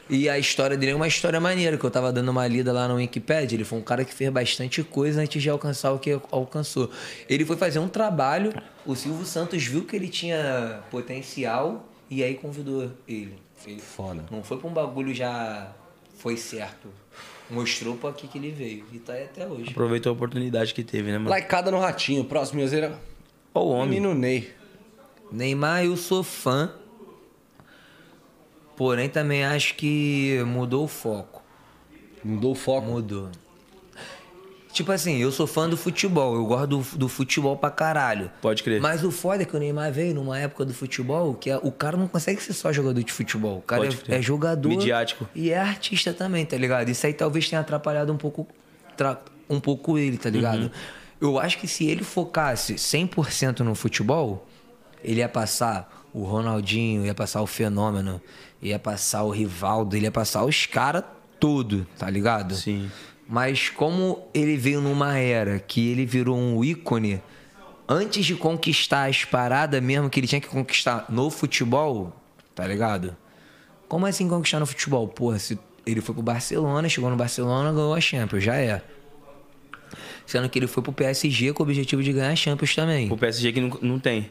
E 0.09 0.29
a 0.29 0.39
história 0.39 0.77
dele 0.77 0.93
é 0.93 0.95
uma 0.95 1.09
história 1.09 1.41
maneira, 1.41 1.79
que 1.79 1.85
eu 1.85 1.91
tava 1.91 2.13
dando 2.13 2.31
uma 2.31 2.47
lida 2.47 2.73
lá 2.73 2.87
no 2.87 2.97
Wikipedia. 2.97 3.57
Ele 3.57 3.65
foi 3.65 3.79
um 3.79 3.83
cara 3.83 4.05
que 4.05 4.13
fez 4.13 4.31
bastante 4.31 4.83
coisa 4.83 5.23
antes 5.23 5.43
de 5.43 5.49
alcançar 5.49 5.93
o 5.93 5.99
que 5.99 6.19
alcançou. 6.31 6.91
Ele 7.29 7.45
foi 7.45 7.57
fazer 7.57 7.79
um 7.79 7.89
trabalho, 7.89 8.53
o 8.85 8.95
Silvio 8.95 9.25
Santos 9.25 9.65
viu 9.65 9.85
que 9.85 9.97
ele 9.97 10.09
tinha 10.09 10.83
potencial 10.91 11.89
e 12.11 12.23
aí 12.23 12.35
convidou 12.35 12.91
ele. 13.09 13.39
ele 13.67 13.81
Foda. 13.81 14.25
Não 14.31 14.43
foi 14.43 14.59
pra 14.59 14.69
um 14.69 14.73
bagulho 14.73 15.15
já 15.15 15.73
foi 16.19 16.37
certo. 16.37 16.89
Mostrou 17.51 17.97
pra 17.97 18.13
que 18.13 18.27
que 18.27 18.39
ele 18.39 18.51
veio. 18.51 18.85
E 18.93 18.99
tá 18.99 19.15
aí 19.15 19.25
até 19.25 19.47
hoje. 19.47 19.71
Aproveitou 19.71 20.11
a 20.11 20.13
oportunidade 20.15 20.73
que 20.73 20.83
teve, 20.83 21.11
né, 21.11 21.19
mano? 21.19 21.31
Laicada 21.31 21.71
no 21.71 21.79
Ratinho. 21.79 22.25
Próximo, 22.25 22.61
Yozeira. 22.61 22.99
Ó 23.55 23.63
o 23.63 23.69
homem. 23.69 24.01
Menino 24.01 24.15
Ney. 24.15 24.51
Neymar, 25.31 25.85
eu 25.85 25.97
sou 25.97 26.23
fã. 26.23 26.73
Porém, 28.77 29.09
também 29.09 29.45
acho 29.45 29.75
que 29.75 30.43
mudou 30.47 30.85
o 30.85 30.89
foco. 30.89 31.43
Mudou 32.25 32.53
o 32.53 32.55
foco. 32.55 32.87
Mudou. 32.89 33.29
Tipo 34.73 34.91
assim, 34.91 35.19
eu 35.19 35.31
sou 35.31 35.47
fã 35.47 35.69
do 35.69 35.77
futebol, 35.77 36.35
eu 36.35 36.45
gosto 36.47 36.67
do, 36.67 36.79
do 36.99 37.09
futebol 37.09 37.57
pra 37.57 37.71
caralho. 37.71 38.29
Pode 38.43 38.61
crer. 38.65 38.81
Mas 38.81 39.05
o 39.05 39.13
foda 39.13 39.45
é 39.45 39.47
que 39.47 39.55
o 39.55 39.59
Neymar 39.61 39.93
veio 39.93 40.13
numa 40.13 40.37
época 40.37 40.65
do 40.65 40.75
futebol 40.75 41.33
que 41.35 41.49
a- 41.49 41.59
o 41.59 41.71
cara 41.71 41.97
não 41.97 42.09
consegue 42.09 42.43
ser 42.43 42.53
só 42.55 42.73
jogador 42.73 43.01
de 43.05 43.13
futebol. 43.13 43.59
O 43.59 43.63
cara 43.63 43.87
é, 44.09 44.17
é 44.17 44.21
jogador. 44.21 44.69
Midiático. 44.69 45.29
E 45.33 45.51
é 45.51 45.59
artista 45.61 46.13
também, 46.13 46.45
tá 46.45 46.57
ligado? 46.57 46.89
Isso 46.89 47.07
aí 47.07 47.13
talvez 47.13 47.49
tenha 47.49 47.61
atrapalhado 47.61 48.13
um 48.13 48.17
pouco, 48.17 48.49
tra- 48.97 49.21
um 49.49 49.61
pouco 49.61 49.97
ele, 49.97 50.19
tá 50.19 50.29
ligado? 50.29 50.63
Uhum. 50.63 50.71
Eu 51.21 51.39
acho 51.39 51.57
que 51.59 51.69
se 51.69 51.87
ele 51.87 52.03
focasse 52.03 52.75
100% 52.75 53.61
no 53.61 53.77
futebol, 53.77 54.45
ele 55.05 55.21
ia 55.21 55.29
passar 55.29 56.05
o 56.13 56.25
Ronaldinho, 56.25 57.07
ia 57.07 57.15
passar 57.15 57.43
o 57.43 57.47
Fenômeno, 57.47 58.21
ia 58.65 58.79
passar 58.79 59.23
o 59.23 59.31
Rivaldo, 59.31 59.97
ele 59.97 60.07
ia 60.07 60.11
passar 60.11 60.45
os 60.45 60.67
caras 60.67 61.05
tudo, 61.39 61.87
tá 61.99 62.09
ligado? 62.09 62.55
Sim. 62.55 62.91
Mas 63.29 63.69
como 63.69 64.27
ele 64.33 64.57
veio 64.57 64.81
numa 64.81 65.19
era 65.19 65.59
que 65.59 65.89
ele 65.89 66.07
virou 66.07 66.37
um 66.37 66.65
ícone, 66.65 67.23
antes 67.89 68.25
de 68.25 68.35
conquistar 68.35 69.09
as 69.09 69.25
paradas 69.25 69.83
mesmo 69.83 70.09
que 70.09 70.21
ele 70.21 70.27
tinha 70.27 70.41
que 70.41 70.49
conquistar 70.49 71.07
no 71.09 71.31
futebol, 71.31 72.13
tá 72.55 72.67
ligado? 72.67 73.17
Como 73.89 74.07
assim 74.07 74.29
conquistar 74.29 74.61
no 74.61 74.67
futebol? 74.67 75.07
Porra, 75.09 75.39
se 75.39 75.59
ele 75.87 76.01
foi 76.01 76.15
pro 76.15 76.23
Barcelona, 76.23 76.89
chegou 76.89 77.11
no 77.11 77.17
Barcelona, 77.17 77.71
ganhou 77.73 77.95
a 77.95 78.01
Champions, 78.01 78.43
já 78.43 78.57
é. 78.57 78.83
Sendo 80.27 80.49
que 80.49 80.59
ele 80.59 80.67
foi 80.67 80.83
pro 80.83 80.93
PSG 80.93 81.53
com 81.53 81.63
o 81.63 81.67
objetivo 81.67 82.03
de 82.03 82.13
ganhar 82.13 82.31
a 82.31 82.37
Champions 82.37 82.75
também. 82.75 83.13
O 83.13 83.17
PSG 83.17 83.53
que 83.53 83.61
não, 83.61 83.79
não 83.83 83.99
tem. 83.99 84.31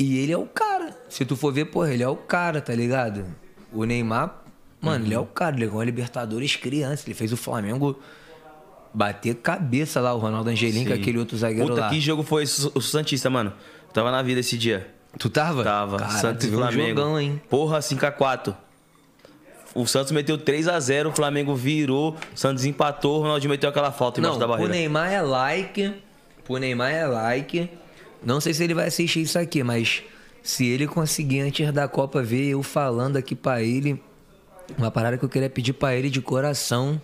E 0.00 0.18
ele 0.18 0.32
é 0.32 0.38
o 0.38 0.46
cara. 0.46 0.96
Se 1.10 1.26
tu 1.26 1.36
for 1.36 1.52
ver, 1.52 1.66
porra, 1.66 1.92
ele 1.92 2.02
é 2.02 2.08
o 2.08 2.16
cara, 2.16 2.58
tá 2.62 2.74
ligado? 2.74 3.26
O 3.70 3.84
Neymar, 3.84 4.34
mano, 4.80 5.04
ele 5.04 5.12
é 5.12 5.18
o 5.18 5.26
cara. 5.26 5.54
Ele 5.54 5.66
ganhou 5.66 5.80
a 5.80 5.84
Libertadores 5.84 6.56
criança. 6.56 7.04
Ele 7.06 7.14
fez 7.14 7.30
o 7.34 7.36
Flamengo 7.36 8.00
bater 8.94 9.34
cabeça 9.36 10.00
lá, 10.00 10.14
o 10.14 10.18
Ronaldo 10.18 10.48
Angelim, 10.48 10.86
com 10.86 10.94
aquele 10.94 11.18
outro 11.18 11.36
zagueiro 11.36 11.68
Puta, 11.68 11.82
lá. 11.82 11.90
que 11.90 12.00
jogo 12.00 12.22
foi 12.22 12.44
o 12.74 12.80
Santista, 12.80 13.28
mano? 13.28 13.52
Eu 13.88 13.92
tava 13.92 14.10
na 14.10 14.22
vida 14.22 14.40
esse 14.40 14.56
dia. 14.56 14.88
Tu 15.18 15.28
tava? 15.28 15.62
Tava. 15.62 15.98
Caralho, 15.98 16.18
Santos 16.18 16.46
e 16.46 16.48
viu 16.48 16.58
um 16.58 16.62
Flamengo. 16.62 16.88
jogão, 16.88 17.20
hein? 17.20 17.42
Porra, 17.50 17.78
5x4. 17.80 18.54
O 19.74 19.86
Santos 19.86 20.12
meteu 20.12 20.38
3x0, 20.38 21.08
o 21.08 21.12
Flamengo 21.12 21.54
virou, 21.54 22.16
o 22.34 22.38
Santos 22.38 22.64
empatou, 22.64 23.18
o 23.18 23.22
Ronaldinho 23.22 23.50
meteu 23.50 23.68
aquela 23.68 23.92
falta 23.92 24.18
embaixo 24.18 24.34
Não, 24.34 24.40
da 24.40 24.48
barreira. 24.48 24.72
Neymar 24.72 25.12
é 25.12 25.20
like. 25.20 25.94
Pro 26.42 26.56
Neymar 26.56 26.90
é 26.90 27.06
like. 27.06 27.70
Não 28.24 28.40
sei 28.40 28.52
se 28.54 28.62
ele 28.62 28.74
vai 28.74 28.86
assistir 28.88 29.22
isso 29.22 29.38
aqui, 29.38 29.62
mas 29.62 30.02
se 30.42 30.66
ele 30.66 30.86
conseguir 30.86 31.40
antes 31.40 31.72
da 31.72 31.88
Copa 31.88 32.22
ver 32.22 32.48
eu 32.50 32.62
falando 32.62 33.16
aqui 33.16 33.34
pra 33.34 33.62
ele, 33.62 34.02
uma 34.76 34.90
parada 34.90 35.16
que 35.18 35.24
eu 35.24 35.28
queria 35.28 35.50
pedir 35.50 35.72
pra 35.72 35.94
ele 35.94 36.10
de 36.10 36.20
coração 36.20 37.00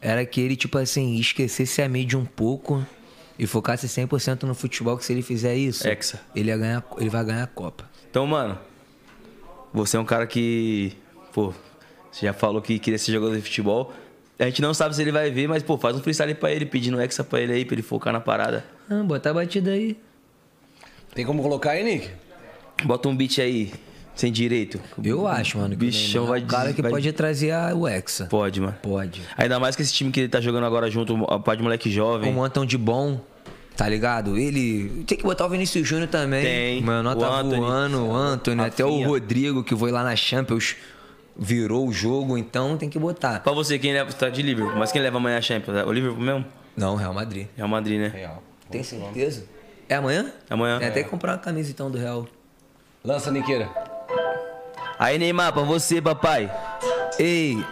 era 0.00 0.24
que 0.24 0.40
ele, 0.40 0.56
tipo 0.56 0.78
assim, 0.78 1.16
esquecesse 1.16 1.82
a 1.82 1.88
mídia 1.88 2.18
um 2.18 2.24
pouco 2.24 2.84
e 3.38 3.46
focasse 3.46 3.86
100% 3.86 4.42
no 4.44 4.54
futebol, 4.54 4.96
que 4.96 5.04
se 5.04 5.12
ele 5.12 5.22
fizer 5.22 5.54
isso, 5.54 5.86
Hexa. 5.86 6.20
ele, 6.34 6.56
ganhar, 6.56 6.84
ele 6.98 7.10
vai 7.10 7.24
ganhar 7.24 7.44
a 7.44 7.46
Copa. 7.46 7.88
Então, 8.10 8.26
mano, 8.26 8.58
você 9.72 9.96
é 9.96 10.00
um 10.00 10.04
cara 10.04 10.26
que, 10.26 10.92
pô, 11.32 11.52
você 12.10 12.26
já 12.26 12.32
falou 12.32 12.60
que 12.60 12.78
queria 12.78 12.98
ser 12.98 13.12
jogador 13.12 13.36
de 13.36 13.42
futebol. 13.42 13.92
A 14.38 14.44
gente 14.44 14.62
não 14.62 14.72
sabe 14.72 14.96
se 14.96 15.02
ele 15.02 15.12
vai 15.12 15.30
ver, 15.30 15.46
mas, 15.48 15.62
pô, 15.62 15.76
faz 15.76 15.94
um 15.96 16.00
freestyle 16.02 16.34
pra 16.34 16.50
ele, 16.50 16.64
pedindo 16.64 17.00
hexa 17.00 17.22
pra 17.22 17.40
ele 17.40 17.52
aí, 17.52 17.64
pra 17.64 17.74
ele 17.74 17.82
focar 17.82 18.12
na 18.12 18.20
parada. 18.20 18.64
Ah, 18.88 19.02
bota 19.02 19.30
a 19.30 19.34
batida 19.34 19.70
aí. 19.70 19.96
Tem 21.14 21.24
como 21.26 21.42
colocar 21.42 21.70
aí, 21.72 21.82
Nick? 21.84 22.10
Bota 22.84 23.08
um 23.08 23.16
beat 23.16 23.38
aí. 23.40 23.72
Sem 24.14 24.30
direito. 24.30 24.78
Eu 25.02 25.26
acho, 25.26 25.56
mano. 25.58 25.70
Que 25.70 25.76
Bichão 25.76 26.24
o 26.24 26.26
vai 26.26 26.42
um 26.42 26.46
cara 26.46 26.72
que 26.72 26.82
vai- 26.82 26.90
pode 26.90 27.10
trazer 27.12 27.52
a, 27.52 27.74
o 27.74 27.88
Hexa. 27.88 28.26
Pode, 28.26 28.60
mano. 28.60 28.76
Pode. 28.82 29.22
Ainda 29.36 29.58
mais 29.58 29.74
que 29.76 29.82
esse 29.82 29.92
time 29.94 30.10
que 30.10 30.20
ele 30.20 30.28
tá 30.28 30.40
jogando 30.40 30.64
agora 30.66 30.90
junto, 30.90 31.24
a 31.24 31.38
parte 31.38 31.58
de 31.58 31.62
moleque 31.64 31.90
jovem. 31.90 32.28
Como 32.28 32.40
o 32.40 32.44
Antão 32.44 32.66
de 32.66 32.76
bom, 32.76 33.20
tá 33.76 33.88
ligado? 33.88 34.36
Ele. 34.36 35.04
Tem 35.06 35.16
que 35.16 35.24
botar 35.24 35.46
o 35.46 35.48
Vinícius 35.48 35.86
Júnior 35.88 36.08
também. 36.08 36.42
Tem. 36.42 36.82
Mano, 36.82 37.10
O 37.10 37.16
tá 37.16 37.40
Anthony, 37.40 37.56
voando, 37.56 38.06
o 38.06 38.14
Anthony, 38.14 38.60
até 38.60 38.84
o. 38.84 39.02
Rodrigo, 39.06 39.64
que 39.64 39.74
foi 39.74 39.90
lá 39.90 40.02
na 40.04 40.14
Champions, 40.16 40.76
virou 41.38 41.88
o 41.88 41.92
jogo, 41.92 42.36
então 42.36 42.76
tem 42.76 42.90
que 42.90 42.98
botar. 42.98 43.40
Pra 43.40 43.52
você, 43.52 43.78
quem 43.78 43.92
leva. 43.94 44.10
Você 44.10 44.18
tá 44.18 44.28
de 44.28 44.42
Liverpool, 44.42 44.76
mas 44.76 44.92
quem 44.92 45.00
leva 45.00 45.16
amanhã 45.16 45.38
a 45.38 45.42
Champions? 45.42 45.78
É 45.78 45.84
O 45.84 45.92
Liverpool 45.92 46.20
mesmo? 46.22 46.44
Não, 46.76 46.94
Real 46.96 47.14
Madrid. 47.14 47.46
Real 47.56 47.68
Madrid, 47.68 47.98
né? 48.00 48.08
Real. 48.14 48.42
Tem 48.70 48.82
certeza? 48.82 49.44
É 49.90 49.96
amanhã? 49.96 50.32
Amanhã. 50.48 50.78
Tem 50.78 50.86
até 50.86 51.02
que 51.02 51.10
comprar 51.10 51.32
uma 51.32 51.38
camisa 51.38 51.68
então 51.68 51.90
do 51.90 51.98
Real. 51.98 52.24
Lança, 53.04 53.28
Niqueira. 53.32 53.68
Aí, 54.96 55.18
Neymar, 55.18 55.52
pra 55.52 55.62
você, 55.62 56.00
papai. 56.00 56.48
Ei! 57.18 57.66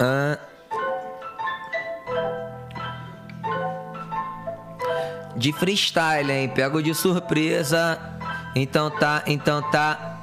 Ah. 0.00 0.36
De 5.36 5.52
freestyle, 5.52 6.32
hein? 6.32 6.48
Pego 6.48 6.82
de 6.82 6.92
surpresa. 6.92 7.96
Então 8.56 8.90
tá, 8.90 9.22
então 9.24 9.62
tá. 9.70 10.20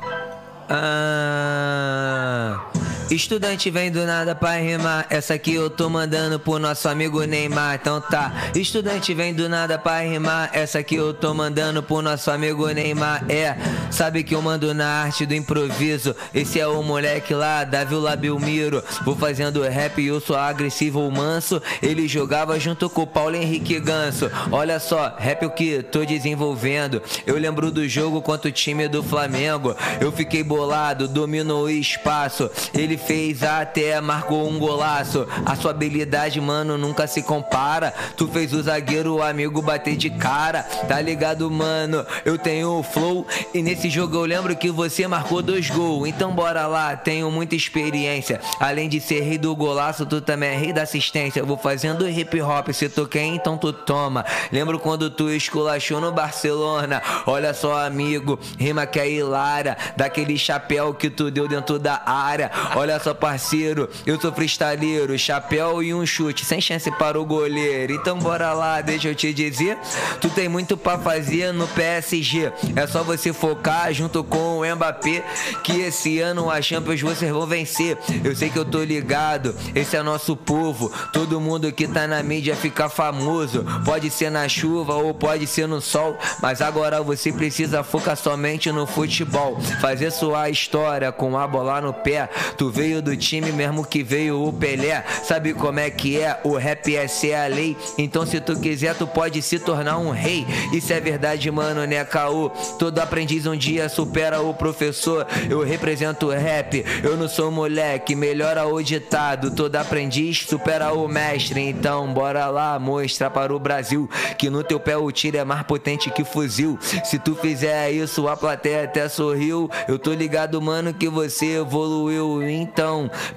Ah. 0.70 2.60
Estudante 3.10 3.72
vem 3.72 3.90
do 3.90 4.06
nada 4.06 4.36
pra 4.36 4.58
rimar. 4.58 5.08
Essa 5.10 5.36
aqui 5.36 5.54
eu 5.54 5.70
tô 5.70 5.90
mandando 5.90 6.38
pro 6.38 6.60
nosso 6.60 6.90
amigo 6.90 7.24
Neymar. 7.24 7.76
Então 7.76 8.02
tá. 8.02 8.52
Estudante 8.54 9.14
vem 9.14 9.34
do 9.34 9.48
nada 9.48 9.78
pra 9.78 10.02
rimar. 10.02 10.50
Essa 10.52 10.80
aqui 10.80 10.96
eu 10.96 11.14
tô 11.14 11.34
mandando 11.34 11.82
pro 11.82 12.02
nosso 12.02 12.30
amigo 12.30 12.68
Neymar. 12.68 13.24
É, 13.30 13.56
sabe 13.90 14.26
que 14.26 14.36
eu 14.36 14.42
mando 14.42 14.74
na 14.74 15.04
arte 15.04 15.26
do 15.26 15.34
improviso. 15.34 16.14
Esse 16.34 16.60
é 16.60 16.68
o 16.68 16.84
moleque 16.84 17.34
lá, 17.34 17.64
Davi 17.64 17.96
Labilmiro. 17.96 18.84
Vou 19.06 19.16
fazendo 19.16 19.62
rap 19.62 20.02
e 20.02 20.08
eu 20.08 20.20
sou 20.20 20.36
agressivo 20.36 21.00
ou 21.00 21.10
manso. 21.10 21.62
Ele 21.82 22.10
jogava 22.10 22.60
junto 22.60 22.90
com 22.90 23.04
o 23.04 23.08
Paulo 23.08 23.38
Henrique 23.38 23.80
Ganso. 23.80 24.30
Olha 24.52 24.82
só, 24.82 25.16
rap 25.18 25.46
o 25.46 25.50
que 25.50 25.82
tô 25.82 26.04
desenvolvendo. 26.04 27.02
Eu 27.26 27.38
lembro 27.38 27.72
do 27.72 27.88
jogo 27.88 28.22
contra 28.22 28.50
o 28.50 28.52
time 28.52 28.90
do 28.90 29.02
Flamengo. 29.02 29.74
Eu 30.02 30.12
fiquei 30.12 30.44
bolado, 30.44 31.08
dominou 31.08 31.64
o 31.64 31.70
espaço. 31.70 32.52
Ele 32.74 32.97
fez 32.98 33.44
até, 33.44 34.00
marcou 34.02 34.48
um 34.48 34.60
golaço. 34.60 35.28
A 35.46 35.56
sua 35.56 35.72
habilidade, 35.72 36.40
mano, 36.42 36.78
nunca 36.78 37.08
se 37.08 37.22
compara. 37.22 37.94
Tu 38.16 38.28
fez 38.28 38.54
o 38.54 38.64
zagueiro, 38.64 39.16
o 39.16 39.24
amigo, 39.24 39.62
bater 39.62 39.96
de 39.96 40.10
cara. 40.10 40.64
Tá 40.64 41.00
ligado, 41.00 41.50
mano? 41.50 42.06
Eu 42.26 42.38
tenho 42.38 42.80
o 42.80 42.84
flow. 42.84 43.26
E 43.54 43.62
nesse 43.62 43.90
jogo 43.90 44.16
eu 44.16 44.26
lembro 44.26 44.56
que 44.56 44.72
você 44.72 45.08
marcou 45.08 45.42
dois 45.42 45.70
gols. 45.70 46.08
Então 46.08 46.32
bora 46.34 46.68
lá, 46.68 46.96
tenho 46.96 47.30
muita 47.32 47.56
experiência. 47.56 48.40
Além 48.60 48.90
de 48.90 49.00
ser 49.00 49.22
rei 49.22 49.38
do 49.38 49.56
golaço, 49.56 50.06
tu 50.06 50.22
também 50.22 50.50
é 50.50 50.58
rei 50.58 50.74
da 50.74 50.84
assistência. 50.84 51.40
Eu 51.40 51.46
vou 51.46 51.58
fazendo 51.58 52.08
hip 52.10 52.42
hop, 52.42 52.70
se 52.72 52.90
tu 52.90 53.08
quer, 53.08 53.24
então 53.24 53.58
tu 53.58 53.74
toma. 53.74 54.26
Lembro 54.52 54.80
quando 54.80 55.10
tu 55.10 55.30
esculachou 55.30 56.00
no 56.00 56.12
Barcelona. 56.12 57.02
Olha 57.26 57.54
só, 57.54 57.86
amigo, 57.86 58.40
rima 58.58 58.86
que 58.86 59.00
é 59.00 59.10
hilária. 59.10 59.78
Daquele 59.96 60.38
chapéu 60.38 60.94
que 60.94 61.10
tu 61.10 61.30
deu 61.30 61.48
dentro 61.48 61.78
da 61.78 62.02
área. 62.06 62.52
Olha 62.76 62.87
só, 63.00 63.14
parceiro, 63.14 63.90
eu 64.06 64.20
sou 64.20 64.32
freestyleiro. 64.32 65.18
Chapéu 65.18 65.84
e 65.84 65.94
um 65.94 66.06
chute, 66.06 66.46
sem 66.46 66.62
chance 66.62 66.90
para 66.92 67.20
o 67.20 67.26
goleiro. 67.26 67.94
Então 67.94 68.18
bora 68.18 68.54
lá, 68.54 68.82
deixa 68.82 69.10
eu 69.10 69.16
te 69.16 69.34
dizer. 69.34 69.78
Tu 70.22 70.30
tem 70.30 70.48
muito 70.48 70.78
pra 70.78 70.98
fazer 70.98 71.52
no 71.52 71.68
PSG. 71.68 72.52
É 72.76 72.88
só 72.88 73.04
você 73.04 73.34
focar 73.34 73.94
junto 73.94 74.24
com 74.24 74.60
o 74.60 74.76
Mbappé. 74.76 75.24
Que 75.64 75.82
esse 75.82 76.20
ano 76.20 76.50
a 76.50 76.62
Champions 76.62 77.02
vocês 77.02 77.32
vão 77.32 77.46
vencer. 77.46 77.98
Eu 78.24 78.36
sei 78.36 78.50
que 78.50 78.58
eu 78.58 78.66
tô 78.66 78.84
ligado, 78.84 79.56
esse 79.76 79.96
é 79.96 80.04
nosso 80.04 80.36
povo. 80.36 80.92
Todo 81.12 81.42
mundo 81.42 81.72
que 81.72 81.88
tá 81.88 82.08
na 82.08 82.22
mídia 82.24 82.56
fica 82.56 82.90
famoso. 82.90 83.66
Pode 83.86 84.10
ser 84.10 84.30
na 84.30 84.48
chuva 84.48 84.96
ou 84.96 85.14
pode 85.14 85.48
ser 85.48 85.68
no 85.68 85.82
sol. 85.82 86.18
Mas 86.42 86.62
agora 86.62 87.02
você 87.02 87.32
precisa 87.32 87.84
focar 87.84 88.16
somente 88.16 88.72
no 88.72 88.86
futebol. 88.88 89.60
Fazer 89.82 90.12
sua 90.12 90.50
história 90.50 91.12
com 91.12 91.38
a 91.38 91.48
bola 91.48 91.82
no 91.82 91.94
pé. 91.94 92.30
Tu 92.58 92.70
veio 92.78 93.02
do 93.02 93.18
time 93.18 93.52
mesmo 93.52 93.84
que 93.84 94.04
veio 94.04 94.48
o 94.48 94.54
Pelé. 94.54 95.04
Sabe 95.24 95.52
como 95.56 95.80
é 95.80 95.90
que 95.90 96.20
é? 96.22 96.40
O 96.44 96.56
rap 96.56 96.96
é 96.96 97.08
ser 97.08 97.34
a 97.34 97.48
lei. 97.48 97.76
Então 97.98 98.24
se 98.24 98.40
tu 98.40 98.56
quiser, 98.60 98.94
tu 98.94 99.08
pode 99.08 99.42
se 99.42 99.58
tornar 99.58 99.98
um 99.98 100.12
rei. 100.12 100.46
Isso 100.72 100.94
é 100.94 101.00
verdade, 101.00 101.50
mano, 101.50 101.86
né, 101.86 102.06
Caô? 102.06 102.52
Todo 102.78 103.00
aprendiz 103.00 103.48
um 103.48 103.58
dia 103.58 103.90
supera 103.90 104.42
o 104.42 104.54
professor. 104.54 105.26
Eu 105.50 105.64
represento 105.64 106.28
o 106.28 106.30
rap, 106.30 106.86
eu 107.04 107.18
não 107.18 107.28
sou 107.28 107.50
moleque. 107.50 108.16
Melhora 108.16 108.68
o 108.68 108.80
ditado. 108.80 109.50
Todo 109.50 109.76
aprendiz 109.76 110.46
supera 110.48 110.94
o 110.94 111.08
mestre. 111.08 111.60
Então 111.62 112.14
bora 112.14 112.48
lá 112.48 112.78
mostrar 112.78 113.32
para 113.32 113.56
o 113.56 113.60
Brasil 113.60 114.08
que 114.38 114.52
no 114.52 114.64
teu 114.64 114.80
pé 114.80 114.96
o 114.96 115.12
tiro 115.12 115.38
é 115.38 115.44
mais 115.44 115.64
potente 115.64 116.12
que 116.12 116.24
fuzil. 116.24 116.78
Se 117.04 117.18
tu 117.18 117.34
fizer 117.34 117.90
isso, 117.92 118.28
a 118.28 118.38
plateia 118.38 118.84
até 118.84 119.10
sorriu. 119.10 119.68
Eu 119.88 119.98
tô 119.98 120.14
ligado, 120.14 120.62
mano, 120.62 120.94
que 120.94 121.10
você 121.10 121.58
evoluiu. 121.58 122.67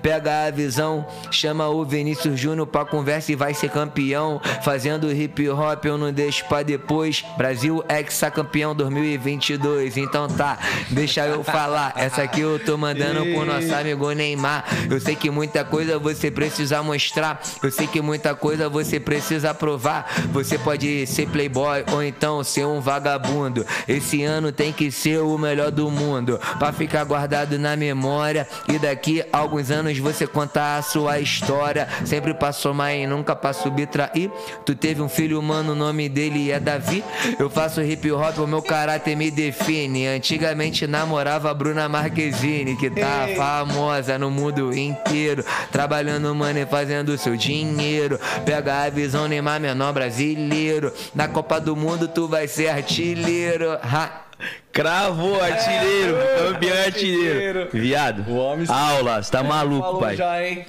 Pega 0.02 0.46
a 0.46 0.50
visão, 0.50 1.06
chama 1.30 1.68
o 1.68 1.84
Vinícius 1.84 2.38
Júnior 2.38 2.66
pra 2.66 2.84
conversa 2.84 3.32
e 3.32 3.34
vai 3.34 3.54
ser 3.54 3.70
campeão. 3.70 4.40
Fazendo 4.62 5.10
hip 5.12 5.48
hop, 5.48 5.84
eu 5.84 5.98
não 5.98 6.12
deixo 6.12 6.44
pra 6.46 6.62
depois. 6.62 7.24
Brasil 7.36 7.84
ex-campeão 7.88 8.74
2022. 8.74 9.96
Então 9.96 10.28
tá, 10.28 10.58
deixa 10.90 11.26
eu 11.26 11.42
falar. 11.42 11.92
Essa 11.96 12.22
aqui 12.22 12.40
eu 12.40 12.58
tô 12.58 12.76
mandando 12.76 13.24
pro 13.26 13.44
nosso 13.44 13.74
amigo 13.74 14.10
Neymar. 14.12 14.64
Eu 14.90 15.00
sei 15.00 15.14
que 15.16 15.30
muita 15.30 15.64
coisa 15.64 15.98
você 15.98 16.30
precisa 16.30 16.82
mostrar. 16.82 17.40
Eu 17.62 17.70
sei 17.70 17.86
que 17.86 18.00
muita 18.00 18.34
coisa 18.34 18.68
você 18.68 18.98
precisa 18.98 19.54
provar. 19.54 20.10
Você 20.32 20.58
pode 20.58 21.06
ser 21.06 21.28
playboy 21.28 21.84
ou 21.92 22.02
então 22.02 22.42
ser 22.42 22.64
um 22.66 22.80
vagabundo. 22.80 23.66
Esse 23.88 24.22
ano 24.24 24.52
tem 24.52 24.72
que 24.72 24.90
ser 24.90 25.20
o 25.20 25.36
melhor 25.38 25.70
do 25.70 25.90
mundo. 25.90 26.40
Pra 26.58 26.72
ficar 26.72 27.04
guardado 27.04 27.58
na 27.58 27.76
memória. 27.76 28.46
E 28.68 28.78
daqui 28.78 29.19
a 29.32 29.38
alguns 29.38 29.70
anos 29.70 29.98
você 29.98 30.26
contar 30.26 30.76
a 30.76 30.82
sua 30.82 31.18
história. 31.18 31.88
Sempre 32.04 32.34
pra 32.34 32.52
somar 32.52 32.94
e 32.94 33.06
nunca 33.06 33.34
pra 33.34 33.52
subtrair. 33.52 34.30
Tu 34.64 34.74
teve 34.74 35.02
um 35.02 35.08
filho, 35.08 35.42
mano, 35.42 35.72
o 35.72 35.76
nome 35.76 36.08
dele 36.08 36.50
é 36.50 36.60
Davi. 36.60 37.04
Eu 37.38 37.50
faço 37.50 37.82
hip 37.82 38.10
hop, 38.10 38.38
o 38.38 38.46
meu 38.46 38.62
caráter 38.62 39.16
me 39.16 39.30
define. 39.30 40.06
Antigamente 40.06 40.86
namorava 40.86 41.50
a 41.50 41.54
Bruna 41.54 41.88
Marquezine, 41.88 42.76
que 42.76 42.90
tá 42.90 43.28
famosa 43.36 44.18
no 44.18 44.30
mundo 44.30 44.76
inteiro. 44.76 45.44
Trabalhando, 45.70 46.34
mano, 46.34 46.58
e 46.58 46.66
fazendo 46.66 47.16
seu 47.18 47.36
dinheiro. 47.36 48.18
Pega 48.44 48.84
a 48.84 48.90
visão, 48.90 49.28
Neymar 49.28 49.60
menor 49.60 49.92
brasileiro. 49.92 50.92
Na 51.14 51.28
Copa 51.28 51.60
do 51.60 51.76
Mundo 51.76 52.08
tu 52.08 52.28
vai 52.28 52.46
ser 52.46 52.68
artilheiro. 52.68 53.72
Ha. 53.82 54.29
Cravou, 54.72 55.40
artilheiro, 55.42 56.16
campeão 56.52 56.84
artilheiro. 56.84 57.68
Viado, 57.72 58.30
O 58.30 58.36
homem- 58.36 58.66
aula, 58.68 59.22
você 59.22 59.30
tá 59.30 59.42
maluco, 59.44 59.98
pai. 59.98 60.16
já, 60.16 60.42
hein? 60.46 60.64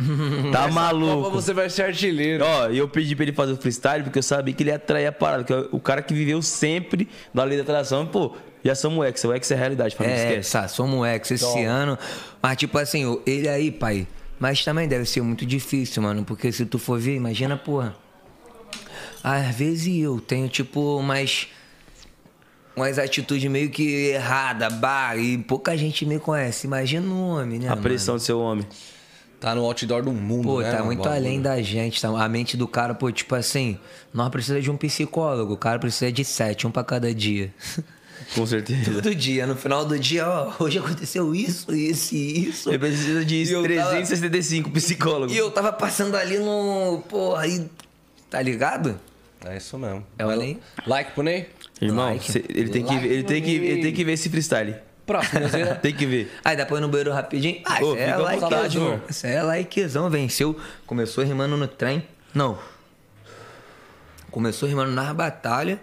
Tá 0.52 0.62
Essa 0.66 0.72
maluco. 0.72 1.24
Copa 1.24 1.30
você 1.42 1.54
vai 1.54 1.70
ser 1.70 1.84
artilheiro. 1.84 2.44
Ó, 2.46 2.68
eu 2.70 2.88
pedi 2.90 3.16
pra 3.16 3.24
ele 3.24 3.34
fazer 3.34 3.54
o 3.54 3.58
freestyle 3.58 4.04
porque 4.04 4.20
eu 4.20 4.24
sabia 4.24 4.54
que 4.54 4.64
ele 4.64 4.70
ia 4.72 4.76
atrair 4.78 5.06
a 5.08 5.12
parada. 5.12 5.44
Que 5.44 5.54
é 5.54 5.66
o 5.72 5.80
cara 5.80 6.02
que 6.02 6.14
viveu 6.14 6.42
sempre 6.42 7.08
na 7.34 7.44
lei 7.44 7.58
da 7.58 7.64
atração. 7.64 8.06
Pô, 8.08 8.36
já 8.64 8.74
somos 8.76 9.06
ex, 9.06 9.24
o 9.24 9.34
ex 9.34 9.52
é 9.52 9.56
realidade, 9.56 9.96
família. 9.96 10.18
É, 10.18 10.28
esquece. 10.30 10.50
sa, 10.50 10.68
somos 10.68 11.08
ex 11.08 11.32
esse 11.32 11.64
ano. 11.64 11.98
Mas, 12.42 12.58
tipo 12.58 12.78
assim, 12.78 13.22
ele 13.26 13.48
aí, 13.48 13.72
pai. 13.72 14.08
Mas 14.40 14.64
também 14.66 14.88
deve 14.88 15.06
ser 15.06 15.22
muito 15.22 15.46
difícil, 15.46 16.02
mano. 16.02 16.24
Porque 16.26 16.52
se 16.52 16.66
tu 16.66 16.80
for 16.80 17.00
ver, 17.00 17.16
imagina, 17.16 17.56
porra. 17.56 17.96
Às 19.24 19.56
vezes 19.56 20.02
eu 20.04 20.20
tenho, 20.20 20.50
tipo, 20.50 20.98
umas. 20.98 21.48
Umas 22.76 22.98
atitudes 22.98 23.50
meio 23.52 23.70
que 23.70 24.12
errada, 24.12 24.70
bah, 24.70 25.16
e 25.18 25.38
pouca 25.40 25.78
gente 25.78 26.06
me 26.06 26.20
conhece. 26.20 26.66
Imagina 26.68 27.06
um 27.06 27.30
homem, 27.32 27.60
né? 27.60 27.68
A 27.70 27.76
pressão 27.76 28.16
do 28.16 28.22
seu 28.22 28.40
homem. 28.40 28.66
Tá 29.40 29.56
no 29.56 29.66
outdoor 29.66 30.04
do 30.04 30.12
mundo, 30.14 30.44
Pô, 30.44 30.62
né? 30.62 30.68
tá 30.70 30.74
mano? 30.76 30.86
muito 30.86 31.00
Bagulho. 31.04 31.16
além 31.20 31.42
da 31.42 31.62
gente. 31.62 32.00
Tá? 32.00 32.08
A 32.10 32.30
mente 32.30 32.56
do 32.56 32.68
cara, 32.68 32.94
pô, 32.94 33.12
tipo 33.12 33.34
assim, 33.36 33.78
nós 34.14 34.30
precisamos 34.30 34.64
de 34.64 34.70
um 34.72 34.78
psicólogo. 34.78 35.54
O 35.54 35.58
cara 35.58 35.80
precisa 35.80 36.12
de 36.12 36.24
sete, 36.24 36.68
um 36.68 36.72
pra 36.72 36.84
cada 36.84 37.14
dia. 37.14 37.52
Com 38.36 38.46
certeza. 38.46 38.94
Todo 39.02 39.16
dia, 39.16 39.48
no 39.48 39.56
final 39.56 39.84
do 39.84 39.98
dia, 39.98 40.28
ó, 40.30 40.54
hoje 40.64 40.78
aconteceu 40.78 41.34
isso, 41.34 41.74
isso 41.74 42.14
e 42.16 42.50
isso. 42.50 42.70
Ele 42.70 42.78
precisa 42.78 43.26
de 43.26 43.36
E 43.44 43.52
eu 43.52 43.64
tava- 43.64 43.90
365 43.90 44.70
psicólogos. 44.70 45.36
E 45.36 45.38
eu 45.40 45.50
tava 45.50 45.74
passando 45.74 46.16
ali 46.16 46.38
no. 46.38 47.04
Porra, 47.10 47.42
aí. 47.42 47.68
Tá 48.30 48.40
ligado? 48.42 48.98
É 49.44 49.58
isso 49.58 49.76
mesmo. 49.78 50.06
É 50.20 50.26
o 50.26 50.30
além. 50.30 50.60
Like 50.86 51.14
pro 51.14 51.24
Ney? 51.24 51.50
Irmão, 51.82 52.06
Like. 52.06 52.32
cê- 52.32 52.46
ele, 52.50 52.70
tem 52.70 52.84
que, 52.86 52.94
Like 52.94 53.08
ele, 53.08 53.24
tem 53.24 53.42
que, 53.42 53.52
ele 53.56 53.82
tem 53.82 53.94
que 53.94 54.04
ver 54.06 54.14
esse 54.14 54.30
freestyle. 54.30 54.76
Próximo. 55.06 55.42
Tem 55.82 55.94
que 55.94 56.06
ver. 56.06 56.32
Aí 56.46 56.56
depois 56.56 56.80
no 56.80 56.88
banheiro 56.88 57.12
rapidinho. 57.12 57.60
Ah, 57.66 57.80
Ô, 57.84 57.96
isso 57.96 57.98
é 57.98 58.16
likezão. 58.18 59.02
Isso 59.10 59.28
é 59.28 59.44
likezão, 59.44 60.10
venceu. 60.10 60.58
Começou 60.86 61.24
rimando 61.24 61.58
no 61.58 61.68
trem. 61.68 62.04
Não. 62.34 62.58
Começou 64.30 64.70
rimando 64.70 64.92
nas 64.92 65.12
batalhas. 65.14 65.80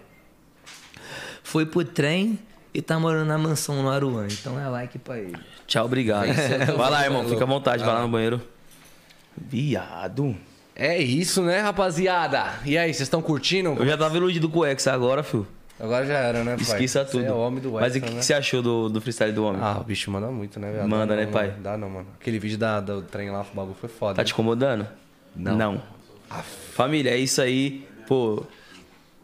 Foi 1.43 1.65
pro 1.65 1.83
trem. 1.83 2.39
e 2.73 2.81
tá 2.81 2.97
morando 2.97 3.27
na 3.27 3.37
mansão 3.37 3.83
no 3.83 3.89
Aruan. 3.89 4.27
Então 4.31 4.59
é 4.59 4.67
like 4.67 4.97
pra 4.97 5.19
ele. 5.19 5.35
Tchau, 5.67 5.85
obrigado. 5.85 6.27
vai 6.77 6.89
lá, 6.89 7.03
irmão. 7.03 7.27
Fica 7.27 7.43
à 7.43 7.47
vontade, 7.47 7.83
vai 7.83 7.93
lá 7.93 8.01
no 8.01 8.09
banheiro. 8.09 8.41
Viado. 9.37 10.35
É 10.75 10.97
isso, 10.97 11.43
né, 11.43 11.59
rapaziada? 11.59 12.53
E 12.65 12.77
aí, 12.77 12.93
vocês 12.93 13.01
estão 13.01 13.21
curtindo? 13.21 13.75
Eu 13.77 13.85
já 13.85 13.97
tava 13.97 14.15
iludido 14.15 14.49
com 14.49 14.59
o 14.59 14.65
Hexa 14.65 14.93
agora, 14.93 15.21
filho. 15.23 15.45
Agora 15.79 16.05
já 16.05 16.17
era, 16.17 16.43
né, 16.43 16.55
pai? 16.55 16.61
Esqueça 16.61 17.05
Você 17.05 17.11
tudo. 17.11 17.25
é 17.25 17.31
o 17.31 17.37
homem 17.37 17.61
do 17.61 17.71
Mas 17.71 17.95
o 17.95 18.01
que, 18.01 18.05
né? 18.09 18.17
que 18.19 18.25
você 18.25 18.33
achou 18.33 18.61
do, 18.61 18.89
do 18.89 18.99
freestyle 18.99 19.31
do 19.31 19.45
homem? 19.45 19.61
Ah, 19.63 19.77
o 19.79 19.83
bicho 19.83 20.11
manda 20.11 20.27
muito, 20.27 20.59
né, 20.59 20.71
velho? 20.71 20.87
Manda, 20.89 21.07
Dá 21.07 21.15
né, 21.15 21.25
não, 21.25 21.31
pai? 21.31 21.47
mano. 21.47 21.61
Dá 21.63 21.77
não, 21.77 21.89
mano. 21.89 22.07
Aquele 22.19 22.37
vídeo 22.39 22.57
da, 22.57 22.79
do 22.81 23.01
trem 23.01 23.29
lá, 23.31 23.41
o 23.41 23.55
bagulho 23.55 23.75
foi 23.79 23.87
foda. 23.89 24.15
Tá 24.15 24.23
te 24.23 24.33
incomodando? 24.33 24.85
Não. 25.35 25.81
Família, 26.73 27.11
é 27.11 27.17
isso 27.17 27.41
aí. 27.41 27.87
Pô, 28.07 28.43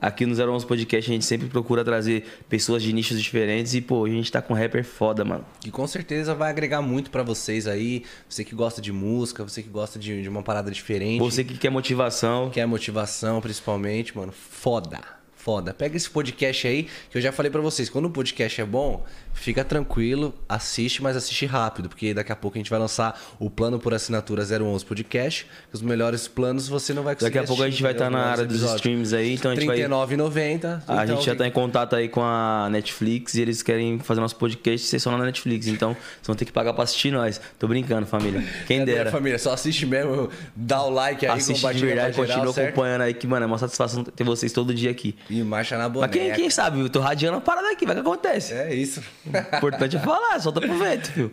aqui 0.01 0.25
no 0.25 0.33
011 0.33 0.65
Podcast 0.65 1.09
a 1.09 1.13
gente 1.13 1.25
sempre 1.25 1.47
procura 1.47 1.83
trazer 1.83 2.23
pessoas 2.47 2.81
de 2.83 2.93
nichos 2.93 3.21
diferentes 3.21 3.73
e, 3.73 3.81
pô, 3.81 4.05
a 4.05 4.09
gente 4.09 4.31
tá 4.31 4.41
com 4.41 4.53
um 4.53 4.57
rapper 4.57 4.83
foda, 4.85 5.25
mano. 5.25 5.43
E 5.65 5.71
com 5.71 5.85
certeza 5.87 6.33
vai 6.33 6.49
agregar 6.51 6.81
muito 6.81 7.09
pra 7.11 7.21
vocês 7.23 7.67
aí. 7.67 8.03
Você 8.29 8.43
que 8.45 8.55
gosta 8.55 8.81
de 8.81 8.91
música, 8.93 9.43
você 9.43 9.61
que 9.61 9.69
gosta 9.69 9.99
de, 9.99 10.21
de 10.21 10.29
uma 10.29 10.41
parada 10.43 10.71
diferente. 10.71 11.19
Você 11.19 11.43
que 11.43 11.57
quer 11.57 11.69
motivação. 11.69 12.49
quer 12.49 12.65
motivação, 12.65 13.41
principalmente, 13.41 14.15
mano. 14.15 14.31
Foda. 14.31 14.99
Foda. 15.45 15.75
Pega 15.75 15.95
esse 15.95 16.09
podcast 16.09 16.67
aí, 16.67 16.87
que 17.11 17.19
eu 17.19 17.21
já 17.21 17.31
falei 17.31 17.51
pra 17.51 17.61
vocês. 17.61 17.87
Quando 17.87 18.05
o 18.05 18.09
podcast 18.09 18.59
é 18.59 18.65
bom, 18.65 19.05
fica 19.31 19.63
tranquilo, 19.63 20.33
assiste, 20.49 21.03
mas 21.03 21.15
assiste 21.15 21.45
rápido, 21.45 21.87
porque 21.87 22.15
daqui 22.15 22.31
a 22.31 22.35
pouco 22.35 22.57
a 22.57 22.59
gente 22.59 22.69
vai 22.71 22.79
lançar 22.79 23.21
o 23.39 23.47
plano 23.47 23.77
por 23.77 23.93
assinatura 23.93 24.41
011 24.43 24.83
Podcast. 24.83 25.45
Os 25.71 25.83
melhores 25.83 26.27
planos 26.27 26.67
você 26.67 26.95
não 26.95 27.03
vai 27.03 27.13
conseguir 27.13 27.31
Daqui 27.31 27.45
a 27.45 27.47
pouco 27.47 27.61
a 27.61 27.69
gente 27.69 27.79
vai 27.83 27.91
estar 27.91 28.05
entendeu? 28.05 28.21
na 28.25 28.31
área 28.31 28.43
dos 28.43 28.55
episódios. 28.55 28.77
streams 28.77 29.13
aí, 29.13 29.33
então 29.35 29.51
a 29.51 29.53
gente 29.55 29.67
vai. 29.67 29.77
R$39,90. 29.77 30.81
A 30.87 31.03
então 31.03 31.15
gente 31.15 31.25
já 31.27 31.31
tem- 31.33 31.37
tá 31.37 31.47
em 31.47 31.51
contato 31.51 31.95
aí 31.95 32.09
com 32.09 32.23
a 32.23 32.67
Netflix 32.71 33.35
e 33.35 33.41
eles 33.41 33.61
querem 33.61 33.99
fazer 33.99 34.21
nosso 34.21 34.37
podcast 34.37 34.87
ser 34.87 34.97
só 34.97 35.15
na 35.15 35.23
Netflix. 35.25 35.67
Então, 35.67 35.93
vocês 35.93 36.25
vão 36.25 36.35
ter 36.35 36.45
que 36.45 36.51
pagar 36.51 36.73
pra 36.73 36.85
assistir 36.85 37.11
nós. 37.11 37.39
Tô 37.59 37.67
brincando, 37.67 38.07
família. 38.07 38.43
Quem 38.65 38.79
É, 38.79 38.85
dera. 38.85 39.11
Família, 39.11 39.37
só 39.37 39.53
assiste 39.53 39.85
mesmo, 39.85 40.27
dá 40.55 40.81
o 40.81 40.89
like 40.89 41.23
aí, 41.23 41.37
Assiste 41.37 41.61
de 41.71 41.85
verdade, 41.85 42.15
geral, 42.15 42.27
continua 42.27 42.51
certo? 42.53 42.69
acompanhando 42.69 43.01
aí, 43.01 43.13
que, 43.13 43.27
mano, 43.27 43.43
é 43.43 43.45
uma 43.45 43.59
satisfação 43.59 44.03
ter 44.03 44.23
vocês 44.23 44.51
todo 44.51 44.73
dia 44.73 44.89
aqui. 44.89 45.15
E 45.29 45.34
marcha 45.43 45.77
na 45.77 45.89
boneca. 45.89 46.15
Mas 46.17 46.25
quem, 46.27 46.33
quem 46.35 46.49
sabe, 46.49 46.79
eu 46.79 46.89
tô 46.89 46.99
radiando 46.99 47.37
a 47.37 47.41
parada 47.41 47.71
aqui, 47.71 47.85
vai 47.85 47.95
que 47.95 48.01
acontece. 48.01 48.53
É 48.53 48.73
isso. 48.73 49.01
O 49.25 49.57
importante 49.57 49.97
é 49.97 49.99
falar, 49.99 50.39
solta 50.39 50.61
pro 50.61 50.77
vento, 50.77 51.11
filho. 51.11 51.31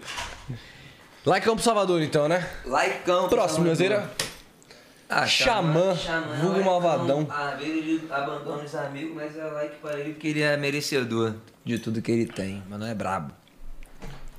Lá 1.25 1.39
em 1.39 1.41
Campo 1.41 1.63
Salvador, 1.63 2.03
então, 2.03 2.29
né? 2.29 2.47
Likeão. 2.65 3.29
Próximo, 3.29 3.65
Neuzeira. 3.65 4.11
Ah, 5.09 5.27
Xamã, 5.27 5.95
vulgo 6.41 6.57
likeão. 6.57 6.65
malvadão. 6.65 7.29
Às 7.31 7.59
vezes 7.59 7.77
ele 7.77 8.09
abandona 8.11 8.63
os 8.65 8.75
amigos, 8.75 9.15
mas 9.15 9.37
é 9.37 9.45
like 9.45 9.77
pra 9.77 9.99
ele 10.01 10.15
porque 10.15 10.29
ele 10.29 10.41
é 10.41 10.57
merecedor 10.57 11.35
de 11.65 11.79
tudo 11.79 12.01
que 12.01 12.11
ele 12.11 12.27
tem. 12.27 12.63
Mas 12.69 12.81
não 12.81 12.87
é 12.87 12.95
brabo. 12.95 13.33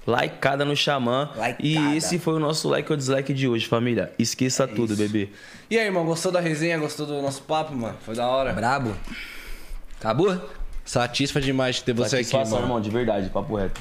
Likeada 0.05 0.65
no 0.65 0.75
Xamã. 0.75 1.29
Likeada. 1.35 1.55
E 1.59 1.95
esse 1.95 2.19
foi 2.19 2.33
o 2.33 2.39
nosso 2.39 2.67
like 2.67 2.91
ou 2.91 2.97
dislike 2.97 3.33
de 3.33 3.47
hoje, 3.47 3.67
família. 3.67 4.11
Esqueça 4.19 4.67
tudo, 4.67 4.95
bebê. 4.97 5.29
E 5.69 5.77
aí, 5.77 5.85
irmão, 5.85 6.03
gostou 6.05 6.31
da 6.31 6.39
resenha? 6.39 6.77
Gostou 6.77 7.05
do 7.05 7.21
nosso 7.21 7.43
papo, 7.43 7.73
mano? 7.73 7.97
Foi 8.03 8.13
da 8.15 8.27
hora. 8.27 8.51
Brabo? 8.51 8.93
Acabou? 10.03 10.37
Satisfa 10.83 11.39
demais 11.39 11.77
de 11.77 11.83
ter 11.85 11.93
você 11.93 12.17
aqui, 12.17 12.25
Satisfação, 12.25 12.55
mano. 12.57 12.65
irmão, 12.65 12.81
de 12.81 12.89
verdade, 12.89 13.29
papo 13.29 13.55
reto. 13.55 13.79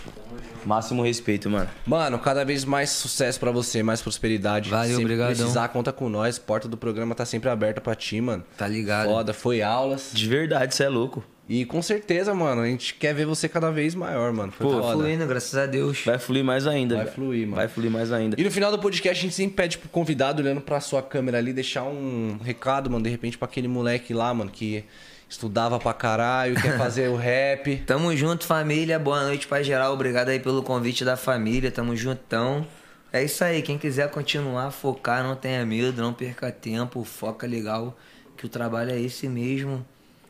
Máximo 0.65 1.03
respeito, 1.03 1.51
mano. 1.51 1.69
Mano, 1.85 2.17
cada 2.21 2.45
vez 2.45 2.65
mais 2.65 2.91
sucesso 2.91 3.41
pra 3.41 3.51
você, 3.51 3.83
mais 3.83 4.01
prosperidade. 4.01 4.71
Valeu, 4.71 4.91
sempre 4.91 5.05
obrigadão. 5.05 5.35
precisar, 5.35 5.67
conta 5.69 5.93
com 5.93 6.09
nós. 6.09 6.39
Porta 6.39 6.69
do 6.69 6.77
programa 6.77 7.13
tá 7.17 7.27
sempre 7.27 7.51
aberta 7.51 7.81
pra 7.81 7.97
ti, 7.97 8.21
mano. 8.21 8.45
Tá 8.57 8.69
ligado. 8.69 9.09
Foda, 9.09 9.35
foi 9.35 9.63
aulas. 9.63 10.11
De 10.13 10.29
verdade, 10.29 10.73
você 10.77 10.85
é 10.85 10.89
louco. 10.89 11.25
E 11.49 11.65
com 11.65 11.83
certeza, 11.83 12.33
mano, 12.33 12.63
a 12.63 12.67
gente 12.67 12.95
quer 12.95 13.13
ver 13.13 13.27
você 13.27 13.49
cada 13.49 13.73
vez 13.73 13.97
maior, 13.97 14.33
mano. 14.33 14.53
Foi 14.53 14.65
Pô, 14.65 14.81
foda. 14.81 14.93
Fluindo, 14.93 15.27
graças 15.27 15.57
a 15.57 15.67
Deus. 15.67 16.05
Vai 16.07 16.21
fluir 16.21 16.45
mais 16.45 16.69
ainda. 16.69 16.99
Vai 16.99 17.07
fluir, 17.07 17.43
mano. 17.47 17.57
Vai 17.57 17.67
fluir 17.67 17.91
mais 17.91 18.13
ainda. 18.13 18.41
E 18.41 18.45
no 18.45 18.51
final 18.53 18.71
do 18.71 18.79
podcast 18.79 19.19
a 19.19 19.23
gente 19.23 19.35
sempre 19.35 19.57
pede 19.57 19.77
pro 19.77 19.89
convidado, 19.89 20.41
olhando 20.41 20.61
pra 20.61 20.79
sua 20.79 21.03
câmera 21.03 21.39
ali, 21.39 21.53
deixar 21.53 21.83
um 21.83 22.39
recado, 22.45 22.89
mano, 22.89 23.03
de 23.03 23.11
repente 23.11 23.37
pra 23.37 23.47
aquele 23.49 23.67
moleque 23.67 24.15
lá, 24.15 24.33
mano, 24.33 24.51
que 24.53 24.85
estudava 25.33 25.79
pra 25.79 25.95
caralho, 25.95 26.61
quer 26.61 26.77
fazer 26.77 27.09
o 27.09 27.17
rap. 27.17 27.77
Tamo 27.87 28.15
junto, 28.15 28.45
família. 28.45 28.99
Boa 28.99 29.25
noite 29.25 29.47
pra 29.49 29.63
geral. 29.63 29.95
Obrigado 29.95 30.29
aí 30.29 30.39
pelo 30.39 30.63
convite 30.63 31.07
da 31.07 31.17
família. 31.17 31.71
Tamo 31.71 31.97
juntão. 31.97 32.67
É 33.11 33.25
isso 33.25 33.43
aí. 33.43 33.63
Quem 33.63 33.79
quiser 33.79 34.11
continuar, 34.11 34.71
focar, 34.71 35.25
não 35.25 35.35
tenha 35.35 35.65
medo, 35.65 36.03
não 36.03 36.13
perca 36.13 36.53
tempo, 36.53 37.03
foca 37.03 37.47
legal, 37.47 37.97
que 38.37 38.45
o 38.45 38.49
trabalho 38.49 38.91
é 38.91 39.01
esse 39.01 39.27
mesmo. 39.27 39.85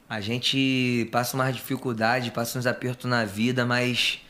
A 0.09 0.21
gente 0.21 1.09
passa 1.11 1.37
umas 1.37 1.55
dificuldades, 1.55 2.31
passa 2.31 2.57
uns 2.59 2.67
apertos 2.67 3.11
na 3.11 3.25
vida, 3.25 3.67
mas 3.67 4.21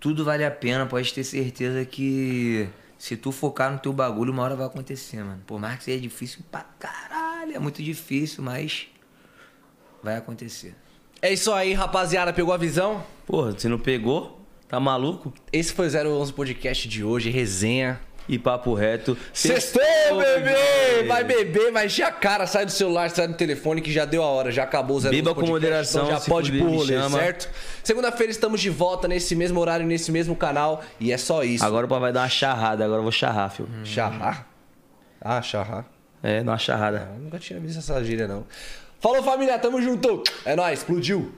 tudo 0.00 0.24
vale 0.24 0.44
a 0.44 0.50
pena. 0.50 0.86
Pode 0.86 1.14
ter 1.14 1.22
certeza 1.22 1.84
que 1.84 2.68
se 2.98 3.16
tu 3.16 3.30
focar 3.30 3.70
no 3.70 3.78
teu 3.78 3.92
bagulho, 3.92 4.32
uma 4.32 4.42
hora 4.42 4.56
vai 4.56 4.66
acontecer, 4.66 5.22
mano. 5.22 5.42
Por 5.46 5.60
mais 5.60 5.78
que 5.78 5.84
seja 5.84 6.00
difícil 6.00 6.40
pra 6.50 6.64
caralho, 6.80 7.54
é 7.54 7.58
muito 7.60 7.80
difícil, 7.80 8.42
mas 8.42 8.88
vai 10.02 10.16
acontecer. 10.16 10.74
É 11.20 11.32
isso 11.32 11.52
aí, 11.52 11.72
rapaziada. 11.72 12.32
Pegou 12.32 12.52
a 12.52 12.56
visão? 12.56 13.04
Porra, 13.26 13.52
você 13.52 13.68
não 13.68 13.78
pegou? 13.78 14.40
Tá 14.68 14.80
maluco? 14.80 15.32
Esse 15.52 15.72
foi 15.72 15.88
o 15.88 16.18
011 16.20 16.32
Podcast 16.32 16.88
de 16.88 17.04
hoje, 17.04 17.30
resenha. 17.30 18.00
E 18.28 18.38
papo 18.38 18.72
reto. 18.72 19.18
Sextou, 19.32 19.82
bebê! 20.16 21.04
Vai 21.08 21.24
beber, 21.24 21.72
vai 21.72 21.86
encher 21.86 22.04
a 22.04 22.12
cara, 22.12 22.46
sai 22.46 22.64
do 22.64 22.70
celular, 22.70 23.10
sai 23.10 23.26
do 23.26 23.34
telefone 23.34 23.80
que 23.80 23.90
já 23.92 24.04
deu 24.04 24.22
a 24.22 24.26
hora, 24.26 24.52
já 24.52 24.62
acabou 24.62 24.96
o 24.96 25.00
011 25.00 25.10
Beba 25.10 25.30
com 25.30 25.40
Podcast, 25.40 25.52
moderação, 25.52 26.02
então 26.04 26.14
já 26.14 26.20
se 26.20 26.30
pode 26.30 26.50
ir 26.50 26.52
fuder, 26.52 26.62
pro 26.62 26.70
me 26.70 26.76
rolê, 26.76 26.94
chama. 26.94 27.18
certo? 27.18 27.50
Segunda-feira 27.82 28.30
estamos 28.30 28.60
de 28.60 28.70
volta 28.70 29.08
nesse 29.08 29.34
mesmo 29.34 29.58
horário, 29.58 29.84
nesse 29.84 30.12
mesmo 30.12 30.36
canal 30.36 30.84
e 31.00 31.10
é 31.10 31.18
só 31.18 31.42
isso. 31.42 31.64
Agora 31.64 31.84
o 31.84 31.88
pai 31.88 31.98
vai 31.98 32.12
dar 32.12 32.20
uma 32.20 32.28
charrada, 32.28 32.84
agora 32.84 33.00
eu 33.00 33.02
vou 33.02 33.12
charrar, 33.12 33.50
filho. 33.50 33.68
Charrar? 33.84 34.46
Ah, 35.20 35.42
charrar. 35.42 35.84
É, 36.22 36.44
dar 36.44 36.52
uma 36.52 36.58
charrada. 36.58 37.10
Eu 37.16 37.24
nunca 37.24 37.40
tinha 37.40 37.58
visto 37.58 37.78
essa 37.80 38.02
gíria, 38.04 38.28
não. 38.28 38.44
Falou, 39.02 39.20
família, 39.20 39.58
tamo 39.58 39.82
junto. 39.82 40.22
É 40.44 40.54
nóis, 40.54 40.78
explodiu. 40.78 41.32